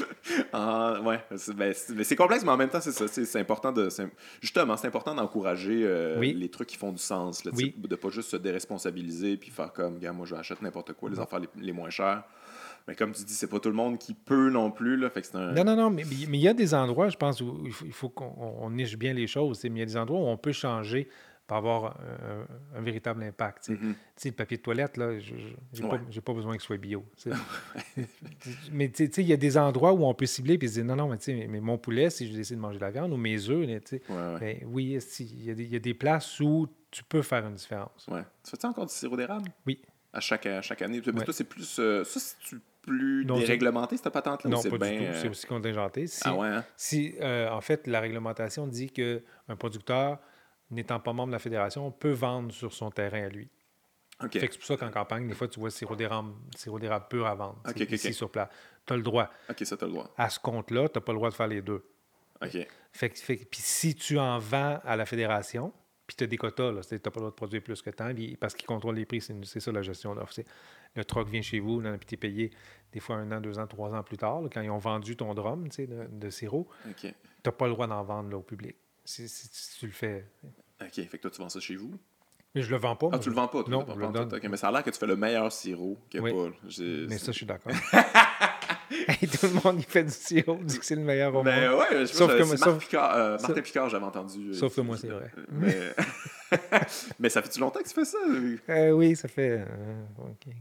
ah, 0.52 1.00
ouais, 1.02 1.20
ben, 1.54 1.72
c'est 1.74 2.16
complexe, 2.16 2.44
mais 2.44 2.50
en 2.50 2.56
même 2.56 2.68
temps, 2.68 2.80
c'est 2.80 2.92
ça. 2.92 3.06
C'est 3.08 3.40
important 3.40 3.72
de. 3.72 3.88
Justement, 4.40 4.76
c'est 4.76 4.86
important 4.86 5.14
d'encourager 5.14 5.82
euh, 5.84 6.18
les 6.20 6.48
trucs 6.48 6.68
qui 6.68 6.76
font 6.76 6.92
du 6.92 7.02
sens. 7.02 7.44
Là, 7.44 7.52
ne 7.52 7.86
De 7.86 7.96
pas 7.96 8.10
juste 8.10 8.30
se 8.30 8.36
déresponsabiliser 8.36 9.36
puis 9.36 9.50
faire 9.50 9.72
comme, 9.72 9.98
gars, 9.98 10.12
moi, 10.12 10.26
j'achète 10.26 10.62
n'importe 10.62 10.92
quoi, 10.94 11.10
les 11.10 11.20
affaires 11.20 11.40
les, 11.56 11.72
moins 11.72 11.90
chères. 11.90 12.24
Mais 12.88 12.96
comme 12.96 13.12
tu 13.12 13.22
dis, 13.22 13.34
c'est 13.34 13.46
pas 13.46 13.60
tout 13.60 13.68
le 13.68 13.76
monde 13.76 13.98
qui 13.98 14.12
peut 14.12 14.50
non 14.50 14.70
plus. 14.70 14.96
Là, 14.96 15.08
fait 15.08 15.22
que 15.22 15.36
un... 15.36 15.52
Non, 15.52 15.64
non, 15.64 15.76
non, 15.76 15.90
mais 15.90 16.02
il 16.02 16.36
y 16.36 16.48
a 16.48 16.54
des 16.54 16.74
endroits, 16.74 17.08
je 17.08 17.16
pense, 17.16 17.40
où 17.40 17.62
il 17.64 17.92
faut, 17.92 18.08
qu'on 18.08 18.70
niche 18.70 18.96
bien 18.96 19.12
les 19.12 19.26
choses. 19.26 19.62
Mais 19.64 19.70
il 19.70 19.78
y 19.78 19.82
a 19.82 19.86
des 19.86 19.96
endroits 19.96 20.20
où 20.20 20.26
on 20.26 20.36
peut 20.36 20.52
changer 20.52 21.08
avoir 21.56 21.98
un, 22.74 22.80
véritable 22.80 23.22
impact. 23.22 23.68
Mm-hmm. 23.70 23.94
Le 24.24 24.30
papier 24.32 24.56
de 24.56 24.62
toilette, 24.62 24.96
là, 24.96 25.18
je 25.18 25.34
n'ai 25.34 25.88
pas, 25.88 25.98
pas, 25.98 26.32
besoin 26.32 26.52
qu'il 26.52 26.62
soit 26.62 26.76
bio. 26.76 27.04
mais 28.72 28.86
il 28.86 29.26
y 29.26 29.32
a 29.32 29.36
des 29.36 29.58
endroits 29.58 29.92
où 29.92 30.04
on 30.04 30.14
peut 30.14 30.26
cibler 30.26 30.58
et 30.60 30.68
se 30.68 30.74
dire 30.74 30.84
non, 30.84 30.96
non, 30.96 31.08
mais, 31.08 31.46
mais 31.48 31.60
mon 31.60 31.78
poulet, 31.78 32.10
si 32.10 32.28
je 32.28 32.34
décide 32.34 32.56
de 32.56 32.62
manger 32.62 32.78
de 32.78 32.84
la 32.84 32.90
viande, 32.90 33.12
ou 33.12 33.16
mes 33.16 33.48
œufs, 33.48 33.66
ben 34.08 34.58
oui, 34.66 34.98
il 35.20 35.72
y, 35.72 35.76
a 35.76 35.78
des 35.78 35.94
places 35.94 36.40
où 36.40 36.68
tu 36.90 37.04
peux 37.04 37.22
faire 37.22 37.46
une 37.46 37.54
différence. 37.54 38.06
Ouais. 38.08 38.22
Tu 38.44 38.50
fais-tu 38.50 38.66
encore 38.66 38.86
du 38.86 38.94
sirop 38.94 39.16
d'érable? 39.16 39.50
Oui. 39.66 39.80
À 40.12 40.20
chaque, 40.20 40.46
chaque 40.62 40.82
année? 40.82 41.00
Mais 41.12 41.24
toi, 41.24 41.32
c'est 41.32 41.44
plus. 41.44 41.78
Euh, 41.78 42.04
ça, 42.04 42.20
c'est 42.20 42.56
plus 42.82 43.24
déréglementé, 43.24 43.96
cette 43.96 44.10
patente-là? 44.10 44.50
Non, 44.50 44.62
pas 44.62 44.70
du 44.70 44.98
tout. 44.98 45.12
C'est 45.14 45.26
euh, 45.26 45.30
aussi 45.30 45.46
contingenté. 45.46 46.06
Si, 46.06 46.20
ah 46.24 46.34
ouais, 46.34 46.48
hein? 46.48 46.64
si 46.76 47.14
euh, 47.20 47.48
en 47.50 47.60
fait, 47.60 47.86
la 47.86 48.00
réglementation 48.00 48.66
dit 48.66 48.90
qu'un 48.90 49.56
producteur 49.58 50.18
n'étant 50.72 51.00
pas 51.00 51.12
membre 51.12 51.28
de 51.28 51.32
la 51.32 51.38
fédération, 51.38 51.90
peut 51.90 52.12
vendre 52.12 52.52
sur 52.52 52.72
son 52.72 52.90
terrain 52.90 53.24
à 53.24 53.28
lui. 53.28 53.48
Okay. 54.20 54.40
Fait 54.40 54.46
que 54.46 54.52
c'est 54.54 54.58
pour 54.58 54.66
ça 54.66 54.76
qu'en 54.76 54.90
campagne, 54.90 55.26
des 55.26 55.34
fois, 55.34 55.48
tu 55.48 55.58
vois 55.58 55.70
sirop 55.70 55.96
d'érable, 55.96 56.32
sirop 56.56 56.78
d'érable 56.78 57.06
pur 57.08 57.26
à 57.26 57.34
vendre. 57.34 57.60
Okay, 57.68 57.84
ici 57.84 58.12
sur 58.14 58.30
place. 58.30 58.48
Tu 58.86 58.92
as 58.92 58.96
le 58.96 59.02
droit. 59.02 59.30
OK, 59.50 59.64
ça, 59.64 59.76
tu 59.76 59.84
as 59.84 59.86
le 59.86 59.92
droit. 59.92 60.10
À 60.16 60.30
ce 60.30 60.38
compte-là, 60.38 60.88
tu 60.88 60.98
n'as 60.98 61.02
pas 61.02 61.12
le 61.12 61.18
droit 61.18 61.30
de 61.30 61.34
faire 61.34 61.48
les 61.48 61.62
deux. 61.62 61.84
OK. 62.40 62.66
Fait, 62.92 63.18
fait, 63.18 63.36
puis 63.36 63.60
si 63.60 63.94
tu 63.94 64.18
en 64.18 64.38
vends 64.38 64.80
à 64.84 64.96
la 64.96 65.06
fédération, 65.06 65.72
puis 66.06 66.16
tu 66.16 66.24
as 66.24 66.26
des 66.26 66.36
quotas, 66.36 66.72
tu 66.82 66.94
n'as 66.94 66.98
pas 66.98 67.10
le 67.14 67.20
droit 67.20 67.30
de 67.30 67.34
produire 67.34 67.62
plus 67.62 67.80
que 67.80 67.90
tant, 67.90 68.12
parce 68.38 68.54
qu'ils 68.54 68.66
contrôlent 68.66 68.96
les 68.96 69.06
prix, 69.06 69.20
c'est 69.20 69.60
ça 69.60 69.72
la 69.72 69.82
gestion 69.82 70.14
d'offre. 70.14 70.40
Le 70.94 71.04
troc 71.04 71.28
vient 71.28 71.42
chez 71.42 71.58
vous, 71.60 71.80
puis 71.80 72.06
tu 72.06 72.14
es 72.14 72.18
payé 72.18 72.50
des 72.92 73.00
fois 73.00 73.16
un 73.16 73.32
an, 73.32 73.40
deux 73.40 73.58
ans, 73.58 73.66
trois 73.66 73.94
ans 73.94 74.02
plus 74.02 74.18
tard, 74.18 74.42
quand 74.52 74.60
ils 74.60 74.70
ont 74.70 74.78
vendu 74.78 75.16
ton 75.16 75.32
drum 75.34 75.68
de, 75.68 76.08
de 76.10 76.30
sirop. 76.30 76.68
Tu 76.96 77.14
n'as 77.46 77.52
pas 77.52 77.66
le 77.66 77.72
droit 77.72 77.86
d'en 77.86 78.02
vendre 78.02 78.30
là, 78.30 78.36
au 78.36 78.42
public. 78.42 78.76
Si, 79.04 79.28
si, 79.28 79.78
tu 79.78 79.86
le 79.86 79.92
fais. 79.92 80.26
OK, 80.86 80.94
fait 80.94 81.06
que 81.06 81.22
toi, 81.22 81.30
tu 81.30 81.40
vends 81.40 81.48
ça 81.48 81.60
chez 81.60 81.76
vous? 81.76 81.92
Mais 82.54 82.62
je 82.62 82.70
le 82.70 82.76
vends 82.76 82.96
pas. 82.96 83.08
Ah, 83.12 83.18
tu 83.18 83.30
le 83.30 83.34
vends 83.34 83.48
pas? 83.48 83.64
non, 83.68 83.86
je 83.88 83.98
le 83.98 84.08
donne. 84.08 84.40
mais 84.50 84.56
ça 84.56 84.68
a 84.68 84.72
l'air 84.72 84.82
que 84.82 84.90
tu 84.90 84.98
fais 84.98 85.06
le 85.06 85.16
meilleur 85.16 85.50
sirop 85.50 85.98
que 86.10 86.18
oui. 86.18 86.30
Paul. 86.30 86.52
Mais 87.08 87.18
ça, 87.18 87.32
je 87.32 87.36
suis 87.38 87.46
d'accord. 87.46 87.72
tout 89.42 89.46
le 89.46 89.60
monde, 89.64 89.78
il 89.78 89.84
fait 89.84 90.04
du 90.04 90.10
sirop, 90.10 90.58
dit 90.62 90.78
que 90.78 90.84
c'est 90.84 90.94
le 90.94 91.02
meilleur 91.02 91.34
au 91.34 91.42
ben, 91.42 91.74
Ouais, 91.74 92.00
je 92.00 92.06
sauf 92.06 92.30
que, 92.30 92.42
Marc 92.42 92.80
Picard, 92.80 93.16
euh, 93.16 93.38
Martin 93.38 93.62
Picard, 93.62 93.88
j'avais 93.88 94.04
entendu. 94.04 94.50
Euh, 94.50 94.54
sauf 94.54 94.74
que 94.74 94.80
moi, 94.82 94.96
c'est 94.96 95.08
vrai. 95.08 95.30
Mais... 95.50 95.76
mais 97.18 97.28
ça 97.28 97.40
fait-tu 97.42 97.60
longtemps 97.60 97.80
que 97.80 97.88
tu 97.88 97.94
fais 97.94 98.04
ça? 98.04 98.18
Euh, 98.68 98.90
oui, 98.90 99.16
ça 99.16 99.28
fait 99.28 99.64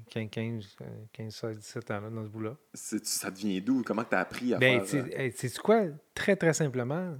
15, 0.09 0.29
15, 0.29 0.77
15, 1.11 1.35
16, 1.35 1.57
17 1.57 1.91
ans 1.91 2.01
là, 2.01 2.09
dans 2.09 2.23
ce 2.23 2.29
bout-là. 2.29 2.55
Ça 2.73 3.29
devient 3.29 3.61
d'où? 3.61 3.83
Comment 3.85 4.03
tu 4.03 4.15
as 4.15 4.19
appris 4.19 4.53
à 4.53 4.57
ben, 4.57 4.81
faire... 4.81 5.05
C'est 5.35 5.57
quoi? 5.57 5.83
Très, 6.15 6.35
très 6.35 6.53
simplement, 6.53 7.17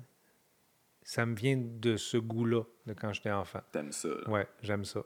ça 1.04 1.26
me 1.26 1.36
vient 1.36 1.58
de 1.58 1.98
ce 1.98 2.18
goût-là 2.18 2.64
de 2.86 2.94
quand 2.94 3.14
j'étais 3.14 3.32
enfant. 3.32 3.62
T'aimes 3.72 3.92
ça? 3.92 4.10
Ouais, 4.28 4.48
j'aime 4.62 4.86
ça. 4.86 5.02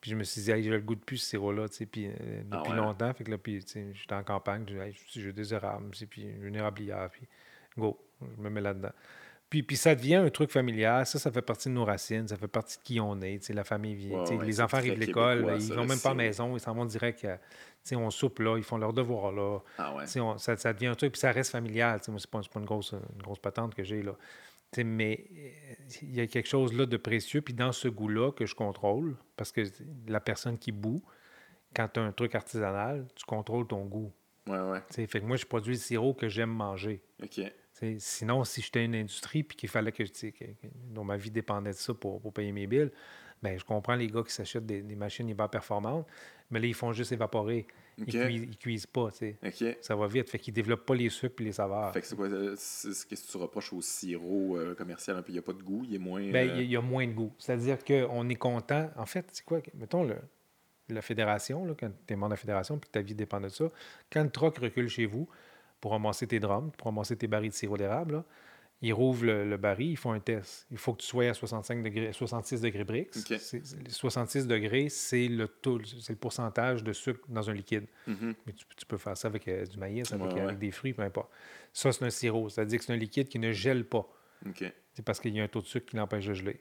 Puis 0.00 0.10
je 0.10 0.16
me 0.16 0.24
suis 0.24 0.42
dit, 0.42 0.62
j'ai 0.62 0.70
le 0.70 0.80
goût 0.80 0.94
de 0.94 1.00
plus 1.00 1.16
ce 1.16 1.30
sirop-là, 1.30 1.68
tu 1.68 1.76
sais, 1.76 1.86
puis 1.86 2.08
euh, 2.08 2.42
ah 2.50 2.58
depuis 2.58 2.72
longtemps. 2.74 3.12
Fait 3.14 3.24
que 3.24 3.30
là, 3.30 3.38
puis, 3.38 3.64
tu 3.64 3.72
sais, 3.72 3.86
j'étais 3.94 4.14
en 4.14 4.22
campagne, 4.22 4.64
j'ai 4.66 5.26
hey, 5.26 5.32
des 5.32 5.54
érables, 5.54 5.90
puis 6.10 6.26
une 6.42 6.56
érablière, 6.56 7.08
puis 7.10 7.26
go, 7.78 7.98
je 8.20 8.42
me 8.42 8.50
mets 8.50 8.60
là-dedans. 8.60 8.92
Puis, 9.48 9.62
puis 9.62 9.76
ça 9.76 9.94
devient 9.94 10.16
un 10.16 10.30
truc 10.30 10.50
familial. 10.50 11.06
Ça, 11.06 11.18
ça 11.18 11.30
fait 11.30 11.40
partie 11.40 11.68
de 11.68 11.74
nos 11.74 11.84
racines, 11.84 12.28
ça 12.28 12.36
fait 12.36 12.48
partie 12.48 12.76
de 12.76 12.82
qui 12.82 13.00
on 13.00 13.20
est. 13.22 13.38
Tu 13.38 13.46
sais, 13.46 13.52
la 13.52 13.64
famille 13.64 13.94
vient. 13.94 14.24
les 14.42 14.60
enfants 14.60 14.78
arrivent 14.78 14.96
de 14.96 15.00
l'école, 15.00 15.56
ils 15.58 15.72
vont 15.72 15.86
même 15.86 16.00
pas 16.00 16.10
à 16.10 16.12
la 16.12 16.16
maison, 16.16 16.54
ils 16.54 16.60
s'en 16.60 16.74
vont 16.74 16.84
direct. 16.84 17.20
tu 17.20 17.28
sais, 17.82 17.96
on 17.96 18.10
soupe 18.10 18.40
là, 18.40 18.58
ils 18.58 18.64
font 18.64 18.76
leur 18.76 18.92
devoir 18.92 19.32
là. 19.32 19.60
Ah 19.78 19.94
ouais. 19.94 20.06
ça, 20.06 20.56
ça, 20.56 20.72
devient 20.72 20.88
un 20.88 20.94
truc, 20.94 21.12
puis 21.12 21.20
ça 21.20 21.32
reste 21.32 21.52
familial. 21.52 22.00
Tu 22.00 22.06
sais, 22.06 22.10
moi, 22.10 22.20
c'est 22.20 22.30
pas, 22.30 22.40
pas 22.40 22.60
une, 22.60 22.66
grosse, 22.66 22.92
une 22.92 23.22
grosse 23.22 23.38
patente 23.38 23.74
que 23.74 23.84
j'ai 23.84 24.02
là 24.02 24.16
mais 24.82 25.26
euh, 25.36 25.72
il 26.02 26.14
y 26.14 26.20
a 26.20 26.26
quelque 26.26 26.48
chose 26.48 26.72
là 26.72 26.86
de 26.86 26.96
précieux, 26.96 27.42
puis 27.42 27.54
dans 27.54 27.72
ce 27.72 27.88
goût-là 27.88 28.32
que 28.32 28.46
je 28.46 28.54
contrôle, 28.54 29.16
parce 29.36 29.52
que 29.52 29.62
la 30.08 30.20
personne 30.20 30.58
qui 30.58 30.72
bout, 30.72 31.02
quand 31.74 31.88
tu 31.88 32.00
as 32.00 32.02
un 32.02 32.12
truc 32.12 32.34
artisanal, 32.34 33.06
tu 33.14 33.24
contrôles 33.24 33.66
ton 33.66 33.84
goût. 33.84 34.12
Ouais, 34.46 34.60
ouais. 34.60 35.06
fait 35.06 35.20
que 35.20 35.24
moi, 35.24 35.36
je 35.36 35.46
produis 35.46 35.74
le 35.74 35.78
sirop 35.78 36.14
que 36.14 36.28
j'aime 36.28 36.50
manger. 36.50 37.02
OK. 37.22 37.40
sinon, 37.98 38.44
si 38.44 38.60
j'étais 38.60 38.84
une 38.84 38.94
industrie 38.94 39.42
puis 39.42 39.56
qu'il 39.56 39.68
fallait 39.68 39.92
que, 39.92 40.02
que, 40.02 40.44
dont 40.90 41.04
ma 41.04 41.16
vie 41.16 41.30
dépendait 41.30 41.70
de 41.70 41.76
ça 41.76 41.94
pour, 41.94 42.20
pour 42.20 42.32
payer 42.32 42.52
mes 42.52 42.66
billes, 42.66 42.90
ben, 43.42 43.58
je 43.58 43.64
comprends 43.64 43.94
les 43.94 44.08
gars 44.08 44.22
qui 44.22 44.32
s'achètent 44.32 44.66
des, 44.66 44.82
des, 44.82 44.96
machines 44.96 45.28
hyper 45.28 45.48
performantes, 45.48 46.06
mais 46.50 46.60
là, 46.60 46.66
ils 46.66 46.74
font 46.74 46.92
juste 46.92 47.12
évaporer. 47.12 47.66
Ils, 47.98 48.48
ne 48.48 48.54
cuisent, 48.54 48.86
pas, 48.86 49.10
tu 49.10 49.36
sais. 49.52 49.78
Ça 49.80 49.94
va 49.94 50.06
vite. 50.06 50.28
Fait 50.28 50.38
qu'ils 50.38 50.54
développent 50.54 50.86
pas 50.86 50.94
les 50.94 51.08
sucres 51.08 51.40
et 51.40 51.44
les 51.44 51.52
saveurs. 51.52 51.92
Fait 51.92 52.00
que 52.00 52.06
c'est 52.06 52.16
quoi, 52.16 52.28
qu'est-ce 52.28 53.06
que 53.06 53.32
tu 53.32 53.36
reproches 53.36 53.72
au 53.72 53.80
sirop 53.80 54.56
euh, 54.56 54.74
commercial? 54.74 55.22
Il 55.28 55.32
n'y 55.32 55.38
a 55.38 55.42
pas 55.42 55.52
de 55.52 55.62
goût, 55.62 55.84
il 55.88 55.94
est 55.94 55.98
moins... 55.98 56.30
Ben, 56.30 56.58
il 56.58 56.70
y, 56.70 56.76
a 56.76 56.80
moins 56.80 57.06
de 57.06 57.12
goût. 57.12 57.32
C'est-à-dire 57.38 57.84
qu'on 57.84 58.28
est 58.28 58.34
content. 58.36 58.90
En 58.96 59.06
fait, 59.06 59.26
c'est 59.32 59.44
quoi? 59.44 59.60
Mettons, 59.74 60.04
le, 60.04 60.16
la 60.88 61.02
fédération, 61.02 61.64
là, 61.64 61.74
quand 61.78 61.90
tu 62.06 62.12
es 62.12 62.16
membre 62.16 62.30
de 62.30 62.32
la 62.34 62.36
fédération, 62.38 62.78
puis 62.78 62.90
ta 62.90 63.00
vie 63.00 63.14
dépend 63.14 63.40
de 63.40 63.48
ça, 63.48 63.70
quand 64.12 64.22
le 64.22 64.30
troc 64.30 64.58
recule 64.58 64.88
chez 64.88 65.06
vous 65.06 65.28
pour 65.80 65.92
ramasser 65.92 66.26
tes 66.26 66.40
drums, 66.40 66.72
pour 66.76 66.86
ramasser 66.86 67.16
tes 67.16 67.26
barils 67.26 67.50
de 67.50 67.54
sirop 67.54 67.76
d'érable, 67.76 68.24
ils 68.84 68.92
rouvrent 68.92 69.24
le, 69.24 69.56
baril, 69.56 69.92
ils 69.92 69.96
font 69.96 70.12
un 70.12 70.20
test. 70.20 70.66
Il 70.70 70.76
faut 70.76 70.92
que 70.92 71.00
tu 71.00 71.06
sois 71.06 71.24
à 71.24 71.34
65 71.34 71.82
degrés, 71.82 72.12
66 72.12 72.60
degrés 72.60 72.84
Brix. 72.84 73.08
66 73.88 74.46
degrés, 74.46 74.90
c'est 74.90 75.26
le 75.26 75.48
taux, 75.48 75.80
c'est 75.84 76.12
le 76.12 76.18
pourcentage 76.18 76.84
de 76.84 76.92
sucre 76.92 77.24
dans 77.30 77.48
un 77.48 77.54
liquide. 77.54 77.86
Mm-hmm. 78.06 78.34
Mais 78.46 78.52
tu, 78.52 78.84
peux 78.86 78.98
faire 78.98 79.16
ça 79.16 79.28
avec 79.28 79.48
euh, 79.48 79.64
du 79.64 79.78
maïs, 79.78 80.12
avec, 80.12 80.58
des 80.58 80.70
fruits, 80.70 80.92
peu 80.92 81.00
importe. 81.00 81.30
Ça, 81.72 81.92
c'est 81.92 82.04
un 82.04 82.10
sirop. 82.10 82.50
C'est-à-dire 82.50 82.78
que 82.78 82.84
c'est 82.84 82.92
un 82.92 82.96
liquide 82.96 83.28
qui 83.28 83.38
ne 83.38 83.52
gèle 83.52 83.86
pas. 83.86 84.06
C'est 84.92 85.02
parce 85.02 85.18
qu'il 85.18 85.34
y 85.34 85.40
a 85.40 85.44
un 85.44 85.48
taux 85.48 85.62
de 85.62 85.66
sucre 85.66 85.86
qui 85.86 85.96
l'empêche 85.96 86.26
de 86.26 86.34
geler. 86.34 86.60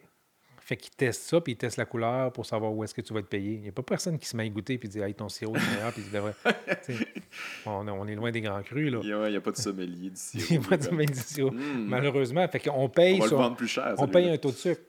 Fait 0.66 0.78
qu'ils 0.78 0.96
testent 0.96 1.24
ça, 1.24 1.42
puis 1.42 1.54
ils 1.54 1.56
testent 1.58 1.78
la 1.78 1.86
couleur 1.86 2.32
pour 2.32 2.46
savoir 2.46 2.74
où 2.74 2.86
est-ce 2.86 2.94
que 2.94 3.02
tu 3.02 3.14
vas 3.14 3.20
être 3.20 3.28
payé. 3.28 3.56
Il 3.56 3.62
n'y 3.64 3.68
a 3.68 3.74
pas 3.74 3.84
personne 3.84 4.18
qui 4.18 4.26
se 4.26 4.38
met 4.38 4.44
à 4.44 4.50
goûter 4.50 4.78
puis 4.78 4.88
dit 4.88 5.00
Hey, 5.00 5.14
ton 5.14 5.28
sirop 5.28 5.58
est 5.58 5.76
meilleur, 5.76 5.92
puis 5.92 6.04
on, 7.66 7.86
on, 7.90 8.08
est 8.08 8.16
loin 8.16 8.32
des 8.32 8.40
grands 8.40 8.62
crus. 8.64 8.90
Là. 8.90 9.00
Il 9.04 9.30
n'y 9.30 9.36
a, 9.36 9.42
pas 9.42 9.52
de 9.52 9.58
sommelier 9.58 10.10
du 10.10 10.16
sirop. 10.16 10.46
Il 10.50 10.60
n'y 10.60 10.66
a 10.66 10.70
pas 10.70 10.78
de 10.78 10.84
sommelier 10.84 11.08
du 11.08 11.20
sirop. 11.20 11.52
Hmm. 11.52 11.86
Malheureusement. 11.88 12.48
Fait 12.48 12.62
qu'on 12.62 12.88
paye. 12.88 13.16
On 13.16 13.26
va 13.26 13.30
le 13.30 13.36
vendre 13.36 13.56
plus 13.58 13.68
cher. 13.68 13.94
On 13.98 14.08
paye 14.08 14.30
un 14.30 14.38
taux 14.38 14.52
de 14.52 14.56
sucre. 14.56 14.82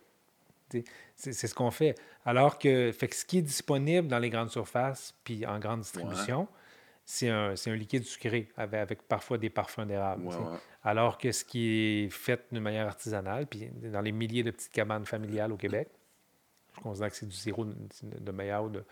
C'est 1.17 1.33
ce 1.33 1.55
qu'on 1.55 1.73
fait. 1.73 1.97
Alors 2.25 2.59
que, 2.59 2.93
fait 2.93 3.09
que 3.09 3.17
ce 3.17 3.25
qui 3.25 3.39
est 3.39 3.43
disponible 3.43 4.07
dans 4.07 4.21
les 4.21 4.31
grandes 4.31 4.51
surfaces 4.51 5.13
puis 5.25 5.45
en 5.45 5.59
grande 5.59 5.81
distribution, 5.81 6.47
c'est 7.05 7.29
un, 7.29 7.55
un, 7.55 7.75
liquide 7.75 8.05
sucré 8.05 8.49
avec, 8.57 8.81
avec, 8.81 9.03
parfois 9.03 9.39
des 9.39 9.51
parfums 9.51 9.87
d'érable. 9.87 10.29
Alors 10.83 11.19
que 11.19 11.33
ce 11.33 11.45
qui 11.45 12.05
est 12.05 12.11
fait 12.11 12.47
d'une 12.51 12.63
manière 12.63 12.87
artisanale, 12.87 13.47
puis 13.47 13.71
dans 13.93 14.01
les 14.01 14.13
milliers 14.13 14.43
de 14.43 14.51
petites 14.51 14.73
cabanes 14.73 15.05
familiales 15.05 15.53
au 15.53 15.57
Québec, 15.57 15.89
je 16.77 16.81
considère 16.81 17.11
que 17.11 17.17
c'est 17.17 17.29
du 17.29 17.37
sirop 17.37 17.67
de, 17.67 18.33
meilleure, 18.33 18.69
de 18.69 18.85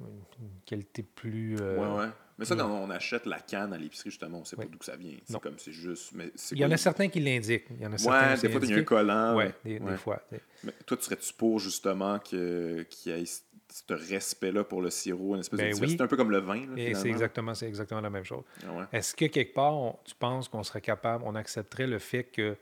une 0.00 0.60
qualité 0.64 1.02
plus. 1.02 1.56
Euh, 1.60 1.76
ouais, 1.76 2.04
ouais. 2.04 2.10
Mais 2.38 2.44
ça, 2.44 2.54
quand 2.54 2.70
on 2.70 2.88
achète 2.90 3.26
la 3.26 3.40
canne 3.40 3.72
à 3.72 3.78
l'épicerie, 3.78 4.10
justement, 4.10 4.38
on 4.38 4.40
ne 4.42 4.46
sait 4.46 4.54
pas 4.54 4.64
d'où 4.64 4.78
ça 4.80 4.94
vient. 4.94 5.16
C'est 5.24 5.40
comme, 5.40 5.58
c'est 5.58 5.72
juste. 5.72 6.12
Mais 6.14 6.30
il 6.52 6.58
y 6.58 6.64
en 6.64 6.70
a 6.70 6.76
certains 6.76 7.08
qui 7.08 7.18
l'indiquent. 7.18 7.66
Il 7.70 7.82
y 7.82 7.86
en 7.86 7.92
a 7.92 7.98
certains 7.98 8.34
des 8.34 8.48
fois, 8.48 8.60
il 8.62 8.70
y 8.70 8.74
a 8.74 8.76
un 8.78 8.84
collant. 8.84 9.34
Ouais, 9.34 9.52
des, 9.64 9.80
fois. 9.96 10.22
Mais 10.62 10.72
toi, 10.86 10.96
tu 10.96 11.02
serais-tu 11.02 11.34
pour, 11.34 11.58
justement, 11.58 12.20
qu'il 12.20 12.86
y 13.06 13.10
ait 13.10 13.24
ce 13.70 13.92
respect-là 13.92 14.64
pour 14.64 14.80
le 14.80 14.90
sirop, 14.90 15.34
une 15.34 15.40
espèce 15.40 15.60
ben 15.60 15.78
de 15.78 15.86
C'est 15.86 16.00
un 16.00 16.06
peu 16.06 16.16
comme 16.16 16.30
le 16.30 16.38
vin. 16.38 16.62
c'est 16.76 17.08
exactement, 17.08 17.52
exactement 17.52 18.00
la 18.00 18.10
même 18.10 18.24
chose. 18.24 18.42
Ah 18.66 18.88
Est-ce 18.92 19.14
que 19.14 19.26
quelque 19.26 19.54
part, 19.54 19.94
tu 20.04 20.14
penses 20.14 20.48
qu'on 20.48 20.62
serait 20.62 20.80
capable, 20.80 21.24
on 21.26 21.34
accepterait 21.34 21.86
le 21.86 21.98
fait 21.98 22.24
que, 22.24 22.56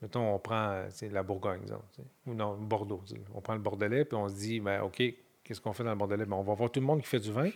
mettons, 0.00 0.34
on 0.34 0.38
prend 0.38 0.84
la 1.10 1.22
Bourgogne, 1.22 1.62
ou 2.26 2.34
non, 2.34 2.56
Bordeaux. 2.56 3.02
On 3.34 3.40
prend 3.40 3.54
le 3.54 3.60
Bordelais, 3.60 4.04
puis 4.04 4.16
on 4.16 4.28
se 4.28 4.34
dit, 4.34 4.60
ben, 4.60 4.82
OK, 4.82 5.02
qu'est-ce 5.44 5.60
qu'on 5.60 5.72
fait 5.72 5.84
dans 5.84 5.90
le 5.90 5.96
Bordelais? 5.96 6.24
Ben, 6.24 6.36
on 6.36 6.42
va 6.42 6.54
voir 6.54 6.70
tout 6.70 6.80
le 6.80 6.86
monde 6.86 7.00
qui 7.00 7.08
fait 7.08 7.20
du 7.20 7.32
vin. 7.32 7.50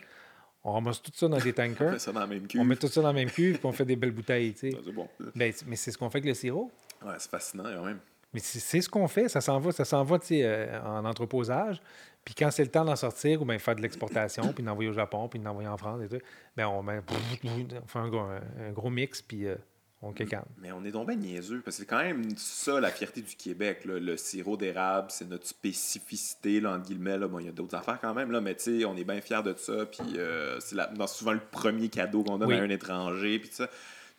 On 0.64 0.72
ramasse 0.72 1.02
tout 1.02 1.10
ça 1.14 1.28
dans 1.28 1.38
des 1.38 1.52
tankers. 1.54 1.88
on 1.88 1.92
met 1.92 1.98
ça 1.98 2.12
dans 2.12 2.20
la 2.20 2.26
même 2.26 2.46
cuve. 2.46 2.60
On 2.60 2.64
met 2.64 2.76
tout 2.76 2.88
ça 2.88 3.00
dans 3.00 3.08
la 3.08 3.14
même 3.14 3.30
cuve, 3.30 3.58
puis 3.58 3.66
on 3.66 3.72
fait 3.72 3.84
des 3.84 3.96
belles 3.96 4.12
bouteilles. 4.12 4.54
Bon. 4.94 5.08
Ben, 5.34 5.52
mais 5.66 5.76
c'est 5.76 5.90
ce 5.90 5.98
qu'on 5.98 6.08
fait 6.10 6.18
avec 6.18 6.28
le 6.28 6.34
sirop. 6.34 6.70
Ouais, 7.04 7.14
c'est 7.18 7.30
fascinant 7.30 7.64
quand 7.64 7.84
même. 7.84 7.98
Mais 8.32 8.40
c'est 8.40 8.80
ce 8.80 8.88
qu'on 8.88 9.08
fait. 9.08 9.28
Ça 9.28 9.40
s'en 9.40 9.58
va, 9.58 9.72
ça 9.72 9.84
s'en 9.84 10.04
va 10.04 10.18
euh, 10.30 10.80
en 10.82 11.04
entreposage. 11.04 11.82
Puis 12.24 12.34
quand 12.34 12.50
c'est 12.50 12.64
le 12.64 12.70
temps 12.70 12.84
d'en 12.84 12.96
sortir, 12.96 13.42
ou 13.42 13.44
bien 13.44 13.58
faire 13.58 13.74
de 13.74 13.82
l'exportation, 13.82 14.52
puis 14.52 14.62
d'envoyer 14.62 14.90
au 14.90 14.92
Japon, 14.92 15.28
puis 15.28 15.40
d'envoyer 15.40 15.68
en 15.68 15.76
France, 15.76 16.00
et 16.04 16.08
tout, 16.08 16.24
bien 16.56 16.68
on, 16.68 16.82
met, 16.82 17.00
on 17.00 17.86
fait 17.86 17.98
un 17.98 18.08
gros, 18.08 18.20
un, 18.20 18.70
gros 18.70 18.90
mix, 18.90 19.20
puis 19.22 19.46
euh, 19.46 19.56
on 20.02 20.12
kékane. 20.12 20.44
Mais 20.58 20.70
on 20.70 20.84
est 20.84 20.92
donc 20.92 21.08
bien 21.08 21.16
niaiseux, 21.16 21.62
parce 21.64 21.76
que 21.76 21.82
c'est 21.82 21.88
quand 21.88 22.02
même 22.02 22.36
ça 22.36 22.80
la 22.80 22.90
fierté 22.90 23.22
du 23.22 23.34
Québec. 23.34 23.84
Le 23.84 24.16
sirop 24.16 24.56
d'érable, 24.56 25.08
c'est 25.10 25.28
notre 25.28 25.46
spécificité, 25.46 26.60
là, 26.60 26.74
entre 26.74 26.86
guillemets. 26.86 27.18
Là. 27.18 27.26
Bon, 27.26 27.40
il 27.40 27.46
y 27.46 27.48
a 27.48 27.52
d'autres 27.52 27.76
affaires 27.76 27.98
quand 28.00 28.14
même, 28.14 28.30
là, 28.30 28.40
mais 28.40 28.54
tu 28.54 28.80
sais, 28.80 28.84
on 28.84 28.96
est 28.96 29.04
bien 29.04 29.20
fiers 29.20 29.42
de 29.42 29.54
ça. 29.56 29.86
Puis 29.86 30.16
euh, 30.16 30.60
c'est 30.60 30.76
souvent 31.08 31.32
le 31.32 31.40
premier 31.50 31.88
cadeau 31.88 32.22
qu'on 32.22 32.38
donne 32.38 32.52
à 32.52 32.62
un 32.62 32.70
étranger, 32.70 33.40
puis 33.40 33.50
ça. 33.52 33.68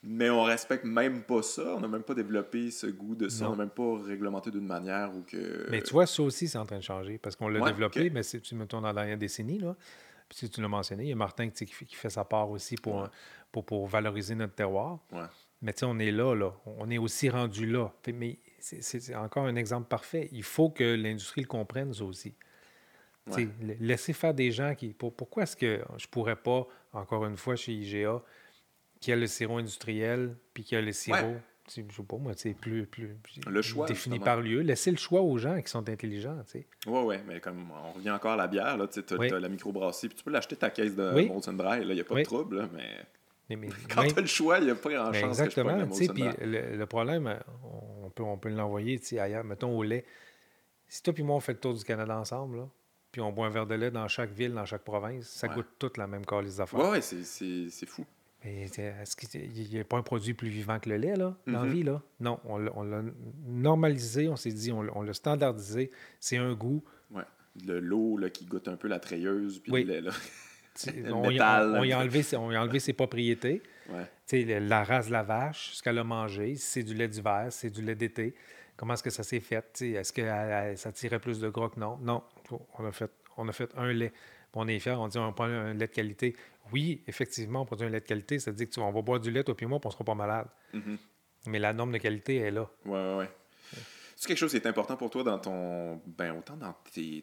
Mais 0.06 0.30
on 0.30 0.44
respecte 0.44 0.84
même 0.84 1.24
pas 1.24 1.42
ça. 1.42 1.76
On 1.76 1.80
n'a 1.80 1.88
même 1.88 2.04
pas 2.04 2.14
développé 2.14 2.72
ce 2.72 2.88
goût 2.88 3.16
de 3.16 3.30
ça. 3.30 3.48
On 3.48 3.52
n'a 3.52 3.58
même 3.58 3.70
pas 3.70 3.98
réglementé 4.04 4.52
d'une 4.52 4.68
manière 4.68 5.16
où 5.16 5.22
que. 5.22 5.68
Mais 5.72 5.82
tu 5.82 5.94
vois, 5.94 6.06
ça 6.06 6.22
aussi, 6.24 6.48
c'est 6.50 6.58
en 6.58 6.66
train 6.66 6.78
de 6.78 6.84
changer. 6.84 7.18
Parce 7.18 7.36
qu'on 7.36 7.48
l'a 7.48 7.66
développé, 7.66 8.10
mais 8.10 8.24
si 8.24 8.42
tu 8.42 8.56
mettons 8.56 8.82
dans 8.82 8.88
la 8.88 8.94
dernière 8.94 9.18
décennie, 9.18 9.60
là. 9.60 9.76
Puis 10.28 10.40
si 10.40 10.50
tu 10.50 10.62
l'as 10.62 10.68
mentionné, 10.68 11.04
il 11.04 11.10
y 11.10 11.14
a 11.14 11.16
Martin 11.16 11.50
qui, 11.50 11.66
qui, 11.66 11.96
fait 11.96 12.10
sa 12.10 12.24
part 12.24 12.50
aussi 12.50 12.76
pour, 12.76 13.08
pour, 13.52 13.66
pour, 13.66 13.88
valoriser 13.88 14.36
notre 14.36 14.54
terroir. 14.54 15.00
Mais 15.62 15.72
tu 15.72 15.80
sais, 15.80 15.86
on 15.86 15.98
est 16.00 16.12
là, 16.12 16.36
là. 16.36 16.54
On 16.66 16.90
est 16.90 16.98
aussi 16.98 17.30
rendu 17.30 17.66
là. 17.66 17.94
Mais 18.14 18.40
c'est 18.60 19.16
encore 19.16 19.46
un 19.46 19.56
exemple 19.56 19.88
parfait. 19.88 20.28
Il 20.34 20.44
faut 20.44 20.70
que 20.70 20.84
l'industrie 20.96 21.42
le 21.42 21.48
comprenne, 21.48 21.94
ça 21.94 22.04
aussi. 22.04 22.34
Laisser 23.80 24.12
faire 24.12 24.34
des 24.34 24.52
gens 24.52 24.76
qui. 24.76 24.94
pourquoi 24.94 25.44
est-ce 25.44 25.56
que 25.56 25.82
je 25.98 26.08
pourrais 26.08 26.36
pas, 26.36 26.68
encore 26.92 27.26
une 27.26 27.38
fois, 27.38 27.56
chez 27.56 27.72
IGA, 27.72 28.22
qui 29.04 29.12
a 29.12 29.18
le 29.18 29.28
sirop 29.28 29.58
industriel, 29.58 30.38
puis 30.54 30.64
qui 30.64 30.78
a 30.78 30.82
le 30.82 30.94
sirop. 30.94 31.36
Je 31.68 31.74
sais 31.74 31.84
pas, 32.08 32.18
moi, 32.18 32.32
c'est 32.38 32.54
plus, 32.54 32.86
plus 32.86 33.18
le 33.46 33.62
choix, 33.62 33.86
défini 33.86 34.18
par 34.18 34.40
lieu. 34.40 34.62
Laisser 34.62 34.92
le 34.92 34.98
choix 34.98 35.22
aux 35.22 35.38
gens 35.38 35.62
qui 35.62 35.70
sont 35.70 35.90
intelligents. 35.90 36.42
Oui, 36.56 36.64
oui, 36.88 37.16
mais 37.28 37.42
comme 37.42 37.70
on 37.72 37.92
revient 37.92 38.12
encore 38.12 38.34
à 38.34 38.38
la 38.38 38.48
bière, 38.48 38.78
tu 38.90 39.00
as, 39.14 39.40
la 39.40 39.50
microbrasserie, 39.50 40.08
puis 40.08 40.18
tu 40.18 40.24
peux 40.24 40.32
l'acheter 40.32 40.56
ta 40.56 40.70
caisse 40.70 40.96
de 40.96 41.12
oui. 41.14 41.28
Molson 41.28 41.52
Dry, 41.52 41.82
il 41.82 41.94
n'y 41.94 42.00
a 42.00 42.04
pas 42.06 42.16
de 42.16 42.24
trouble, 42.24 42.70
mais... 42.74 43.58
mais, 43.58 43.68
quand 43.94 44.08
tu 44.08 44.18
as 44.18 44.22
le 44.22 44.28
choix, 44.28 44.60
il 44.60 44.66
n'y 44.66 44.72
a 44.72 44.76
pas 44.76 44.90
grand-chance 44.90 45.40
Exactement, 45.40 45.86
puis 45.88 46.08
le, 46.42 46.78
le, 46.78 46.86
problème, 46.86 47.40
on 48.04 48.10
peut, 48.10 48.24
on 48.24 48.38
peut 48.38 48.50
l'envoyer 48.50 49.02
ailleurs, 49.20 49.44
mettons 49.44 49.78
au 49.78 49.84
lait. 49.84 50.06
Si 50.88 51.04
toi 51.04 51.14
et 51.18 51.24
moi, 51.24 51.36
on 51.36 51.42
fait 51.42 51.54
le 51.54 51.60
tour 51.60 51.74
du 51.74 51.84
Canada 51.84 52.18
ensemble, 52.18 52.58
là, 52.58 52.70
puis 53.12 53.20
on 53.20 53.34
boit 53.34 53.48
un 53.48 53.50
verre 53.50 53.68
de 53.68 53.76
lait 53.76 53.92
dans 53.92 54.08
chaque 54.08 54.32
ville, 54.32 54.54
dans 54.54 54.66
chaque 54.66 54.84
province, 54.84 55.28
ça 55.28 55.50
goûte 55.50 55.68
toute 55.78 55.98
la 55.98 56.08
même 56.08 56.26
calice 56.26 56.58
d'affaires. 56.58 56.80
Oui, 56.80 56.90
ouais, 56.92 57.02
c'est 57.02 57.86
fou. 57.86 58.06
Est-ce 58.46 59.16
qu'il 59.16 59.70
n'y 59.70 59.80
a 59.80 59.84
pas 59.84 59.98
un 59.98 60.02
produit 60.02 60.34
plus 60.34 60.50
vivant 60.50 60.80
que 60.80 60.90
le 60.90 60.98
lait, 60.98 61.16
là, 61.16 61.38
dans 61.48 61.64
la 61.64 61.68
mm-hmm. 61.68 61.72
vie, 61.72 61.84
là? 61.84 62.02
Non, 62.20 62.40
on 62.46 62.58
l'a 62.58 63.02
normalisé, 63.46 64.28
on 64.28 64.36
s'est 64.36 64.52
dit, 64.52 64.72
on, 64.72 65.02
l'a 65.02 65.14
standardisé. 65.14 65.92
C'est 66.20 66.38
un 66.38 66.54
goût. 66.54 66.84
Oui. 67.12 67.24
Le 67.66 67.80
l'eau 67.80 68.20
qui 68.34 68.46
goûte 68.46 68.68
un 68.68 68.76
peu 68.76 68.88
la 68.88 69.00
treilleuse, 69.00 69.60
puis 69.60 69.72
le 69.72 69.94
lait, 69.94 70.02
là. 70.02 70.12
on, 71.12 71.30
y 71.30 71.40
a, 71.40 71.66
on, 71.66 71.76
a 71.76 71.98
enlevé, 71.98 72.24
on 72.36 72.50
a 72.50 72.60
enlevé 72.60 72.80
ses 72.80 72.94
propriétés. 72.94 73.62
Ouais. 73.90 74.60
La 74.60 74.84
race 74.84 75.08
de 75.08 75.12
la 75.12 75.24
vache, 75.24 75.72
ce 75.74 75.84
qu'elle 75.84 76.00
a 76.00 76.04
mangé, 76.04 76.56
si 76.56 76.66
c'est 76.66 76.84
du 76.84 76.94
lait 76.94 77.08
d'hiver, 77.08 77.48
c'est 77.50 77.70
du 77.70 77.82
lait 77.82 77.96
d'été. 77.96 78.36
Comment 78.76 78.96
est-ce 78.96 79.04
que 79.04 79.10
ça 79.10 79.24
s'est 79.24 79.40
fait? 79.40 79.82
Est-ce 79.82 80.12
que 80.12 80.76
ça 80.76 80.92
tirait 80.92 81.20
plus 81.20 81.40
de 81.40 81.48
gras 81.50 81.70
que 81.70 81.80
non? 81.80 81.98
Non. 82.02 82.24
On 82.78 82.86
a 82.86 82.92
fait, 82.92 83.12
on 83.38 83.48
a 83.48 83.52
fait 83.52 83.72
un 83.78 83.94
lait. 83.94 84.12
On 84.56 84.68
est 84.68 84.80
fiers, 84.80 84.92
on 84.92 85.08
dit 85.08 85.18
on 85.18 85.34
prend 85.34 85.46
un 85.46 85.74
lait 85.74 85.88
de 85.88 85.94
qualité 85.94 86.36
oui, 86.72 87.04
effectivement, 87.08 87.62
on 87.62 87.66
produit 87.66 87.86
un 87.86 87.90
lait 87.90 88.00
de 88.00 88.06
qualité. 88.06 88.40
C'est-à-dire 88.40 88.70
qu'on 88.70 88.92
va 88.92 89.02
boire 89.02 89.20
du 89.20 89.32
lait, 89.32 89.44
toi 89.44 89.56
puis 89.56 89.66
moi, 89.66 89.80
puis 89.80 89.88
on 89.88 89.90
ne 89.90 89.94
sera 89.94 90.04
pas 90.04 90.16
malade. 90.16 90.48
Mm-hmm. 90.74 90.98
Mais 91.48 91.60
la 91.60 91.74
norme 91.74 91.92
de 91.92 91.98
qualité 91.98 92.38
est 92.38 92.52
là. 92.52 92.70
Oui, 92.86 93.00
oui, 93.00 93.16
oui. 93.20 93.26
C'est 94.16 94.28
quelque 94.28 94.38
chose 94.38 94.52
qui 94.52 94.58
est 94.58 94.68
important 94.68 94.96
pour 94.96 95.10
toi 95.10 95.24
dans 95.24 95.38
ton. 95.38 96.02
Ben, 96.06 96.38
autant 96.38 96.56
dans 96.56 96.74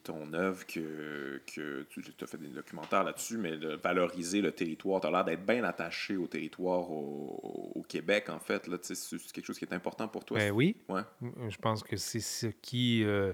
ton 0.05 0.33
œuvre 0.35 0.66
que, 0.66 1.41
que 1.47 1.87
tu 1.91 2.03
as 2.20 2.26
fait 2.26 2.37
des 2.37 2.49
documentaires 2.49 3.05
là-dessus, 3.05 3.39
mais 3.39 3.57
de 3.57 3.76
valoriser 3.76 4.43
le 4.43 4.53
territoire. 4.53 5.01
Tu 5.01 5.07
as 5.07 5.11
l'air 5.11 5.24
d'être 5.24 5.47
bien 5.47 5.64
attaché 5.64 6.18
au 6.18 6.26
territoire 6.26 6.91
au, 6.91 7.83
Québec, 7.89 8.28
en 8.28 8.39
fait. 8.39 8.68
C'est 8.83 9.33
quelque 9.33 9.47
chose 9.47 9.59
qui 9.59 9.64
est 9.64 9.72
important 9.72 10.09
pour 10.09 10.26
toi. 10.26 10.39
Ben 10.39 10.51
oui. 10.51 10.76
Ouais. 10.91 11.01
Je 11.49 11.57
pense 11.57 11.83
que 11.83 11.97
c'est 11.97 12.20
ce 12.20 12.49
qui. 12.49 13.03
Euh, 13.05 13.33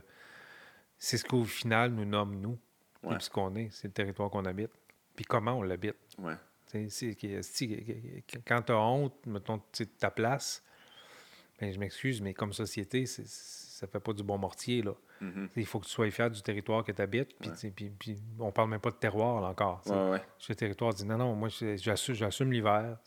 c'est 0.98 1.16
ce 1.16 1.24
qu'au 1.24 1.44
final 1.44 1.90
nous 1.90 2.04
nomme 2.04 2.38
nous. 2.38 2.58
Ouais. 3.06 3.20
ce 3.20 3.30
qu'on 3.30 3.54
est. 3.54 3.68
C'est 3.70 3.88
le 3.88 3.94
territoire 3.94 4.30
qu'on 4.30 4.44
habite 4.44 4.70
puis 5.16 5.24
comment 5.24 5.54
on 5.54 5.62
l'habite. 5.62 5.96
Ouais. 6.18 6.34
quand 8.46 8.62
tu 8.62 8.72
as 8.72 8.78
honte, 8.78 9.14
mettons, 9.26 9.56
de 9.56 9.84
ta 9.84 10.10
place, 10.10 10.62
ben, 11.58 11.72
je 11.72 11.78
m'excuse, 11.78 12.20
mais 12.20 12.34
comme 12.34 12.52
société, 12.52 13.06
ça 13.06 13.86
fait 13.86 14.00
pas 14.00 14.12
du 14.12 14.22
bon 14.22 14.36
mortier. 14.36 14.82
Là. 14.82 14.92
Mm-hmm. 15.22 15.48
Il 15.56 15.66
faut 15.66 15.80
que 15.80 15.86
tu 15.86 15.90
sois 15.90 16.10
fier 16.10 16.30
du 16.30 16.42
territoire 16.42 16.84
que 16.84 16.92
tu 16.92 17.00
habites. 17.00 17.34
Puis, 17.38 17.70
puis, 17.70 17.90
puis, 17.90 18.22
on 18.38 18.52
parle 18.52 18.68
même 18.68 18.80
pas 18.80 18.90
de 18.90 18.96
terroir 18.96 19.40
là, 19.40 19.48
encore. 19.48 19.80
Ouais, 19.86 20.20
Le 20.48 20.54
territoire 20.54 20.92
dit 20.92 21.06
non, 21.06 21.16
non, 21.16 21.34
moi, 21.34 21.48
j'assume 21.48 22.52
l'hiver. 22.52 22.98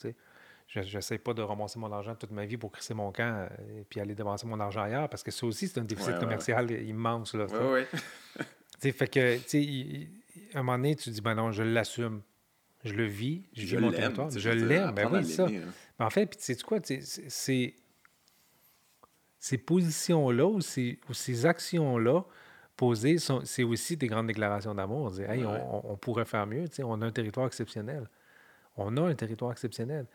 Je 0.67 0.79
n'essaie 0.95 1.17
pas 1.17 1.33
de 1.33 1.41
ramasser 1.41 1.79
mon 1.79 1.91
argent 1.91 2.15
toute 2.15 2.31
ma 2.31 2.45
vie 2.45 2.57
pour 2.57 2.71
crisser 2.71 2.93
mon 2.93 3.11
camp 3.11 3.47
et 3.47 3.79
euh, 3.79 3.83
puis 3.89 3.99
aller 3.99 4.13
dépenser 4.13 4.45
mon 4.45 4.59
argent 4.59 4.83
ailleurs 4.83 5.09
parce 5.09 5.23
que 5.23 5.31
ça 5.31 5.47
aussi, 5.47 5.67
c'est 5.67 5.79
un 5.79 5.83
déficit 5.83 6.19
commercial 6.19 6.69
immense. 6.71 7.33
Là, 7.33 7.47
fait 8.79 9.07
que, 9.07 9.37
à 10.55 10.59
un 10.59 10.63
moment 10.63 10.77
donné, 10.77 10.95
tu 10.95 11.09
dis, 11.09 11.21
ben 11.21 11.35
non, 11.35 11.51
je 11.51 11.63
l'assume. 11.63 12.21
Je 12.85 12.93
le 12.93 13.05
vis, 13.05 13.43
je, 13.53 13.75
vis 13.75 13.77
mon 13.77 13.91
territoire. 13.91 14.29
Je 14.29 14.49
l'aime, 14.49 14.91
ben 14.91 15.09
oui, 15.11 15.25
ça. 15.25 15.47
Hein. 15.47 15.63
en 15.99 16.09
fait, 16.09 16.27
puis 16.27 16.37
tu 16.37 16.55
sais 16.55 16.63
quoi, 16.63 16.79
c'est 16.81 17.73
ces 19.39 19.57
positions-là 19.57 20.45
ou 20.45 20.61
ces, 20.61 20.99
ces 21.11 21.45
actions-là 21.45 22.23
posées, 22.79 23.17
c'est 23.43 23.63
aussi 23.63 23.97
des 23.97 24.07
grandes 24.07 24.27
déclarations 24.27 24.73
d'amour. 24.73 25.07
On 25.07 25.09
dit, 25.09 25.23
hey, 25.23 25.43
on, 25.45 25.97
pourrait 25.97 26.23
faire 26.23 26.47
mieux. 26.47 26.65
On 26.81 27.01
a 27.01 27.05
un 27.05 27.11
territoire 27.11 27.47
exceptionnel. 27.47 28.09
On 28.77 28.95
a 28.95 29.01
un 29.01 29.15
territoire 29.15 29.51
exceptionnel. 29.51 30.05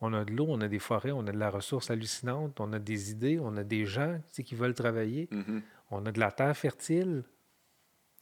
On 0.00 0.12
a 0.12 0.24
de 0.24 0.32
l'eau, 0.32 0.46
on 0.48 0.60
a 0.60 0.68
des 0.68 0.78
forêts, 0.78 1.10
on 1.10 1.26
a 1.26 1.32
de 1.32 1.38
la 1.38 1.50
ressource 1.50 1.90
hallucinante, 1.90 2.60
on 2.60 2.72
a 2.72 2.78
des 2.78 3.10
idées, 3.10 3.40
on 3.40 3.56
a 3.56 3.64
des 3.64 3.86
gens 3.86 4.20
qui 4.32 4.54
veulent 4.54 4.74
travailler. 4.74 5.28
Mm-hmm. 5.32 5.62
On 5.90 6.06
a 6.06 6.12
de 6.12 6.20
la 6.20 6.30
terre 6.30 6.56
fertile 6.56 7.24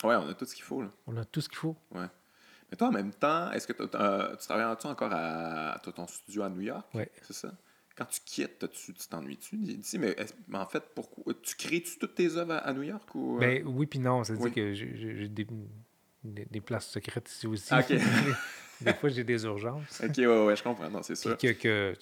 Ouais, 0.04 0.16
on 0.16 0.28
a 0.28 0.34
tout 0.34 0.44
ce 0.44 0.54
qu'il 0.54 0.64
faut. 0.64 0.82
Là. 0.82 0.90
On 1.06 1.16
a 1.16 1.24
tout 1.24 1.40
ce 1.40 1.48
qu'il 1.48 1.58
faut. 1.58 1.76
Ouais. 1.92 2.06
Mais 2.70 2.76
toi, 2.76 2.88
en 2.88 2.92
même 2.92 3.12
temps, 3.12 3.50
est-ce 3.52 3.66
que 3.66 3.72
tu 3.72 3.88
travailles-tu 3.88 4.86
encore 4.86 5.10
à, 5.12 5.80
ton 5.94 6.06
studio 6.06 6.42
à 6.42 6.50
New 6.50 6.60
York? 6.60 6.86
Oui. 6.94 7.04
C'est 7.22 7.32
ça? 7.32 7.52
Quand 7.96 8.04
tu 8.06 8.20
quittes, 8.24 8.70
tu 8.70 8.94
t'ennuies-tu? 8.94 9.58
mais, 9.98 10.16
mais, 10.48 10.58
en 10.58 10.66
fait, 10.66 10.82
pourquoi 10.94 11.34
tu 11.42 11.54
crées-tu 11.56 11.98
toutes 11.98 12.14
tes 12.14 12.36
œuvres 12.36 12.60
à, 12.64 12.72
New 12.72 12.82
York? 12.82 13.14
Ou, 13.14 13.36
euh? 13.36 13.40
ben, 13.40 13.66
oui, 13.66 13.86
puis 13.86 13.98
non. 13.98 14.24
C'est-à-dire 14.24 14.54
que 14.54 14.72
j'ai 14.72 15.28
des, 15.28 15.46
des, 16.24 16.60
places 16.60 16.88
secrètes 16.88 17.30
ici 17.30 17.46
aussi. 17.46 17.74
Des 18.80 18.94
fois, 18.94 19.10
j'ai 19.10 19.24
des 19.24 19.44
urgences. 19.44 20.02
OK, 20.02 20.16
ouais, 20.16 20.46
ouais, 20.46 20.56
je 20.56 20.62
comprends. 20.62 21.02
c'est 21.02 21.14
sûr. 21.14 21.36
Puis, 21.36 21.54
que, 21.54 21.94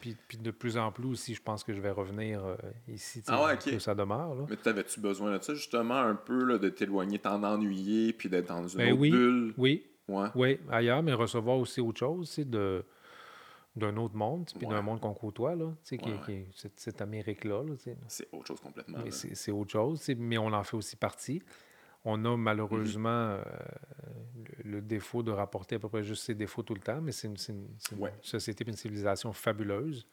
puis, 0.00 0.38
de 0.38 0.50
plus 0.50 0.78
en 0.78 0.90
plus 0.90 1.06
aussi, 1.06 1.34
je 1.34 1.42
pense 1.42 1.62
que 1.62 1.74
je 1.74 1.80
vais 1.82 1.90
revenir 1.90 2.42
euh, 2.42 2.56
ici. 2.88 3.22
Ah 3.26 3.44
ouais, 3.44 3.52
OK. 3.52 3.80
ça 3.80 3.94
demeure. 3.94 4.34
Là. 4.34 4.46
Mais 4.48 4.56
t'avais-tu 4.56 5.00
besoin 5.00 5.36
de 5.36 5.42
ça, 5.42 5.54
justement, 5.54 5.98
un 5.98 6.14
peu, 6.14 6.44
là, 6.44 6.56
de 6.56 6.70
t'éloigner, 6.70 7.18
t'en 7.18 7.42
ennuyer, 7.42 8.14
puis 8.14 8.30
d'être 8.30 8.48
dans 8.48 8.66
une 8.66 8.78
ben 8.78 8.92
autre 8.92 9.00
oui, 9.02 9.10
bulle? 9.10 9.54
Oui. 9.58 9.86
Ouais. 10.08 10.28
Oui, 10.34 10.58
ailleurs, 10.70 11.02
mais 11.02 11.12
recevoir 11.12 11.58
aussi 11.58 11.80
autre 11.80 11.98
chose, 11.98 12.30
c'est 12.30 12.48
de 12.48 12.84
d'un 13.76 13.96
autre 13.96 14.14
monde, 14.14 14.48
puis 14.56 14.68
d'un 14.68 14.82
monde 14.82 15.00
qu'on 15.00 15.14
côtoie, 15.14 15.56
là, 15.56 15.72
qui, 15.82 15.98
qui, 15.98 16.44
cette, 16.76 17.02
Amérique-là. 17.02 17.64
c'est 18.06 18.28
autre 18.32 18.46
chose 18.46 18.60
complètement. 18.60 18.98
C'est 19.10 19.50
autre 19.50 19.72
chose, 19.72 20.08
mais 20.16 20.38
on 20.38 20.52
en 20.52 20.62
fait 20.62 20.76
aussi 20.76 20.94
partie. 20.94 21.42
On 22.04 22.24
a 22.24 22.36
malheureusement 22.36 23.08
euh, 23.08 23.42
le, 24.64 24.82
défaut 24.82 25.22
de 25.22 25.30
rapporter 25.30 25.76
à 25.76 25.78
peu 25.78 25.88
près 25.88 26.02
juste 26.02 26.24
ses 26.24 26.34
défauts 26.34 26.62
tout 26.62 26.74
le 26.74 26.80
temps, 26.80 27.00
mais 27.00 27.12
c'est 27.12 27.28
une, 27.28 27.68
société 28.20 28.64
une 28.66 28.76
civilisation 28.76 29.32
fabuleuse. 29.32 30.06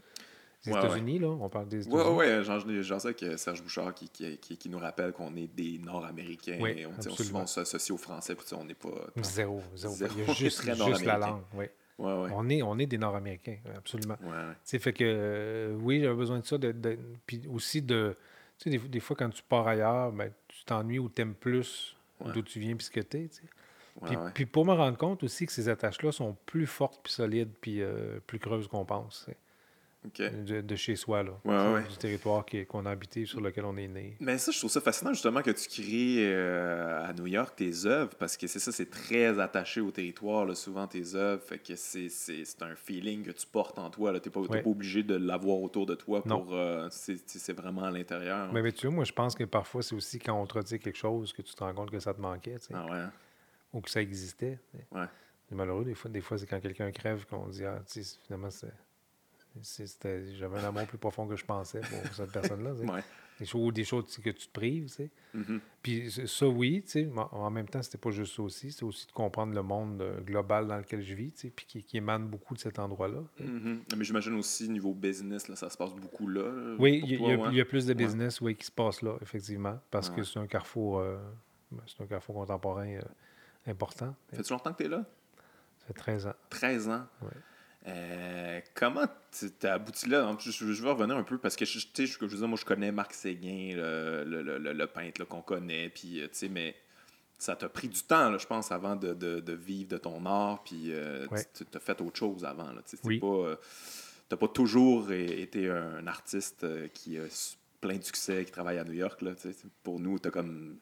Les 0.65 0.71
États-Unis, 0.73 1.19
là, 1.19 1.27
on 1.27 1.49
parle 1.49 1.67
des 1.67 1.87
États-Unis. 1.87 2.03
Oui, 2.15 2.27
oui, 2.27 2.83
j'en 2.83 2.99
sais 2.99 3.13
que 3.15 3.35
Serge 3.35 3.63
Bouchard 3.63 3.93
qui, 3.95 4.09
qui, 4.09 4.37
qui, 4.37 4.69
nous 4.69 4.77
rappelle 4.77 5.11
qu'on 5.11 5.35
est 5.35 5.47
des 5.47 5.79
Nord-Américains. 5.79 6.63
et 6.65 6.85
on, 6.85 6.91
on, 6.91 7.01
souvent 7.01 7.47
s'associe 7.47 7.91
aux 7.91 7.97
Français, 7.97 8.35
puis 8.35 8.45
on 8.53 8.63
n'est 8.63 8.75
pas... 8.75 8.89
Zéro, 9.23 9.61
zéro. 9.75 9.95
Il 10.15 10.19
y 10.19 10.29
a 10.29 10.33
juste, 10.33 10.61
juste 10.87 11.05
la 11.05 11.17
langue, 11.17 11.41
oui. 11.55 11.65
On, 11.97 12.49
est, 12.49 12.61
on 12.61 12.77
est 12.79 12.85
des 12.85 12.97
Nord-Américains, 12.97 13.57
absolument. 13.75 14.17
C'est 14.63 14.79
fait 14.79 14.93
que, 14.93 15.03
euh, 15.05 15.75
oui, 15.81 16.01
j'avais 16.01 16.15
besoin 16.15 16.39
de 16.39 16.45
ça. 16.45 16.57
De, 16.57 16.73
puis 17.25 17.41
aussi 17.47 17.81
de 17.81 18.15
tu 18.57 18.71
sais, 18.71 18.77
des, 18.77 18.99
fois, 18.99 19.15
quand 19.15 19.29
tu 19.29 19.41
pars 19.41 19.67
ailleurs, 19.67 20.11
ben, 20.11 20.31
tu 20.61 20.65
t'ennuies 20.65 20.99
ou 20.99 21.09
t'aimes 21.09 21.33
plus 21.33 21.97
d'où 22.23 22.43
tu 22.43 22.59
viens 22.59 22.75
puis 22.75 22.85
ce 22.85 22.91
que 22.91 22.99
t'es, 22.99 23.29
puis, 24.33 24.45
pour 24.45 24.65
me 24.65 24.73
rendre 24.73 24.97
compte 24.97 25.23
aussi 25.23 25.45
que 25.45 25.51
ces 25.51 25.67
attaches-là 25.67 26.11
sont 26.11 26.37
plus 26.45 26.67
fortes, 26.67 27.01
puis 27.03 27.11
solides, 27.11 27.51
puis 27.59 27.81
euh, 27.81 28.19
plus 28.25 28.39
creuses 28.39 28.67
qu'on 28.67 28.85
pense 28.85 29.27
de, 30.03 30.75
chez 30.75 30.95
soi, 30.95 31.23
là, 31.23 31.81
du 31.87 31.97
territoire 31.97 32.45
qu'on 32.67 32.85
a 32.85 32.91
habité, 32.91 33.25
sur 33.25 33.39
lequel 33.39 33.65
on 33.65 33.77
est 33.77 33.87
né. 33.87 34.17
Mais 34.19 34.37
ça, 34.37 34.51
je 34.51 34.57
trouve 34.57 34.71
ça 34.71 34.81
fascinant 34.81 35.13
justement 35.13 35.41
que 35.41 35.51
tu 35.51 35.69
crées 35.69 36.33
euh, 36.33 37.05
à 37.07 37.13
New 37.13 37.27
York 37.27 37.55
tes 37.55 37.85
œuvres, 37.85 38.15
parce 38.15 38.35
que 38.35 38.47
c'est 38.47 38.59
ça, 38.59 38.71
c'est 38.71 38.89
très 38.89 39.39
attaché 39.39 39.79
au 39.79 39.91
territoire, 39.91 40.45
là, 40.45 40.55
souvent 40.55 40.87
tes 40.87 41.15
œuvres, 41.15 41.43
fait 41.43 41.59
que 41.59 41.75
c'est 41.75 42.61
un 42.61 42.75
feeling 42.75 43.23
que 43.23 43.31
tu 43.31 43.45
portes 43.45 43.77
en 43.77 43.89
toi. 43.89 44.19
Tu 44.19 44.29
n'es 44.29 44.33
pas, 44.33 44.61
pas, 44.61 44.69
obligé 44.69 45.03
de 45.03 45.15
l'avoir 45.15 45.61
autour 45.61 45.85
de 45.85 45.95
toi 45.95 46.23
pour. 46.23 46.53
Euh, 46.53 46.87
c'est 46.89 47.53
vraiment 47.53 47.83
à 47.83 47.91
l'intérieur. 47.91 48.51
Mais, 48.51 48.71
tu 48.71 48.87
vois, 48.87 48.95
moi, 48.95 49.05
je 49.05 49.13
pense 49.13 49.35
que 49.35 49.43
parfois, 49.43 49.83
c'est 49.83 49.95
aussi 49.95 50.19
quand 50.19 50.39
on 50.39 50.45
te 50.45 50.59
dit 50.59 50.79
quelque 50.79 50.97
chose 50.97 51.31
que 51.33 51.41
tu 51.41 51.53
te 51.53 51.63
rends 51.63 51.73
compte 51.73 51.91
que 51.91 51.99
ça 51.99 52.13
te 52.13 52.21
manquait. 52.21 52.57
Ah 52.73 52.85
ouais. 52.85 53.05
Ou 53.73 53.81
que 53.81 53.89
ça 53.89 54.01
existait. 54.01 54.59
C'est 54.71 55.55
malheureux, 55.55 55.85
des 55.85 55.95
fois, 55.95 56.09
des 56.09 56.21
fois 56.21 56.37
c'est 56.37 56.45
quand 56.47 56.59
quelqu'un 56.59 56.91
crève 56.91 57.25
qu'on 57.25 57.47
dit 57.47 57.65
Ah, 57.65 57.81
finalement, 58.25 58.49
c'est 58.49 58.71
j'avais 60.39 60.59
un 60.59 60.63
amour 60.65 60.87
plus 60.87 60.97
profond 60.97 61.27
que 61.27 61.35
je 61.35 61.45
pensais 61.45 61.81
pour 61.81 62.13
cette 62.13 62.31
personne-là. 62.31 62.71
Des 63.39 63.47
choses, 63.47 63.73
des 63.73 63.83
choses 63.83 64.17
que 64.17 64.29
tu 64.29 64.47
te 64.47 64.51
prives. 64.51 64.85
Tu 64.85 64.93
sais. 64.93 65.09
Mm-hmm. 65.35 65.59
Puis 65.81 66.11
ça, 66.27 66.47
oui, 66.47 66.83
tu 66.83 66.91
sais, 66.91 67.09
en 67.15 67.49
même 67.49 67.67
temps, 67.67 67.81
c'était 67.81 67.97
pas 67.97 68.11
juste 68.11 68.35
ça 68.35 68.43
aussi. 68.43 68.71
C'est 68.71 68.83
aussi 68.83 69.07
de 69.07 69.11
comprendre 69.11 69.55
le 69.55 69.63
monde 69.63 69.99
euh, 69.99 70.21
global 70.21 70.67
dans 70.67 70.77
lequel 70.77 71.01
je 71.01 71.15
vis, 71.15 71.31
tu 71.31 71.39
sais, 71.39 71.49
puis 71.49 71.65
qui, 71.65 71.97
émane 71.97 72.27
beaucoup 72.27 72.53
de 72.53 72.59
cet 72.59 72.77
endroit-là. 72.77 73.23
Mm-hmm. 73.41 73.95
Mais 73.97 74.03
j'imagine 74.03 74.35
aussi, 74.35 74.69
niveau 74.69 74.93
business, 74.93 75.47
là, 75.47 75.55
ça 75.55 75.71
se 75.71 75.77
passe 75.77 75.93
beaucoup 75.95 76.27
là. 76.27 76.75
Oui, 76.77 77.01
il 77.03 77.19
y, 77.19 77.55
y, 77.55 77.61
a 77.61 77.65
plus 77.65 77.87
de 77.87 77.93
business 77.95 78.41
oui, 78.41 78.55
qui 78.55 78.67
se 78.67 78.71
passe 78.71 79.01
là, 79.01 79.17
effectivement, 79.21 79.79
parce 79.89 80.11
que 80.11 80.21
c'est 80.21 80.37
un 80.37 80.47
carrefour, 80.47 80.99
euh, 80.99 81.17
c'est 81.87 82.03
un 82.03 82.07
carrefour 82.07 82.35
contemporain 82.35 82.89
euh, 82.89 83.01
important. 83.65 84.15
Fait-tu 84.31 84.53
longtemps 84.53 84.71
que 84.71 84.83
tu 84.83 84.85
es 84.85 84.89
là? 84.89 85.03
Ça 85.79 85.87
fait 85.87 85.93
13 85.93 86.27
ans. 86.27 86.35
13 86.51 86.89
ans? 86.89 87.07
Oui. 87.23 87.31
Euh, 87.87 88.59
comment 88.75 89.07
tu 89.31 89.67
abouti 89.67 90.07
là? 90.07 90.35
Je, 90.39 90.65
veux 90.65 90.91
revenir 90.91 91.17
un 91.17 91.23
peu 91.23 91.37
parce 91.37 91.55
que 91.55 91.65
je, 91.65 91.79
je, 91.79 92.05
je, 92.05 92.45
moi, 92.45 92.57
je 92.59 92.65
connais 92.65 92.91
Marc 92.91 93.13
Séguin, 93.13 93.73
le, 93.75 94.23
le, 94.23 94.57
le, 94.59 94.87
peintre 94.87 95.25
qu'on 95.25 95.41
connaît, 95.41 95.89
puis, 95.89 96.21
euh, 96.21 96.27
mais 96.51 96.75
ça 97.39 97.55
t'a 97.55 97.69
pris 97.69 97.87
du 97.87 98.03
temps, 98.03 98.37
je 98.37 98.45
pense, 98.45 98.71
avant 98.71 98.95
de, 98.95 99.13
de, 99.13 99.39
de, 99.39 99.53
vivre 99.53 99.89
de 99.89 99.97
ton 99.97 100.25
art, 100.27 100.61
puis 100.63 100.93
euh, 100.93 101.25
tu 101.55 101.65
as 101.73 101.79
fait 101.79 101.99
autre 102.01 102.17
chose 102.17 102.45
avant. 102.45 102.69
Tu 102.87 102.97
n'as 103.03 103.19
pas, 103.19 104.37
pas, 104.37 104.47
toujours 104.47 105.11
été 105.11 105.69
un 105.69 106.05
artiste 106.05 106.65
qui 106.93 107.17
a 107.17 107.23
plein 107.81 107.97
de 107.97 108.03
succès, 108.03 108.45
qui 108.45 108.51
travaille 108.51 108.77
à 108.77 108.83
New 108.83 108.93
York. 108.93 109.23
Là, 109.23 109.31
pour 109.81 109.99
nous, 109.99 110.19
tu 110.19 110.27
as 110.27 110.31
comme 110.31 110.77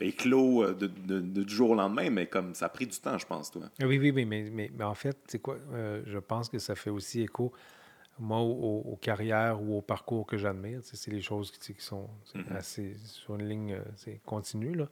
éclos 0.00 0.62
euh, 0.62 0.74
de, 0.74 0.86
de, 0.86 1.42
du 1.42 1.54
jour 1.54 1.70
au 1.70 1.74
lendemain, 1.74 2.10
mais 2.10 2.26
comme 2.26 2.54
ça 2.54 2.66
a 2.66 2.68
pris 2.68 2.86
du 2.86 2.98
temps, 2.98 3.18
je 3.18 3.26
pense, 3.26 3.50
toi. 3.50 3.62
Ah 3.80 3.86
oui, 3.86 3.98
oui, 3.98 4.10
oui, 4.10 4.24
mais, 4.24 4.48
mais, 4.50 4.70
mais 4.76 4.84
en 4.84 4.94
fait, 4.94 5.16
c'est 5.26 5.40
quoi? 5.40 5.56
Euh, 5.72 6.02
je 6.06 6.18
pense 6.18 6.48
que 6.48 6.58
ça 6.58 6.74
fait 6.74 6.90
aussi 6.90 7.22
écho, 7.22 7.52
moi, 8.18 8.40
aux, 8.40 8.98
carrières 9.00 9.60
ou 9.60 9.78
au 9.78 9.82
parcours 9.82 10.26
que 10.26 10.36
j'admire. 10.36 10.80
C'est 10.82 11.10
les 11.10 11.22
choses 11.22 11.50
qui, 11.50 11.74
qui 11.74 11.82
sont 11.82 12.08
mm-hmm. 12.34 12.56
assez 12.56 12.96
sur 13.04 13.34
une 13.36 13.48
ligne 13.48 13.74
euh, 13.74 14.14
continue. 14.24 14.74
Là. 14.74 14.88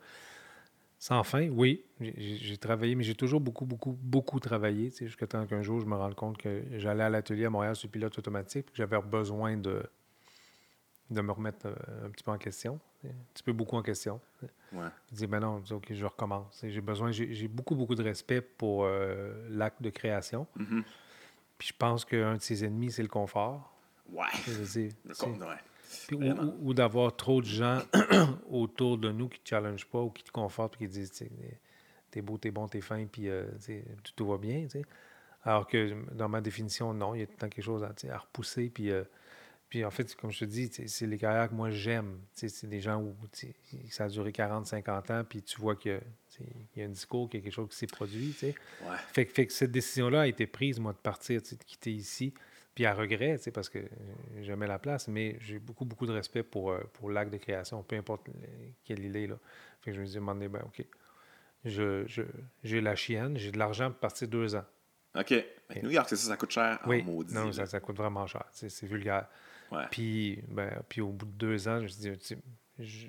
Sans 0.98 1.24
fin, 1.24 1.48
oui, 1.48 1.84
j'ai 2.00 2.56
travaillé, 2.58 2.94
mais 2.94 3.02
j'ai 3.02 3.16
toujours 3.16 3.40
beaucoup, 3.40 3.64
beaucoup, 3.64 3.98
beaucoup 4.00 4.38
travaillé, 4.38 4.92
jusqu'à 4.96 5.26
temps 5.26 5.46
qu'un 5.46 5.62
jour, 5.62 5.80
je 5.80 5.86
me 5.86 5.96
rende 5.96 6.14
compte 6.14 6.38
que 6.38 6.62
j'allais 6.76 7.02
à 7.02 7.10
l'atelier 7.10 7.44
à 7.44 7.50
Montréal 7.50 7.74
sur 7.74 7.88
pilote 7.88 8.16
automatique, 8.16 8.66
que 8.66 8.76
j'avais 8.76 9.00
besoin 9.00 9.56
de, 9.56 9.82
de 11.12 11.20
me 11.20 11.32
remettre 11.32 11.66
un 12.04 12.10
petit 12.10 12.24
peu 12.24 12.30
en 12.30 12.38
question, 12.38 12.80
un 13.04 13.08
petit 13.34 13.42
peu 13.42 13.52
beaucoup 13.52 13.76
en 13.76 13.82
question. 13.82 14.20
Ouais. 14.72 14.88
Je 15.10 15.16
dis, 15.16 15.26
ben 15.26 15.40
non, 15.40 15.62
OK, 15.70 15.92
je 15.92 16.04
recommence. 16.04 16.64
J'ai 16.66 16.80
besoin, 16.80 17.10
j'ai 17.10 17.48
beaucoup, 17.48 17.74
beaucoup 17.74 17.94
de 17.94 18.02
respect 18.02 18.40
pour 18.40 18.84
euh, 18.84 19.32
l'acte 19.50 19.82
de 19.82 19.90
création. 19.90 20.46
Mm-hmm. 20.58 20.82
Puis 21.58 21.68
je 21.68 21.74
pense 21.76 22.04
qu'un 22.04 22.36
de 22.36 22.40
ses 22.40 22.64
ennemis, 22.64 22.92
c'est 22.92 23.02
le 23.02 23.08
confort. 23.08 23.72
Ouais. 24.10 24.26
ou, 26.60 26.74
d'avoir 26.74 27.14
trop 27.14 27.40
de 27.40 27.46
gens 27.46 27.80
autour 28.50 28.98
de 28.98 29.10
nous 29.10 29.28
qui 29.28 29.38
ne 29.38 29.44
te 29.44 29.48
challengent 29.50 29.86
pas 29.86 30.00
ou 30.00 30.10
qui 30.10 30.24
te 30.24 30.30
confortent 30.30 30.74
et 30.76 30.78
qui 30.78 30.88
disent, 30.88 31.24
t'es 32.10 32.22
beau, 32.22 32.38
t'es 32.38 32.50
bon, 32.50 32.66
t'es 32.68 32.80
fin, 32.80 33.04
puis 33.06 33.28
euh, 33.28 33.46
tout, 34.16 34.26
va 34.26 34.38
bien. 34.38 34.66
Alors 35.44 35.66
que 35.66 35.94
dans 36.12 36.28
ma 36.28 36.40
définition, 36.40 36.92
non, 36.94 37.14
il 37.14 37.20
y 37.20 37.22
a 37.22 37.26
tout 37.26 37.32
le 37.32 37.38
temps 37.38 37.48
quelque 37.48 37.64
chose 37.64 37.84
à, 37.84 37.92
à 38.10 38.18
repousser. 38.18 38.70
Puis. 38.70 38.90
Euh, 38.90 39.04
puis 39.72 39.86
en 39.86 39.90
fait, 39.90 40.14
comme 40.16 40.30
je 40.30 40.40
te 40.40 40.44
dis, 40.44 40.70
c'est 40.86 41.06
les 41.06 41.16
carrières 41.16 41.48
que 41.48 41.54
moi 41.54 41.70
j'aime. 41.70 42.18
C'est 42.34 42.66
des 42.66 42.82
gens 42.82 43.00
où 43.00 43.16
ça 43.88 44.04
a 44.04 44.08
duré 44.10 44.30
40, 44.30 44.66
50 44.66 45.10
ans, 45.10 45.24
puis 45.26 45.40
tu 45.40 45.58
vois 45.58 45.76
qu'il 45.76 45.98
y, 46.76 46.82
a 46.82 46.84
un 46.84 46.90
discours, 46.90 47.30
qu'il 47.30 47.40
y 47.40 47.42
a 47.42 47.44
quelque 47.44 47.54
chose 47.54 47.70
qui 47.70 47.76
s'est 47.76 47.86
produit. 47.86 48.36
Ouais. 48.42 48.52
Fait, 49.14 49.24
fait, 49.24 49.46
que 49.46 49.52
cette 49.54 49.70
décision-là 49.70 50.20
a 50.20 50.26
été 50.26 50.46
prise, 50.46 50.78
moi, 50.78 50.92
de 50.92 50.98
partir, 50.98 51.40
de 51.40 51.64
quitter 51.64 51.90
ici, 51.90 52.34
puis 52.74 52.84
à 52.84 52.92
regret, 52.92 53.40
parce 53.54 53.70
que 53.70 53.78
j'aimais 54.42 54.66
la 54.66 54.78
place, 54.78 55.08
mais 55.08 55.38
j'ai 55.40 55.58
beaucoup, 55.58 55.86
beaucoup 55.86 56.04
de 56.04 56.12
respect 56.12 56.42
pour, 56.42 56.72
euh, 56.72 56.82
pour 56.92 57.08
l'acte 57.08 57.32
de 57.32 57.38
création, 57.38 57.82
peu 57.82 57.96
importe 57.96 58.26
quel 58.84 59.02
il 59.02 59.16
est. 59.16 59.26
Là. 59.26 59.38
Fait 59.80 59.92
que 59.92 59.96
je 59.96 60.02
me 60.02 60.04
suis 60.04 60.16
demandé, 60.16 60.48
ben, 60.48 60.60
OK, 60.66 60.84
j'ai 61.64 62.04
je, 62.62 62.76
la 62.76 62.94
chienne, 62.94 63.38
j'ai 63.38 63.50
de 63.50 63.58
l'argent 63.58 63.90
pour 63.90 64.00
partir 64.00 64.28
deux 64.28 64.54
ans. 64.54 64.66
OK. 65.18 65.32
New 65.82 65.90
York, 65.90 66.10
c'est 66.10 66.16
ça, 66.16 66.28
ça 66.28 66.36
coûte 66.36 66.50
cher 66.50 66.78
oui. 66.86 67.02
Non, 67.30 67.50
ça, 67.52 67.64
ça, 67.64 67.80
coûte 67.80 67.96
vraiment 67.96 68.26
cher. 68.26 68.44
C'est 68.50 68.84
vulgaire. 68.84 69.28
Puis, 69.90 70.42
ben, 70.48 70.82
puis 70.88 71.00
au 71.00 71.08
bout 71.08 71.26
de 71.26 71.32
deux 71.32 71.68
ans, 71.68 71.78
je 71.78 71.84
me 71.84 71.88
suis 71.88 72.36
dit, 72.78 73.06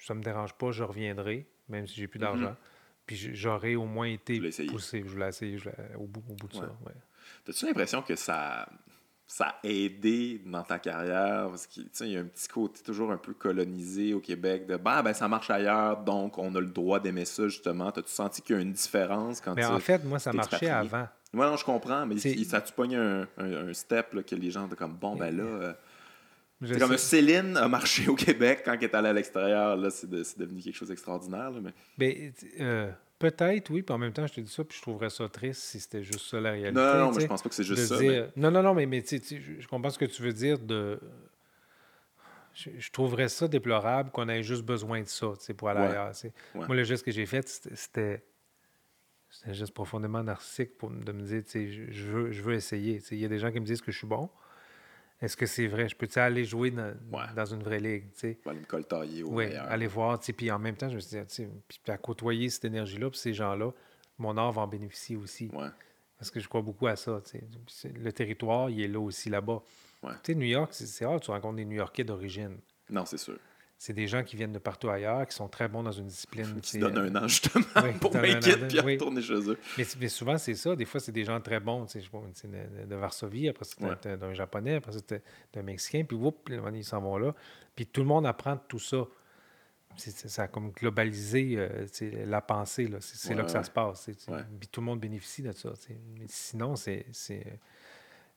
ça 0.00 0.14
me 0.14 0.22
dérange 0.22 0.54
pas, 0.54 0.70
je 0.70 0.82
reviendrai, 0.82 1.46
même 1.68 1.86
si 1.86 1.96
j'ai 1.96 2.06
plus 2.06 2.18
d'argent. 2.18 2.50
Mm-hmm. 2.50 3.06
Puis 3.06 3.30
j'aurais 3.34 3.74
au 3.74 3.86
moins 3.86 4.06
été 4.06 4.38
poussé. 4.68 5.02
Je 5.04 5.10
voulais 5.10 5.28
essayer 5.28 5.58
au, 5.96 6.06
bout, 6.06 6.22
au 6.28 6.34
bout 6.34 6.48
de 6.48 6.54
ça. 6.54 6.70
As-tu 7.48 7.64
l'impression 7.64 8.02
que 8.02 8.14
ça, 8.16 8.68
ça 9.26 9.46
a 9.46 9.66
aidé 9.66 10.42
dans 10.44 10.62
ta 10.62 10.78
carrière? 10.78 11.48
Parce 11.48 11.66
qu'il 11.66 11.88
y 12.02 12.16
a 12.16 12.20
un 12.20 12.24
petit 12.24 12.48
côté 12.48 12.82
toujours 12.82 13.10
un 13.10 13.16
peu 13.16 13.32
colonisé 13.32 14.12
au 14.12 14.20
Québec 14.20 14.66
de 14.66 14.76
bah, 14.76 15.02
ben 15.02 15.14
ça 15.14 15.26
marche 15.26 15.48
ailleurs, 15.48 16.02
donc 16.02 16.36
on 16.36 16.54
a 16.54 16.60
le 16.60 16.66
droit 16.66 17.00
d'aimer 17.00 17.24
ça, 17.24 17.48
justement. 17.48 17.88
As-tu 17.88 18.10
senti 18.10 18.42
qu'il 18.42 18.56
y 18.56 18.58
a 18.58 18.62
une 18.62 18.72
différence 18.72 19.40
quand 19.40 19.54
mais 19.54 19.64
En 19.64 19.80
fait, 19.80 20.04
moi, 20.04 20.18
ça 20.18 20.32
marchait 20.34 20.68
avant. 20.68 21.08
Moi, 21.32 21.46
non, 21.48 21.56
je 21.56 21.64
comprends, 21.64 22.04
mais 22.04 22.18
ça 22.18 22.60
tu 22.60 22.72
pogné 22.74 22.96
un, 22.96 23.26
un, 23.38 23.72
step 23.72 24.12
là, 24.12 24.22
que 24.22 24.34
les 24.34 24.50
gens 24.50 24.66
étaient 24.66 24.76
comme 24.76 24.96
bon, 24.96 25.16
ben 25.16 25.34
là. 25.34 25.44
Euh, 25.44 25.72
c'est 26.66 26.78
comme 26.78 26.96
Céline 26.96 27.56
a 27.56 27.68
marché 27.68 28.08
au 28.08 28.14
Québec 28.14 28.62
quand 28.64 28.72
elle 28.72 28.84
est 28.84 28.94
allée 28.94 29.08
à 29.08 29.12
l'extérieur. 29.12 29.76
Là, 29.76 29.90
c'est, 29.90 30.08
devenu 30.08 30.60
quelque 30.60 30.76
chose 30.76 30.88
d'extraordinaire. 30.88 31.52
mais... 31.52 31.72
Ben, 31.96 32.32
euh, 32.60 32.90
peut-être, 33.18 33.70
oui. 33.70 33.82
Puis 33.82 33.94
en 33.94 33.98
même 33.98 34.12
temps, 34.12 34.26
je 34.26 34.34
te 34.34 34.40
dis 34.40 34.52
ça, 34.52 34.64
puis 34.64 34.76
je 34.76 34.82
trouverais 34.82 35.10
ça 35.10 35.28
triste 35.28 35.62
si 35.62 35.80
c'était 35.80 36.02
juste 36.02 36.26
ça 36.26 36.40
la 36.40 36.52
réalité. 36.52 36.72
Non, 36.72 36.98
non, 36.98 37.12
mais 37.12 37.22
je 37.22 37.26
pense 37.26 37.42
pas 37.42 37.48
que 37.48 37.54
c'est 37.54 37.64
juste 37.64 37.86
ça. 37.86 37.96
Non, 38.36 38.50
non, 38.50 38.62
non, 38.62 38.74
mais, 38.74 38.86
mais 38.86 39.04
je 39.08 39.66
comprends 39.68 39.90
ce 39.90 39.98
que 39.98 40.04
tu 40.04 40.22
veux 40.22 40.32
dire 40.32 40.58
de. 40.58 40.98
je, 42.54 42.90
trouverais 42.90 43.28
ça 43.28 43.46
déplorable 43.46 44.10
qu'on 44.10 44.28
ait 44.28 44.42
juste 44.42 44.62
besoin 44.62 45.02
de 45.02 45.08
ça 45.08 45.32
pour 45.56 45.68
aller 45.68 45.80
ailleurs. 45.80 46.12
Moi, 46.54 46.74
le 46.74 46.84
geste 46.84 47.04
que 47.04 47.12
j'ai 47.12 47.26
fait, 47.26 47.48
c'était. 47.48 48.24
C'était 49.30 49.52
juste 49.52 49.74
profondément 49.74 50.22
narcissique 50.22 50.78
pour, 50.78 50.90
de 50.90 51.12
me 51.12 51.20
dire, 51.20 51.42
je 51.90 52.06
veux, 52.06 52.32
je 52.32 52.40
veux 52.40 52.54
essayer. 52.54 53.02
Il 53.10 53.18
y 53.18 53.26
a 53.26 53.28
des 53.28 53.38
gens 53.38 53.52
qui 53.52 53.60
me 53.60 53.66
disent 53.66 53.82
que 53.82 53.92
je 53.92 53.98
suis 53.98 54.06
bon. 54.06 54.30
Est-ce 55.20 55.36
que 55.36 55.46
c'est 55.46 55.66
vrai? 55.66 55.88
Je 55.88 55.96
peux 55.96 56.08
aller 56.20 56.44
jouer 56.44 56.70
dans, 56.70 56.94
dans, 57.34 57.44
une 57.44 57.62
vraie 57.62 57.80
ligue? 57.80 58.04
Aller 58.22 58.60
me 58.60 58.64
coltailler 58.64 59.24
au 59.24 59.30
Oui, 59.30 59.52
aller 59.54 59.88
voir. 59.88 60.20
Puis 60.20 60.50
en 60.50 60.58
même 60.58 60.76
temps, 60.76 60.88
je 60.88 60.94
me 60.94 61.00
suis 61.00 61.18
dit, 61.20 61.46
puis 61.66 61.80
à 61.88 61.98
côtoyer 61.98 62.48
cette 62.50 62.66
énergie-là, 62.66 63.10
puis 63.10 63.18
ces 63.18 63.34
gens-là, 63.34 63.72
mon 64.18 64.36
art 64.36 64.52
va 64.52 64.62
en 64.62 64.68
bénéficier 64.68 65.16
aussi. 65.16 65.50
Parce 66.18 66.30
que 66.30 66.40
je 66.40 66.48
crois 66.48 66.62
beaucoup 66.62 66.86
à 66.86 66.96
ça. 66.96 67.20
Le 67.84 68.12
territoire, 68.12 68.70
il 68.70 68.80
est 68.80 68.88
là 68.88 69.00
aussi, 69.00 69.28
là-bas. 69.28 69.62
Tu 70.02 70.08
sais, 70.22 70.34
New 70.34 70.46
York, 70.46 70.70
c'est 70.72 71.04
rare, 71.04 71.20
tu 71.20 71.30
rencontres 71.30 71.56
des 71.56 71.64
New-Yorkais 71.64 72.04
d'origine. 72.04 72.58
Non, 72.88 73.04
c'est 73.04 73.18
sûr. 73.18 73.38
C'est 73.80 73.92
des 73.92 74.08
gens 74.08 74.24
qui 74.24 74.34
viennent 74.34 74.52
de 74.52 74.58
partout 74.58 74.90
ailleurs, 74.90 75.24
qui 75.28 75.36
sont 75.36 75.46
très 75.46 75.68
bons 75.68 75.84
dans 75.84 75.92
une 75.92 76.08
discipline. 76.08 76.60
Qui 76.60 76.78
donnent 76.78 76.98
un 76.98 77.14
an, 77.14 77.28
justement, 77.28 77.64
pour 78.00 78.12
it, 78.24 78.40
puis 78.68 78.80
retourner 78.80 79.22
chez 79.22 79.50
eux. 79.50 79.58
Mais, 79.78 80.08
souvent, 80.08 80.36
c'est 80.36 80.56
ça. 80.56 80.74
Des 80.74 80.84
fois, 80.84 80.98
c'est 80.98 81.12
des 81.12 81.24
gens 81.24 81.40
très 81.40 81.60
bons, 81.60 81.86
tu 81.86 82.00
sais, 82.00 82.48
de, 82.48 82.86
de, 82.86 82.94
Varsovie, 82.96 83.48
après 83.48 83.64
c'était 83.64 84.16
d'un 84.16 84.34
Japonais, 84.34 84.76
après 84.76 84.92
c'était 84.92 85.22
d'un 85.52 85.62
Mexicain, 85.62 86.02
puis 86.04 86.16
whoop, 86.16 86.50
ils 86.74 86.84
s'en 86.84 87.00
vont 87.00 87.18
là. 87.18 87.32
Puis 87.76 87.86
tout 87.86 88.00
le 88.00 88.08
monde 88.08 88.26
apprend 88.26 88.56
tout 88.56 88.80
ça. 88.80 89.06
ça 89.96 90.42
a 90.42 90.48
comme 90.48 90.72
globalisé 90.72 91.54
euh, 91.56 91.86
la 92.26 92.40
pensée. 92.40 92.90
C'est 92.98 93.34
là 93.34 93.44
que 93.44 93.50
ça 93.50 93.62
se 93.62 93.70
passe. 93.70 94.10
Puis 94.58 94.68
tout 94.68 94.80
le 94.80 94.86
monde 94.86 94.98
bénéficie 94.98 95.42
de 95.42 95.52
ça. 95.52 95.70
Mais 96.18 96.26
sinon, 96.26 96.74
c'est 96.74 97.06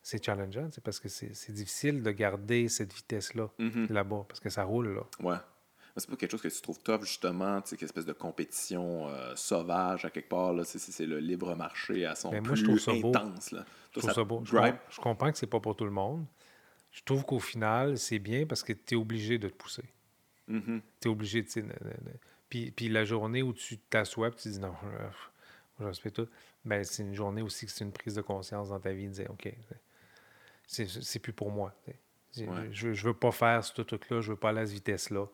c'est 0.02 0.24
challengeant, 0.24 0.70
parce 0.84 1.00
que 1.00 1.10
c'est 1.10 1.52
difficile 1.52 2.02
de 2.02 2.12
garder 2.12 2.68
cette 2.70 2.94
vitesse-là 2.94 3.50
mm-hmm. 3.60 3.92
là-bas, 3.92 4.26
parce 4.28 4.40
que 4.40 4.50
ça 4.50 4.64
roule. 4.64 4.96
Là. 4.96 5.04
Ouais. 5.20 5.38
C'est 5.98 6.10
pas 6.10 6.16
quelque 6.16 6.32
chose 6.32 6.42
que 6.42 6.48
tu 6.48 6.62
trouves 6.62 6.80
tough, 6.80 7.02
justement, 7.02 7.62
une 7.70 7.84
espèce 7.84 8.06
de 8.06 8.14
compétition 8.14 9.10
euh, 9.10 9.36
sauvage 9.36 10.06
à 10.06 10.10
quelque 10.10 10.30
part. 10.30 10.56
C'est 10.66 11.06
le 11.06 11.20
libre 11.20 11.56
marché 11.56 12.06
à 12.06 12.16
son 12.16 12.32
ben, 12.32 12.42
moi, 12.42 12.54
plus 12.54 12.62
je 12.62 12.64
trouve 12.64 12.80
ça 12.80 12.92
intense. 12.92 13.52
Là. 13.52 13.66
je 13.94 14.00
trouve 14.00 14.12
ça, 14.12 14.24
beau. 14.24 14.42
Je, 14.46 15.02
comprends, 15.02 15.32
que 15.32 15.38
c'est 15.38 15.48
pas 15.48 15.60
pour 15.60 15.76
tout 15.76 15.86
le 15.86 15.92
monde. 15.92 16.26
Je 16.92 17.04
trouve 17.04 17.26
qu'au 17.26 17.40
final, 17.40 17.98
c'est 17.98 18.20
bien 18.20 18.46
parce 18.46 18.64
que 18.64 18.74
tu 18.74 18.96
es 18.96 18.98
obligé 18.98 19.38
de 19.38 19.50
te 19.50 19.54
pousser. 19.54 19.84
Mm-hmm. 20.50 20.82
Tu 21.02 21.08
es 21.08 21.12
obligé 21.12 21.42
de. 21.42 21.50
Puis, 22.50 22.72
puis 22.72 22.90
la 22.90 23.06
journée 23.06 23.44
où 23.44 23.54
tu 23.54 23.78
t'assois 23.78 24.32
tu 24.32 24.50
dis 24.50 24.60
non, 24.60 24.74
je 25.80 25.86
respecte 25.86 26.16
tout, 26.16 26.28
ben, 26.64 26.84
c'est 26.84 27.04
une 27.04 27.14
journée 27.14 27.42
aussi 27.42 27.66
que 27.66 27.72
c'est 27.72 27.84
une 27.84 27.92
prise 27.92 28.16
de 28.16 28.22
conscience 28.22 28.70
dans 28.70 28.80
ta 28.80 28.92
vie 28.92 29.08
de 29.08 29.14
dire 29.14 29.30
OK, 29.30 29.54
c'est 30.72 31.20
plus 31.20 31.34
pour 31.34 31.52
moi. 31.52 31.74
Je, 32.34 32.88
ne 32.88 32.94
veux 32.94 33.14
pas 33.14 33.32
faire 33.32 33.64
ce 33.64 33.82
truc-là, 33.82 34.22
je 34.22 34.32
veux 34.32 34.38
pas 34.38 34.50
aller 34.50 34.62
à 34.62 34.66
cette 34.66 34.76
vitesse-là. 34.76 35.26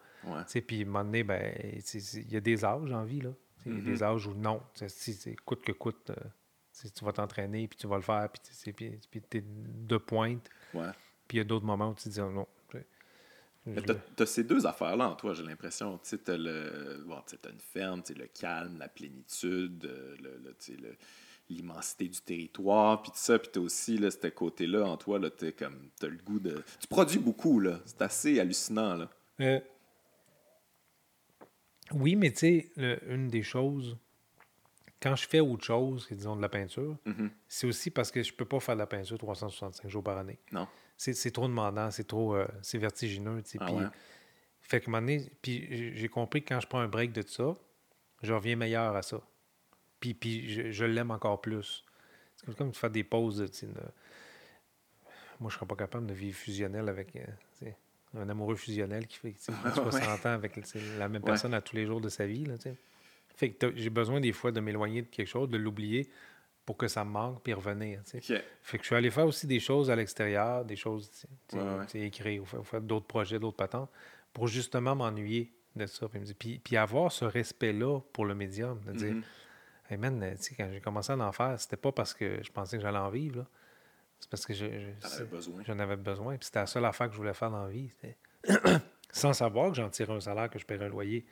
Puis, 0.65 0.79
à 0.79 0.81
un 0.81 0.85
moment 0.85 1.03
donné, 1.03 1.23
ben, 1.23 1.53
il 1.61 2.31
y 2.31 2.35
a 2.35 2.41
des 2.41 2.65
âges 2.65 2.91
en 2.91 3.03
vie. 3.03 3.21
Là. 3.21 3.31
Il 3.65 3.73
y 3.73 3.77
a 3.77 3.81
des 3.81 3.97
mm-hmm. 3.97 4.03
âges 4.03 4.27
où 4.27 4.33
non. 4.33 4.61
Si, 4.87 5.35
coûte 5.45 5.63
que 5.63 5.71
coûte, 5.71 6.09
euh, 6.09 6.89
tu 6.95 7.05
vas 7.05 7.13
t'entraîner, 7.13 7.67
puis 7.67 7.77
tu 7.77 7.87
vas 7.87 7.97
le 7.97 8.01
faire, 8.01 8.29
puis 8.29 8.73
tu 8.73 9.37
es 9.37 9.43
de 9.43 9.97
pointe. 9.97 10.49
Puis 10.71 11.35
il 11.35 11.37
y 11.37 11.41
a 11.41 11.43
d'autres 11.43 11.65
moments 11.65 11.91
où 11.91 11.95
tu 11.95 12.05
te 12.05 12.09
dis 12.09 12.21
oh, 12.21 12.31
non. 12.31 12.47
Tu 13.65 14.23
as, 14.23 14.25
ces 14.25 14.45
deux 14.45 14.65
affaires-là 14.65 15.09
en 15.09 15.15
toi, 15.15 15.33
j'ai 15.33 15.43
l'impression. 15.43 15.99
Tu 15.99 16.15
as, 16.15 16.35
une 16.35 17.59
ferme, 17.59 18.01
le 18.15 18.27
calme, 18.27 18.77
la 18.79 18.87
plénitude, 18.87 19.83
euh, 19.83 20.15
le, 20.21 20.41
le 20.77 20.97
l'immensité 21.49 22.07
du 22.07 22.19
territoire, 22.19 23.01
puis 23.01 23.11
tout 23.11 23.17
ça, 23.17 23.39
puis 23.39 23.49
t'as 23.51 23.59
aussi 23.59 23.97
là, 23.97 24.11
ce 24.11 24.27
côté-là 24.27 24.85
en 24.85 24.97
toi, 24.97 25.19
là, 25.19 25.29
t'es 25.29 25.53
comme, 25.53 25.89
t'as 25.99 26.07
le 26.07 26.17
goût 26.17 26.39
de... 26.39 26.63
Tu 26.79 26.87
produis 26.87 27.19
beaucoup, 27.19 27.59
là. 27.59 27.79
C'est 27.85 28.01
assez 28.01 28.39
hallucinant, 28.39 28.95
là. 28.95 29.09
Euh, 29.39 29.59
oui, 31.93 32.15
mais 32.15 32.31
tu 32.31 32.37
sais, 32.75 32.99
une 33.07 33.29
des 33.29 33.43
choses, 33.43 33.97
quand 35.01 35.15
je 35.15 35.27
fais 35.27 35.39
autre 35.39 35.63
chose 35.63 36.07
disons, 36.11 36.35
de 36.35 36.41
la 36.41 36.49
peinture, 36.49 36.97
mm-hmm. 37.05 37.29
c'est 37.47 37.67
aussi 37.67 37.91
parce 37.91 38.11
que 38.11 38.23
je 38.23 38.33
peux 38.33 38.45
pas 38.45 38.59
faire 38.59 38.75
de 38.75 38.79
la 38.79 38.87
peinture 38.87 39.17
365 39.17 39.89
jours 39.89 40.03
par 40.03 40.17
année. 40.17 40.39
Non. 40.51 40.67
C'est 40.97 41.31
trop 41.31 41.47
demandant, 41.47 41.91
c'est 41.91 42.07
trop... 42.07 42.35
Euh, 42.35 42.47
c'est 42.61 42.79
vertigineux, 42.79 43.41
tu 43.43 43.51
sais, 43.51 43.59
ah, 43.61 43.91
Fait 44.61 44.81
que, 44.81 44.89
un 44.89 44.91
moment 44.91 45.01
donné, 45.01 45.31
puis 45.41 45.95
j'ai 45.95 46.09
compris 46.09 46.43
que 46.43 46.49
quand 46.49 46.59
je 46.59 46.67
prends 46.67 46.79
un 46.79 46.87
break 46.87 47.13
de 47.13 47.21
ça, 47.21 47.55
je 48.23 48.33
reviens 48.33 48.55
meilleur 48.55 48.95
à 48.95 49.01
ça. 49.01 49.21
Puis, 49.99 50.13
puis 50.13 50.71
je, 50.71 50.85
l'aime 50.85 51.11
encore 51.11 51.41
plus. 51.41 51.83
C'est 52.35 52.55
comme 52.55 52.71
de 52.71 52.75
faire 52.75 52.89
des 52.89 53.03
pauses. 53.03 53.37
De, 53.37 53.69
Moi, 55.39 55.49
je 55.49 55.55
serais 55.55 55.65
pas 55.65 55.75
capable 55.75 56.05
de 56.05 56.13
vivre 56.13 56.37
fusionnel 56.37 56.87
avec 56.87 57.15
euh, 57.15 57.71
un 58.15 58.29
amoureux 58.29 58.55
fusionnel 58.55 59.07
qui 59.07 59.17
fait 59.17 59.35
60 59.39 60.25
ans 60.25 60.29
avec 60.29 60.59
la 60.97 61.09
même 61.09 61.23
personne 61.23 61.53
à 61.53 61.61
tous 61.61 61.75
les 61.75 61.85
jours 61.85 62.01
de 62.01 62.09
sa 62.09 62.25
vie. 62.25 62.45
Là, 62.45 62.55
fait 63.35 63.51
que 63.51 63.71
j'ai 63.75 63.91
besoin 63.91 64.19
des 64.19 64.33
fois 64.33 64.51
de 64.51 64.59
m'éloigner 64.59 65.03
de 65.03 65.07
quelque 65.07 65.27
chose, 65.27 65.47
de 65.49 65.57
l'oublier 65.57 66.09
pour 66.65 66.75
que 66.75 66.87
ça 66.87 67.05
me 67.05 67.11
manque 67.11 67.41
puis 67.43 67.53
revenir. 67.53 68.01
Fait 68.05 68.77
que 68.77 68.83
je 68.83 68.87
suis 68.87 68.95
allé 68.95 69.09
faire 69.09 69.25
aussi 69.25 69.47
des 69.47 69.59
choses 69.59 69.89
à 69.89 69.95
l'extérieur, 69.95 70.65
des 70.65 70.75
choses 70.75 71.09
écrites, 71.93 72.41
ou 72.41 72.63
faire, 72.63 72.81
d'autres 72.81 73.05
projets, 73.05 73.39
d'autres 73.39 73.55
patentes, 73.55 73.89
pour 74.33 74.47
justement 74.47 74.95
m'ennuyer 74.95 75.53
de 75.75 75.85
ça. 75.85 76.07
Puis, 76.37 76.59
puis, 76.59 76.77
avoir 76.77 77.11
ce 77.11 77.25
respect-là 77.25 77.99
pour 78.11 78.25
le 78.25 78.35
médium, 78.35 78.81
de 78.85 78.91
dire 78.91 79.13
mm-hmm. 79.13 79.23
Hey 79.89 79.97
man, 79.97 80.21
euh, 80.21 80.35
quand 80.57 80.69
j'ai 80.71 80.81
commencé 80.81 81.11
à 81.11 81.17
en 81.17 81.31
faire, 81.31 81.59
c'était 81.59 81.77
pas 81.77 81.91
parce 81.91 82.13
que 82.13 82.43
je 82.43 82.51
pensais 82.51 82.77
que 82.77 82.83
j'allais 82.83 82.97
en 82.97 83.09
vivre. 83.09 83.45
C'est 84.19 84.29
parce 84.29 84.45
que 84.45 84.53
j'en 84.53 85.79
avais 85.79 85.95
besoin. 85.95 86.37
Puis 86.37 86.45
c'était 86.45 86.59
la 86.59 86.65
seule 86.65 86.85
affaire 86.85 87.07
que 87.07 87.13
je 87.13 87.17
voulais 87.17 87.33
faire 87.33 87.51
dans 87.51 87.63
la 87.65 87.69
vie. 87.69 87.91
Sans 89.11 89.33
savoir 89.33 89.69
que 89.69 89.77
j'en 89.77 89.89
tirais 89.89 90.13
un 90.13 90.19
salaire, 90.19 90.49
que 90.49 90.59
je 90.59 90.65
paierais 90.65 90.85
un 90.85 90.89
loyer. 90.89 91.25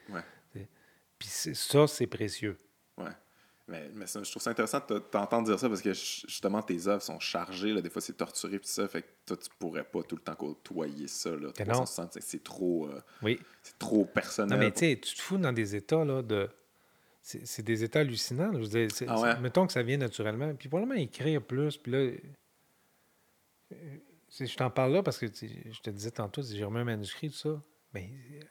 Puis 1.18 1.28
ça, 1.28 1.86
c'est 1.86 2.06
précieux. 2.06 2.58
Ouais. 2.96 3.10
Mais, 3.68 3.90
mais 3.94 4.06
je 4.06 4.30
trouve 4.30 4.42
ça 4.42 4.50
intéressant 4.50 4.80
de 4.88 4.98
t'entendre 4.98 5.48
dire 5.48 5.58
ça 5.58 5.68
parce 5.68 5.82
que 5.82 5.92
justement, 5.92 6.62
tes 6.62 6.86
œuvres 6.86 7.02
sont 7.02 7.18
chargées. 7.18 7.72
Là, 7.72 7.82
des 7.82 7.90
fois, 7.90 8.00
c'est 8.00 8.16
torturé. 8.16 8.60
Puis 8.60 8.68
ça, 8.68 8.86
fait 8.86 9.02
que 9.02 9.08
toi, 9.26 9.36
tu 9.36 9.48
pourrais 9.58 9.82
pas 9.82 10.02
tout 10.04 10.14
le 10.14 10.22
temps 10.22 10.36
côtoyer 10.36 11.08
ça. 11.08 11.30
Là, 11.30 11.48
c'est 12.20 12.44
trop, 12.44 12.86
euh, 12.86 13.02
oui. 13.22 13.40
c'est 13.62 13.76
trop 13.78 14.04
personnel. 14.04 14.56
Non, 14.56 14.64
mais 14.64 14.70
tu 14.70 14.80
sais, 14.80 15.00
tu 15.02 15.16
te 15.16 15.20
fous 15.20 15.38
dans 15.38 15.52
des 15.52 15.74
états 15.74 16.04
là, 16.04 16.22
de 16.22 16.48
c'est 17.26 17.62
des 17.62 17.82
états 17.82 18.00
hallucinants. 18.00 18.52
Je 18.52 19.04
ah 19.08 19.36
Mettons 19.40 19.66
que 19.66 19.72
ça 19.72 19.82
vient 19.82 19.96
naturellement. 19.96 20.54
Puis 20.54 20.68
probablement 20.68 21.00
écrire 21.00 21.42
plus. 21.42 21.76
Puis 21.76 21.90
là, 21.90 21.98
euh, 21.98 23.76
je 24.30 24.54
t'en 24.54 24.70
parle 24.70 24.92
là 24.92 25.02
parce 25.02 25.18
que 25.18 25.26
je 25.26 25.80
te 25.80 25.90
disais 25.90 26.12
tantôt, 26.12 26.42
j'ai 26.42 26.62
remis 26.62 26.78
un 26.78 26.84
manuscrit, 26.84 27.30
tout 27.30 27.36
ça. 27.36 27.60
Mais 27.96 28.10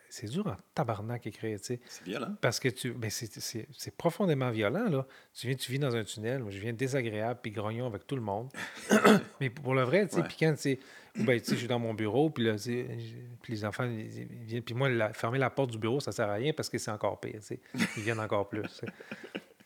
c'est 0.09 0.27
dur 0.27 0.47
en 0.47 0.55
tabarnak 0.73 1.27
écrire, 1.27 1.59
tu 1.59 1.65
sais. 1.65 1.79
C'est 1.87 2.03
violent. 2.05 2.35
Parce 2.41 2.59
que 2.59 2.69
tu. 2.69 2.93
Ben 2.93 3.11
c'est 3.11 3.95
profondément 3.95 4.49
violent, 4.49 4.89
là. 4.89 5.05
Tu 5.33 5.47
viens, 5.47 5.55
tu 5.55 5.71
vis 5.71 5.79
dans 5.79 5.95
un 5.95 6.03
tunnel, 6.03 6.43
je 6.49 6.57
viens 6.57 6.73
désagréable 6.73 7.39
puis 7.43 7.51
grognon 7.51 7.85
avec 7.85 8.07
tout 8.07 8.15
le 8.15 8.21
monde. 8.21 8.49
mais 9.39 9.49
pour 9.49 9.75
le 9.75 9.83
vrai, 9.83 10.07
tu 10.07 10.15
sais, 10.15 10.23
puis 10.23 10.37
quand, 10.39 10.55
tu 10.55 10.79
ben, 11.15 11.39
tu 11.39 11.45
sais, 11.45 11.51
je 11.53 11.59
suis 11.59 11.67
dans 11.67 11.79
mon 11.79 11.93
bureau, 11.93 12.29
puis 12.29 12.43
là, 12.43 12.55
puis 12.55 13.53
les 13.53 13.65
enfants 13.65 13.87
viennent, 13.87 14.63
puis 14.63 14.73
moi, 14.73 14.89
fermer 15.13 15.37
la 15.37 15.49
porte 15.49 15.71
du 15.71 15.77
bureau, 15.77 15.99
ça 15.99 16.11
sert 16.11 16.29
à 16.29 16.33
rien 16.33 16.53
parce 16.53 16.69
que 16.69 16.77
c'est 16.77 16.91
encore 16.91 17.19
pire, 17.19 17.39
tu 17.41 17.47
sais. 17.47 17.59
Ils 17.97 18.03
viennent 18.03 18.19
encore 18.19 18.49
plus. 18.49 18.81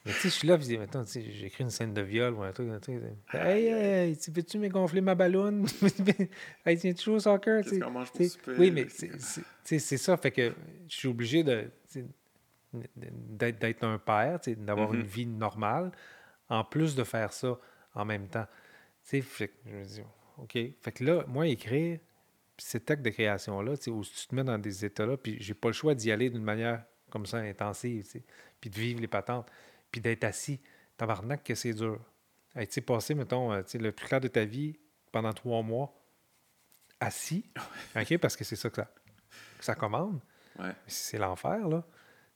Mais 0.05 0.13
tu 0.13 0.19
sais, 0.19 0.29
je 0.29 0.33
suis 0.33 0.47
là, 0.47 0.57
je 0.57 0.63
dis, 0.63 0.77
maintenant, 0.77 1.03
tu 1.03 1.11
sais, 1.11 1.31
j'écris 1.31 1.63
une 1.63 1.69
scène 1.69 1.93
de 1.93 2.01
viol 2.01 2.33
ou 2.33 2.41
un 2.41 2.51
truc, 2.51 2.69
un 2.69 2.79
truc. 2.79 3.01
Hey, 3.33 3.65
hey, 3.65 4.17
tu 4.17 4.31
veux-tu 4.31 4.57
me 4.57 4.69
gonfler 4.69 5.01
ma 5.01 5.13
ballonne? 5.13 5.67
hey, 6.65 6.77
tiens-tu 6.77 7.03
jouer 7.03 7.15
au 7.15 7.19
soccer? 7.19 7.63
Oui, 8.57 8.71
mais 8.71 8.87
c'est 8.89 9.97
ça, 9.97 10.17
fait 10.17 10.31
que 10.31 10.53
je 10.87 10.95
suis 10.95 11.07
obligé 11.07 11.43
de 11.43 11.69
d'être 12.95 13.83
un 13.83 13.97
père, 13.97 14.39
d'avoir 14.57 14.93
une 14.93 15.01
mm-hmm. 15.01 15.05
vie 15.05 15.25
normale, 15.25 15.91
en 16.49 16.63
plus 16.63 16.95
de 16.95 17.03
faire 17.03 17.33
ça 17.33 17.57
en 17.95 18.05
même 18.05 18.27
temps. 18.27 18.45
Tu 19.07 19.21
sais, 19.23 19.49
je 19.65 19.71
me 19.71 19.83
dis, 19.83 20.01
OK. 20.37 20.53
Fait 20.53 20.91
que 20.91 21.03
là, 21.03 21.23
moi, 21.27 21.47
écrire, 21.47 21.99
cet 22.57 22.91
acte 22.91 23.01
de 23.01 23.09
création-là, 23.09 23.73
où 23.87 24.03
tu 24.03 24.27
te 24.27 24.35
mets 24.35 24.43
dans 24.43 24.57
des 24.57 24.85
états-là, 24.85 25.17
puis 25.17 25.37
j'ai 25.39 25.53
pas 25.53 25.69
le 25.69 25.73
choix 25.73 25.95
d'y 25.95 26.11
aller 26.11 26.29
d'une 26.29 26.43
manière 26.43 26.83
comme 27.09 27.25
ça 27.25 27.37
intensive, 27.37 28.05
puis 28.59 28.69
de 28.69 28.79
vivre 28.79 29.01
les 29.01 29.07
patentes, 29.07 29.49
puis 29.91 30.01
d'être 30.01 30.23
assis. 30.23 30.59
Tabarnak 30.97 31.43
que 31.43 31.55
c'est 31.55 31.73
dur. 31.73 31.99
Tu 32.55 32.65
sais, 32.69 32.81
passé, 32.81 33.13
mettons, 33.13 33.53
euh, 33.53 33.61
le 33.75 33.91
plus 33.91 34.07
clair 34.07 34.19
de 34.19 34.27
ta 34.27 34.43
vie 34.43 34.77
pendant 35.11 35.33
trois 35.33 35.61
mois, 35.61 35.93
assis, 36.99 37.45
OK, 37.95 38.17
parce 38.17 38.35
que 38.35 38.43
c'est 38.43 38.55
ça 38.55 38.69
que 38.69 38.77
ça, 38.77 38.91
que 39.57 39.65
ça 39.65 39.75
commande. 39.75 40.19
C'est 40.87 41.17
l'enfer, 41.17 41.67
là. 41.69 41.85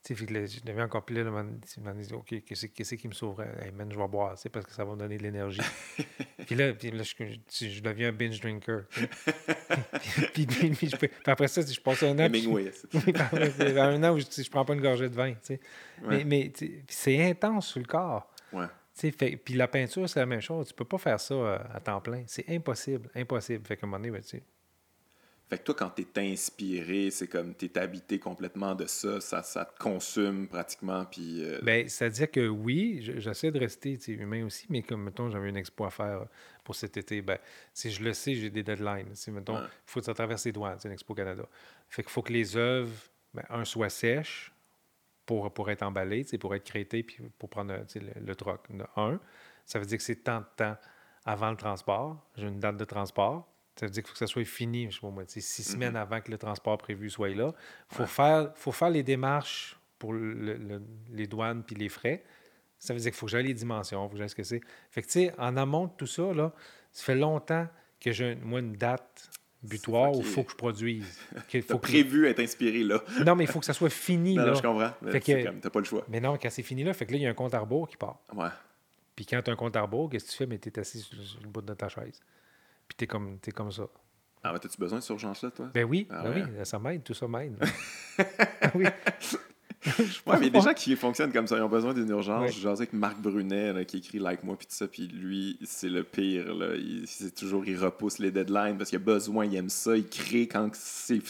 Tu 0.04 0.16
sais, 0.16 0.48
je 0.48 0.64
deviens 0.66 0.84
encore 0.84 1.06
plus 1.06 1.16
là, 1.16 1.24
je 1.24 2.14
OK, 2.14 2.44
qu'est-ce 2.46 2.96
qui 2.96 3.08
me 3.08 3.14
sauverait? 3.14 3.50
Hey, 3.62 3.72
man, 3.72 3.90
je 3.90 3.98
vais 3.98 4.08
boire, 4.08 4.38
tu 4.38 4.50
parce 4.50 4.66
que 4.66 4.74
ça 4.74 4.84
va 4.84 4.92
me 4.96 4.98
donner 4.98 5.18
de 5.18 5.24
l'énergie. 5.24 5.62
puis 6.46 6.56
là, 6.56 6.74
puis 6.74 6.92
là 6.92 7.04
je, 7.04 7.68
je, 7.70 7.82
deviens 7.82 8.10
un 8.10 8.12
binge 8.12 8.42
drinker. 8.42 8.84
puis, 10.34 10.46
puis, 10.46 10.70
puis, 10.72 10.92
après 11.26 11.48
ça, 11.48 11.62
je 11.62 11.80
passe 11.80 12.04
un 12.04 12.20
an. 12.20 12.30
Puis, 12.30 12.46
un 13.80 14.04
an 14.04 14.14
où 14.14 14.20
je, 14.20 14.26
je 14.44 14.50
prends 14.50 14.66
pas 14.66 14.74
une 14.74 14.82
gorgée 14.82 15.08
de 15.08 15.16
vin, 15.16 15.32
tu 15.32 15.40
sais. 15.44 15.60
Mais, 16.02 16.26
mais 16.26 16.52
c'est 16.90 17.24
intense 17.30 17.68
sur 17.68 17.80
le 17.80 17.86
corps. 17.86 18.30
Ouais. 18.52 18.66
Fait, 18.94 19.38
puis 19.38 19.56
la 19.56 19.68
peinture, 19.68 20.08
c'est 20.08 20.20
la 20.20 20.26
même 20.26 20.42
chose. 20.42 20.68
Tu 20.68 20.74
peux 20.74 20.86
pas 20.86 20.98
faire 20.98 21.20
ça 21.20 21.34
euh, 21.34 21.58
à 21.74 21.80
temps 21.80 22.00
plein. 22.00 22.24
C'est 22.28 22.48
impossible, 22.50 23.10
impossible. 23.16 23.66
Fait 23.66 23.76
qu'à 23.76 23.86
un 23.86 23.90
moment 23.90 24.00
donné, 24.00 24.12
ben, 24.12 24.22
tu 24.22 24.30
sais, 24.30 24.44
Fait 25.54 25.60
que 25.60 25.66
toi, 25.66 25.76
quand 25.76 25.92
tu 25.92 26.02
es 26.02 26.32
inspiré, 26.32 27.12
c'est 27.12 27.28
comme 27.28 27.54
tu 27.54 27.66
es 27.66 27.78
habité 27.78 28.18
complètement 28.18 28.74
de 28.74 28.88
ça, 28.88 29.22
ça, 29.22 29.44
ça 29.44 29.66
te 29.66 29.78
consume 29.78 30.48
pratiquement. 30.48 31.06
Puis, 31.06 31.44
euh, 31.44 31.60
ben, 31.62 31.88
c'est-à-dire 31.88 32.32
que 32.32 32.48
oui, 32.48 33.02
j'essaie 33.18 33.52
de 33.52 33.60
rester 33.60 34.00
humain 34.08 34.48
aussi, 34.48 34.66
mais 34.72 34.82
comme, 34.82 35.04
mettons, 35.04 35.30
j'avais 35.30 35.50
une 35.50 35.58
expo 35.58 35.86
à 35.86 35.92
faire 35.92 36.26
pour 36.64 36.74
cet 36.74 36.98
été, 36.98 37.22
ben, 37.22 37.38
si 37.72 37.92
je 37.92 38.04
le 38.04 38.14
sais, 38.14 38.34
j'ai 38.34 38.50
des 38.50 38.64
deadlines. 38.64 39.14
Si, 39.14 39.30
mettons, 39.30 39.60
il 39.60 39.70
faut 39.86 40.00
que 40.00 40.08
ça 40.08 40.16
traverse 40.16 40.44
les 40.46 40.54
doigts, 40.54 40.76
c'est 40.80 40.88
une 40.88 40.94
expo 40.96 41.14
Canada. 41.14 41.44
Fait 41.88 42.02
qu'il 42.02 42.12
faut 42.12 42.24
que 42.24 42.34
les 42.34 42.58
œuvres, 42.58 42.96
ben, 43.36 43.44
un, 43.52 43.64
soient 43.64 43.90
sèches 43.90 44.52
pour, 45.24 45.54
pour 45.54 45.70
être 45.70 45.84
emballées, 45.84 46.26
pour 46.40 46.56
être 46.56 46.64
créées, 46.64 47.04
puis 47.04 47.18
pour 47.38 47.48
prendre 47.48 47.76
le, 47.76 48.26
le 48.26 48.36
troc. 48.36 48.60
Un, 48.96 49.20
ça 49.68 49.78
veut 49.78 49.86
dire 49.86 50.00
que 50.00 50.04
c'est 50.04 50.24
tant 50.24 50.40
de 50.40 50.48
temps 50.58 50.78
avant 51.26 51.52
le 51.52 51.58
transport. 51.58 52.18
J'ai 52.38 52.48
une 52.48 52.60
date 52.60 52.78
de 52.78 52.86
transport. 52.86 53.53
Ça 53.76 53.88
veut 53.88 53.92
dire 53.92 54.04
qu'il 54.04 54.10
faut 54.10 54.14
que 54.14 54.20
ça 54.20 54.28
soit 54.28 54.46
fini, 54.46 54.88
je 54.90 54.96
sais 54.96 55.02
pas 55.02 55.10
moi, 55.10 55.24
six 55.28 55.40
mm-hmm. 55.40 55.72
semaines 55.72 55.96
avant 55.96 56.22
que 56.22 56.30
le 56.30 56.38
transport 56.38 56.78
prévu 56.78 57.10
soit 57.10 57.30
là. 57.30 57.54
Il 57.92 57.98
faut, 57.98 58.06
faire, 58.06 58.52
faut 58.56 58.72
faire 58.72 58.92
les 58.92 59.04
démarches 59.04 59.78
pour 59.98 60.14
les 60.14 61.28
douanes 61.28 61.64
puis 61.64 61.76
les 61.76 61.90
frais. 61.90 62.24
Ça 62.78 62.94
veut 62.94 63.00
dire 63.00 63.12
qu'il 63.12 63.18
faut 63.18 63.26
que 63.26 63.32
j'aille 63.32 63.48
les 63.48 63.54
dimensions, 63.54 64.04
il 64.04 64.08
faut 64.10 64.14
que 64.14 64.18
j'aille 64.18 64.30
ce 64.30 64.36
que 64.36 64.44
c'est. 64.44 64.62
Fait 64.92 65.02
que, 65.02 65.08
tu 65.08 65.14
sais, 65.14 65.34
en 65.38 65.56
amont 65.58 65.88
de 65.88 65.94
tout 65.98 66.06
ça, 66.06 66.34
là, 66.34 66.54
ça 66.92 67.06
fait 67.06 67.16
longtemps 67.16 67.68
que 68.00 68.12
j'ai, 68.12 68.36
moi, 68.36 68.60
une 68.60 68.74
date 68.74 69.32
butoir 69.64 70.12
où 70.14 70.20
il 70.20 70.26
faut 70.26 70.44
que 70.44 70.52
je 70.52 70.58
produise. 70.58 71.18
Il 71.54 71.62
faut 71.62 71.80
prévu 71.80 72.28
être 72.28 72.40
inspiré 72.40 72.84
là. 72.84 73.02
non, 73.26 73.36
mais 73.36 73.46
il 73.46 73.50
faut 73.50 73.60
que 73.60 73.66
ça 73.66 73.74
soit 73.74 73.90
fini. 73.90 74.36
là. 74.36 74.54
je 74.54 74.62
comprends. 74.62 74.92
Fait 75.10 75.20
que, 75.20 75.50
t'as 75.60 75.70
pas 75.70 75.80
le 75.80 75.86
choix. 75.86 76.04
Mais 76.10 76.20
non, 76.20 76.38
quand 76.42 76.50
c'est 76.50 76.64
fini 76.64 76.84
là, 76.84 76.94
fait 76.94 77.06
que 77.06 77.14
là, 77.14 77.18
il 77.18 77.22
y 77.22 77.26
a 77.26 77.30
un 77.30 77.34
compte 77.34 77.54
à 77.54 77.60
rebours 77.60 77.88
qui 77.88 77.96
part. 77.96 78.20
Ouais. 78.36 78.50
Puis 79.16 79.26
quand 79.26 79.42
tu 79.42 79.50
as 79.50 79.54
un 79.54 79.56
compte 79.56 79.76
à 79.76 79.82
rebours, 79.82 80.10
qu'est-ce 80.10 80.26
que 80.26 80.32
tu 80.32 80.38
fais? 80.38 80.46
Mais 80.48 80.58
tu 80.58 80.70
es 80.70 80.80
assis 80.80 81.00
sur 81.00 81.42
le 81.42 81.48
bout 81.48 81.62
de 81.62 81.74
ta 81.74 81.88
chaise. 81.88 82.20
Puis 82.94 82.98
tu 82.98 83.04
es 83.06 83.08
comme, 83.08 83.40
es 83.44 83.52
comme 83.52 83.72
ça. 83.72 83.88
Ah, 84.44 84.52
mais 84.52 84.60
as-tu 84.64 84.78
besoin 84.78 85.00
de 85.00 85.04
cette 85.04 85.10
urgence-là, 85.10 85.50
toi? 85.50 85.72
Ben 85.74 85.84
oui, 85.84 86.06
ah 86.12 86.22
ben 86.24 86.48
oui, 86.56 86.66
ça 86.66 86.78
m'aide, 86.78 87.04
tout 87.04 87.16
ça 87.16 87.28
m'aide. 87.28 87.58
oui. 88.76 88.84
ouais, 88.84 90.38
mais 90.38 90.38
il 90.38 90.44
y 90.44 90.48
a 90.48 90.50
des 90.50 90.62
gens 90.62 90.74
qui 90.76 90.96
fonctionnent 90.96 91.32
comme 91.32 91.48
ça. 91.48 91.58
Ils 91.58 91.64
ont 91.64 91.70
besoin 91.70 91.94
d'une 91.94 92.10
urgence. 92.10 92.52
J'ai 92.52 92.68
avec 92.68 92.94
Marc 92.94 93.20
Brunet 93.20 93.84
qui 93.86 93.98
écrit 93.98 94.20
Like 94.20 94.44
moi, 94.44 94.56
puis 94.56 94.68
tout 94.68 94.76
ça. 94.76 94.88
Puis 94.88 95.08
lui, 95.08 95.58
c'est 95.64 95.90
le 95.90 96.04
pire. 96.04 96.54
Là. 96.54 96.76
Il, 96.76 97.08
c'est 97.08 97.34
toujours, 97.34 97.66
il 97.66 97.78
repousse 97.78 98.20
les 98.20 98.32
deadlines 98.32 98.78
parce 98.78 98.92
qu'il 98.92 98.98
a 98.98 99.04
besoin, 99.04 99.46
il 99.46 99.56
aime 99.56 99.70
ça. 99.70 99.98
Il 99.98 100.08
crée 100.08 100.48
quand 100.48 100.70
c'est, 100.74 101.22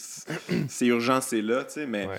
c'est 0.68 0.88
urgent, 0.88 1.22
c'est 1.22 1.42
là. 1.42 1.64
Tu 1.64 1.74
sais, 1.74 1.86
mais 1.86 2.10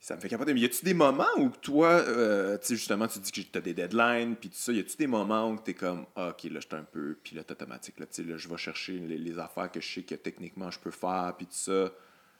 ça 0.00 0.16
me 0.16 0.20
fait 0.20 0.30
capoter. 0.30 0.54
Mais 0.54 0.60
y 0.60 0.64
a-tu 0.64 0.84
des 0.84 0.94
moments 0.94 1.28
où 1.36 1.50
toi, 1.50 1.90
euh, 1.90 2.56
tu 2.58 2.68
sais, 2.68 2.76
justement, 2.76 3.06
tu 3.06 3.18
dis 3.18 3.30
que 3.30 3.40
tu 3.42 3.58
as 3.58 3.60
des 3.60 3.74
deadlines, 3.74 4.34
puis 4.34 4.48
tout 4.48 4.56
ça, 4.56 4.72
y 4.72 4.80
a-tu 4.80 4.96
des 4.96 5.06
moments 5.06 5.50
où 5.50 5.58
tu 5.62 5.72
es 5.72 5.74
comme, 5.74 6.06
ah, 6.16 6.30
ok, 6.30 6.44
là, 6.44 6.60
je 6.60 6.66
suis 6.66 6.76
un 6.76 6.86
peu 6.90 7.18
pilote 7.22 7.50
automatique, 7.50 8.00
là, 8.00 8.06
tu 8.06 8.22
sais, 8.22 8.28
là, 8.28 8.38
je 8.38 8.48
vais 8.48 8.56
chercher 8.56 8.94
les, 8.94 9.38
affaires 9.38 9.70
que 9.70 9.80
je 9.80 9.94
sais 9.94 10.02
que 10.02 10.14
techniquement 10.14 10.70
je 10.70 10.78
peux 10.80 10.90
faire, 10.90 11.34
puis 11.36 11.46
tout 11.46 11.52
ça. 11.52 11.92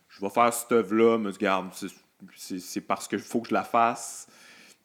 Je 0.09 0.21
vais 0.21 0.31
faire 0.31 0.53
cette 0.53 0.73
œuvre-là, 0.73 1.19
me 1.19 1.31
garde, 1.33 1.71
c'est 2.37 2.81
parce 2.81 3.07
qu'il 3.07 3.21
faut 3.21 3.41
que 3.41 3.51
je 3.51 3.55
la 3.55 3.63
fasse. 3.63 4.27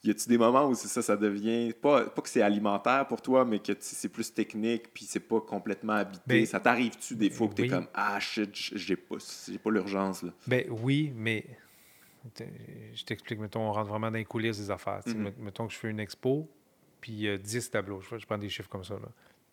Y 0.04 0.12
a-tu 0.12 0.30
des 0.30 0.38
moments 0.38 0.68
où 0.68 0.76
c'est 0.76 0.88
ça, 0.88 1.02
ça 1.02 1.18
devient, 1.18 1.74
pas, 1.74 2.06
pas 2.06 2.22
que 2.22 2.30
c'est 2.30 2.44
alimentaire 2.44 3.08
pour 3.08 3.24
toi, 3.24 3.44
mais 3.44 3.58
que 3.58 3.72
c'est 3.80 4.10
plus 4.10 4.32
technique, 4.32 4.94
puis 4.94 5.06
c'est 5.06 5.20
pas 5.20 5.42
complètement 5.42 5.94
habité? 5.94 6.22
Ben, 6.28 6.46
ça 6.46 6.60
t'arrive-tu 6.60 7.16
des 7.16 7.32
fois 7.32 7.48
que 7.48 7.56
tu 7.56 7.64
es 7.64 7.68
comme, 7.68 7.88
ah, 7.94 8.20
shit, 8.20 8.50
j'ai 8.54 8.96
pas, 8.98 9.16
pas 9.64 9.72
l'urgence, 9.72 10.22
là? 10.22 10.30
Ben 10.46 10.68
oui, 10.70 11.12
mais 11.16 11.44
je 12.38 13.04
t'explique, 13.04 13.40
mettons, 13.40 13.62
on 13.62 13.72
rentre 13.72 13.90
vraiment 13.90 14.12
dans 14.12 14.18
les 14.18 14.26
coulisses 14.26 14.58
des 14.58 14.72
affaires. 14.72 15.02
Mm-hmm. 15.02 15.34
Mettons 15.40 15.68
que 15.68 15.74
je 15.74 15.78
fais 15.78 15.90
une 15.90 16.00
expo, 16.00 16.50
puis 17.02 17.12
il 17.12 17.20
y 17.20 17.30
a 17.30 17.38
10 17.38 17.72
tableaux. 17.72 18.02
Je, 18.02 18.26
prends 18.26 18.38
des 18.38 18.50
chiffres 18.50 18.70
comme 18.70 18.84
ça. 18.84 18.96
Là. 18.96 19.10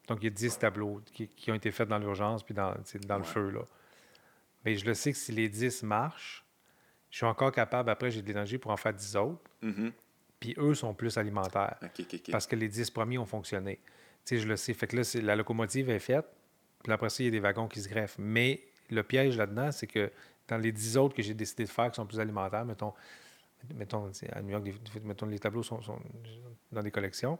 Donc, 0.08 0.18
il 0.20 0.24
y 0.24 0.26
a 0.28 0.30
10 0.30 0.58
tableaux 0.58 1.00
qui, 1.12 1.50
ont 1.50 1.54
été 1.54 1.70
faits 1.70 1.88
dans 1.88 1.98
l'urgence, 1.98 2.42
puis 2.42 2.54
dans, 2.54 2.74
dans 3.06 3.18
le 3.18 3.24
feu. 3.24 3.50
Là. 3.50 3.62
Mais 4.64 4.76
je 4.76 4.86
le 4.86 4.94
sais 4.94 5.12
que 5.12 5.18
si 5.18 5.32
les 5.32 5.48
10 5.48 5.82
marchent, 5.82 6.44
je 7.10 7.18
suis 7.18 7.26
encore 7.26 7.52
capable, 7.52 7.90
après, 7.90 8.10
j'ai 8.10 8.22
de 8.22 8.26
l'énergie 8.26 8.58
pour 8.58 8.70
en 8.70 8.76
faire 8.76 8.94
10 8.94 9.16
autres. 9.16 9.50
Mm-hmm. 9.62 9.92
Puis 10.40 10.54
eux 10.58 10.74
sont 10.74 10.94
plus 10.94 11.16
alimentaires. 11.18 11.78
Parce 12.30 12.46
que 12.46 12.56
les 12.56 12.68
10 12.68 12.90
premiers 12.90 13.18
ont 13.18 13.26
fonctionné. 13.26 13.78
Je 14.28 14.46
le 14.46 14.56
sais. 14.56 14.74
Fait 14.74 14.86
que 14.86 14.96
là, 14.96 15.02
la 15.22 15.36
locomotive 15.36 15.90
est 15.90 15.98
faite. 15.98 16.26
Puis 16.82 16.92
après 16.92 17.10
ça, 17.10 17.22
il 17.22 17.26
y 17.26 17.28
a 17.28 17.30
des 17.30 17.40
wagons 17.40 17.68
qui 17.68 17.80
se 17.80 17.88
greffent. 17.88 18.18
Mais 18.18 18.64
le 18.90 19.02
piège 19.02 19.36
là-dedans, 19.36 19.70
c'est 19.72 19.86
que 19.86 20.10
dans 20.48 20.58
les 20.58 20.72
dix 20.72 20.96
autres 20.96 21.14
que 21.14 21.22
j'ai 21.22 21.34
décidé 21.34 21.64
de 21.64 21.70
faire 21.70 21.90
qui 21.90 21.96
sont 21.96 22.06
plus 22.06 22.20
alimentaires, 22.20 22.64
mettons, 22.64 22.92
mettons 23.74 24.10
à 24.32 24.42
New 24.42 24.50
York, 24.50 24.64
mettons, 25.02 25.26
les 25.26 25.38
tableaux 25.38 25.62
sont, 25.62 25.80
dans 26.70 26.82
des 26.82 26.90
collections. 26.90 27.38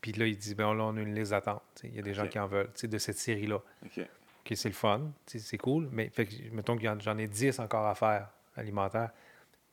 Puis 0.00 0.12
là, 0.12 0.26
il 0.26 0.36
dit, 0.36 0.54
ben 0.54 0.72
là, 0.74 0.84
on 0.84 0.96
a 0.96 1.00
une 1.00 1.14
liste 1.14 1.32
d'attente. 1.32 1.62
Il 1.84 1.94
y 1.94 1.98
a 1.98 2.02
des 2.02 2.14
gens 2.14 2.26
qui 2.26 2.38
en 2.38 2.46
veulent, 2.46 2.70
de 2.82 2.98
cette 2.98 3.18
série-là. 3.18 3.60
OK. 3.84 4.06
c'est 4.54 4.68
le 4.68 4.74
fun, 4.74 5.12
c'est 5.26 5.58
cool, 5.58 5.88
mais 5.92 6.08
fait 6.08 6.28
mettons 6.52 6.76
que 6.76 6.82
j'en 7.00 7.18
ai 7.18 7.26
dix 7.28 7.58
encore 7.58 7.86
à 7.86 7.94
faire 7.94 8.30
alimentaires. 8.56 9.10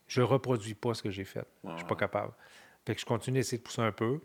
Je 0.08 0.22
reproduis 0.22 0.76
pas 0.76 0.94
ce 0.94 1.02
que 1.02 1.10
j'ai 1.10 1.26
fait. 1.26 1.46
Je 1.64 1.72
Je 1.72 1.78
suis 1.78 1.86
pas 1.86 1.96
capable. 1.96 2.34
Fait 2.86 2.96
que 2.96 3.02
je 3.02 3.06
continue 3.06 3.40
d'essayer 3.40 3.58
de 3.58 3.64
pousser 3.64 3.82
un 3.82 3.92
peu 3.92 4.22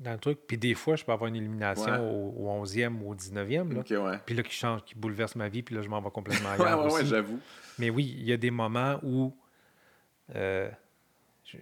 dans 0.00 0.12
le 0.12 0.18
truc. 0.18 0.40
Puis 0.46 0.58
des 0.58 0.74
fois, 0.74 0.96
je 0.96 1.04
peux 1.04 1.12
avoir 1.12 1.28
une 1.28 1.36
élimination 1.36 2.34
au, 2.36 2.64
11e 2.64 3.00
ou 3.00 3.10
au 3.10 3.14
19e. 3.14 3.82
Puis 4.24 4.34
là, 4.34 4.42
qui 4.42 4.54
change, 4.54 4.84
qui 4.84 4.94
bouleverse 4.94 5.36
ma 5.36 5.48
vie. 5.48 5.62
Puis 5.62 5.74
là, 5.74 5.82
je 5.82 5.88
m'en 5.88 6.00
vais 6.00 6.10
complètement 6.10 6.50
ailleurs. 6.58 6.86
ouais, 6.86 6.92
ouais, 6.92 7.06
j'avoue. 7.06 7.38
Mais 7.78 7.90
oui, 7.90 8.14
il 8.18 8.24
y 8.24 8.32
a 8.32 8.36
des 8.36 8.50
moments 8.50 8.98
où 9.02 9.34
euh, 10.34 10.70
je, 11.44 11.58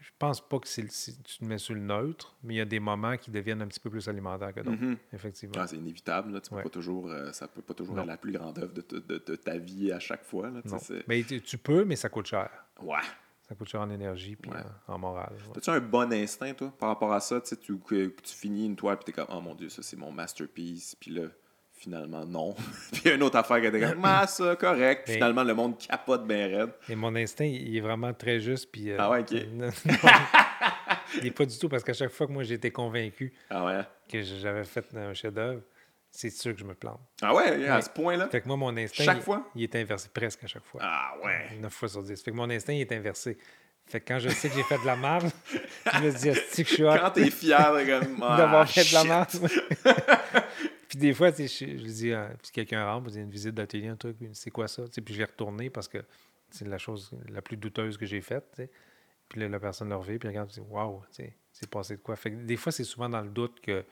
je 0.00 0.10
pense 0.18 0.40
pas 0.40 0.58
que 0.60 0.68
c'est 0.68 0.86
tu 0.86 1.38
te 1.38 1.44
mets 1.44 1.58
sur 1.58 1.74
le 1.74 1.80
neutre, 1.80 2.36
mais 2.44 2.54
il 2.54 2.56
y 2.58 2.60
a 2.60 2.64
des 2.64 2.78
moments 2.78 3.16
qui 3.16 3.30
deviennent 3.30 3.62
un 3.62 3.66
petit 3.66 3.80
peu 3.80 3.90
plus 3.90 4.08
alimentaires 4.08 4.54
que 4.54 4.60
d'autres, 4.60 4.76
mm-hmm. 4.76 4.96
effectivement. 5.12 5.54
Ah, 5.58 5.66
c'est 5.66 5.76
inévitable. 5.76 6.32
Là. 6.32 6.40
Tu 6.40 6.50
peux 6.50 6.62
pas 6.62 6.68
toujours, 6.68 7.10
euh, 7.10 7.32
ça 7.32 7.48
peut 7.48 7.62
pas 7.62 7.74
toujours 7.74 7.98
être 7.98 8.06
la 8.06 8.16
plus 8.16 8.32
grande 8.32 8.58
œuvre 8.58 8.72
de, 8.72 8.82
de, 8.82 9.18
de, 9.18 9.36
ta 9.36 9.58
vie 9.58 9.90
à 9.90 9.98
chaque 9.98 10.24
fois. 10.24 10.50
Là, 10.50 10.60
mais 11.08 11.22
tu 11.24 11.58
peux, 11.58 11.84
mais 11.84 11.96
ça 11.96 12.08
coûte 12.08 12.26
cher. 12.26 12.50
Ouais. 12.80 12.98
Ça 13.48 13.54
coûte 13.54 13.68
cher 13.68 13.80
en 13.80 13.90
énergie 13.90 14.36
puis 14.36 14.50
en, 14.86 14.98
morale. 14.98 15.34
As-tu 15.56 15.70
un 15.70 15.80
bon 15.80 16.12
instinct, 16.12 16.54
toi, 16.54 16.72
par 16.78 16.88
rapport 16.88 17.12
à 17.12 17.20
ça? 17.20 17.40
Tu, 17.40 17.56
tu, 17.56 17.78
que, 17.78 18.06
tu 18.06 18.34
finis 18.34 18.66
une 18.66 18.76
toile 18.76 18.96
puis 18.96 19.06
t'es 19.06 19.12
comme, 19.12 19.26
oh 19.30 19.40
mon 19.40 19.54
Dieu, 19.54 19.68
ça 19.68 19.82
c'est 19.82 19.96
mon 19.96 20.12
masterpiece. 20.12 20.94
Puis 20.94 21.10
là, 21.10 21.24
finalement, 21.72 22.24
non. 22.24 22.54
puis 22.92 23.10
une 23.10 23.22
autre 23.22 23.36
affaire 23.36 23.60
qui 23.60 23.66
était 23.66 23.80
comme, 23.80 24.04
ah, 24.04 24.26
ça, 24.26 24.54
correct. 24.56 25.02
Puis 25.04 25.14
finalement, 25.14 25.42
le 25.42 25.54
monde 25.54 25.76
capote 25.76 26.26
bien 26.26 26.46
raide. 26.46 26.70
Et 26.88 26.94
mon 26.94 27.14
instinct, 27.16 27.44
il 27.44 27.76
est 27.76 27.80
vraiment 27.80 28.14
très 28.14 28.38
juste. 28.38 28.70
Puis, 28.70 28.90
euh, 28.90 28.96
ah 28.98 29.10
ouais, 29.10 29.20
ok. 29.20 29.32
il 31.16 31.24
n'est 31.24 31.30
pas 31.30 31.44
du 31.44 31.58
tout 31.58 31.68
parce 31.68 31.82
qu'à 31.82 31.92
chaque 31.92 32.10
fois 32.10 32.26
que 32.26 32.32
moi 32.32 32.42
j'étais 32.42 32.70
convaincu 32.70 33.32
ah 33.50 33.86
que 34.08 34.22
j'avais 34.22 34.64
fait 34.64 34.94
un 34.94 35.12
chef-d'œuvre, 35.14 35.62
c'est 36.14 36.28
sûr 36.28 36.52
que 36.52 36.60
je 36.60 36.64
me 36.64 36.74
plante. 36.74 37.00
Ah 37.22 37.34
ouais, 37.34 37.66
à 37.66 37.80
ce 37.80 37.88
point-là? 37.88 38.28
Fait 38.28 38.42
que 38.42 38.46
moi, 38.46 38.58
mon 38.58 38.76
instinct. 38.76 39.02
Chaque 39.02 39.22
fois? 39.22 39.50
Il 39.54 39.62
est 39.62 39.74
inversé 39.74 40.10
presque 40.12 40.44
à 40.44 40.46
chaque 40.46 40.64
fois. 40.64 40.82
Ah 40.84 41.14
ouais. 41.24 41.56
9 41.58 41.72
fois 41.72 41.88
sur 41.88 42.02
10. 42.02 42.22
Fait 42.22 42.30
que 42.30 42.36
mon 42.36 42.50
instinct, 42.50 42.74
il 42.74 42.82
est 42.82 42.92
inversé. 42.92 43.38
Fait 43.86 44.00
que 44.00 44.08
quand 44.08 44.18
je 44.18 44.28
sais 44.28 44.50
que 44.50 44.54
j'ai 44.54 44.62
fait 44.62 44.78
de 44.78 44.84
la 44.86 44.94
merde, 44.94 45.30
je 45.94 45.98
me 46.00 46.10
dis, 46.12 46.28
est-ce 46.28 46.62
que 46.62 46.68
je 46.68 46.74
suis 46.74 46.82
Quand 46.82 47.10
t'es 47.10 47.30
fier 47.30 47.72
d'avoir 47.86 48.60
ah, 48.60 48.66
fait 48.66 48.84
de 48.84 48.92
la 48.92 49.04
merde. 49.04 49.30
puis 50.88 50.98
des 50.98 51.14
fois, 51.14 51.30
je, 51.32 51.46
je 51.46 51.64
lui 51.64 51.92
dis, 51.92 52.12
euh, 52.12 52.28
puis 52.42 52.52
quelqu'un 52.52 52.84
rentre, 52.84 53.04
vous 53.04 53.16
avez 53.16 53.24
une 53.24 53.30
visite 53.30 53.54
d'atelier, 53.54 53.88
un 53.88 53.96
truc, 53.96 54.18
c'est 54.34 54.50
quoi 54.50 54.68
ça? 54.68 54.82
puis 55.04 55.14
je 55.14 55.18
l'ai 55.18 55.24
retourné 55.24 55.70
parce 55.70 55.88
que 55.88 55.98
c'est 56.50 56.68
la 56.68 56.78
chose 56.78 57.10
la 57.30 57.40
plus 57.40 57.56
douteuse 57.56 57.96
que 57.96 58.04
j'ai 58.04 58.20
faite. 58.20 58.62
Puis 59.30 59.40
là, 59.40 59.48
la 59.48 59.58
personne 59.58 59.88
le 59.88 59.96
revient, 59.96 60.18
puis 60.18 60.28
regarde, 60.28 60.50
dit, 60.50 60.60
waouh, 60.60 61.02
c'est 61.10 61.70
passé 61.70 61.96
de 61.96 62.02
quoi? 62.02 62.16
Fait 62.16 62.30
que 62.30 62.36
des 62.36 62.56
fois, 62.58 62.70
c'est 62.70 62.84
souvent 62.84 63.08
dans 63.08 63.22
le 63.22 63.30
doute 63.30 63.60
que 63.60 63.82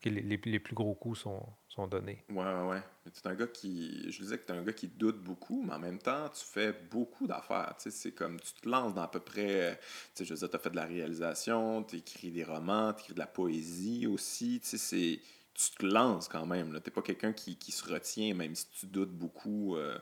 que 0.00 0.08
les, 0.08 0.40
les, 0.44 0.58
plus 0.58 0.74
gros 0.74 0.94
coups 0.94 1.20
sont, 1.20 1.44
sont 1.78 1.86
donnés. 1.86 2.24
Ouais, 2.28 2.44
ouais, 2.44 2.68
ouais. 2.70 2.82
Tu 3.04 3.20
es 3.24 3.28
un 3.28 3.34
gars 3.34 3.46
qui. 3.46 4.10
Je 4.10 4.20
disais 4.20 4.36
que 4.38 4.46
tu 4.46 4.52
es 4.52 4.56
un 4.56 4.62
gars 4.62 4.72
qui 4.72 4.88
doute 4.88 5.22
beaucoup, 5.22 5.62
mais 5.62 5.74
en 5.74 5.78
même 5.78 5.98
temps, 5.98 6.28
tu 6.28 6.44
fais 6.44 6.72
beaucoup 6.72 7.26
d'affaires. 7.26 7.74
Tu 7.76 7.84
sais, 7.84 7.90
c'est 7.90 8.12
comme 8.12 8.40
tu 8.40 8.52
te 8.52 8.68
lances 8.68 8.94
dans 8.94 9.02
à 9.02 9.08
peu 9.08 9.20
près. 9.20 9.78
Tu 10.14 10.18
sais, 10.18 10.24
je 10.24 10.34
veux 10.34 10.38
dire, 10.38 10.50
tu 10.50 10.56
as 10.56 10.58
fait 10.58 10.70
de 10.70 10.76
la 10.76 10.84
réalisation, 10.84 11.84
tu 11.84 11.96
écris 11.96 12.32
des 12.32 12.44
romans, 12.44 12.92
tu 12.92 13.02
écris 13.02 13.14
de 13.14 13.18
la 13.20 13.26
poésie 13.28 14.06
aussi. 14.06 14.60
Tu 14.60 14.70
sais, 14.70 14.78
c'est. 14.78 15.20
Tu 15.54 15.70
te 15.70 15.86
lances 15.86 16.28
quand 16.28 16.46
même. 16.46 16.68
Tu 16.68 16.74
n'es 16.74 16.80
pas 16.80 17.02
quelqu'un 17.02 17.32
qui, 17.32 17.56
qui, 17.56 17.72
se 17.72 17.88
retient, 17.88 18.34
même 18.34 18.54
si 18.54 18.68
tu 18.70 18.86
doutes 18.86 19.12
beaucoup. 19.12 19.76
Euh, 19.76 19.98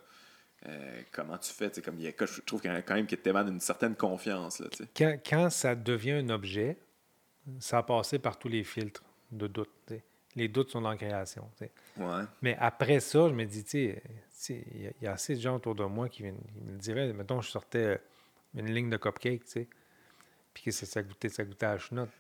euh, 0.67 1.03
comment 1.13 1.37
tu 1.39 1.53
fais? 1.53 1.71
Comme, 1.83 2.01
y 2.01 2.09
a, 2.09 2.13
je 2.19 2.41
trouve 2.41 2.63
qu'il 2.63 2.71
y 2.71 2.75
a 2.75 2.83
quand 2.83 2.95
même 2.95 3.07
qui 3.07 3.17
t'émane 3.17 3.49
une 3.49 3.61
certaine 3.61 3.95
confiance. 3.95 4.61
Là, 4.61 4.69
quand, 4.97 5.19
quand 5.25 5.51
ça 5.51 5.75
devient 5.75 6.13
un 6.13 6.31
objet, 6.31 6.79
ça 7.61 7.79
a 7.79 7.83
passé 7.83 8.19
par 8.19 8.39
tous 8.39 8.49
les 8.49 8.65
filtres 8.65 9.05
de 9.31 9.47
doute. 9.47 9.71
Les 10.37 10.49
doutes 10.49 10.71
sont 10.71 10.83
dans 10.83 10.91
la 10.91 10.97
création. 10.97 11.51
Mais 12.43 12.57
après 12.61 13.01
ça, 13.01 13.29
je 13.29 13.35
me 13.35 13.45
dis, 13.45 13.65
tu 13.65 13.95
sais, 14.31 14.65
il 14.75 14.93
y, 15.03 15.07
a 15.07 15.13
assez 15.13 15.35
de 15.35 15.41
gens 15.41 15.57
autour 15.57 15.75
de 15.75 15.85
moi 15.85 16.09
qui, 16.09 16.23
viennent, 16.23 16.41
me 16.63 16.79
diraient, 16.79 17.13
mettons, 17.15 17.41
je 17.41 17.51
sortais 17.51 17.79
euh, 17.79 17.97
une 18.55 18.73
ligne 18.73 18.91
de 18.91 18.99
cupcake, 18.99 19.45
tu 19.45 19.51
sais, 19.51 19.69
puis 20.53 20.65
que 20.65 20.71
ça, 20.71 21.03
goûtait, 21.03 21.31
ça 21.31 21.45
goûtait 21.45 21.67
à 21.67 21.79
chenoute, 21.79 22.11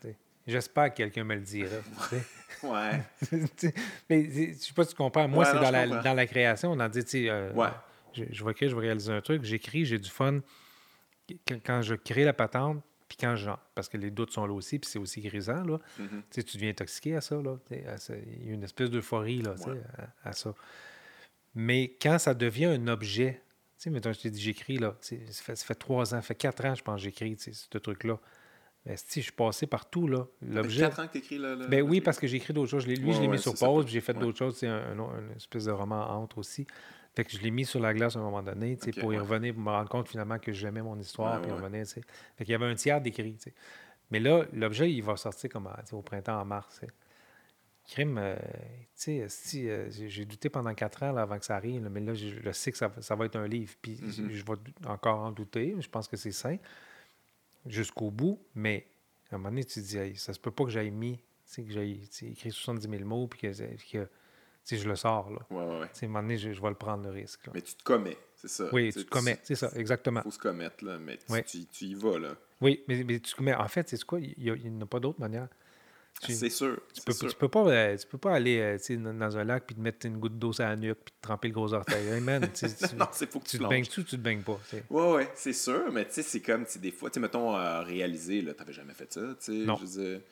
J'espère 0.46 0.90
que 0.92 0.98
quelqu'un 0.98 1.24
me 1.24 1.34
le 1.34 1.40
dirait. 1.40 1.82
ouais. 2.62 3.02
mais 4.08 4.24
je 4.30 4.58
sais 4.58 4.72
pas 4.72 4.84
si 4.84 4.90
tu 4.90 4.94
comprends. 4.96 5.26
Moi, 5.26 5.44
c'est 5.44 5.58
dans, 5.58 5.72
la, 5.72 5.86
dans 5.88 6.14
la 6.14 6.26
création. 6.26 6.70
On 6.70 6.78
a 6.78 6.88
dit, 6.88 7.02
tu 7.02 7.10
sais, 7.24 7.30
euh, 7.30 7.52
je, 8.12 8.22
je, 8.30 8.42
vois 8.44 8.54
que 8.54 8.68
je 8.68 8.74
vais 8.76 8.82
réaliser 8.82 9.12
un 9.12 9.20
truc, 9.20 9.42
j'écris, 9.42 9.84
j'ai 9.84 9.98
du 9.98 10.08
fun. 10.08 10.38
Quand 11.64 11.82
je 11.82 11.96
crée 11.96 12.24
la 12.24 12.32
patente, 12.32 12.80
puis 13.08 13.16
quand 13.20 13.36
je, 13.36 13.50
parce 13.74 13.88
que 13.88 13.96
les 13.96 14.10
doutes 14.10 14.32
sont 14.32 14.46
là 14.46 14.52
aussi, 14.52 14.78
puis 14.78 14.90
c'est 14.90 14.98
aussi 14.98 15.20
grisant, 15.20 15.64
là. 15.64 15.78
Mm-hmm. 16.00 16.44
Tu 16.44 16.56
deviens 16.56 16.70
intoxiqué 16.70 17.16
à 17.16 17.20
ça, 17.20 17.36
là. 17.40 17.58
Il 17.70 18.46
y 18.46 18.50
a 18.50 18.54
une 18.54 18.64
espèce 18.64 18.90
d'euphorie, 18.90 19.42
là, 19.42 19.54
à, 20.24 20.32
ça. 20.32 20.54
Mais 21.54 21.96
quand 22.00 22.18
ça 22.18 22.34
devient 22.34 22.66
un 22.66 22.88
objet, 22.88 23.42
tu 23.78 23.90
sais, 23.90 24.12
je 24.12 24.20
t'ai 24.20 24.30
dit, 24.30 24.40
j'écris, 24.40 24.78
là, 24.78 24.96
ça 25.00 25.16
fait, 25.32 25.56
ça 25.56 25.64
fait 25.64 25.74
trois 25.74 26.14
ans, 26.14 26.18
ça 26.18 26.22
fait 26.22 26.34
quatre 26.34 26.64
ans, 26.64 26.74
je 26.74 26.82
pense, 26.82 27.00
j'écris, 27.00 27.36
ce 27.38 27.78
truc-là. 27.78 28.18
Mais 28.84 28.96
si 28.96 29.20
je 29.20 29.24
suis 29.24 29.32
passé 29.32 29.66
partout, 29.66 30.06
là. 30.06 30.26
L'objet. 30.42 30.82
quatre 30.82 31.00
ans 31.00 31.06
que 31.06 31.12
tu 31.12 31.18
écris, 31.18 31.38
là. 31.38 31.56
Ben 31.68 31.82
oui, 31.82 32.00
parce 32.00 32.18
que 32.18 32.26
j'ai 32.26 32.36
écrit 32.36 32.52
d'autres 32.52 32.70
choses. 32.70 32.86
Lui, 32.86 33.12
je 33.12 33.20
l'ai 33.20 33.28
mis 33.28 33.38
sur 33.38 33.54
pause, 33.54 33.84
puis 33.84 33.94
j'ai 33.94 34.00
fait 34.00 34.14
d'autres 34.14 34.38
choses. 34.38 34.56
C'est 34.56 34.68
un, 34.68 34.92
une 34.92 35.36
espèce 35.36 35.64
de 35.64 35.72
roman 35.72 36.08
entre 36.10 36.38
aussi. 36.38 36.66
Fait 37.16 37.24
que 37.24 37.32
je 37.32 37.38
l'ai 37.38 37.50
mis 37.50 37.64
sur 37.64 37.80
la 37.80 37.94
glace 37.94 38.14
à 38.14 38.18
un 38.18 38.22
moment 38.22 38.42
donné, 38.42 38.76
sais 38.78 38.92
pour 38.92 39.14
y 39.14 39.18
revenir, 39.18 39.54
pour 39.54 39.62
me 39.62 39.70
rendre 39.70 39.88
compte 39.88 40.06
finalement 40.06 40.38
que 40.38 40.52
j'aimais 40.52 40.82
mon 40.82 40.98
histoire, 40.98 41.40
puis 41.40 41.50
revenir, 41.50 41.86
Fait 41.86 42.04
qu'il 42.44 42.50
y 42.50 42.54
avait 42.54 42.66
un 42.66 42.74
tiers 42.74 43.00
d'écrit, 43.00 43.38
Mais 44.10 44.20
là, 44.20 44.44
l'objet, 44.52 44.92
il 44.92 45.02
va 45.02 45.16
sortir 45.16 45.48
comme 45.48 45.66
au 45.92 46.02
printemps, 46.02 46.38
en 46.38 46.44
mars. 46.44 46.82
Crime, 47.88 48.18
euh, 48.18 48.36
tu 48.96 49.20
sais, 49.20 49.26
si, 49.28 49.70
euh, 49.70 49.88
j'ai 49.90 50.24
douté 50.26 50.50
pendant 50.50 50.74
quatre 50.74 51.04
ans 51.04 51.16
avant 51.16 51.38
que 51.38 51.44
ça 51.44 51.56
arrive, 51.56 51.88
mais 51.88 52.00
là, 52.00 52.14
je, 52.14 52.50
sais 52.50 52.72
que 52.72 52.76
ça, 52.76 52.88
va 52.88 53.24
être 53.24 53.36
un 53.36 53.46
livre, 53.46 53.74
puis 53.80 53.94
mm-hmm. 53.94 54.30
je 54.30 54.44
vais 54.44 54.88
encore 54.88 55.20
en 55.20 55.30
douter, 55.30 55.74
je 55.78 55.88
pense 55.88 56.08
que 56.08 56.16
c'est 56.16 56.32
sain 56.32 56.58
jusqu'au 57.64 58.10
bout, 58.10 58.40
mais 58.54 58.86
à 59.30 59.36
un 59.36 59.38
moment 59.38 59.50
donné, 59.50 59.64
tu 59.64 59.80
te 59.80 59.86
dis, 59.86 60.16
ça 60.16 60.34
se 60.34 60.40
peut 60.40 60.50
pas 60.50 60.64
que 60.64 60.70
j'aille 60.70 60.90
mis, 60.90 61.18
que 61.56 61.70
j'aille 61.70 62.08
écrit 62.22 62.50
70 62.50 62.88
000 62.88 63.04
mots, 63.04 63.26
puis 63.28 63.40
que, 63.40 64.08
je 64.68 64.88
le 64.88 64.96
sors. 64.96 65.30
Là. 65.30 65.38
Ouais, 65.50 65.64
ouais, 65.64 65.80
ouais. 65.80 65.86
À 65.86 66.04
un 66.04 66.06
moment 66.08 66.22
donné, 66.22 66.38
je, 66.38 66.48
vais 66.48 66.68
le 66.68 66.74
prendre 66.74 67.04
le 67.04 67.10
risque. 67.10 67.48
Mais 67.54 67.62
tu 67.62 67.74
te 67.74 67.84
commets, 67.84 68.18
c'est 68.34 68.48
ça. 68.48 68.68
Oui, 68.72 68.92
tu 68.92 69.04
te 69.04 69.10
commets, 69.10 69.38
c'est 69.42 69.54
ça, 69.54 69.70
exactement. 69.76 70.20
Il 70.20 70.24
faut 70.24 70.30
se 70.32 70.38
commettre, 70.38 70.84
là, 70.84 70.98
mais 70.98 71.18
tu, 71.46 71.66
tu, 71.66 71.84
y 71.84 71.94
vas. 71.94 72.18
Là. 72.18 72.36
Oui, 72.60 72.82
mais, 72.88 73.04
mais 73.04 73.20
tu 73.20 73.34
commets. 73.34 73.54
En 73.54 73.68
fait, 73.68 73.88
c'est 73.88 74.02
quoi? 74.04 74.18
Il 74.20 74.34
n'y 74.42 74.82
a, 74.82 74.86
pas 74.86 75.00
d'autre 75.00 75.20
manière. 75.20 75.48
C'est 76.22 76.48
sûr. 76.48 76.80
Tu 76.94 77.02
peux, 77.02 77.12
Tu, 77.12 77.36
peux 77.36 77.48
pas, 77.48 77.66
euh, 77.66 77.96
tu 77.96 78.06
peux 78.06 78.18
pas 78.18 78.34
aller 78.34 78.58
euh, 78.58 79.12
dans 79.12 79.36
un 79.36 79.44
lac 79.44 79.64
puis 79.66 79.76
te 79.76 79.80
mettre 79.80 80.06
une 80.06 80.18
goutte 80.18 80.38
d'eau 80.38 80.52
sur 80.52 80.64
la 80.64 80.74
nuque 80.74 80.98
puis 81.04 81.14
te 81.14 81.20
tremper 81.20 81.48
le 81.48 81.54
gros 81.54 81.72
orteil. 81.74 82.08
Hey 82.08 82.20
man, 82.20 82.40
non, 82.96 83.06
c'est 83.12 83.30
faut 83.30 83.38
que 83.38 83.44
tu, 83.44 83.58
tu 83.58 83.62
te 83.62 83.68
baignes-tu 83.68 84.00
ou 84.00 84.02
tu 84.02 84.16
te 84.16 84.22
baignes 84.22 84.42
pas? 84.42 84.58
Oui, 84.72 84.80
oui, 84.90 85.22
c'est 85.34 85.52
sûr, 85.52 85.92
mais 85.92 86.06
tu 86.06 86.14
sais, 86.14 86.22
c'est 86.22 86.40
comme 86.40 86.64
des 86.80 86.90
fois, 86.90 87.10
tu 87.10 87.20
mettons, 87.20 87.54
euh, 87.54 87.82
réaliser, 87.82 88.40
tu 88.40 88.46
n'avais 88.46 88.72
jamais 88.72 88.94
fait 88.94 89.12
ça. 89.12 89.20
Non. 89.20 89.76
Je 89.76 89.84
veux 89.84 90.22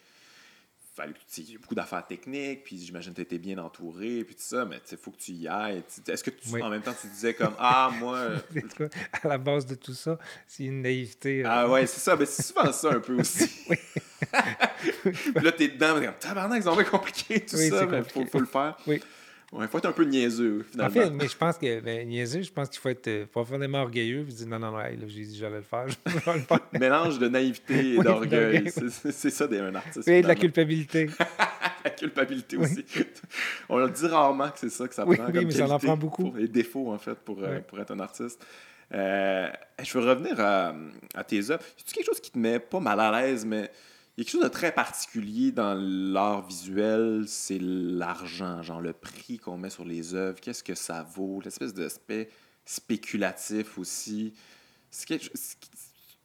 il 1.39 1.53
y 1.53 1.55
a 1.57 1.59
beaucoup 1.59 1.75
d'affaires 1.75 2.07
techniques, 2.07 2.65
puis 2.65 2.79
j'imagine 2.79 3.13
que 3.13 3.17
tu 3.17 3.23
étais 3.23 3.39
bien 3.39 3.59
entouré, 3.59 4.25
puis 4.25 4.35
tout 4.35 4.43
ça, 4.43 4.65
mais 4.65 4.81
il 4.91 4.97
faut 4.97 5.11
que 5.11 5.19
tu 5.19 5.33
y 5.33 5.49
ailles. 5.49 5.83
Est-ce 6.07 6.23
que 6.23 6.31
tu, 6.31 6.63
en 6.63 6.71
même 6.71 6.83
temps, 6.83 6.95
tu 6.99 7.09
disais 7.09 7.35
comme 7.35 7.55
Ah, 7.59 7.91
moi. 7.99 8.29
à 9.23 9.29
la 9.29 9.39
base 9.39 9.67
de 9.67 9.75
tout 9.75 9.95
ça, 9.95 10.19
c'est 10.47 10.65
une 10.65 10.83
naïveté. 10.83 11.43
Ah, 11.45 11.69
ouais, 11.69 11.87
c'est 11.87 12.01
ça, 12.01 12.17
mais 12.17 12.27
c'est 12.27 12.43
souvent 12.43 12.73
ça 12.73 12.91
un 12.91 13.01
peu 13.01 13.19
aussi. 13.19 13.51
oui. 13.69 13.77
puis 15.03 15.45
là, 15.45 15.53
t'es 15.53 15.69
dedans, 15.69 15.95
comme 15.95 16.15
tabarnak, 16.19 16.63
c'est 16.63 16.69
un 16.69 16.77
peu 16.77 16.85
compliqué 16.85 17.45
tout 17.45 17.57
ça, 17.57 17.87
mais 17.87 18.03
il 18.17 18.27
faut, 18.29 18.41
le 18.41 18.47
faire. 18.47 18.77
Oui. 18.87 19.03
Il 19.61 19.69
faut 19.69 19.79
être 19.79 19.87
un 19.87 19.93
peu 19.93 20.05
niaiseux, 20.05 20.65
finalement. 20.71 20.91
En 20.91 21.03
fait, 21.03 21.11
mais 21.11 21.29
je 21.29 21.37
pense 21.37 21.59
que, 21.59 21.81
ben, 21.81 22.09
niaiseux, 22.09 22.43
je 22.43 22.53
pense 22.53 22.69
qu'il 22.69 22.81
faut 22.81 22.89
être 22.89 23.07
euh, 23.09 23.27
profondément 23.27 23.83
orgueilleux. 23.83 24.25
Puis 24.25 24.35
dire, 24.35 24.49
non, 24.49 24.59
non, 24.59 24.73
non, 24.73 24.83
j'ai 25.07 25.25
dit, 25.25 25.37
j'allais 25.37 25.59
le 25.59 25.63
faire. 25.63 25.87
Le. 26.73 26.79
Mélange 26.79 27.19
de 27.19 27.29
naïveté 27.29 27.95
et 27.95 27.99
d'orgueil. 28.03 28.71
C'est 28.71 29.31
ça, 29.31 29.47
un 29.51 29.75
artiste. 29.75 30.09
Et 30.09 30.23
de 30.23 30.29
la 30.29 30.35
culpabilité. 30.35 31.09
la 31.85 31.91
culpabilité 31.91 32.57
aussi. 32.57 32.85
On 33.69 33.79
le 33.79 33.91
dit 33.91 34.07
rarement 34.07 34.49
que 34.49 34.59
c'est 34.59 34.71
ça 34.71 34.89
que 34.89 34.95
ça 34.95 35.05
prend. 35.05 35.13
Oui, 35.13 35.45
mais 35.45 35.51
ça 35.51 35.69
en 35.69 35.79
prend 35.79 35.97
beaucoup. 35.97 36.33
les 36.37 36.49
défauts, 36.49 36.93
en 36.93 36.99
fait, 36.99 37.15
pour, 37.15 37.43
euh, 37.43 37.61
pour 37.61 37.79
être 37.79 37.93
un 37.93 38.01
artiste. 38.01 38.45
Euh, 38.93 39.49
je 39.83 39.99
veux 39.99 40.09
revenir 40.09 40.39
à, 40.41 40.75
à 41.15 41.25
tes 41.25 41.51
œuvres. 41.51 41.63
Est-ce 41.79 41.95
quelque 41.95 42.07
chose 42.07 42.21
qui 42.21 42.31
te 42.31 42.39
met 42.39 42.59
pas 42.59 42.81
mal 42.81 43.01
à 43.01 43.23
l'aise, 43.23 43.45
mais 43.45 43.71
il 44.17 44.21
y 44.21 44.23
a 44.23 44.25
quelque 44.25 44.33
chose 44.33 44.45
de 44.45 44.49
très 44.49 44.73
particulier 44.73 45.51
dans 45.51 45.75
l'art 45.75 46.47
visuel, 46.47 47.25
c'est 47.27 47.59
l'argent, 47.61 48.63
genre 48.63 48.81
le 48.81 48.93
prix 48.93 49.39
qu'on 49.39 49.57
met 49.57 49.71
sur 49.71 49.85
les 49.85 50.15
œuvres, 50.15 50.41
qu'est-ce 50.41 50.63
que 50.63 50.77
ça 50.77 51.03
vaut, 51.03 51.41
l'espèce 51.45 51.75
d'aspect 51.75 52.29
spéculatif 52.65 53.77
aussi. 53.77 54.33
C'est 54.91 55.09
quelque, 55.09 55.29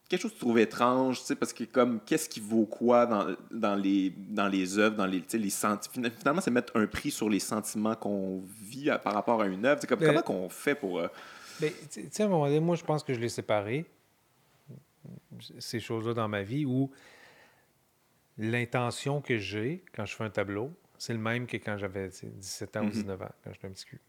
quelque, 0.08 0.22
chose 0.22 0.32
que 0.32 0.36
tu 0.36 0.42
trouves 0.42 0.60
étrange, 0.60 1.20
tu 1.20 1.26
sais, 1.26 1.36
parce 1.36 1.52
que 1.52 1.64
comme, 1.64 2.00
qu'est-ce 2.02 2.30
qui 2.30 2.40
vaut 2.40 2.68
quoi 2.68 3.08
dans, 3.08 3.36
dans, 3.50 3.76
les, 3.76 4.12
dans 4.12 4.48
les 4.48 4.78
œuvres, 4.78 4.96
dans 4.96 5.08
les, 5.08 5.24
les 5.34 5.50
sentiments. 5.50 6.10
Finalement, 6.20 6.42
c'est 6.42 6.52
mettre 6.52 6.78
un 6.78 6.86
prix 6.86 7.10
sur 7.10 7.28
les 7.28 7.40
sentiments 7.40 7.96
qu'on 7.96 8.44
vit 8.62 8.92
par 9.04 9.16
rapport 9.16 9.42
à 9.42 9.48
une 9.48 9.66
œuvre. 9.66 9.84
Comme, 9.88 10.00
comment 10.00 10.22
qu'on 10.22 10.50
fait 10.50 10.76
pour... 10.76 11.00
Euh, 11.00 11.08
ben, 11.60 11.74
tu 11.90 12.08
sais, 12.12 12.22
à 12.22 12.28
un 12.28 12.30
moment 12.30 12.46
donné, 12.46 12.60
moi, 12.60 12.76
je 12.76 12.84
pense 12.84 13.04
que 13.04 13.16
je 13.16 13.20
l'ai 13.20 13.30
séparé, 13.30 13.86
ces 15.58 15.80
choses-là 15.80 16.14
dans 16.14 16.28
ma 16.28 16.44
vie, 16.44 16.66
où 16.66 16.92
l'intention 18.40 19.22
que 19.22 19.38
j'ai 19.38 19.84
quand 19.94 20.06
je 20.06 20.16
fais 20.16 20.24
un 20.24 20.30
tableau, 20.30 20.72
c'est 20.98 21.14
le 21.14 21.20
même 21.20 21.46
que 21.46 21.58
quand 21.58 21.78
j'avais 21.78 22.10
17 22.10 22.78
ans 22.78 22.86
ou 22.86 22.90
19 22.90 23.20
mhm. 23.20 23.26
ans, 23.26 23.32
quand 23.44 23.54
j'étais 23.54 23.68
un 23.68 23.72
petit 23.72 23.86
cul. 23.86 24.02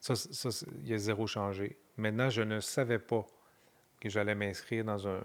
Ça, 0.00 0.14
il 0.80 0.88
y 0.88 0.94
a 0.94 0.98
zéro 0.98 1.26
changé. 1.26 1.78
Maintenant, 1.96 2.30
je 2.30 2.42
ne 2.42 2.60
savais 2.60 2.98
pas 2.98 3.26
que 4.00 4.08
j'allais 4.08 4.34
m'inscrire 4.34 4.84
dans 4.84 5.08
un, 5.08 5.20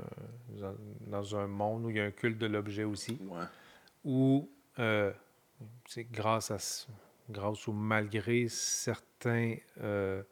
dans 1.02 1.36
un 1.36 1.48
monde 1.48 1.86
où 1.86 1.90
il 1.90 1.98
y 1.98 2.00
a 2.00 2.06
un 2.06 2.12
culte 2.12 2.38
de 2.38 2.48
l'objet 2.48 2.84
aussi. 2.84 3.20
Ouais. 3.22 3.44
Où, 4.04 4.50
euh, 4.80 5.12
c'est 5.88 6.06
grâce 6.06 6.52
à 6.52 6.58
grâce 7.30 7.68
ou 7.68 7.74
malgré 7.74 8.48
certains, 8.48 9.56
euh, 9.82 10.24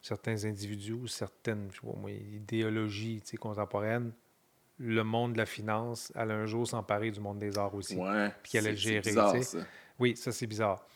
certains 0.00 0.44
individus 0.44 0.92
ou 0.92 1.06
certaines 1.06 1.70
je 1.72 1.80
moi, 1.84 2.10
idéologies 2.10 3.22
contemporaines, 3.38 4.12
le 4.78 5.02
monde 5.02 5.32
de 5.32 5.38
la 5.38 5.46
finance 5.46 6.12
allait 6.14 6.34
un 6.34 6.46
jour 6.46 6.66
s'emparer 6.66 7.10
du 7.10 7.20
monde 7.20 7.38
des 7.38 7.58
arts 7.58 7.74
aussi. 7.74 7.96
Ouais, 7.96 8.30
puis 8.42 8.52
qu'elle 8.52 8.64
allait 8.64 8.72
le 8.72 8.76
gérer. 8.76 9.00
Bizarre, 9.00 9.42
ça. 9.42 9.58
Oui, 9.98 10.16
ça, 10.16 10.32
c'est 10.32 10.46
bizarre. 10.46 10.86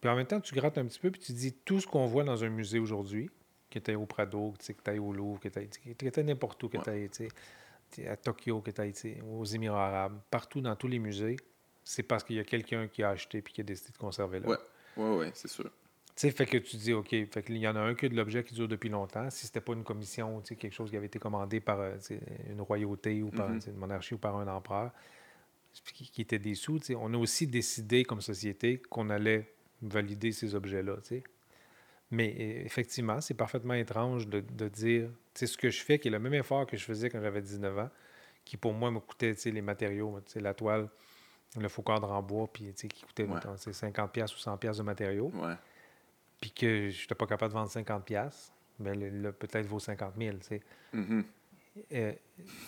Puis 0.00 0.10
en 0.10 0.16
même 0.16 0.26
temps, 0.26 0.40
tu 0.40 0.54
grattes 0.54 0.78
un 0.78 0.86
petit 0.86 0.98
peu, 0.98 1.10
puis 1.10 1.20
tu 1.20 1.32
dis 1.32 1.52
tout 1.52 1.80
ce 1.80 1.86
qu'on 1.86 2.06
voit 2.06 2.24
dans 2.24 2.44
un 2.44 2.48
musée 2.48 2.78
aujourd'hui, 2.78 3.30
qui 3.70 3.78
était 3.78 3.94
au 3.94 4.06
Prado, 4.06 4.54
que 4.58 4.72
tu 4.72 4.90
ailles 4.90 4.98
au 4.98 5.12
Louvre, 5.12 5.40
que 5.40 5.48
tu 5.48 6.06
était 6.06 6.22
n'importe 6.22 6.62
où, 6.62 6.68
que 6.68 6.78
tu 6.78 8.06
à 8.06 8.16
Tokyo, 8.16 8.60
que 8.60 8.70
tu 8.70 9.22
aux 9.22 9.44
Émirats 9.44 9.88
arabes, 9.88 10.20
partout 10.30 10.60
dans 10.60 10.76
tous 10.76 10.88
les 10.88 10.98
musées, 10.98 11.36
c'est 11.84 12.02
parce 12.02 12.22
qu'il 12.22 12.36
y 12.36 12.40
a 12.40 12.44
quelqu'un 12.44 12.86
qui 12.86 13.02
a 13.02 13.10
acheté 13.10 13.40
puis 13.40 13.54
qui 13.54 13.60
a 13.62 13.64
décidé 13.64 13.92
de 13.92 13.98
conserver 13.98 14.40
là. 14.40 14.48
Oui, 14.48 14.56
oui, 14.96 15.16
oui, 15.18 15.30
c'est 15.32 15.48
sûr 15.48 15.70
sais, 16.20 16.30
fait 16.30 16.46
que 16.46 16.58
tu 16.58 16.76
dis, 16.76 16.92
OK, 16.92 17.10
fait 17.10 17.42
qu'il 17.42 17.58
y 17.58 17.68
en 17.68 17.76
a 17.76 17.80
un 17.80 17.94
que 17.94 18.06
de 18.06 18.16
l'objet 18.16 18.42
qui 18.42 18.54
dure 18.54 18.68
depuis 18.68 18.88
longtemps. 18.88 19.30
Si 19.30 19.46
c'était 19.46 19.60
pas 19.60 19.72
une 19.72 19.84
commission, 19.84 20.40
quelque 20.40 20.72
chose 20.72 20.90
qui 20.90 20.96
avait 20.96 21.06
été 21.06 21.18
commandé 21.18 21.60
par 21.60 21.80
euh, 21.80 21.96
une 22.50 22.60
royauté 22.60 23.22
ou 23.22 23.30
par 23.30 23.50
mm-hmm. 23.50 23.70
une 23.70 23.76
monarchie 23.76 24.14
ou 24.14 24.18
par 24.18 24.36
un 24.36 24.48
empereur, 24.48 24.90
qui, 25.84 26.20
était 26.20 26.38
des 26.38 26.54
sous, 26.54 26.80
on 26.96 27.14
a 27.14 27.16
aussi 27.16 27.46
décidé 27.46 28.04
comme 28.04 28.20
société 28.20 28.82
qu'on 28.90 29.10
allait 29.10 29.52
valider 29.80 30.32
ces 30.32 30.54
objets-là. 30.54 30.96
Mais 32.10 32.30
e, 32.30 32.64
effectivement, 32.64 33.20
c'est 33.20 33.34
parfaitement 33.34 33.74
étrange 33.74 34.26
de, 34.26 34.40
de 34.40 34.68
dire, 34.68 35.10
ce 35.34 35.56
que 35.56 35.70
je 35.70 35.82
fais, 35.82 35.98
qui 35.98 36.08
est 36.08 36.10
le 36.10 36.18
même 36.18 36.34
effort 36.34 36.66
que 36.66 36.76
je 36.76 36.84
faisais 36.84 37.10
quand 37.10 37.20
j'avais 37.20 37.42
19 37.42 37.78
ans, 37.78 37.90
qui 38.44 38.56
pour 38.56 38.72
moi 38.72 38.90
me 38.90 38.98
coûtait 38.98 39.36
les 39.44 39.62
matériaux, 39.62 40.18
la 40.34 40.54
toile, 40.54 40.88
le 41.56 41.68
faux 41.68 41.82
cadre 41.82 42.10
en 42.10 42.22
bois, 42.22 42.48
puis 42.52 42.72
qui 42.74 43.04
coûtait 43.04 43.24
50$ 43.24 44.34
ou 44.34 44.36
100$ 44.36 44.78
de 44.78 44.82
matériaux 44.82 45.32
puis 46.40 46.50
que 46.52 46.90
je 46.90 47.02
n'étais 47.02 47.14
pas 47.14 47.26
capable 47.26 47.52
de 47.52 47.58
vendre 47.58 47.70
50 47.70 48.04
pièces 48.04 48.52
ben 48.78 49.22
là, 49.22 49.32
peut-être 49.32 49.66
vaut 49.66 49.80
50 49.80 50.14
000, 50.18 50.36
tu 50.36 50.46
sais. 50.46 50.62
Mm-hmm. 50.94 51.24
Euh, 51.92 52.12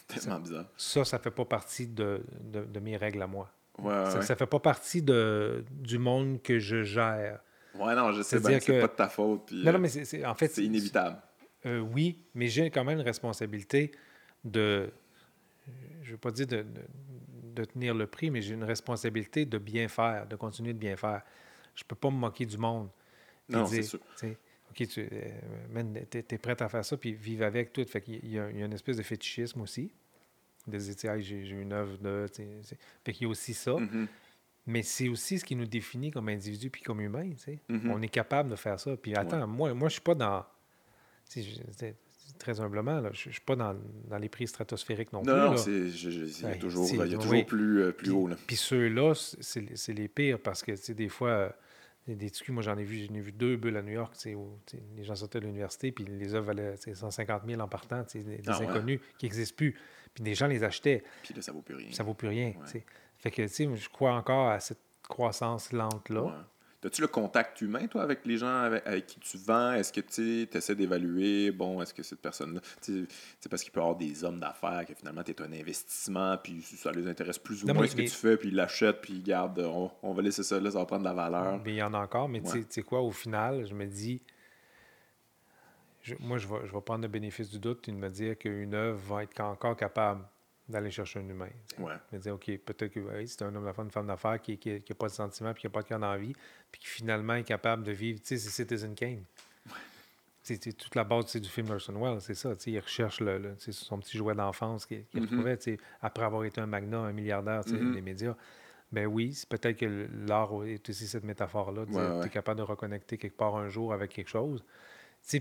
Tellement 0.07 0.35
ça, 0.35 0.39
bizarre. 0.39 0.65
Ça, 0.77 1.05
ça 1.05 1.19
fait 1.19 1.31
pas 1.31 1.45
partie 1.45 1.87
de, 1.87 2.23
de, 2.41 2.81
mes 2.81 2.97
règles 2.97 3.23
à 3.23 3.27
moi. 3.27 3.51
Ouais, 3.79 4.11
ça, 4.11 4.19
ne 4.19 4.23
fait 4.23 4.47
pas 4.47 4.61
partie 4.61 5.03
de, 5.03 5.65
du 5.71 5.99
monde 5.99 6.43
que 6.43 6.59
je 6.59 6.83
gère. 6.83 7.41
Ouais, 7.75 7.95
non, 7.95 8.13
je 8.13 8.23
sais 8.23 8.41
bien 8.41 8.59
que 8.59 8.65
c'est 8.65 8.81
pas 8.81 8.89
de 8.89 8.93
ta 8.93 9.09
faute. 9.09 9.47
Puis, 9.47 9.65
non, 9.65 9.73
non, 9.73 9.79
mais 9.79 9.89
c'est, 9.89 10.25
en 10.25 10.35
fait... 10.35 10.49
C'est 10.49 10.65
inévitable. 10.65 11.17
Euh, 11.67 11.79
oui, 11.79 12.19
mais 12.35 12.49
j'ai 12.49 12.71
quand 12.71 12.85
même 12.85 12.99
une 12.99 13.05
responsabilité 13.05 13.93
de... 14.45 14.91
Je 16.03 16.13
veux 16.13 16.19
pas 16.19 16.31
dire 16.31 16.47
de, 16.47 16.65
de, 17.55 17.65
tenir 17.65 17.95
le 17.95 18.07
prix, 18.07 18.31
mais 18.31 18.43
j'ai 18.43 18.55
une 18.55 18.65
responsabilité 18.65 19.45
de 19.45 19.59
bien 19.59 19.87
faire, 19.87 20.27
de 20.27 20.35
continuer 20.35 20.73
de 20.73 20.79
bien 20.79 20.97
faire. 20.97 21.23
Je 21.75 21.85
peux 21.85 21.95
pas 21.95 22.11
me 22.11 22.17
moquer 22.17 22.47
du 22.47 22.59
monde. 22.59 22.89
Non, 23.51 23.67
c'est 23.67 23.83
sûr. 23.83 24.01
OK, 24.71 24.87
tu 24.87 25.01
euh, 25.01 26.05
es, 26.15 26.39
prêt 26.39 26.61
à 26.63 26.69
faire 26.69 26.85
ça, 26.85 26.97
puis 26.97 27.13
vivre 27.13 27.45
avec 27.45 27.73
tout. 27.73 27.85
Fait 27.85 28.01
qu'il 28.01 28.27
y, 28.29 28.39
a, 28.39 28.49
une 28.49 28.73
espèce 28.73 28.97
de 28.97 29.03
fétichisme 29.03 29.61
aussi. 29.61 29.91
De 30.67 30.79
dire, 30.79 31.21
j'ai 31.21 31.49
une 31.51 31.73
œuvre 31.73 31.97
de. 31.99 32.27
Fait 33.05 33.13
qu'il 33.13 33.23
y 33.23 33.27
a 33.27 33.29
aussi 33.29 33.55
ça. 33.55 33.73
Mm-hmm. 33.73 34.07
Mais 34.67 34.83
c'est 34.83 35.09
aussi 35.09 35.39
ce 35.39 35.45
qui 35.45 35.57
nous 35.57 35.67
définit 35.67 36.11
comme 36.11 36.29
individu 36.29 36.71
puis 36.71 36.83
comme 36.83 37.01
humain. 37.01 37.31
Mm-hmm. 37.31 37.91
On 37.91 38.01
est 38.03 38.09
capable 38.09 38.51
de 38.51 38.57
faire 38.57 38.79
ça. 38.79 38.97
Puis 38.97 39.15
attends, 39.15 39.47
moi, 39.47 39.75
moi 39.75 39.89
je 39.89 39.95
suis 39.95 40.03
pas 40.03 40.15
dans. 40.15 40.45
Très 42.39 42.61
humblement, 42.61 43.01
là, 43.01 43.11
je 43.13 43.29
ne 43.29 43.33
suis 43.33 43.43
pas 43.43 43.57
dans, 43.57 43.77
dans, 44.09 44.17
les 44.17 44.29
prix 44.29 44.47
stratosphériques 44.47 45.13
non, 45.13 45.23
plus. 45.23 45.33
Non, 45.33 45.57
c'est 45.57 46.59
toujours, 46.59 46.89
il 46.89 46.97
y 46.97 47.15
a 47.15 47.19
toujours 47.19 47.45
plus, 47.45 47.83
euh, 47.83 47.93
plus 47.93 48.11
haut. 48.13 48.31
Puis 48.47 48.57
ceux-là, 48.57 49.13
c'est 49.15 49.93
les 49.93 50.09
pires 50.09 50.39
parce 50.39 50.63
que 50.63 50.93
des 50.93 51.09
fois 51.09 51.55
des 52.17 52.31
TQ, 52.31 52.53
moi 52.53 52.63
j'en 52.63 52.77
ai 52.77 52.85
vu, 52.85 53.07
j'en 53.07 53.15
ai 53.15 53.21
vu 53.21 53.33
deux 53.33 53.57
bulles 53.57 53.77
à 53.77 53.83
New 53.83 53.93
York, 53.93 54.15
où 54.37 54.59
les 54.97 55.05
gens 55.05 55.15
sortaient 55.15 55.41
de 55.41 55.47
l'université, 55.47 55.93
puis 55.93 56.05
les 56.05 56.35
œuvres 56.35 56.47
valaient 56.47 56.77
150 56.77 57.43
000 57.47 57.61
en 57.61 57.69
partant, 57.69 58.05
des, 58.13 58.23
des 58.23 58.43
ah 58.47 58.59
inconnus 58.61 59.01
qui 59.19 59.27
n'existent 59.27 59.57
plus. 59.57 59.77
Puis 60.15 60.25
des 60.25 60.35
gens 60.35 60.47
les 60.47 60.65
achetaient. 60.65 61.03
Puis 61.23 61.35
là, 61.35 61.43
ça 61.43 61.53
vaut 61.53 61.63
plus 61.63 61.77
rien. 61.77 61.93
Ça 61.93 62.03
vaut 62.03 62.15
plus 62.15 62.29
rien. 62.29 62.55
Fait 63.19 63.31
que, 63.31 63.43
tu 63.43 63.49
sais, 63.49 63.77
je 63.77 63.89
crois 63.89 64.15
encore 64.15 64.49
à 64.49 64.61
cette 64.61 64.81
croissance 65.03 65.73
lente-là. 65.73 66.47
As-tu 66.83 67.03
le 67.03 67.09
contact 67.09 67.61
humain, 67.61 67.87
toi, 67.89 68.03
avec 68.03 68.25
les 68.25 68.39
gens 68.39 68.63
avec, 68.63 69.07
qui 69.07 69.21
tu 69.21 69.37
vends? 69.37 69.73
Est-ce 69.73 69.93
que 69.93 70.01
tu 70.01 70.49
essaies 70.57 70.75
d'évaluer, 70.75 71.51
bon, 71.51 71.83
est-ce 71.83 71.93
que 71.93 72.03
cette 72.03 72.21
personne-là. 72.23 72.61
Parce 73.51 73.63
qu'il 73.63 73.73
peut 73.73 73.81
y 73.81 73.83
avoir 73.83 73.97
des 73.97 74.25
hommes 74.25 74.41
d'affaires 74.41 74.87
que 74.87 74.95
finalement, 74.95 75.23
tu 75.23 75.33
es 75.33 75.43
un 75.43 75.53
investissement, 75.53 76.39
puis 76.39 76.63
ça 76.63 76.91
les 76.93 77.07
intéresse 77.07 77.39
plus 77.39 77.65
ou 77.65 77.73
moins 77.73 77.87
ce 77.87 77.95
que 77.95 78.03
tu 78.03 78.09
fais, 78.09 78.37
puis 78.39 78.49
ils 78.49 78.55
l'achètent, 78.55 79.03
puis 79.03 79.15
ils 79.15 79.23
gardent, 79.23 79.61
on, 80.03 80.13
va 80.13 80.23
laisser 80.23 80.43
ça 80.43 80.59
là, 80.59 80.71
ça 80.71 80.79
va 80.79 80.87
prendre 80.87 81.03
de 81.03 81.09
la 81.09 81.15
valeur. 81.15 81.61
Mais 81.63 81.73
il 81.73 81.77
y 81.77 81.83
en 81.83 81.93
a 81.93 81.99
encore, 81.99 82.29
mais 82.29 82.41
tu 82.41 82.65
sais 82.69 82.83
quoi, 82.83 83.03
au 83.03 83.11
final, 83.11 83.67
je 83.67 83.75
me 83.75 83.87
dis. 83.87 84.23
moi, 86.19 86.39
je 86.39 86.49
vais, 86.49 86.67
je 86.67 86.73
vais 86.73 86.81
prendre 86.81 87.03
le 87.03 87.09
bénéfice 87.09 87.51
du 87.51 87.59
doute 87.59 87.87
et 87.89 87.93
de 87.93 87.97
me 87.97 88.09
dire 88.09 88.39
qu'une 88.39 88.73
œuvre 88.73 88.99
va 88.99 89.23
être 89.23 89.39
encore 89.41 89.77
capable 89.77 90.25
d'aller 90.71 90.91
chercher 90.91 91.21
un 91.21 91.29
humain. 91.29 91.49
Ouais. 91.79 91.95
Me 92.13 92.19
dire, 92.19 92.35
OK, 92.35 92.47
peut-être 92.59 92.93
que 92.93 93.27
c'est 93.27 93.43
un 93.43 93.55
homme 93.55 93.65
d'affaires, 93.65 93.85
une 93.85 93.91
femme 93.91 94.07
d'affaires 94.07 94.41
qui 94.41 94.59
n'a 94.65 94.95
pas 94.95 95.09
de 95.09 95.13
sentiments, 95.13 95.53
puis 95.53 95.63
qui 95.63 95.67
n'a 95.67 95.71
pas 95.73 95.83
de 95.83 95.89
cœur 95.89 95.99
d'envie, 95.99 96.35
puis 96.71 96.81
qui 96.81 96.87
finalement 96.87 97.35
est 97.35 97.45
capable 97.45 97.85
de 97.85 97.93
vivre. 97.93 98.21
Tu 98.21 98.27
sais, 98.27 98.39
c'est 98.39 98.51
Citizen 98.51 98.95
Kane. 98.95 99.25
C'est 100.43 100.73
toute 100.73 100.95
la 100.95 101.05
base 101.05 101.37
du 101.37 101.49
film 101.49 101.71
Orson 101.71 101.93
Welles, 101.93 102.21
c'est 102.21 102.35
ça. 102.35 102.55
Il 102.67 102.79
recherche 102.81 103.21
le, 103.21 103.55
son 103.59 103.99
petit 103.99 104.17
jouet 104.17 104.35
d'enfance 104.35 104.87
qu'il 104.87 105.05
qu 105.05 105.21
mm 105.21 105.77
après 106.01 106.25
avoir 106.25 106.45
été 106.45 106.61
un 106.61 106.67
magnat, 106.67 106.99
un 106.99 107.13
milliardaire 107.13 107.61
mm-hmm. 107.61 107.93
des 107.93 108.01
médias. 108.01 108.35
Ben 108.91 109.07
oui, 109.07 109.35
c'est 109.35 109.49
peut-être 109.49 109.77
que 109.77 110.09
l'art 110.27 110.65
est 110.65 110.89
aussi 110.89 111.07
cette 111.07 111.25
métaphore-là. 111.25 111.85
tu 112.21 112.27
es 112.27 112.31
capable 112.31 112.59
de 112.59 112.65
reconnecter 112.65 113.19
quelque 113.19 113.37
part 113.37 113.57
un 113.57 113.69
jour 113.69 113.93
avec 113.93 114.11
quelque 114.11 114.31
chose. 114.31 114.65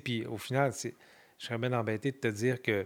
Puis 0.03 0.25
au 0.25 0.37
final, 0.37 0.73
je 0.73 0.91
serais 1.37 1.57
bien 1.57 1.73
embêté 1.73 2.11
de 2.11 2.17
te 2.17 2.27
dire 2.27 2.61
que 2.61 2.85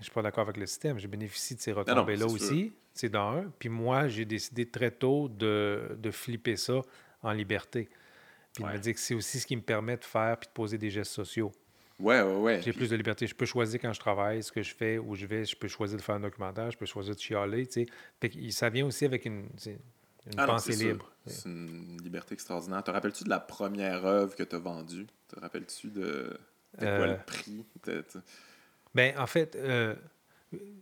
je 0.00 0.04
suis 0.04 0.12
pas 0.12 0.22
d'accord 0.22 0.42
avec 0.42 0.56
le 0.56 0.66
système. 0.66 0.98
Je 0.98 1.06
bénéficie 1.06 1.54
de 1.54 1.60
ces 1.60 1.72
retombées-là 1.72 2.26
aussi. 2.26 2.72
C'est 2.94 3.08
dans 3.08 3.36
un. 3.36 3.52
Puis 3.58 3.68
moi, 3.68 4.08
j'ai 4.08 4.24
décidé 4.24 4.66
très 4.66 4.90
tôt 4.90 5.28
de, 5.28 5.96
de, 5.98 6.10
flipper 6.10 6.56
ça 6.56 6.80
en 7.22 7.32
liberté. 7.32 7.88
Puis 8.54 8.64
de 8.64 8.68
me 8.68 8.78
dire 8.78 8.94
que 8.94 9.00
c'est 9.00 9.14
aussi 9.14 9.38
ce 9.38 9.46
qui 9.46 9.56
me 9.56 9.62
permet 9.62 9.96
de 9.96 10.04
faire 10.04 10.38
puis 10.38 10.48
de 10.48 10.52
poser 10.52 10.76
des 10.76 10.90
gestes 10.90 11.12
sociaux. 11.12 11.52
Ouais, 12.00 12.22
ouais, 12.22 12.36
ouais. 12.36 12.62
J'ai 12.62 12.72
plus 12.72 12.88
de 12.88 12.96
liberté. 12.96 13.26
Je 13.26 13.34
peux 13.34 13.44
choisir 13.44 13.78
quand 13.78 13.92
je 13.92 14.00
travaille, 14.00 14.42
ce 14.42 14.50
que 14.50 14.62
je 14.62 14.74
fais, 14.74 14.98
où 14.98 15.14
je 15.14 15.26
vais. 15.26 15.44
Je 15.44 15.54
peux 15.54 15.68
choisir 15.68 15.98
de 15.98 16.02
faire 16.02 16.14
un 16.14 16.20
documentaire, 16.20 16.70
je 16.70 16.78
peux 16.78 16.86
choisir 16.86 17.14
de 17.14 17.20
chialer. 17.20 17.66
Tu 17.66 17.86
sais. 18.22 18.50
ça 18.50 18.70
vient 18.70 18.86
aussi 18.86 19.04
avec 19.04 19.26
une, 19.26 19.48
une 19.66 19.78
ah 20.38 20.46
pensée 20.46 20.74
libre. 20.74 21.12
C'est 21.26 21.48
une 21.48 22.00
liberté 22.02 22.34
extraordinaire. 22.34 22.82
Te 22.82 22.90
rappelles-tu 22.90 23.24
de 23.24 23.28
la 23.28 23.40
première 23.40 24.06
œuvre 24.06 24.34
que 24.34 24.42
tu 24.42 24.56
as 24.56 24.58
vendue? 24.58 25.06
Te 25.28 25.38
rappelles-tu 25.38 25.88
de, 25.88 26.38
de 26.78 26.78
quoi 26.78 27.06
le 27.06 27.12
euh, 27.12 27.16
prix? 27.16 27.64
Bien, 28.94 29.14
en 29.18 29.26
fait, 29.26 29.56
euh, 29.56 29.94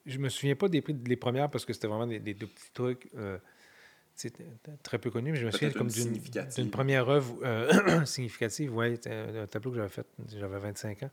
je 0.06 0.18
me 0.18 0.28
souviens 0.28 0.56
pas 0.56 0.68
des 0.68 0.80
prix 0.80 0.94
des 0.94 1.16
premières 1.16 1.51
parce 1.51 1.64
que 1.64 1.72
c'était 1.72 1.89
vraiment 1.89 2.06
des, 2.06 2.20
deux 2.20 2.47
petits 2.47 2.72
trucs 2.72 3.09
euh, 3.16 3.39
très 4.82 4.98
peu 4.98 5.10
connus, 5.10 5.32
mais 5.32 5.39
je 5.39 5.47
me 5.47 5.51
souviens 5.51 5.70
comme 5.70 5.89
d'une 5.89 6.70
première 6.70 7.09
œuvre 7.09 7.36
euh, 7.44 8.05
significative. 8.05 8.74
Oui, 8.74 8.98
un 9.06 9.47
tableau 9.47 9.70
que 9.70 9.76
j'avais 9.76 9.89
fait, 9.89 10.06
j'avais 10.35 10.59
25 10.59 11.02
ans. 11.05 11.10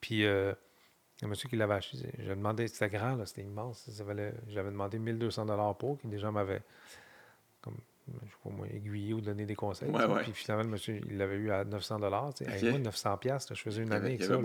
Puis, 0.00 0.24
euh, 0.24 0.52
un 1.22 1.26
monsieur 1.26 1.48
qui 1.48 1.56
l'avait 1.56 1.74
acheté, 1.74 1.98
j'ai 2.18 2.28
demandé, 2.28 2.68
c'était 2.68 2.88
grand, 2.88 3.24
c'était 3.26 3.42
immense. 3.42 3.90
J'avais 4.48 4.70
demandé 4.70 4.98
1200 4.98 5.74
pour, 5.74 5.98
qui 5.98 6.06
déjà 6.06 6.30
m'avait 6.30 6.62
comme 7.60 7.76
je 8.06 8.30
sais 8.30 8.36
pas 8.42 8.50
moi, 8.50 8.66
aiguillé 8.72 9.12
ou 9.12 9.20
donné 9.20 9.44
des 9.44 9.54
conseils. 9.54 9.90
Puis 10.22 10.32
finalement, 10.32 10.64
le 10.64 10.70
monsieur, 10.70 10.98
il 11.10 11.18
l'avait 11.18 11.36
eu 11.36 11.50
à 11.50 11.64
900 11.64 11.98
dollars. 11.98 12.28
Okay. 12.28 12.70
moi, 12.70 12.78
900 12.78 13.18
je 13.50 13.54
faisais 13.54 13.82
une 13.82 13.92
année 13.92 14.14
avec 14.14 14.22
ça. 14.22 14.38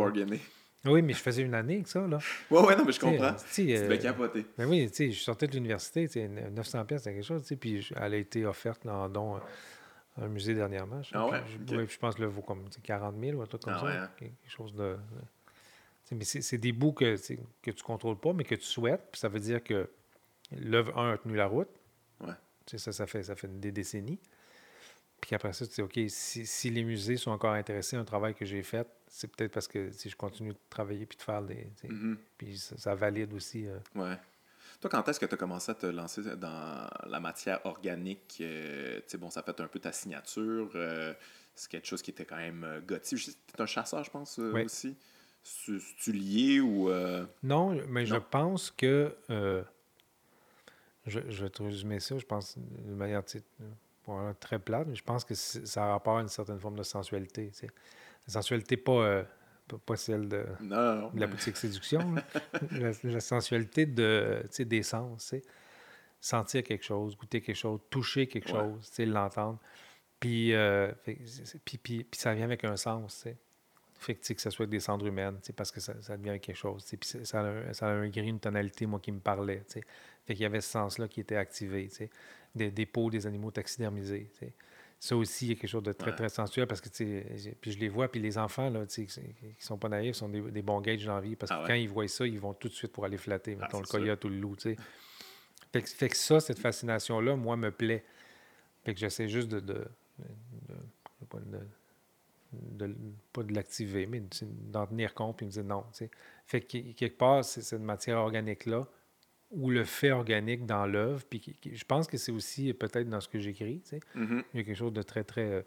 Oui, 0.85 1.01
mais 1.01 1.13
je 1.13 1.19
faisais 1.19 1.41
une 1.41 1.53
année 1.53 1.75
avec 1.75 1.87
ça, 1.87 2.05
là. 2.05 2.17
Oui, 2.51 2.59
oui, 2.67 2.75
non, 2.75 2.83
mais 2.85 2.91
je 2.91 2.99
comprends. 2.99 3.35
Tu 3.53 3.73
euh, 3.73 3.97
capoté. 3.97 4.45
Ben 4.57 4.67
oui, 4.67 4.89
tu 4.89 4.95
sais, 4.95 5.11
je 5.11 5.21
sortais 5.21 5.47
de 5.47 5.53
l'université, 5.53 6.09
900 6.27 6.85
pièces 6.85 7.03
c'est 7.03 7.13
quelque 7.13 7.25
chose, 7.25 7.41
tu 7.43 7.49
sais, 7.49 7.55
puis 7.55 7.87
elle 7.95 8.13
a 8.13 8.17
été 8.17 8.45
offerte 8.45 8.85
dans 8.85 9.07
don 9.07 9.39
un 10.17 10.27
musée 10.27 10.53
dernièrement. 10.53 11.01
Je, 11.01 11.11
ah 11.13 11.27
ouais? 11.27 11.41
Je, 11.47 11.85
je 11.87 11.97
pense 11.97 12.15
que 12.15 12.21
le 12.21 12.27
vaut 12.27 12.41
comme 12.41 12.69
40 12.83 13.15
000 13.19 13.37
ou 13.37 13.41
un 13.41 13.45
truc 13.45 13.63
comme 13.63 13.73
ah 13.75 13.79
ça. 13.79 14.03
Hein? 14.03 14.09
Quelque 14.17 14.33
chose 14.47 14.73
de... 14.75 14.97
mais 16.11 16.23
c'est 16.23 16.57
des 16.57 16.71
bouts 16.71 16.93
que, 16.93 17.15
que 17.15 17.71
tu 17.71 17.77
ne 17.77 17.83
contrôles 17.83 18.19
pas, 18.19 18.33
mais 18.33 18.43
que 18.43 18.55
tu 18.55 18.65
souhaites, 18.65 19.07
puis 19.11 19.19
ça 19.19 19.29
veut 19.29 19.39
dire 19.39 19.63
que 19.63 19.89
l'œuvre 20.51 20.97
1 20.97 21.13
a 21.13 21.17
tenu 21.17 21.35
la 21.35 21.47
route. 21.47 21.69
Ouais. 22.21 22.33
Ça, 22.67 22.91
ça 22.91 23.07
fait, 23.07 23.23
ça 23.23 23.35
fait 23.35 23.59
des 23.59 23.71
décennies. 23.71 24.19
Puis 25.19 25.35
après 25.35 25.53
ça, 25.53 25.65
tu 25.65 25.73
sais, 25.73 25.81
OK, 25.81 25.99
si, 26.09 26.45
si, 26.45 26.69
les 26.69 26.83
musées 26.83 27.17
sont 27.17 27.31
encore 27.31 27.53
intéressés 27.53 27.95
un 27.95 28.03
travail 28.03 28.35
que 28.35 28.45
j'ai 28.45 28.61
fait, 28.61 28.87
c'est 29.15 29.27
peut-être 29.27 29.51
parce 29.51 29.67
que 29.67 29.91
si 29.91 30.09
je 30.09 30.15
continue 30.15 30.53
de 30.53 30.57
travailler 30.71 31.05
puis 31.05 31.15
de 31.15 31.21
faire 31.21 31.43
des. 31.43 31.67
Mm-hmm. 31.83 32.17
Puis 32.35 32.57
ça, 32.57 32.95
valide 32.95 33.31
aussi. 33.33 33.67
Euh. 33.67 33.77
Ouais. 33.93 34.17
Toi, 34.81 34.89
quand 34.89 35.07
est-ce 35.07 35.19
que 35.19 35.27
tu 35.27 35.35
as 35.35 35.37
commencé 35.37 35.71
à 35.71 35.75
te 35.75 35.85
lancer 35.85 36.23
dans 36.35 36.89
la 37.05 37.19
matière 37.19 37.63
organique? 37.63 38.39
Euh, 38.41 38.97
tu 38.97 39.03
sais, 39.05 39.17
bon, 39.19 39.29
ça 39.29 39.43
fait 39.43 39.61
un 39.61 39.67
peu 39.67 39.77
ta 39.77 39.91
signature. 39.91 40.71
Euh, 40.73 41.13
c'est 41.53 41.69
quelque 41.69 41.85
chose 41.85 42.01
qui 42.01 42.09
était 42.09 42.25
quand 42.25 42.37
même 42.37 42.81
gothique. 42.87 43.19
Tu 43.19 43.31
es 43.55 43.61
un 43.61 43.67
chasseur, 43.67 44.03
je 44.03 44.09
pense, 44.09 44.39
aussi. 44.39 44.97
tu 45.43 46.11
lié 46.11 46.59
ou. 46.59 46.89
Non, 47.43 47.77
mais 47.89 48.07
je 48.07 48.15
pense 48.15 48.71
que. 48.71 49.15
je, 49.29 49.59
je 51.05 51.43
vais 51.43 51.51
te 51.51 51.61
résumer 51.61 51.99
ça, 51.99 52.17
je 52.17 52.25
pense, 52.25 52.57
de 52.57 52.95
manière 52.95 53.21
très 54.39 54.57
plate, 54.57 54.87
mais 54.87 54.95
je 54.95 55.03
pense 55.03 55.23
que 55.23 55.35
ça 55.35 55.83
a 55.83 55.89
rapport 55.91 56.17
à 56.17 56.21
une 56.21 56.29
certaine 56.29 56.59
forme 56.59 56.77
de 56.77 56.83
sensualité. 56.83 57.51
La 58.27 58.33
sensualité, 58.33 58.77
pas, 58.77 58.91
euh, 58.91 59.23
pas, 59.85 59.95
celle 59.95 60.29
de, 60.29 60.45
la 60.61 61.27
boutique 61.27 61.57
séduction, 61.57 62.15
la, 62.71 63.19
sensualité 63.19 63.85
de, 63.85 64.43
des 64.59 64.83
sens. 64.83 65.35
Sentir 66.21 66.63
quelque 66.63 66.85
chose, 66.85 67.17
goûter 67.17 67.41
quelque 67.41 67.55
chose, 67.55 67.81
toucher 67.89 68.27
quelque 68.27 68.47
chose, 68.47 68.91
l'entendre. 68.99 69.59
Puis, 70.21 70.53
euh, 70.53 70.89
puis, 71.03 71.77
puis, 71.77 72.03
puis, 72.05 72.07
ça 72.13 72.33
vient 72.33 72.45
avec 72.45 72.63
un 72.63 72.77
sens. 72.77 73.27
Fait 73.99 74.15
que, 74.15 74.33
que 74.33 74.41
ce 74.41 74.49
soit 74.49 74.63
avec 74.63 74.71
des 74.71 74.79
cendres 74.79 75.05
humaines, 75.05 75.39
parce 75.55 75.71
que 75.71 75.81
ça, 75.81 76.01
ça 76.01 76.15
devient 76.15 76.29
avec 76.29 76.43
quelque 76.43 76.55
chose. 76.55 76.85
Puis 76.85 77.25
ça 77.25 77.41
a, 77.41 77.43
un, 77.43 77.73
ça 77.73 77.87
a 77.87 77.91
un 77.91 78.07
gris, 78.07 78.29
une 78.29 78.39
tonalité, 78.39 78.85
moi, 78.85 79.01
qui 79.01 79.11
me 79.11 79.19
parlait. 79.19 79.63
Fait 79.67 79.83
qu'il 80.27 80.39
y 80.39 80.45
avait 80.45 80.61
ce 80.61 80.69
sens-là 80.71 81.09
qui 81.09 81.19
était 81.19 81.35
activé. 81.35 81.89
Des, 82.55 82.71
des 82.71 82.85
peaux 82.85 83.09
des 83.09 83.25
animaux 83.27 83.51
taxidermisés 83.51 84.29
ça 85.03 85.17
aussi, 85.17 85.47
il 85.47 85.49
y 85.49 85.51
a 85.51 85.55
quelque 85.55 85.69
chose 85.69 85.83
de 85.83 85.91
très, 85.91 86.15
très 86.15 86.29
sensuel 86.29 86.65
parce 86.65 86.79
que, 86.79 86.87
puis 87.55 87.73
je 87.73 87.77
les 87.77 87.89
vois, 87.89 88.09
puis 88.09 88.21
les 88.21 88.37
enfants, 88.37 88.69
là, 88.69 88.85
qui 88.85 89.05
sont 89.59 89.77
pas 89.77 89.89
naïfs, 89.89 90.15
sont 90.15 90.29
des, 90.29 90.61
bons 90.61 90.79
gages 90.79 91.03
dans 91.03 91.15
la 91.15 91.19
vie 91.19 91.35
parce 91.35 91.51
que 91.51 91.57
ah 91.57 91.65
quand 91.67 91.73
ils 91.73 91.89
voient 91.89 92.07
ça, 92.07 92.25
ils 92.25 92.39
vont 92.39 92.53
tout 92.53 92.69
de 92.69 92.73
suite 92.73 92.93
pour 92.93 93.03
aller 93.03 93.17
flatter, 93.17 93.57
ah, 93.59 93.63
mettons 93.63 93.81
le 93.81 93.85
coyote 93.85 94.23
ou 94.23 94.29
le 94.29 94.37
loup, 94.37 94.55
tu 94.55 94.77
sais. 94.77 94.77
Fait, 95.73 96.07
que 96.07 96.15
ça, 96.15 96.39
cette 96.39 96.59
fascination-là, 96.59 97.35
moi, 97.35 97.57
me 97.57 97.69
plaît. 97.69 98.05
Fait 98.85 98.93
que 98.93 98.99
j'essaie 99.01 99.27
juste 99.27 99.49
de, 99.49 99.59
de, 99.59 99.85
de, 102.53 102.95
pas 103.33 103.43
de 103.43 103.53
l'activer, 103.53 104.05
mais 104.05 104.23
d'en 104.71 104.87
tenir 104.87 105.13
compte 105.13 105.35
puis 105.35 105.45
me 105.45 105.51
dire 105.51 105.65
non. 105.65 105.83
sais. 105.91 106.09
Fait 106.47 106.61
que 106.61 106.77
quelque 106.93 107.17
part, 107.17 107.43
c'est 107.43 107.61
cette 107.61 107.81
matière 107.81 108.19
organique-là, 108.19 108.87
ou 109.53 109.69
le 109.69 109.83
fait 109.83 110.11
organique 110.11 110.65
dans 110.65 110.85
l'œuvre. 110.85 111.23
Puis 111.29 111.55
je 111.63 111.83
pense 111.85 112.07
que 112.07 112.17
c'est 112.17 112.31
aussi 112.31 112.73
peut-être 112.73 113.09
dans 113.09 113.21
ce 113.21 113.29
que 113.29 113.39
j'écris. 113.39 113.81
Tu 113.83 113.89
sais. 113.89 113.99
Mm-hmm. 114.15 114.43
Il 114.53 114.59
y 114.59 114.61
a 114.61 114.63
quelque 114.65 114.77
chose 114.77 114.93
de 114.93 115.01
très, 115.01 115.23
très 115.23 115.51
euh, 115.51 115.61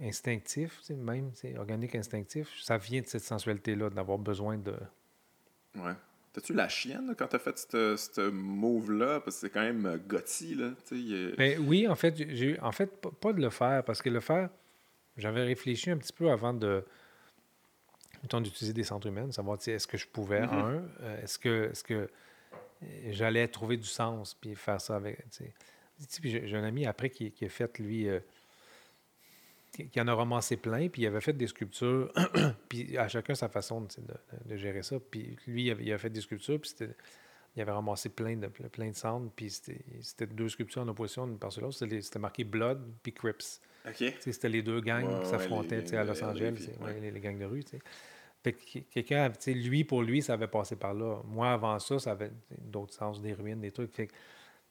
instinctif, 0.00 0.78
tu 0.80 0.86
sais, 0.86 0.94
même, 0.94 1.30
c'est 1.34 1.56
organique, 1.56 1.94
instinctif. 1.94 2.48
Ça 2.60 2.78
vient 2.78 3.00
de 3.00 3.06
cette 3.06 3.22
sensualité-là, 3.22 3.90
d'avoir 3.90 4.18
besoin 4.18 4.58
de. 4.58 4.74
Ouais. 5.76 5.94
T'as-tu 6.32 6.52
la 6.52 6.68
chienne 6.68 7.14
quand 7.16 7.28
t'as 7.28 7.38
fait 7.38 7.56
ce 7.56 8.28
move-là? 8.28 9.20
Parce 9.20 9.36
que 9.36 9.40
c'est 9.46 9.50
quand 9.50 9.62
même 9.62 9.86
euh, 9.86 9.96
gothi, 9.96 10.54
là. 10.54 10.72
Ben, 11.38 11.58
oui, 11.66 11.88
en 11.88 11.94
fait, 11.94 12.14
j'ai 12.16 12.60
en 12.60 12.72
fait 12.72 12.90
pas 13.20 13.32
de 13.32 13.40
le 13.40 13.48
faire, 13.50 13.82
parce 13.84 14.02
que 14.02 14.10
le 14.10 14.20
faire, 14.20 14.50
j'avais 15.16 15.44
réfléchi 15.44 15.90
un 15.90 15.96
petit 15.96 16.12
peu 16.12 16.30
avant 16.30 16.52
de 16.52 16.84
d'utiliser 18.22 18.72
des 18.72 18.84
centres 18.84 19.06
humains, 19.06 19.30
savoir 19.30 19.58
est-ce 19.66 19.86
que 19.86 19.96
je 19.96 20.06
pouvais, 20.06 20.42
mm-hmm. 20.42 20.52
un, 20.52 20.84
euh, 21.02 21.22
est-ce 21.22 21.38
que, 21.38 21.70
est 21.70 21.82
que 21.86 22.10
j'allais 23.10 23.48
trouver 23.48 23.76
du 23.76 23.86
sens, 23.86 24.34
puis 24.34 24.54
faire 24.54 24.80
ça 24.80 24.96
avec. 24.96 25.24
J'ai 26.22 26.54
un 26.54 26.64
ami 26.64 26.86
après 26.86 27.10
qui, 27.10 27.32
a 27.42 27.48
fait, 27.48 27.78
lui, 27.78 28.08
euh, 28.08 28.20
qui 29.72 30.00
en 30.00 30.08
a 30.08 30.14
ramassé 30.14 30.56
plein, 30.56 30.88
puis 30.88 31.02
il 31.02 31.06
avait 31.06 31.20
fait 31.20 31.32
des 31.32 31.46
sculptures, 31.46 32.12
puis 32.68 32.96
à 32.98 33.08
chacun 33.08 33.34
sa 33.34 33.48
façon 33.48 33.82
de, 33.82 34.56
gérer 34.56 34.82
ça. 34.82 34.96
Puis 35.00 35.36
lui, 35.46 35.64
il 35.64 35.70
avait, 35.70 35.98
fait 35.98 36.10
des 36.10 36.20
sculptures, 36.20 36.60
puis 36.60 36.72
il 37.54 37.62
avait 37.62 37.72
ramassé 37.72 38.10
plein 38.10 38.36
de, 38.36 38.48
plein 38.48 38.90
de 38.90 38.96
cendres, 38.96 39.30
puis 39.34 39.50
c'était 39.50 40.26
deux 40.26 40.48
sculptures 40.48 40.82
en 40.82 40.88
opposition 40.88 41.26
une 41.26 41.38
par 41.38 41.50
l'autre. 41.60 41.78
C'était 41.78 42.18
marqué 42.18 42.44
Blood 42.44 42.82
puis 43.02 43.12
Crips. 43.12 43.60
C'était 44.20 44.48
les 44.48 44.62
deux 44.62 44.80
gangs 44.80 45.20
qui 45.20 45.28
s'affrontaient 45.28 45.94
à 45.96 46.04
Los 46.04 46.22
Angeles, 46.22 46.68
les, 47.00 47.10
les, 47.10 47.20
gangs 47.20 47.38
de 47.38 47.44
rue. 47.44 47.64
quelqu'un, 48.92 49.30
lui, 49.46 49.84
pour 49.84 50.02
lui, 50.02 50.22
ça 50.22 50.34
avait 50.34 50.48
passé 50.48 50.76
par 50.76 50.94
là. 50.94 51.20
Moi, 51.24 51.50
avant 51.50 51.78
ça, 51.78 51.98
ça 51.98 52.12
avait 52.12 52.32
d'autres 52.58 52.94
sens, 52.94 53.20
des 53.20 53.32
ruines, 53.32 53.60
des 53.60 53.70
trucs. 53.70 54.10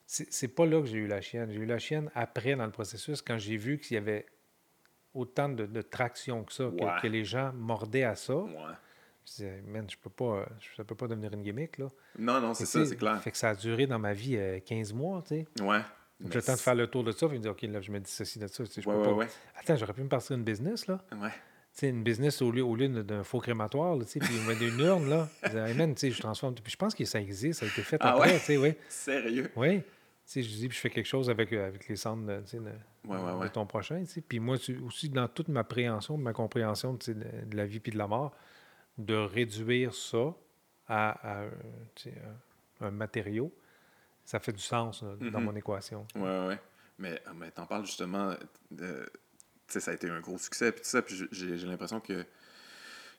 c'est 0.06 0.48
pas 0.48 0.66
là 0.66 0.80
que 0.80 0.86
j'ai 0.86 0.98
eu 0.98 1.06
la 1.06 1.20
chienne. 1.20 1.50
J'ai 1.50 1.60
eu 1.60 1.66
la 1.66 1.78
chienne 1.78 2.10
après, 2.14 2.56
dans 2.56 2.66
le 2.66 2.72
processus, 2.72 3.22
quand 3.22 3.38
j'ai 3.38 3.56
vu 3.56 3.78
qu'il 3.78 3.94
y 3.94 3.98
avait 3.98 4.26
autant 5.14 5.48
de, 5.48 5.82
traction 5.82 6.44
que 6.44 6.52
ça, 6.52 6.70
que, 7.02 7.06
les 7.06 7.24
gens 7.24 7.52
mordaient 7.54 8.04
à 8.04 8.14
ça. 8.14 8.34
Je 9.24 9.32
disais, 9.32 9.62
man, 9.66 9.86
je 9.90 9.96
peux 9.96 10.10
pas, 10.10 10.46
ça 10.76 10.84
peut 10.84 10.94
pas 10.94 11.08
devenir 11.08 11.32
une 11.32 11.42
gimmick, 11.42 11.78
là. 11.78 11.90
Non, 12.16 12.40
non, 12.40 12.54
c'est 12.54 12.66
ça, 12.66 12.84
c'est 12.84 12.96
clair. 12.96 13.20
Fait 13.20 13.32
que 13.32 13.36
ça 13.36 13.50
a 13.50 13.54
duré 13.56 13.86
dans 13.86 13.98
ma 13.98 14.12
vie 14.12 14.38
15 14.64 14.92
euh, 14.92 14.94
mois, 14.94 15.22
tu 15.22 15.28
sais. 15.28 15.46
Ouais. 15.60 15.80
J'ai 16.20 16.34
le 16.34 16.42
temps 16.42 16.54
de 16.54 16.58
faire 16.58 16.74
le 16.74 16.86
tour 16.86 17.04
de 17.04 17.12
ça, 17.12 17.28
puis 17.28 17.36
me 17.36 17.42
dire, 17.42 17.52
OK, 17.52 17.62
là, 17.62 17.80
je 17.80 17.90
me 17.90 18.00
dis 18.00 18.10
ceci, 18.10 18.38
de 18.38 18.46
ça. 18.46 18.64
Je 18.64 18.80
peux 18.80 19.02
pas... 19.02 19.26
Attends, 19.60 19.76
j'aurais 19.76 19.92
pu 19.92 20.02
me 20.02 20.08
partir 20.08 20.36
une 20.36 20.44
business, 20.44 20.86
là. 20.86 21.02
Ouais. 21.12 21.28
sais, 21.72 21.90
une 21.90 22.02
business 22.02 22.40
au 22.40 22.50
lieu, 22.50 22.62
au 22.62 22.74
lieu 22.74 22.88
d'un 22.88 23.22
faux 23.22 23.40
crématoire, 23.40 23.98
puis 23.98 24.20
une 24.20 24.80
urne, 24.80 25.08
là. 25.08 25.28
Je, 25.44 26.10
je 26.10 26.20
transforme. 26.20 26.54
Puis 26.54 26.72
je 26.72 26.76
pense 26.76 26.94
que 26.94 27.04
ça 27.04 27.20
existe, 27.20 27.60
ça 27.60 27.66
a 27.66 27.68
été 27.68 27.82
fait 27.82 27.98
ah 28.00 28.14
après, 28.14 28.38
tu 28.38 28.44
sais, 28.46 28.56
oui. 28.56 28.74
Sérieux? 28.88 29.50
Oui. 29.56 29.82
je 30.26 30.40
dis, 30.40 30.68
puis 30.68 30.76
je 30.76 30.80
fais 30.80 30.90
quelque 30.90 31.06
chose 31.06 31.28
avec, 31.28 31.52
euh, 31.52 31.66
avec 31.66 31.86
les 31.86 31.96
centres 31.96 32.24
de, 32.24 32.42
de, 32.58 33.44
de 33.44 33.48
ton 33.48 33.66
prochain. 33.66 34.02
Puis 34.26 34.40
moi, 34.40 34.56
aussi, 34.86 35.10
dans 35.10 35.28
toute 35.28 35.48
ma 35.48 35.64
préhension, 35.64 36.16
ma 36.16 36.32
compréhension 36.32 36.94
de, 36.94 37.12
de 37.12 37.56
la 37.56 37.66
vie 37.66 37.80
puis 37.80 37.92
de 37.92 37.98
la 37.98 38.06
mort, 38.06 38.34
de 38.98 39.14
réduire 39.14 39.94
ça 39.94 40.34
à, 40.88 41.44
un 42.80 42.90
matériau, 42.90 43.52
ça 44.26 44.40
fait 44.40 44.52
du 44.52 44.62
sens 44.62 45.02
dans 45.02 45.16
mm-hmm. 45.16 45.38
mon 45.38 45.56
équation. 45.56 46.06
Oui, 46.16 46.28
oui. 46.48 46.54
Mais, 46.98 47.22
ah, 47.26 47.32
mais 47.34 47.50
t'en 47.50 47.64
parles 47.64 47.86
justement 47.86 48.34
de. 48.70 49.06
ça 49.68 49.90
a 49.90 49.94
été 49.94 50.10
un 50.10 50.20
gros 50.20 50.38
succès, 50.38 50.72
puis 50.72 50.84
ça, 50.84 51.00
puis 51.00 51.22
j'ai 51.30 51.56
l'impression 51.58 52.00
que, 52.00 52.24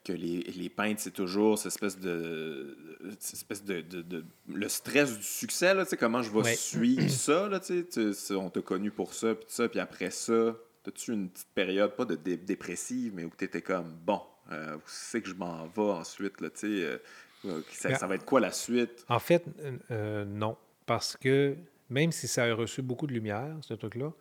que 0.03 0.11
les, 0.11 0.41
les 0.41 0.69
peintres, 0.69 1.01
c'est 1.01 1.11
toujours 1.11 1.57
cette 1.57 1.73
espèce 1.73 1.97
de. 1.97 2.77
Cette 3.19 3.35
espèce 3.35 3.63
de, 3.63 3.81
de, 3.81 4.25
Le 4.47 4.67
stress 4.67 5.17
du 5.17 5.23
succès, 5.23 5.73
là, 5.73 5.85
tu 5.85 5.91
sais, 5.91 5.97
comment 5.97 6.21
je 6.21 6.31
vais 6.31 6.55
suivre 6.55 7.09
ça, 7.09 7.47
là, 7.47 7.59
tu 7.59 7.85
sais. 7.89 8.33
On 8.33 8.49
t'a 8.49 8.61
connu 8.61 8.91
pour 8.91 9.13
ça, 9.13 9.35
puis 9.35 9.45
ça, 9.47 9.69
puis 9.69 9.79
après 9.79 10.11
ça, 10.11 10.55
as-tu 10.87 11.13
une 11.13 11.29
petite 11.29 11.53
période, 11.53 11.95
pas 11.95 12.05
de 12.05 12.15
dépressive, 12.15 13.13
mais 13.15 13.23
où 13.23 13.31
tu 13.37 13.45
étais 13.45 13.61
comme, 13.61 13.93
bon, 14.03 14.21
euh, 14.51 14.75
où 14.75 14.81
c'est 14.87 15.21
que 15.21 15.29
je 15.29 15.35
m'en 15.35 15.67
vais 15.67 15.81
ensuite, 15.81 16.41
là, 16.41 16.49
tu 16.49 16.59
sais. 16.59 16.67
Euh, 16.67 16.97
euh, 17.45 17.61
ça, 17.71 18.07
va 18.07 18.15
être 18.15 18.25
quoi 18.25 18.39
la 18.39 18.51
suite? 18.51 19.05
En 19.07 19.19
fait, 19.19 19.45
non. 19.89 20.57
Parce 20.87 21.15
que 21.15 21.55
même 21.89 22.11
si 22.11 22.27
ça 22.27 22.45
a 22.45 22.53
reçu 22.55 22.81
beaucoup 22.81 23.05
de 23.05 23.13
lumière, 23.13 23.55
ce 23.61 23.75
truc-là, 23.75 24.11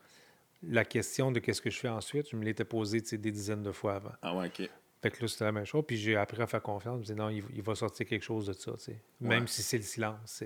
la 0.63 0.85
question 0.85 1.33
de 1.33 1.39
qu'est-ce 1.39 1.63
que 1.63 1.71
je 1.71 1.79
fais 1.79 1.89
ensuite, 1.89 2.29
je 2.31 2.37
me 2.37 2.45
l'étais 2.45 2.65
posée 2.65 3.01
des 3.01 3.31
dizaines 3.31 3.63
de 3.63 3.73
fois 3.73 3.95
avant. 3.95 4.13
Ah 4.21 4.37
ouais, 4.37 4.49
OK. 4.49 4.69
Fait 5.03 5.11
que 5.11 5.23
là, 5.23 5.29
c'était 5.29 5.45
la 5.45 5.53
même 5.53 5.65
chose. 5.65 5.85
Puis 5.87 5.97
j'ai 5.97 6.17
appris 6.17 6.43
à 6.43 6.47
faire 6.47 6.63
confiance. 6.63 6.95
Je 6.95 6.99
me 6.99 7.03
disais, 7.03 7.15
non, 7.15 7.31
il, 7.31 7.63
va 7.63 7.75
sortir 7.75 8.07
quelque 8.07 8.25
chose 8.25 8.47
de 8.47 8.53
ça, 8.53 8.73
tu 8.73 8.85
sais. 8.85 9.01
Même 9.21 9.47
si 9.47 9.63
c'est 9.63 9.77
le 9.77 9.85
silence, 9.85 10.43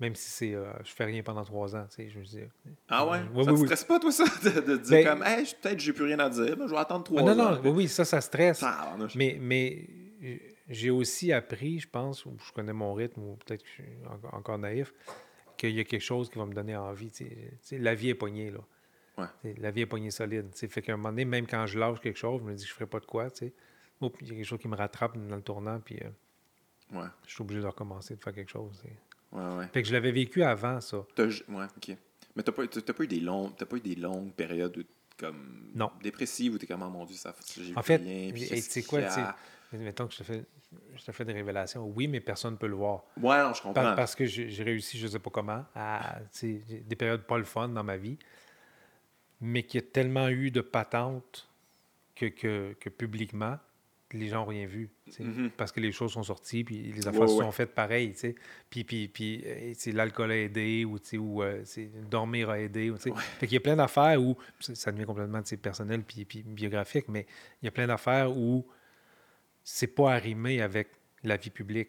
Même 0.00 0.14
si 0.16 0.30
c'est 0.30 0.54
euh, 0.54 0.72
je 0.82 0.92
fais 0.92 1.04
rien 1.04 1.22
pendant 1.22 1.44
trois 1.44 1.76
ans, 1.76 1.86
tu 1.88 1.96
sais, 1.96 2.10
je 2.10 2.18
me 2.18 2.24
dis... 2.24 2.40
Ah 2.88 3.06
ouais? 3.06 3.20
ça 3.44 3.52
te 3.52 3.56
stresse 3.56 3.84
pas, 3.84 4.00
toi, 4.00 4.10
ça? 4.10 4.24
De, 4.24 4.76
dire 4.78 4.90
ben 4.90 5.04
comme, 5.06 5.22
hey, 5.22 5.46
peut-être 5.62 5.78
j'ai 5.78 5.92
plus 5.92 6.06
rien 6.06 6.18
à 6.18 6.28
dire, 6.28 6.56
mais 6.58 6.66
je 6.66 6.72
vais 6.72 6.78
attendre 6.78 7.04
trois 7.04 7.22
ans. 7.22 7.34
Non, 7.34 7.34
non, 7.34 7.60
oui, 7.62 7.70
oui, 7.70 7.88
ça, 7.88 8.04
ça 8.04 8.20
stresse. 8.20 8.64
mais, 9.14 9.38
mais 9.40 9.88
j'ai 10.68 10.90
aussi 10.90 11.32
appris, 11.32 11.78
je 11.78 11.88
pense, 11.88 12.26
ou 12.26 12.36
je 12.44 12.52
connais 12.52 12.72
mon 12.72 12.94
rythme, 12.94 13.20
ou 13.20 13.36
peut-être 13.36 13.62
que 13.62 13.68
je 13.68 13.72
suis 13.74 13.84
encore 14.32 14.58
naïf, 14.58 14.92
qu'il 15.56 15.74
y 15.74 15.80
a 15.80 15.84
quelque 15.84 16.02
chose 16.02 16.30
qui 16.30 16.38
va 16.38 16.46
me 16.46 16.54
donner 16.54 16.76
envie. 16.76 17.10
la 17.72 17.94
vie 17.94 18.10
est 18.10 18.14
poignée, 18.14 18.50
là. 18.50 18.60
La 19.58 19.70
vie 19.70 19.82
est 19.82 19.86
poignée 19.86 20.10
solide. 20.10 20.54
Fait 20.54 20.82
qu'à 20.82 20.92
un 20.92 20.96
moment 20.96 21.10
donné, 21.10 21.24
même 21.24 21.46
quand 21.46 21.66
je 21.66 21.78
lâche 21.78 22.00
quelque 22.00 22.18
chose, 22.18 22.40
je 22.42 22.46
me 22.46 22.54
dis 22.54 22.62
que 22.64 22.68
je 22.68 22.74
ne 22.74 22.76
ferai 22.76 22.86
pas 22.86 23.00
de 23.00 23.06
quoi. 23.06 23.28
il 23.40 23.46
y 23.46 24.02
a 24.04 24.10
quelque 24.10 24.44
chose 24.44 24.58
qui 24.58 24.68
me 24.68 24.76
rattrape 24.76 25.16
dans 25.16 25.36
le 25.36 25.42
tournant, 25.42 25.80
puis 25.80 25.98
euh, 26.02 27.06
je 27.26 27.32
suis 27.32 27.42
obligé 27.42 27.60
de 27.60 27.66
recommencer, 27.66 28.16
de 28.16 28.22
faire 28.22 28.34
quelque 28.34 28.50
chose. 28.50 28.82
Fait 29.72 29.82
que 29.82 29.88
je 29.88 29.92
l'avais 29.92 30.12
vécu 30.12 30.42
avant, 30.42 30.80
ça. 30.80 30.98
Ouais, 31.18 31.34
OK. 31.48 31.96
Mais 32.36 32.42
tu 32.42 32.50
n'as 32.50 32.56
pas, 32.82 32.92
pas, 32.92 33.04
eu 33.04 33.06
des 33.06 33.20
longues, 33.20 33.54
pas 33.54 33.76
eu 33.76 33.80
des 33.80 33.94
longues 33.94 34.32
périodes 34.32 34.84
comme 35.18 35.70
non. 35.74 35.90
dépressives 36.02 36.54
où 36.54 36.58
tu 36.58 36.64
es 36.64 36.68
comme, 36.68 36.82
oh 36.82 36.90
mon 36.90 37.06
Dieu, 37.06 37.16
ça 37.16 37.34
j'ai 37.56 37.74
En 37.74 37.82
fait, 37.82 37.98
quoi, 38.86 39.00
mettons 39.76 40.06
que 40.06 40.12
je 40.12 40.18
te 40.18 40.24
fais 40.24 40.44
je 40.96 41.04
te 41.04 41.12
fais 41.12 41.24
des 41.24 41.32
révélations. 41.32 41.84
Oui, 41.94 42.08
mais 42.08 42.20
personne 42.20 42.54
ne 42.54 42.58
peut 42.58 42.66
le 42.66 42.74
voir. 42.74 43.04
Ouais, 43.20 43.36
je 43.54 43.62
comprends. 43.62 43.94
parce 43.94 44.14
que 44.14 44.24
j'ai 44.26 44.62
réussi, 44.62 44.98
je 44.98 45.06
ne 45.06 45.12
sais 45.12 45.18
pas 45.18 45.30
comment, 45.30 45.64
à 45.74 46.18
des 46.42 46.96
périodes 46.96 47.22
pas 47.22 47.38
le 47.38 47.44
fun 47.44 47.68
dans 47.68 47.84
ma 47.84 47.96
vie, 47.96 48.18
mais 49.40 49.62
qu'il 49.62 49.80
y 49.80 49.84
a 49.84 49.86
tellement 49.86 50.28
eu 50.28 50.50
de 50.50 50.60
patentes 50.60 51.48
que, 52.14 52.26
que, 52.26 52.88
publiquement, 52.88 53.58
les 54.12 54.28
gens 54.28 54.40
n'ont 54.40 54.46
rien 54.46 54.66
vu. 54.66 54.88
Mm-hmm. 55.10 55.50
Parce 55.50 55.72
que 55.72 55.80
les 55.80 55.92
choses 55.92 56.12
sont 56.12 56.22
sorties, 56.22 56.64
puis 56.64 56.92
les 56.92 57.06
affaires 57.06 57.28
se 57.28 57.36
sont 57.36 57.52
faites 57.52 57.74
pareil. 57.74 58.14
Puis, 58.70 58.84
puis, 58.84 59.08
puis 59.08 59.44
l'alcool 59.92 60.30
a 60.30 60.36
aidé, 60.36 60.84
ou, 60.84 60.98
ou 61.18 61.42
euh, 61.42 61.64
dormir 62.08 62.48
a 62.50 62.60
aidé. 62.60 62.90
Ou, 62.90 62.96
Fait 62.96 63.46
qu'il 63.46 63.54
y 63.54 63.56
a 63.56 63.60
plein 63.60 63.76
d'affaires 63.76 64.20
où, 64.22 64.36
ça 64.60 64.90
devient 64.90 65.04
complètement 65.04 65.42
personnel 65.60 66.02
puis, 66.02 66.24
puis 66.24 66.42
biographique, 66.42 67.06
mais 67.08 67.26
il 67.60 67.66
y 67.66 67.68
a 67.68 67.72
plein 67.72 67.86
d'affaires 67.86 68.34
où 68.34 68.66
c'est 69.68 69.88
pas 69.88 70.14
arrimé 70.14 70.62
avec 70.62 70.88
la 71.24 71.36
vie 71.36 71.50
publique. 71.50 71.88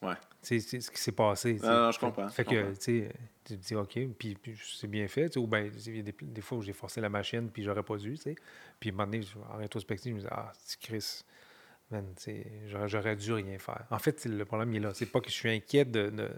Ouais. 0.00 0.14
C'est 0.40 0.60
ce 0.60 0.88
qui 0.88 1.00
s'est 1.00 1.10
passé. 1.10 1.58
Non, 1.60 1.86
non, 1.86 1.90
je 1.90 1.98
comprends. 1.98 2.28
Fait 2.28 2.44
que, 2.44 2.70
tu 2.74 2.80
sais, 2.80 3.12
tu 3.44 3.58
te 3.58 3.66
dis, 3.66 3.74
OK, 3.74 3.98
puis, 4.16 4.38
c'est 4.62 4.86
bien 4.86 5.08
fait. 5.08 5.36
Ou 5.36 5.48
bien, 5.48 5.68
il 5.86 5.96
y 5.96 5.98
a 5.98 6.12
des, 6.22 6.40
fois 6.40 6.58
où 6.58 6.62
j'ai 6.62 6.72
forcé 6.72 7.00
la 7.00 7.08
machine, 7.08 7.50
puis 7.50 7.64
j'aurais 7.64 7.82
pas 7.82 7.96
dû, 7.96 8.12
tu 8.12 8.22
sais. 8.22 8.36
Puis, 8.78 8.90
à 8.90 8.92
un 8.92 8.96
moment 8.96 9.10
donné, 9.10 9.26
en 9.52 9.56
rétrospective, 9.56 10.12
je 10.12 10.16
me 10.16 10.20
dis, 10.20 10.28
ah, 10.30 10.52
c'est 10.54 10.78
Chris, 10.78 11.24
man, 11.90 12.06
j'aurais 12.86 13.16
dû 13.16 13.32
rien 13.32 13.58
faire. 13.58 13.84
En 13.90 13.98
fait, 13.98 14.24
le 14.24 14.44
problème, 14.44 14.72
il 14.72 14.76
est 14.76 14.86
là. 14.86 14.94
C'est 14.94 15.06
pas 15.06 15.20
que 15.20 15.28
je 15.28 15.34
suis 15.34 15.50
inquiet 15.50 15.84
de 15.84 16.10
de 16.10 16.30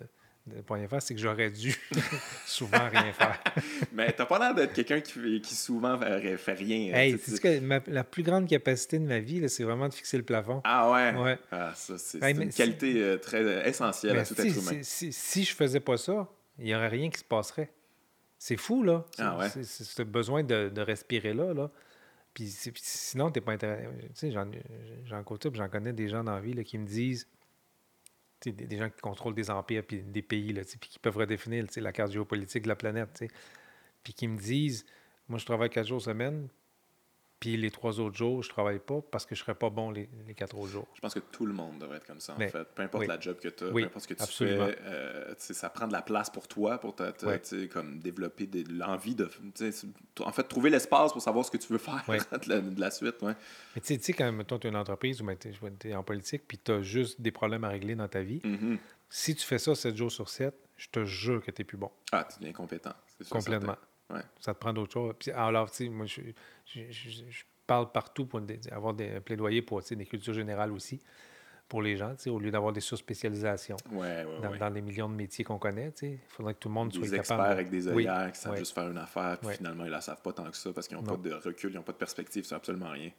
pas 0.67 0.75
rien 0.75 0.89
faire, 0.89 1.03
c'est 1.03 1.15
que 1.15 1.21
j'aurais 1.21 1.51
dû 1.51 1.75
souvent 2.47 2.89
rien 2.89 3.13
faire. 3.13 3.43
Mais 3.93 4.13
t'as 4.13 4.27
pas 4.27 4.39
l'air 4.39 4.55
d'être 4.55 4.73
quelqu'un 4.73 5.01
qui, 5.01 5.41
qui, 5.41 5.55
souvent 5.55 5.99
fait, 5.99 6.53
rien. 6.53 6.95
Hey, 6.95 7.19
que 7.19 7.91
la 7.91 8.05
plus 8.05 8.23
grande 8.23 8.49
capacité 8.49 8.99
de 8.99 9.05
ma 9.05 9.21
vie, 9.21 9.49
c'est 9.49 9.65
vraiment 9.65 9.89
de 9.89 9.95
fixer 9.95 10.17
le 10.17 10.25
plafond. 10.25 10.61
Ah 10.65 10.91
ouais? 10.91 11.21
ouais. 11.21 11.39
Ah, 11.53 11.73
ça, 11.75 11.99
c'est 11.99 12.19
une 12.31 12.53
qualité 12.53 13.03
euh, 13.03 13.19
très 13.19 13.43
euh, 13.43 13.65
essentielle 13.65 14.19
à 14.19 14.25
tout 14.25 14.41
être 14.41 14.57
humain. 14.57 14.81
Si, 14.83 15.13
si, 15.13 15.45
je 15.45 15.55
faisais 15.55 15.81
pas 15.81 15.97
ça, 15.97 16.29
il 16.59 16.65
n'y 16.65 16.75
aurait 16.75 16.89
rien 16.89 17.11
qui 17.11 17.19
se 17.19 17.25
passerait. 17.25 17.71
C'est 18.39 18.57
fou, 18.57 18.83
là. 18.83 19.05
Ah 19.19 19.37
ouais? 19.39 19.49
C'est 19.51 19.65
ce 19.65 20.03
besoin 20.03 20.43
de, 20.43 20.71
de, 20.71 20.81
respirer 20.81 21.35
là, 21.35 21.53
là. 21.53 21.71
Puis 22.33 22.47
sinon, 22.77 23.31
t'es 23.31 23.41
pas 23.41 23.53
intéressé. 23.53 23.87
Tu 24.01 24.09
sais, 24.15 24.31
j'en 24.31 24.51
j'en 25.05 25.69
connais 25.69 25.93
des 25.93 26.09
gens 26.09 26.25
dans 26.25 26.35
la 26.35 26.41
vie 26.41 26.55
là, 26.55 26.65
qui 26.65 26.79
me 26.79 26.87
disent 26.87 27.27
des, 28.45 28.79
gens 28.79 28.89
qui 28.89 29.01
contrôlent 29.01 29.35
des 29.35 29.51
empires 29.51 29.85
puis 29.87 30.03
des 30.03 30.23
pays, 30.23 30.53
là, 30.53 30.63
puis 30.65 30.91
qui 30.91 30.99
peuvent 30.99 31.17
redéfinir 31.17 31.67
la 31.77 31.93
carte 31.93 32.13
géopolitique 32.13 32.63
de 32.63 32.69
la 32.69 32.77
planète. 32.77 33.25
Puis 34.03 34.15
qui 34.15 34.29
me 34.29 34.39
disent, 34.39 34.87
moi, 35.29 35.39
je 35.39 35.45
travaille 35.45 35.71
quatre 35.71 35.87
jours 35.87 36.01
semaine, 36.01 36.49
puis 37.41 37.57
les 37.57 37.71
trois 37.71 38.01
autres 38.01 38.17
jours, 38.17 38.43
je 38.43 38.51
travaille 38.51 38.79
pas 38.79 39.01
parce 39.11 39.25
que 39.25 39.35
je 39.35 39.41
serais 39.41 39.55
pas 39.55 39.71
bon 39.71 39.91
les, 39.91 40.11
quatre 40.37 40.59
autres 40.59 40.71
jours. 40.71 40.87
Je 40.95 41.01
pense 41.01 41.15
que 41.15 41.21
tout 41.21 41.47
le 41.47 41.55
monde 41.55 41.79
devrait 41.79 41.97
être 41.97 42.07
comme 42.07 42.21
ça, 42.21 42.35
en 42.35 42.39
fait. 42.39 42.69
Peu 42.75 42.83
importe 42.83 43.07
la 43.07 43.19
job 43.19 43.39
que 43.41 43.49
tu 43.49 43.65
as, 43.65 43.71
peu 43.71 43.83
importe 43.83 44.03
ce 44.05 44.09
que 44.09 44.15
tu 44.15 44.27
fais, 44.27 44.79
euh, 44.83 45.35
ça 45.39 45.71
prend 45.71 45.89
de 45.89 45.93
la 45.95 46.03
place 46.03 46.29
pour 46.29 46.47
toi, 46.47 46.79
pour 46.79 46.95
te, 46.95 47.67
comme 47.67 47.99
développer 47.99 48.49
l'envie 48.71 49.15
de. 49.15 49.31
En 50.21 50.33
fait, 50.33 50.43
trouver 50.45 50.69
l'espace 50.69 51.13
pour 51.13 51.23
savoir 51.23 51.47
ce 51.47 51.51
que 51.51 51.57
tu 51.57 51.73
veux 51.73 51.79
faire 51.79 52.05
de, 52.07 52.81
la, 52.81 52.91
suite. 52.91 53.23
Ouais. 53.23 53.33
Mais 53.75 53.81
tu 53.81 53.99
sais, 53.99 54.13
quand 54.13 54.59
tu 54.61 54.67
as 54.67 54.71
une 54.71 54.77
entreprise 54.77 55.23
ou 55.23 55.25
ben, 55.25 55.37
tu 55.39 55.89
es 55.89 55.95
en 55.95 56.03
politique, 56.03 56.43
puis 56.47 56.59
tu 56.59 56.73
as 56.73 56.83
juste 56.83 57.23
des 57.23 57.31
problèmes 57.31 57.65
à 57.65 57.69
régler 57.69 57.95
dans 57.95 58.09
ta 58.09 58.21
vie, 58.21 58.41
mm-hmm. 58.45 58.77
si 59.09 59.35
tu 59.35 59.47
fais 59.47 59.59
ça 59.59 59.75
7 59.75 59.97
jours 59.97 60.13
sur 60.13 60.29
7, 60.29 60.55
je 60.77 60.89
te 60.89 61.05
jure 61.07 61.43
que 61.43 61.51
tu 61.51 61.63
n'es 61.63 61.65
plus 61.65 61.79
bon. 61.79 61.91
Ah, 62.13 62.27
tu 62.31 62.39
deviens 62.39 62.53
compétent. 62.53 62.93
Complètement. 63.31 63.77
Ça 64.39 64.55
te 64.55 64.59
prend 64.59 64.73
d'autres 64.73 64.93
choses. 64.93 65.15
Puis, 65.19 65.31
alors, 65.31 65.71
tu 65.71 65.85
sais, 65.85 65.89
moi, 65.89 66.07
je, 66.07 66.23
parle 67.67 67.93
partout 67.93 68.27
pour 68.27 68.41
avoir 68.73 68.95
des 68.95 69.21
plaidoyers 69.21 69.63
pour 69.63 69.81
des 69.81 70.07
cultures 70.07 70.35
générales 70.35 70.73
aussi 70.73 71.01
pour 71.71 71.83
les 71.83 71.97
gens, 71.97 72.17
au 72.27 72.41
lieu 72.41 72.51
d'avoir 72.51 72.73
des 72.73 72.81
surspécialisations 72.81 73.77
ouais, 73.93 74.27
dans, 74.43 74.57
dans, 74.57 74.69
les 74.71 74.83
millions 74.83 75.09
de 75.09 75.15
métiers 75.15 75.45
qu'on 75.45 75.59
connaît. 75.59 75.93
Il 76.03 76.19
faudrait 76.27 76.55
que 76.55 76.59
tout 76.59 76.69
le 76.69 76.75
monde 76.75 76.93
soit 76.93 77.03
capable. 77.03 77.13
Des 77.13 77.19
experts 77.21 77.41
avec 77.41 77.71
des 77.71 77.87
œillères 77.87 78.33
qui 78.33 78.41
savent 78.41 78.57
juste 78.57 78.75
faire 78.75 78.91
une 78.91 78.99
affaire, 78.99 79.39
puis 79.39 79.57
finalement, 79.57 79.85
ils 79.85 79.87
ne 79.87 79.93
la 79.93 80.01
savent 80.01 80.21
pas 80.21 80.33
tant 80.33 80.51
que 80.51 80.57
ça 80.57 80.73
parce 80.73 80.89
qu'ils 80.89 80.97
n'ont 80.97 81.05
pas 81.05 81.17
de 81.17 81.33
recul, 81.33 81.71
ils 81.71 81.77
n'ont 81.77 81.85
pas 81.85 81.93
de 81.93 81.97
perspective 81.97 82.45
sur 82.45 82.57
absolument 82.57 82.91
rien. 82.91 83.11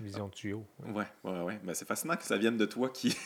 Vision 0.00 0.28
de 0.28 0.32
tuyau. 0.32 0.64
Oui, 0.86 1.04
oui, 1.24 1.32
oui. 1.44 1.54
Mais 1.64 1.74
c'est 1.74 1.86
fascinant 1.86 2.16
que 2.16 2.22
ça 2.24 2.38
vienne 2.38 2.56
de 2.56 2.64
toi 2.64 2.88
qui, 2.88 3.16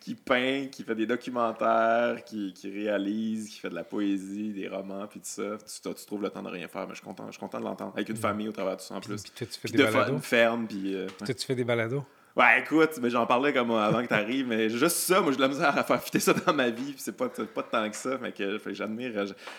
qui 0.00 0.14
peint, 0.14 0.66
qui 0.70 0.82
fait 0.82 0.94
des 0.94 1.06
documentaires, 1.06 2.24
qui, 2.24 2.52
qui, 2.52 2.70
réalise, 2.70 3.48
qui 3.48 3.58
fait 3.58 3.70
de 3.70 3.74
la 3.74 3.84
poésie, 3.84 4.52
des 4.52 4.68
romans, 4.68 5.06
puis 5.06 5.20
tout 5.20 5.26
ça. 5.26 5.58
Tu, 5.58 5.94
tu, 5.94 6.06
trouves 6.06 6.22
le 6.22 6.30
temps 6.30 6.42
de 6.42 6.48
rien 6.48 6.68
faire, 6.68 6.86
mais 6.86 6.94
je 6.94 6.98
suis 6.98 7.04
content, 7.04 7.26
je 7.26 7.32
suis 7.32 7.40
content 7.40 7.60
de 7.60 7.64
l'entendre. 7.64 7.92
Avec 7.94 8.08
une 8.08 8.16
famille 8.16 8.48
au 8.48 8.52
travers 8.52 8.76
de 8.76 8.80
tout 8.80 8.86
ça 8.86 8.94
en 8.94 9.00
plus. 9.00 9.22
Puis, 9.22 9.32
toi, 9.34 9.46
tu 9.46 9.60
fais 9.60 9.68
des 9.68 9.84
balados? 9.84 10.12
Une 10.12 10.20
ferme, 10.20 10.66
puis. 10.66 10.94
Euh, 10.94 11.06
toi, 11.18 11.34
tu 11.34 11.46
fais 11.46 11.54
des 11.54 11.64
balados? 11.64 12.04
Ouais, 12.36 12.60
écoute, 12.60 12.98
mais 13.02 13.10
j'en 13.10 13.26
parlais 13.26 13.52
comme 13.52 13.72
avant 13.72 14.02
que 14.02 14.08
tu 14.08 14.14
arrives, 14.14 14.46
mais 14.46 14.68
juste 14.68 14.96
ça, 14.96 15.20
moi, 15.20 15.32
j'ai 15.32 15.36
de 15.36 15.42
la 15.42 15.48
misère 15.48 15.76
à 15.76 15.82
faire 15.82 16.02
fitter 16.02 16.20
ça 16.20 16.32
dans 16.32 16.54
ma 16.54 16.70
vie, 16.70 16.92
puis 16.92 16.98
c'est 16.98 17.16
pas, 17.16 17.28
pas 17.28 17.62
tant 17.62 17.90
que 17.90 17.96
ça. 17.96 18.18
Fait 18.18 18.32
que, 18.32 18.60
j'admire, 18.72 19.12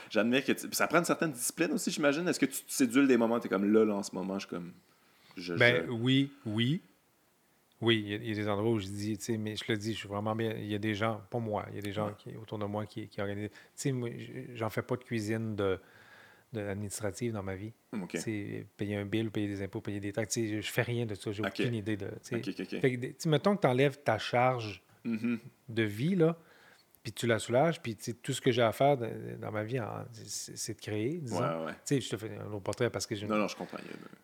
j'admire 0.10 0.44
que. 0.44 0.54
ça 0.72 0.88
prend 0.88 1.00
une 1.00 1.06
certaine 1.06 1.32
discipline 1.32 1.72
aussi, 1.74 1.92
j'imagine. 1.92 2.28
Est-ce 2.28 2.40
que 2.40 2.46
tu 2.46 2.62
te 2.62 2.72
sédules 2.72 3.08
des 3.08 3.18
moments, 3.18 3.40
tu 3.40 3.48
es 3.48 3.50
comme 3.50 3.72
là, 3.72 3.86
là, 3.86 3.96
en 3.96 4.04
ce 4.04 4.16
moment, 4.16 4.40
je 4.40 4.48
suis 4.48 4.56
comme. 4.56 4.72
ben 5.58 5.86
oui, 5.90 6.32
oui. 6.46 6.82
Oui, 7.82 8.04
il 8.06 8.28
y, 8.28 8.32
a, 8.32 8.36
des 8.36 8.48
endroits 8.48 8.72
où 8.72 8.80
je 8.80 8.86
dis, 8.86 9.18
tu 9.18 9.26
sais, 9.26 9.38
mais 9.38 9.56
je 9.56 9.64
le 9.68 9.76
dis, 9.76 9.94
je 9.94 10.00
suis 10.00 10.08
vraiment 10.08 10.36
bien. 10.36 10.54
Il 10.56 10.68
y 10.68 10.76
a 10.76 10.78
des 10.78 10.94
gens, 10.94 11.22
pas 11.32 11.40
moi, 11.40 11.66
il 11.72 11.76
y 11.76 11.80
a 11.80 11.82
des 11.82 11.92
gens 11.92 12.14
qui, 12.14 12.36
autour 12.36 12.60
de 12.60 12.66
moi 12.66 12.86
qui, 12.86 13.08
qui 13.08 13.20
organisent. 13.22 13.50
Tu 13.50 13.58
sais, 13.76 13.92
moi, 13.92 14.10
j'en 14.54 14.70
fais 14.70 14.84
pas 14.84 14.98
de 14.98 15.04
cuisine 15.04 15.56
de, 15.56 15.80
de 16.54 16.62
administrative 16.62 17.34
dans 17.34 17.42
ma 17.42 17.56
vie. 17.56 17.74
Okay. 17.92 18.20
sais, 18.20 18.68
payer 18.78 18.98
un 18.98 19.06
bill, 19.06 19.32
payer 19.32 19.48
des 19.48 19.64
impôts, 19.64 19.82
payer 19.82 20.00
des 20.00 20.14
taxes. 20.14 20.36
Tu 20.36 20.48
sais, 20.48 20.62
je 20.62 20.72
fais 20.72 20.84
rien 20.84 21.08
de 21.08 21.16
ça. 21.16 21.32
J'ai 21.32 21.44
aucune 21.44 21.74
idée 21.74 21.98
de. 21.98 22.12
Tu 22.24 22.40
sais, 22.44 23.30
mettons 23.30 23.56
que 23.56 23.62
tu 23.62 23.68
enlèves 23.68 23.98
ta 24.04 24.20
charge 24.20 24.84
mm-hmm. 25.04 25.40
de 25.70 25.84
vie, 25.84 26.16
là, 26.16 26.38
puis 27.04 27.12
tu 27.14 27.26
la 27.28 27.40
soulages. 27.40 27.82
Puis 27.82 27.96
tout 27.96 28.34
ce 28.34 28.42
que 28.42 28.52
j'ai 28.52 28.62
à 28.62 28.72
faire 28.72 28.98
dans 28.98 29.52
ma 29.52 29.64
vie, 29.64 29.80
c'est 30.14 30.76
de 30.76 30.82
créer, 30.82 31.20
disons. 31.20 31.40
Ouais, 31.40 31.66
ouais. 31.66 31.74
Tu 31.86 31.96
sais, 31.96 32.02
je 32.02 32.10
te 32.10 32.18
fais 32.18 32.38
un 32.38 32.52
autre 32.52 32.64
portrait 32.64 32.90
parce 32.90 33.08
que... 33.08 33.16
Non, 33.26 33.38
non, 33.38 33.48
je 33.48 33.56
comprends. 33.56 33.78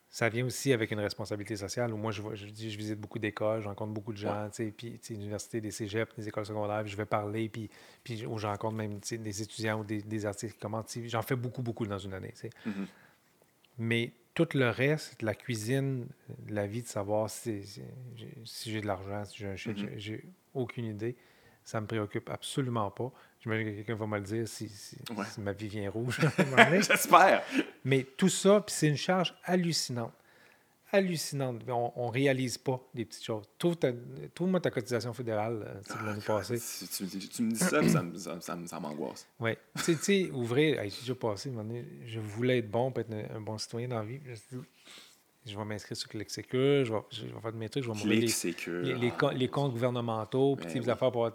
Ça 0.10 0.30
vient 0.30 0.45
aussi 0.45 0.72
avec 0.74 0.91
une 0.91 0.99
responsabilité 0.99 1.56
sociale 1.58 1.94
où 1.94 1.98
moi, 1.98 2.12
je, 2.12 2.22
je, 2.34 2.48
je 2.48 2.78
visite 2.78 2.99
beaucoup 2.99 3.20
d'écoles, 3.20 3.62
je 3.62 3.68
rencontre 3.68 3.94
beaucoup 3.94 4.14
de 4.14 4.18
gens, 4.18 4.49
tu 4.49 4.64
sais, 4.64 4.74
puis 4.76 4.99
l'université, 5.10 5.60
des 5.60 5.72
cégeps, 5.72 6.16
des 6.16 6.28
écoles 6.28 6.45
secondaires, 6.45 6.82
puis 6.82 6.91
je 6.91 6.98
vais 6.98 7.06
parler, 7.06 7.49
puis, 7.49 7.70
puis 8.04 8.26
où 8.26 8.38
je 8.38 8.48
rencontre 8.48 8.76
même 8.76 8.99
des 8.99 9.41
étudiants 9.41 9.82
ou 9.82 9.84
des, 9.84 10.02
des 10.02 10.26
artistes 10.26 10.54
qui 10.54 10.60
commentent. 10.60 10.91
J'en 11.06 11.22
fais 11.22 11.36
beaucoup, 11.36 11.62
beaucoup 11.62 11.86
dans 11.86 11.99
une 11.99 12.14
année, 12.14 12.32
tu 12.32 12.41
sais. 12.41 12.49
Mm-hmm. 12.66 12.88
Mais 13.80 14.12
tout 14.34 14.48
le 14.54 14.70
reste, 14.70 15.22
la 15.22 15.36
cuisine, 15.36 16.08
la 16.48 16.68
vie, 16.68 16.84
de 16.84 16.88
savoir 16.88 17.30
si, 17.30 17.64
si 18.45 18.72
j'ai 18.72 18.82
de 18.82 18.88
l'argent, 18.88 19.26
si 19.26 19.38
j'ai 19.38 19.48
un 19.48 19.56
chèque, 19.56 19.78
mm-hmm. 19.78 19.98
j'ai 19.98 20.24
aucune 20.54 20.86
idée. 20.86 21.16
Ça 21.68 21.81
me 21.81 21.85
préoccupe 21.85 22.30
absolument 22.30 22.89
pas. 22.91 23.11
J'imagine 23.41 23.68
que 23.68 23.76
quelqu'un 23.76 23.95
va 23.95 24.07
me 24.07 24.18
le 24.19 24.23
dire 24.23 24.48
si, 24.48 24.69
si, 24.69 24.98
ma 25.39 25.52
vie 25.52 25.68
vient 25.68 25.91
rouge. 25.91 26.18
J'espère. 26.72 27.44
Mais 27.84 28.03
tout 28.03 28.30
ça, 28.30 28.61
puis 28.61 28.73
c'est 28.73 28.88
une 28.88 28.95
charge 28.95 29.35
hallucinante. 29.44 30.14
Hallucinante. 30.94 31.64
On 31.68 32.07
ne 32.07 32.11
réalise 32.14 32.57
pas 32.57 32.81
des 32.94 33.03
petites 33.03 33.26
choses. 33.26 33.44
Trouve-moi 33.60 34.61
ta 34.61 34.72
cotisation 34.72 35.11
fédérale 35.11 35.61
euh, 35.68 35.99
de 35.99 36.06
l'année 36.06 36.22
ah, 36.23 36.38
passée. 36.38 36.57
Tu, 36.57 37.06
tu, 37.27 37.44
me 37.44 37.52
dis 37.52 37.57
ça, 37.57 37.84
ça, 37.84 38.39
ça, 38.39 38.57
ça, 38.65 38.80
m'angoisse. 38.80 39.27
Oui. 39.41 39.52
tu 39.84 39.94
sais, 39.95 40.31
ouvrir, 40.31 40.81
j'ai 40.84 41.02
déjà 41.02 41.15
passé, 41.15 41.52
je 42.06 42.19
voulais 42.22 42.60
être 42.60 42.72
bon, 42.72 42.94
être 42.95 43.11
un, 43.11 43.41
bon 43.41 43.57
citoyen 43.57 43.89
dans 43.89 43.99
la 43.99 44.06
vie. 44.06 44.22
Je, 44.26 44.57
vais 45.56 45.65
m'inscrire 45.65 45.95
sur 45.95 46.10
ClickSecure, 46.10 46.86
je 46.86 46.94
vais, 46.94 46.99
je 47.11 47.22
vais 47.26 47.41
faire 47.41 47.53
de 47.53 47.57
mes 47.57 47.69
trucs, 47.69 47.84
je 47.84 47.91
vais 47.91 48.03
me 48.03 48.10
les, 48.10 48.94
les, 48.94 49.11
les, 49.36 49.48
comptes 49.48 49.72
gouvernementaux, 49.72 50.56
puis 50.56 50.65
ben 50.74 50.82
des 50.82 50.90
affaires 50.90 51.11
pour 51.11 51.30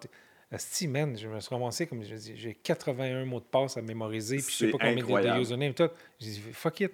Asti, 0.51 0.89
man, 0.89 1.17
je 1.17 1.29
me 1.29 1.41
suis 1.41 1.55
ramassé 1.55 1.87
comme 1.87 2.05
je 2.05 2.15
dis, 2.15 2.33
j'ai 2.37 2.55
81 2.55 3.25
mots 3.25 3.41
de 3.41 3.45
passe 3.45 3.77
à 3.77 3.83
mémoriser, 3.83 4.37
puis 4.37 4.47
je 4.51 4.57
sais 4.57 4.71
pas 4.71 4.79
combien 4.79 5.35
de 5.37 5.41
usernames, 5.41 5.73
tout. 5.73 5.89
J'ai 6.19 6.31
dit, 6.31 6.43
fuck 6.53 6.81
it, 6.81 6.93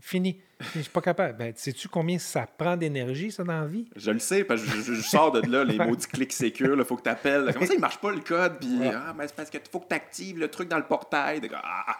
fini. 0.00 0.40
Je 0.74 0.80
suis 0.80 0.90
pas 0.90 1.00
capable. 1.00 1.36
Ben, 1.38 1.52
sais-tu 1.54 1.88
combien 1.88 2.18
ça 2.18 2.46
prend 2.46 2.76
d'énergie, 2.76 3.30
ça, 3.30 3.44
dans 3.44 3.60
la 3.60 3.66
vie? 3.66 3.86
Je 3.96 4.10
le 4.10 4.18
sais, 4.18 4.44
parce 4.44 4.62
que 4.62 4.80
je, 4.80 5.00
sors 5.00 5.30
de 5.32 5.48
là, 5.48 5.64
les 5.64 5.78
maudits 5.78 6.06
clics 6.06 6.32
sécures, 6.32 6.76
il 6.76 6.84
faut 6.84 6.96
que 6.96 7.02
tu 7.02 7.08
appelles. 7.08 7.50
Comment 7.52 7.66
ça, 7.66 7.74
il 7.74 7.80
marche 7.80 8.00
pas 8.00 8.10
le 8.10 8.20
code? 8.20 8.58
Puis, 8.58 8.80
ah, 8.92 9.14
mais 9.16 9.28
c'est 9.28 9.36
parce 9.36 9.50
qu'il 9.50 9.60
faut 9.70 9.80
que 9.80 9.88
tu 9.88 9.94
actives 9.94 10.38
le 10.38 10.48
truc 10.48 10.68
dans 10.68 10.78
le 10.78 10.84
portail. 10.86 11.40
Ah, 11.54 11.98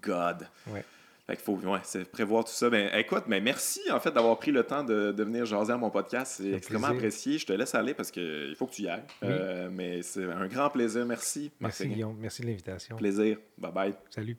God. 0.00 0.48
Ouais. 0.68 0.84
Fait 1.32 1.36
qu'il 1.36 1.44
faut 1.44 1.66
ouais, 1.66 2.04
prévoir 2.12 2.44
tout 2.44 2.52
ça. 2.52 2.68
Ben, 2.68 2.90
écoute, 2.94 3.24
mais 3.26 3.40
merci 3.40 3.80
en 3.90 3.98
fait 4.00 4.10
d'avoir 4.10 4.38
pris 4.38 4.52
le 4.52 4.64
temps 4.64 4.84
de, 4.84 5.12
de, 5.12 5.24
venir 5.24 5.46
jaser 5.46 5.72
à 5.72 5.78
mon 5.78 5.88
podcast. 5.88 6.34
C'est 6.36 6.52
extrêmement 6.52 6.88
apprécié. 6.88 7.38
Je 7.38 7.46
te 7.46 7.54
laisse 7.54 7.74
aller 7.74 7.94
parce 7.94 8.10
qu'il 8.10 8.54
faut 8.54 8.66
que 8.66 8.74
tu 8.74 8.82
y 8.82 8.88
ailles. 8.88 9.02
Euh, 9.22 9.70
mais 9.72 10.02
c'est 10.02 10.24
un 10.24 10.46
grand 10.46 10.68
plaisir. 10.68 11.06
Merci. 11.06 11.50
Merci 11.58 11.88
Guillaume. 11.88 12.16
Merci 12.20 12.42
de 12.42 12.48
l'invitation. 12.48 12.96
Plaisir. 12.96 13.38
Bye 13.56 13.72
bye. 13.72 13.94
Salut. 14.10 14.36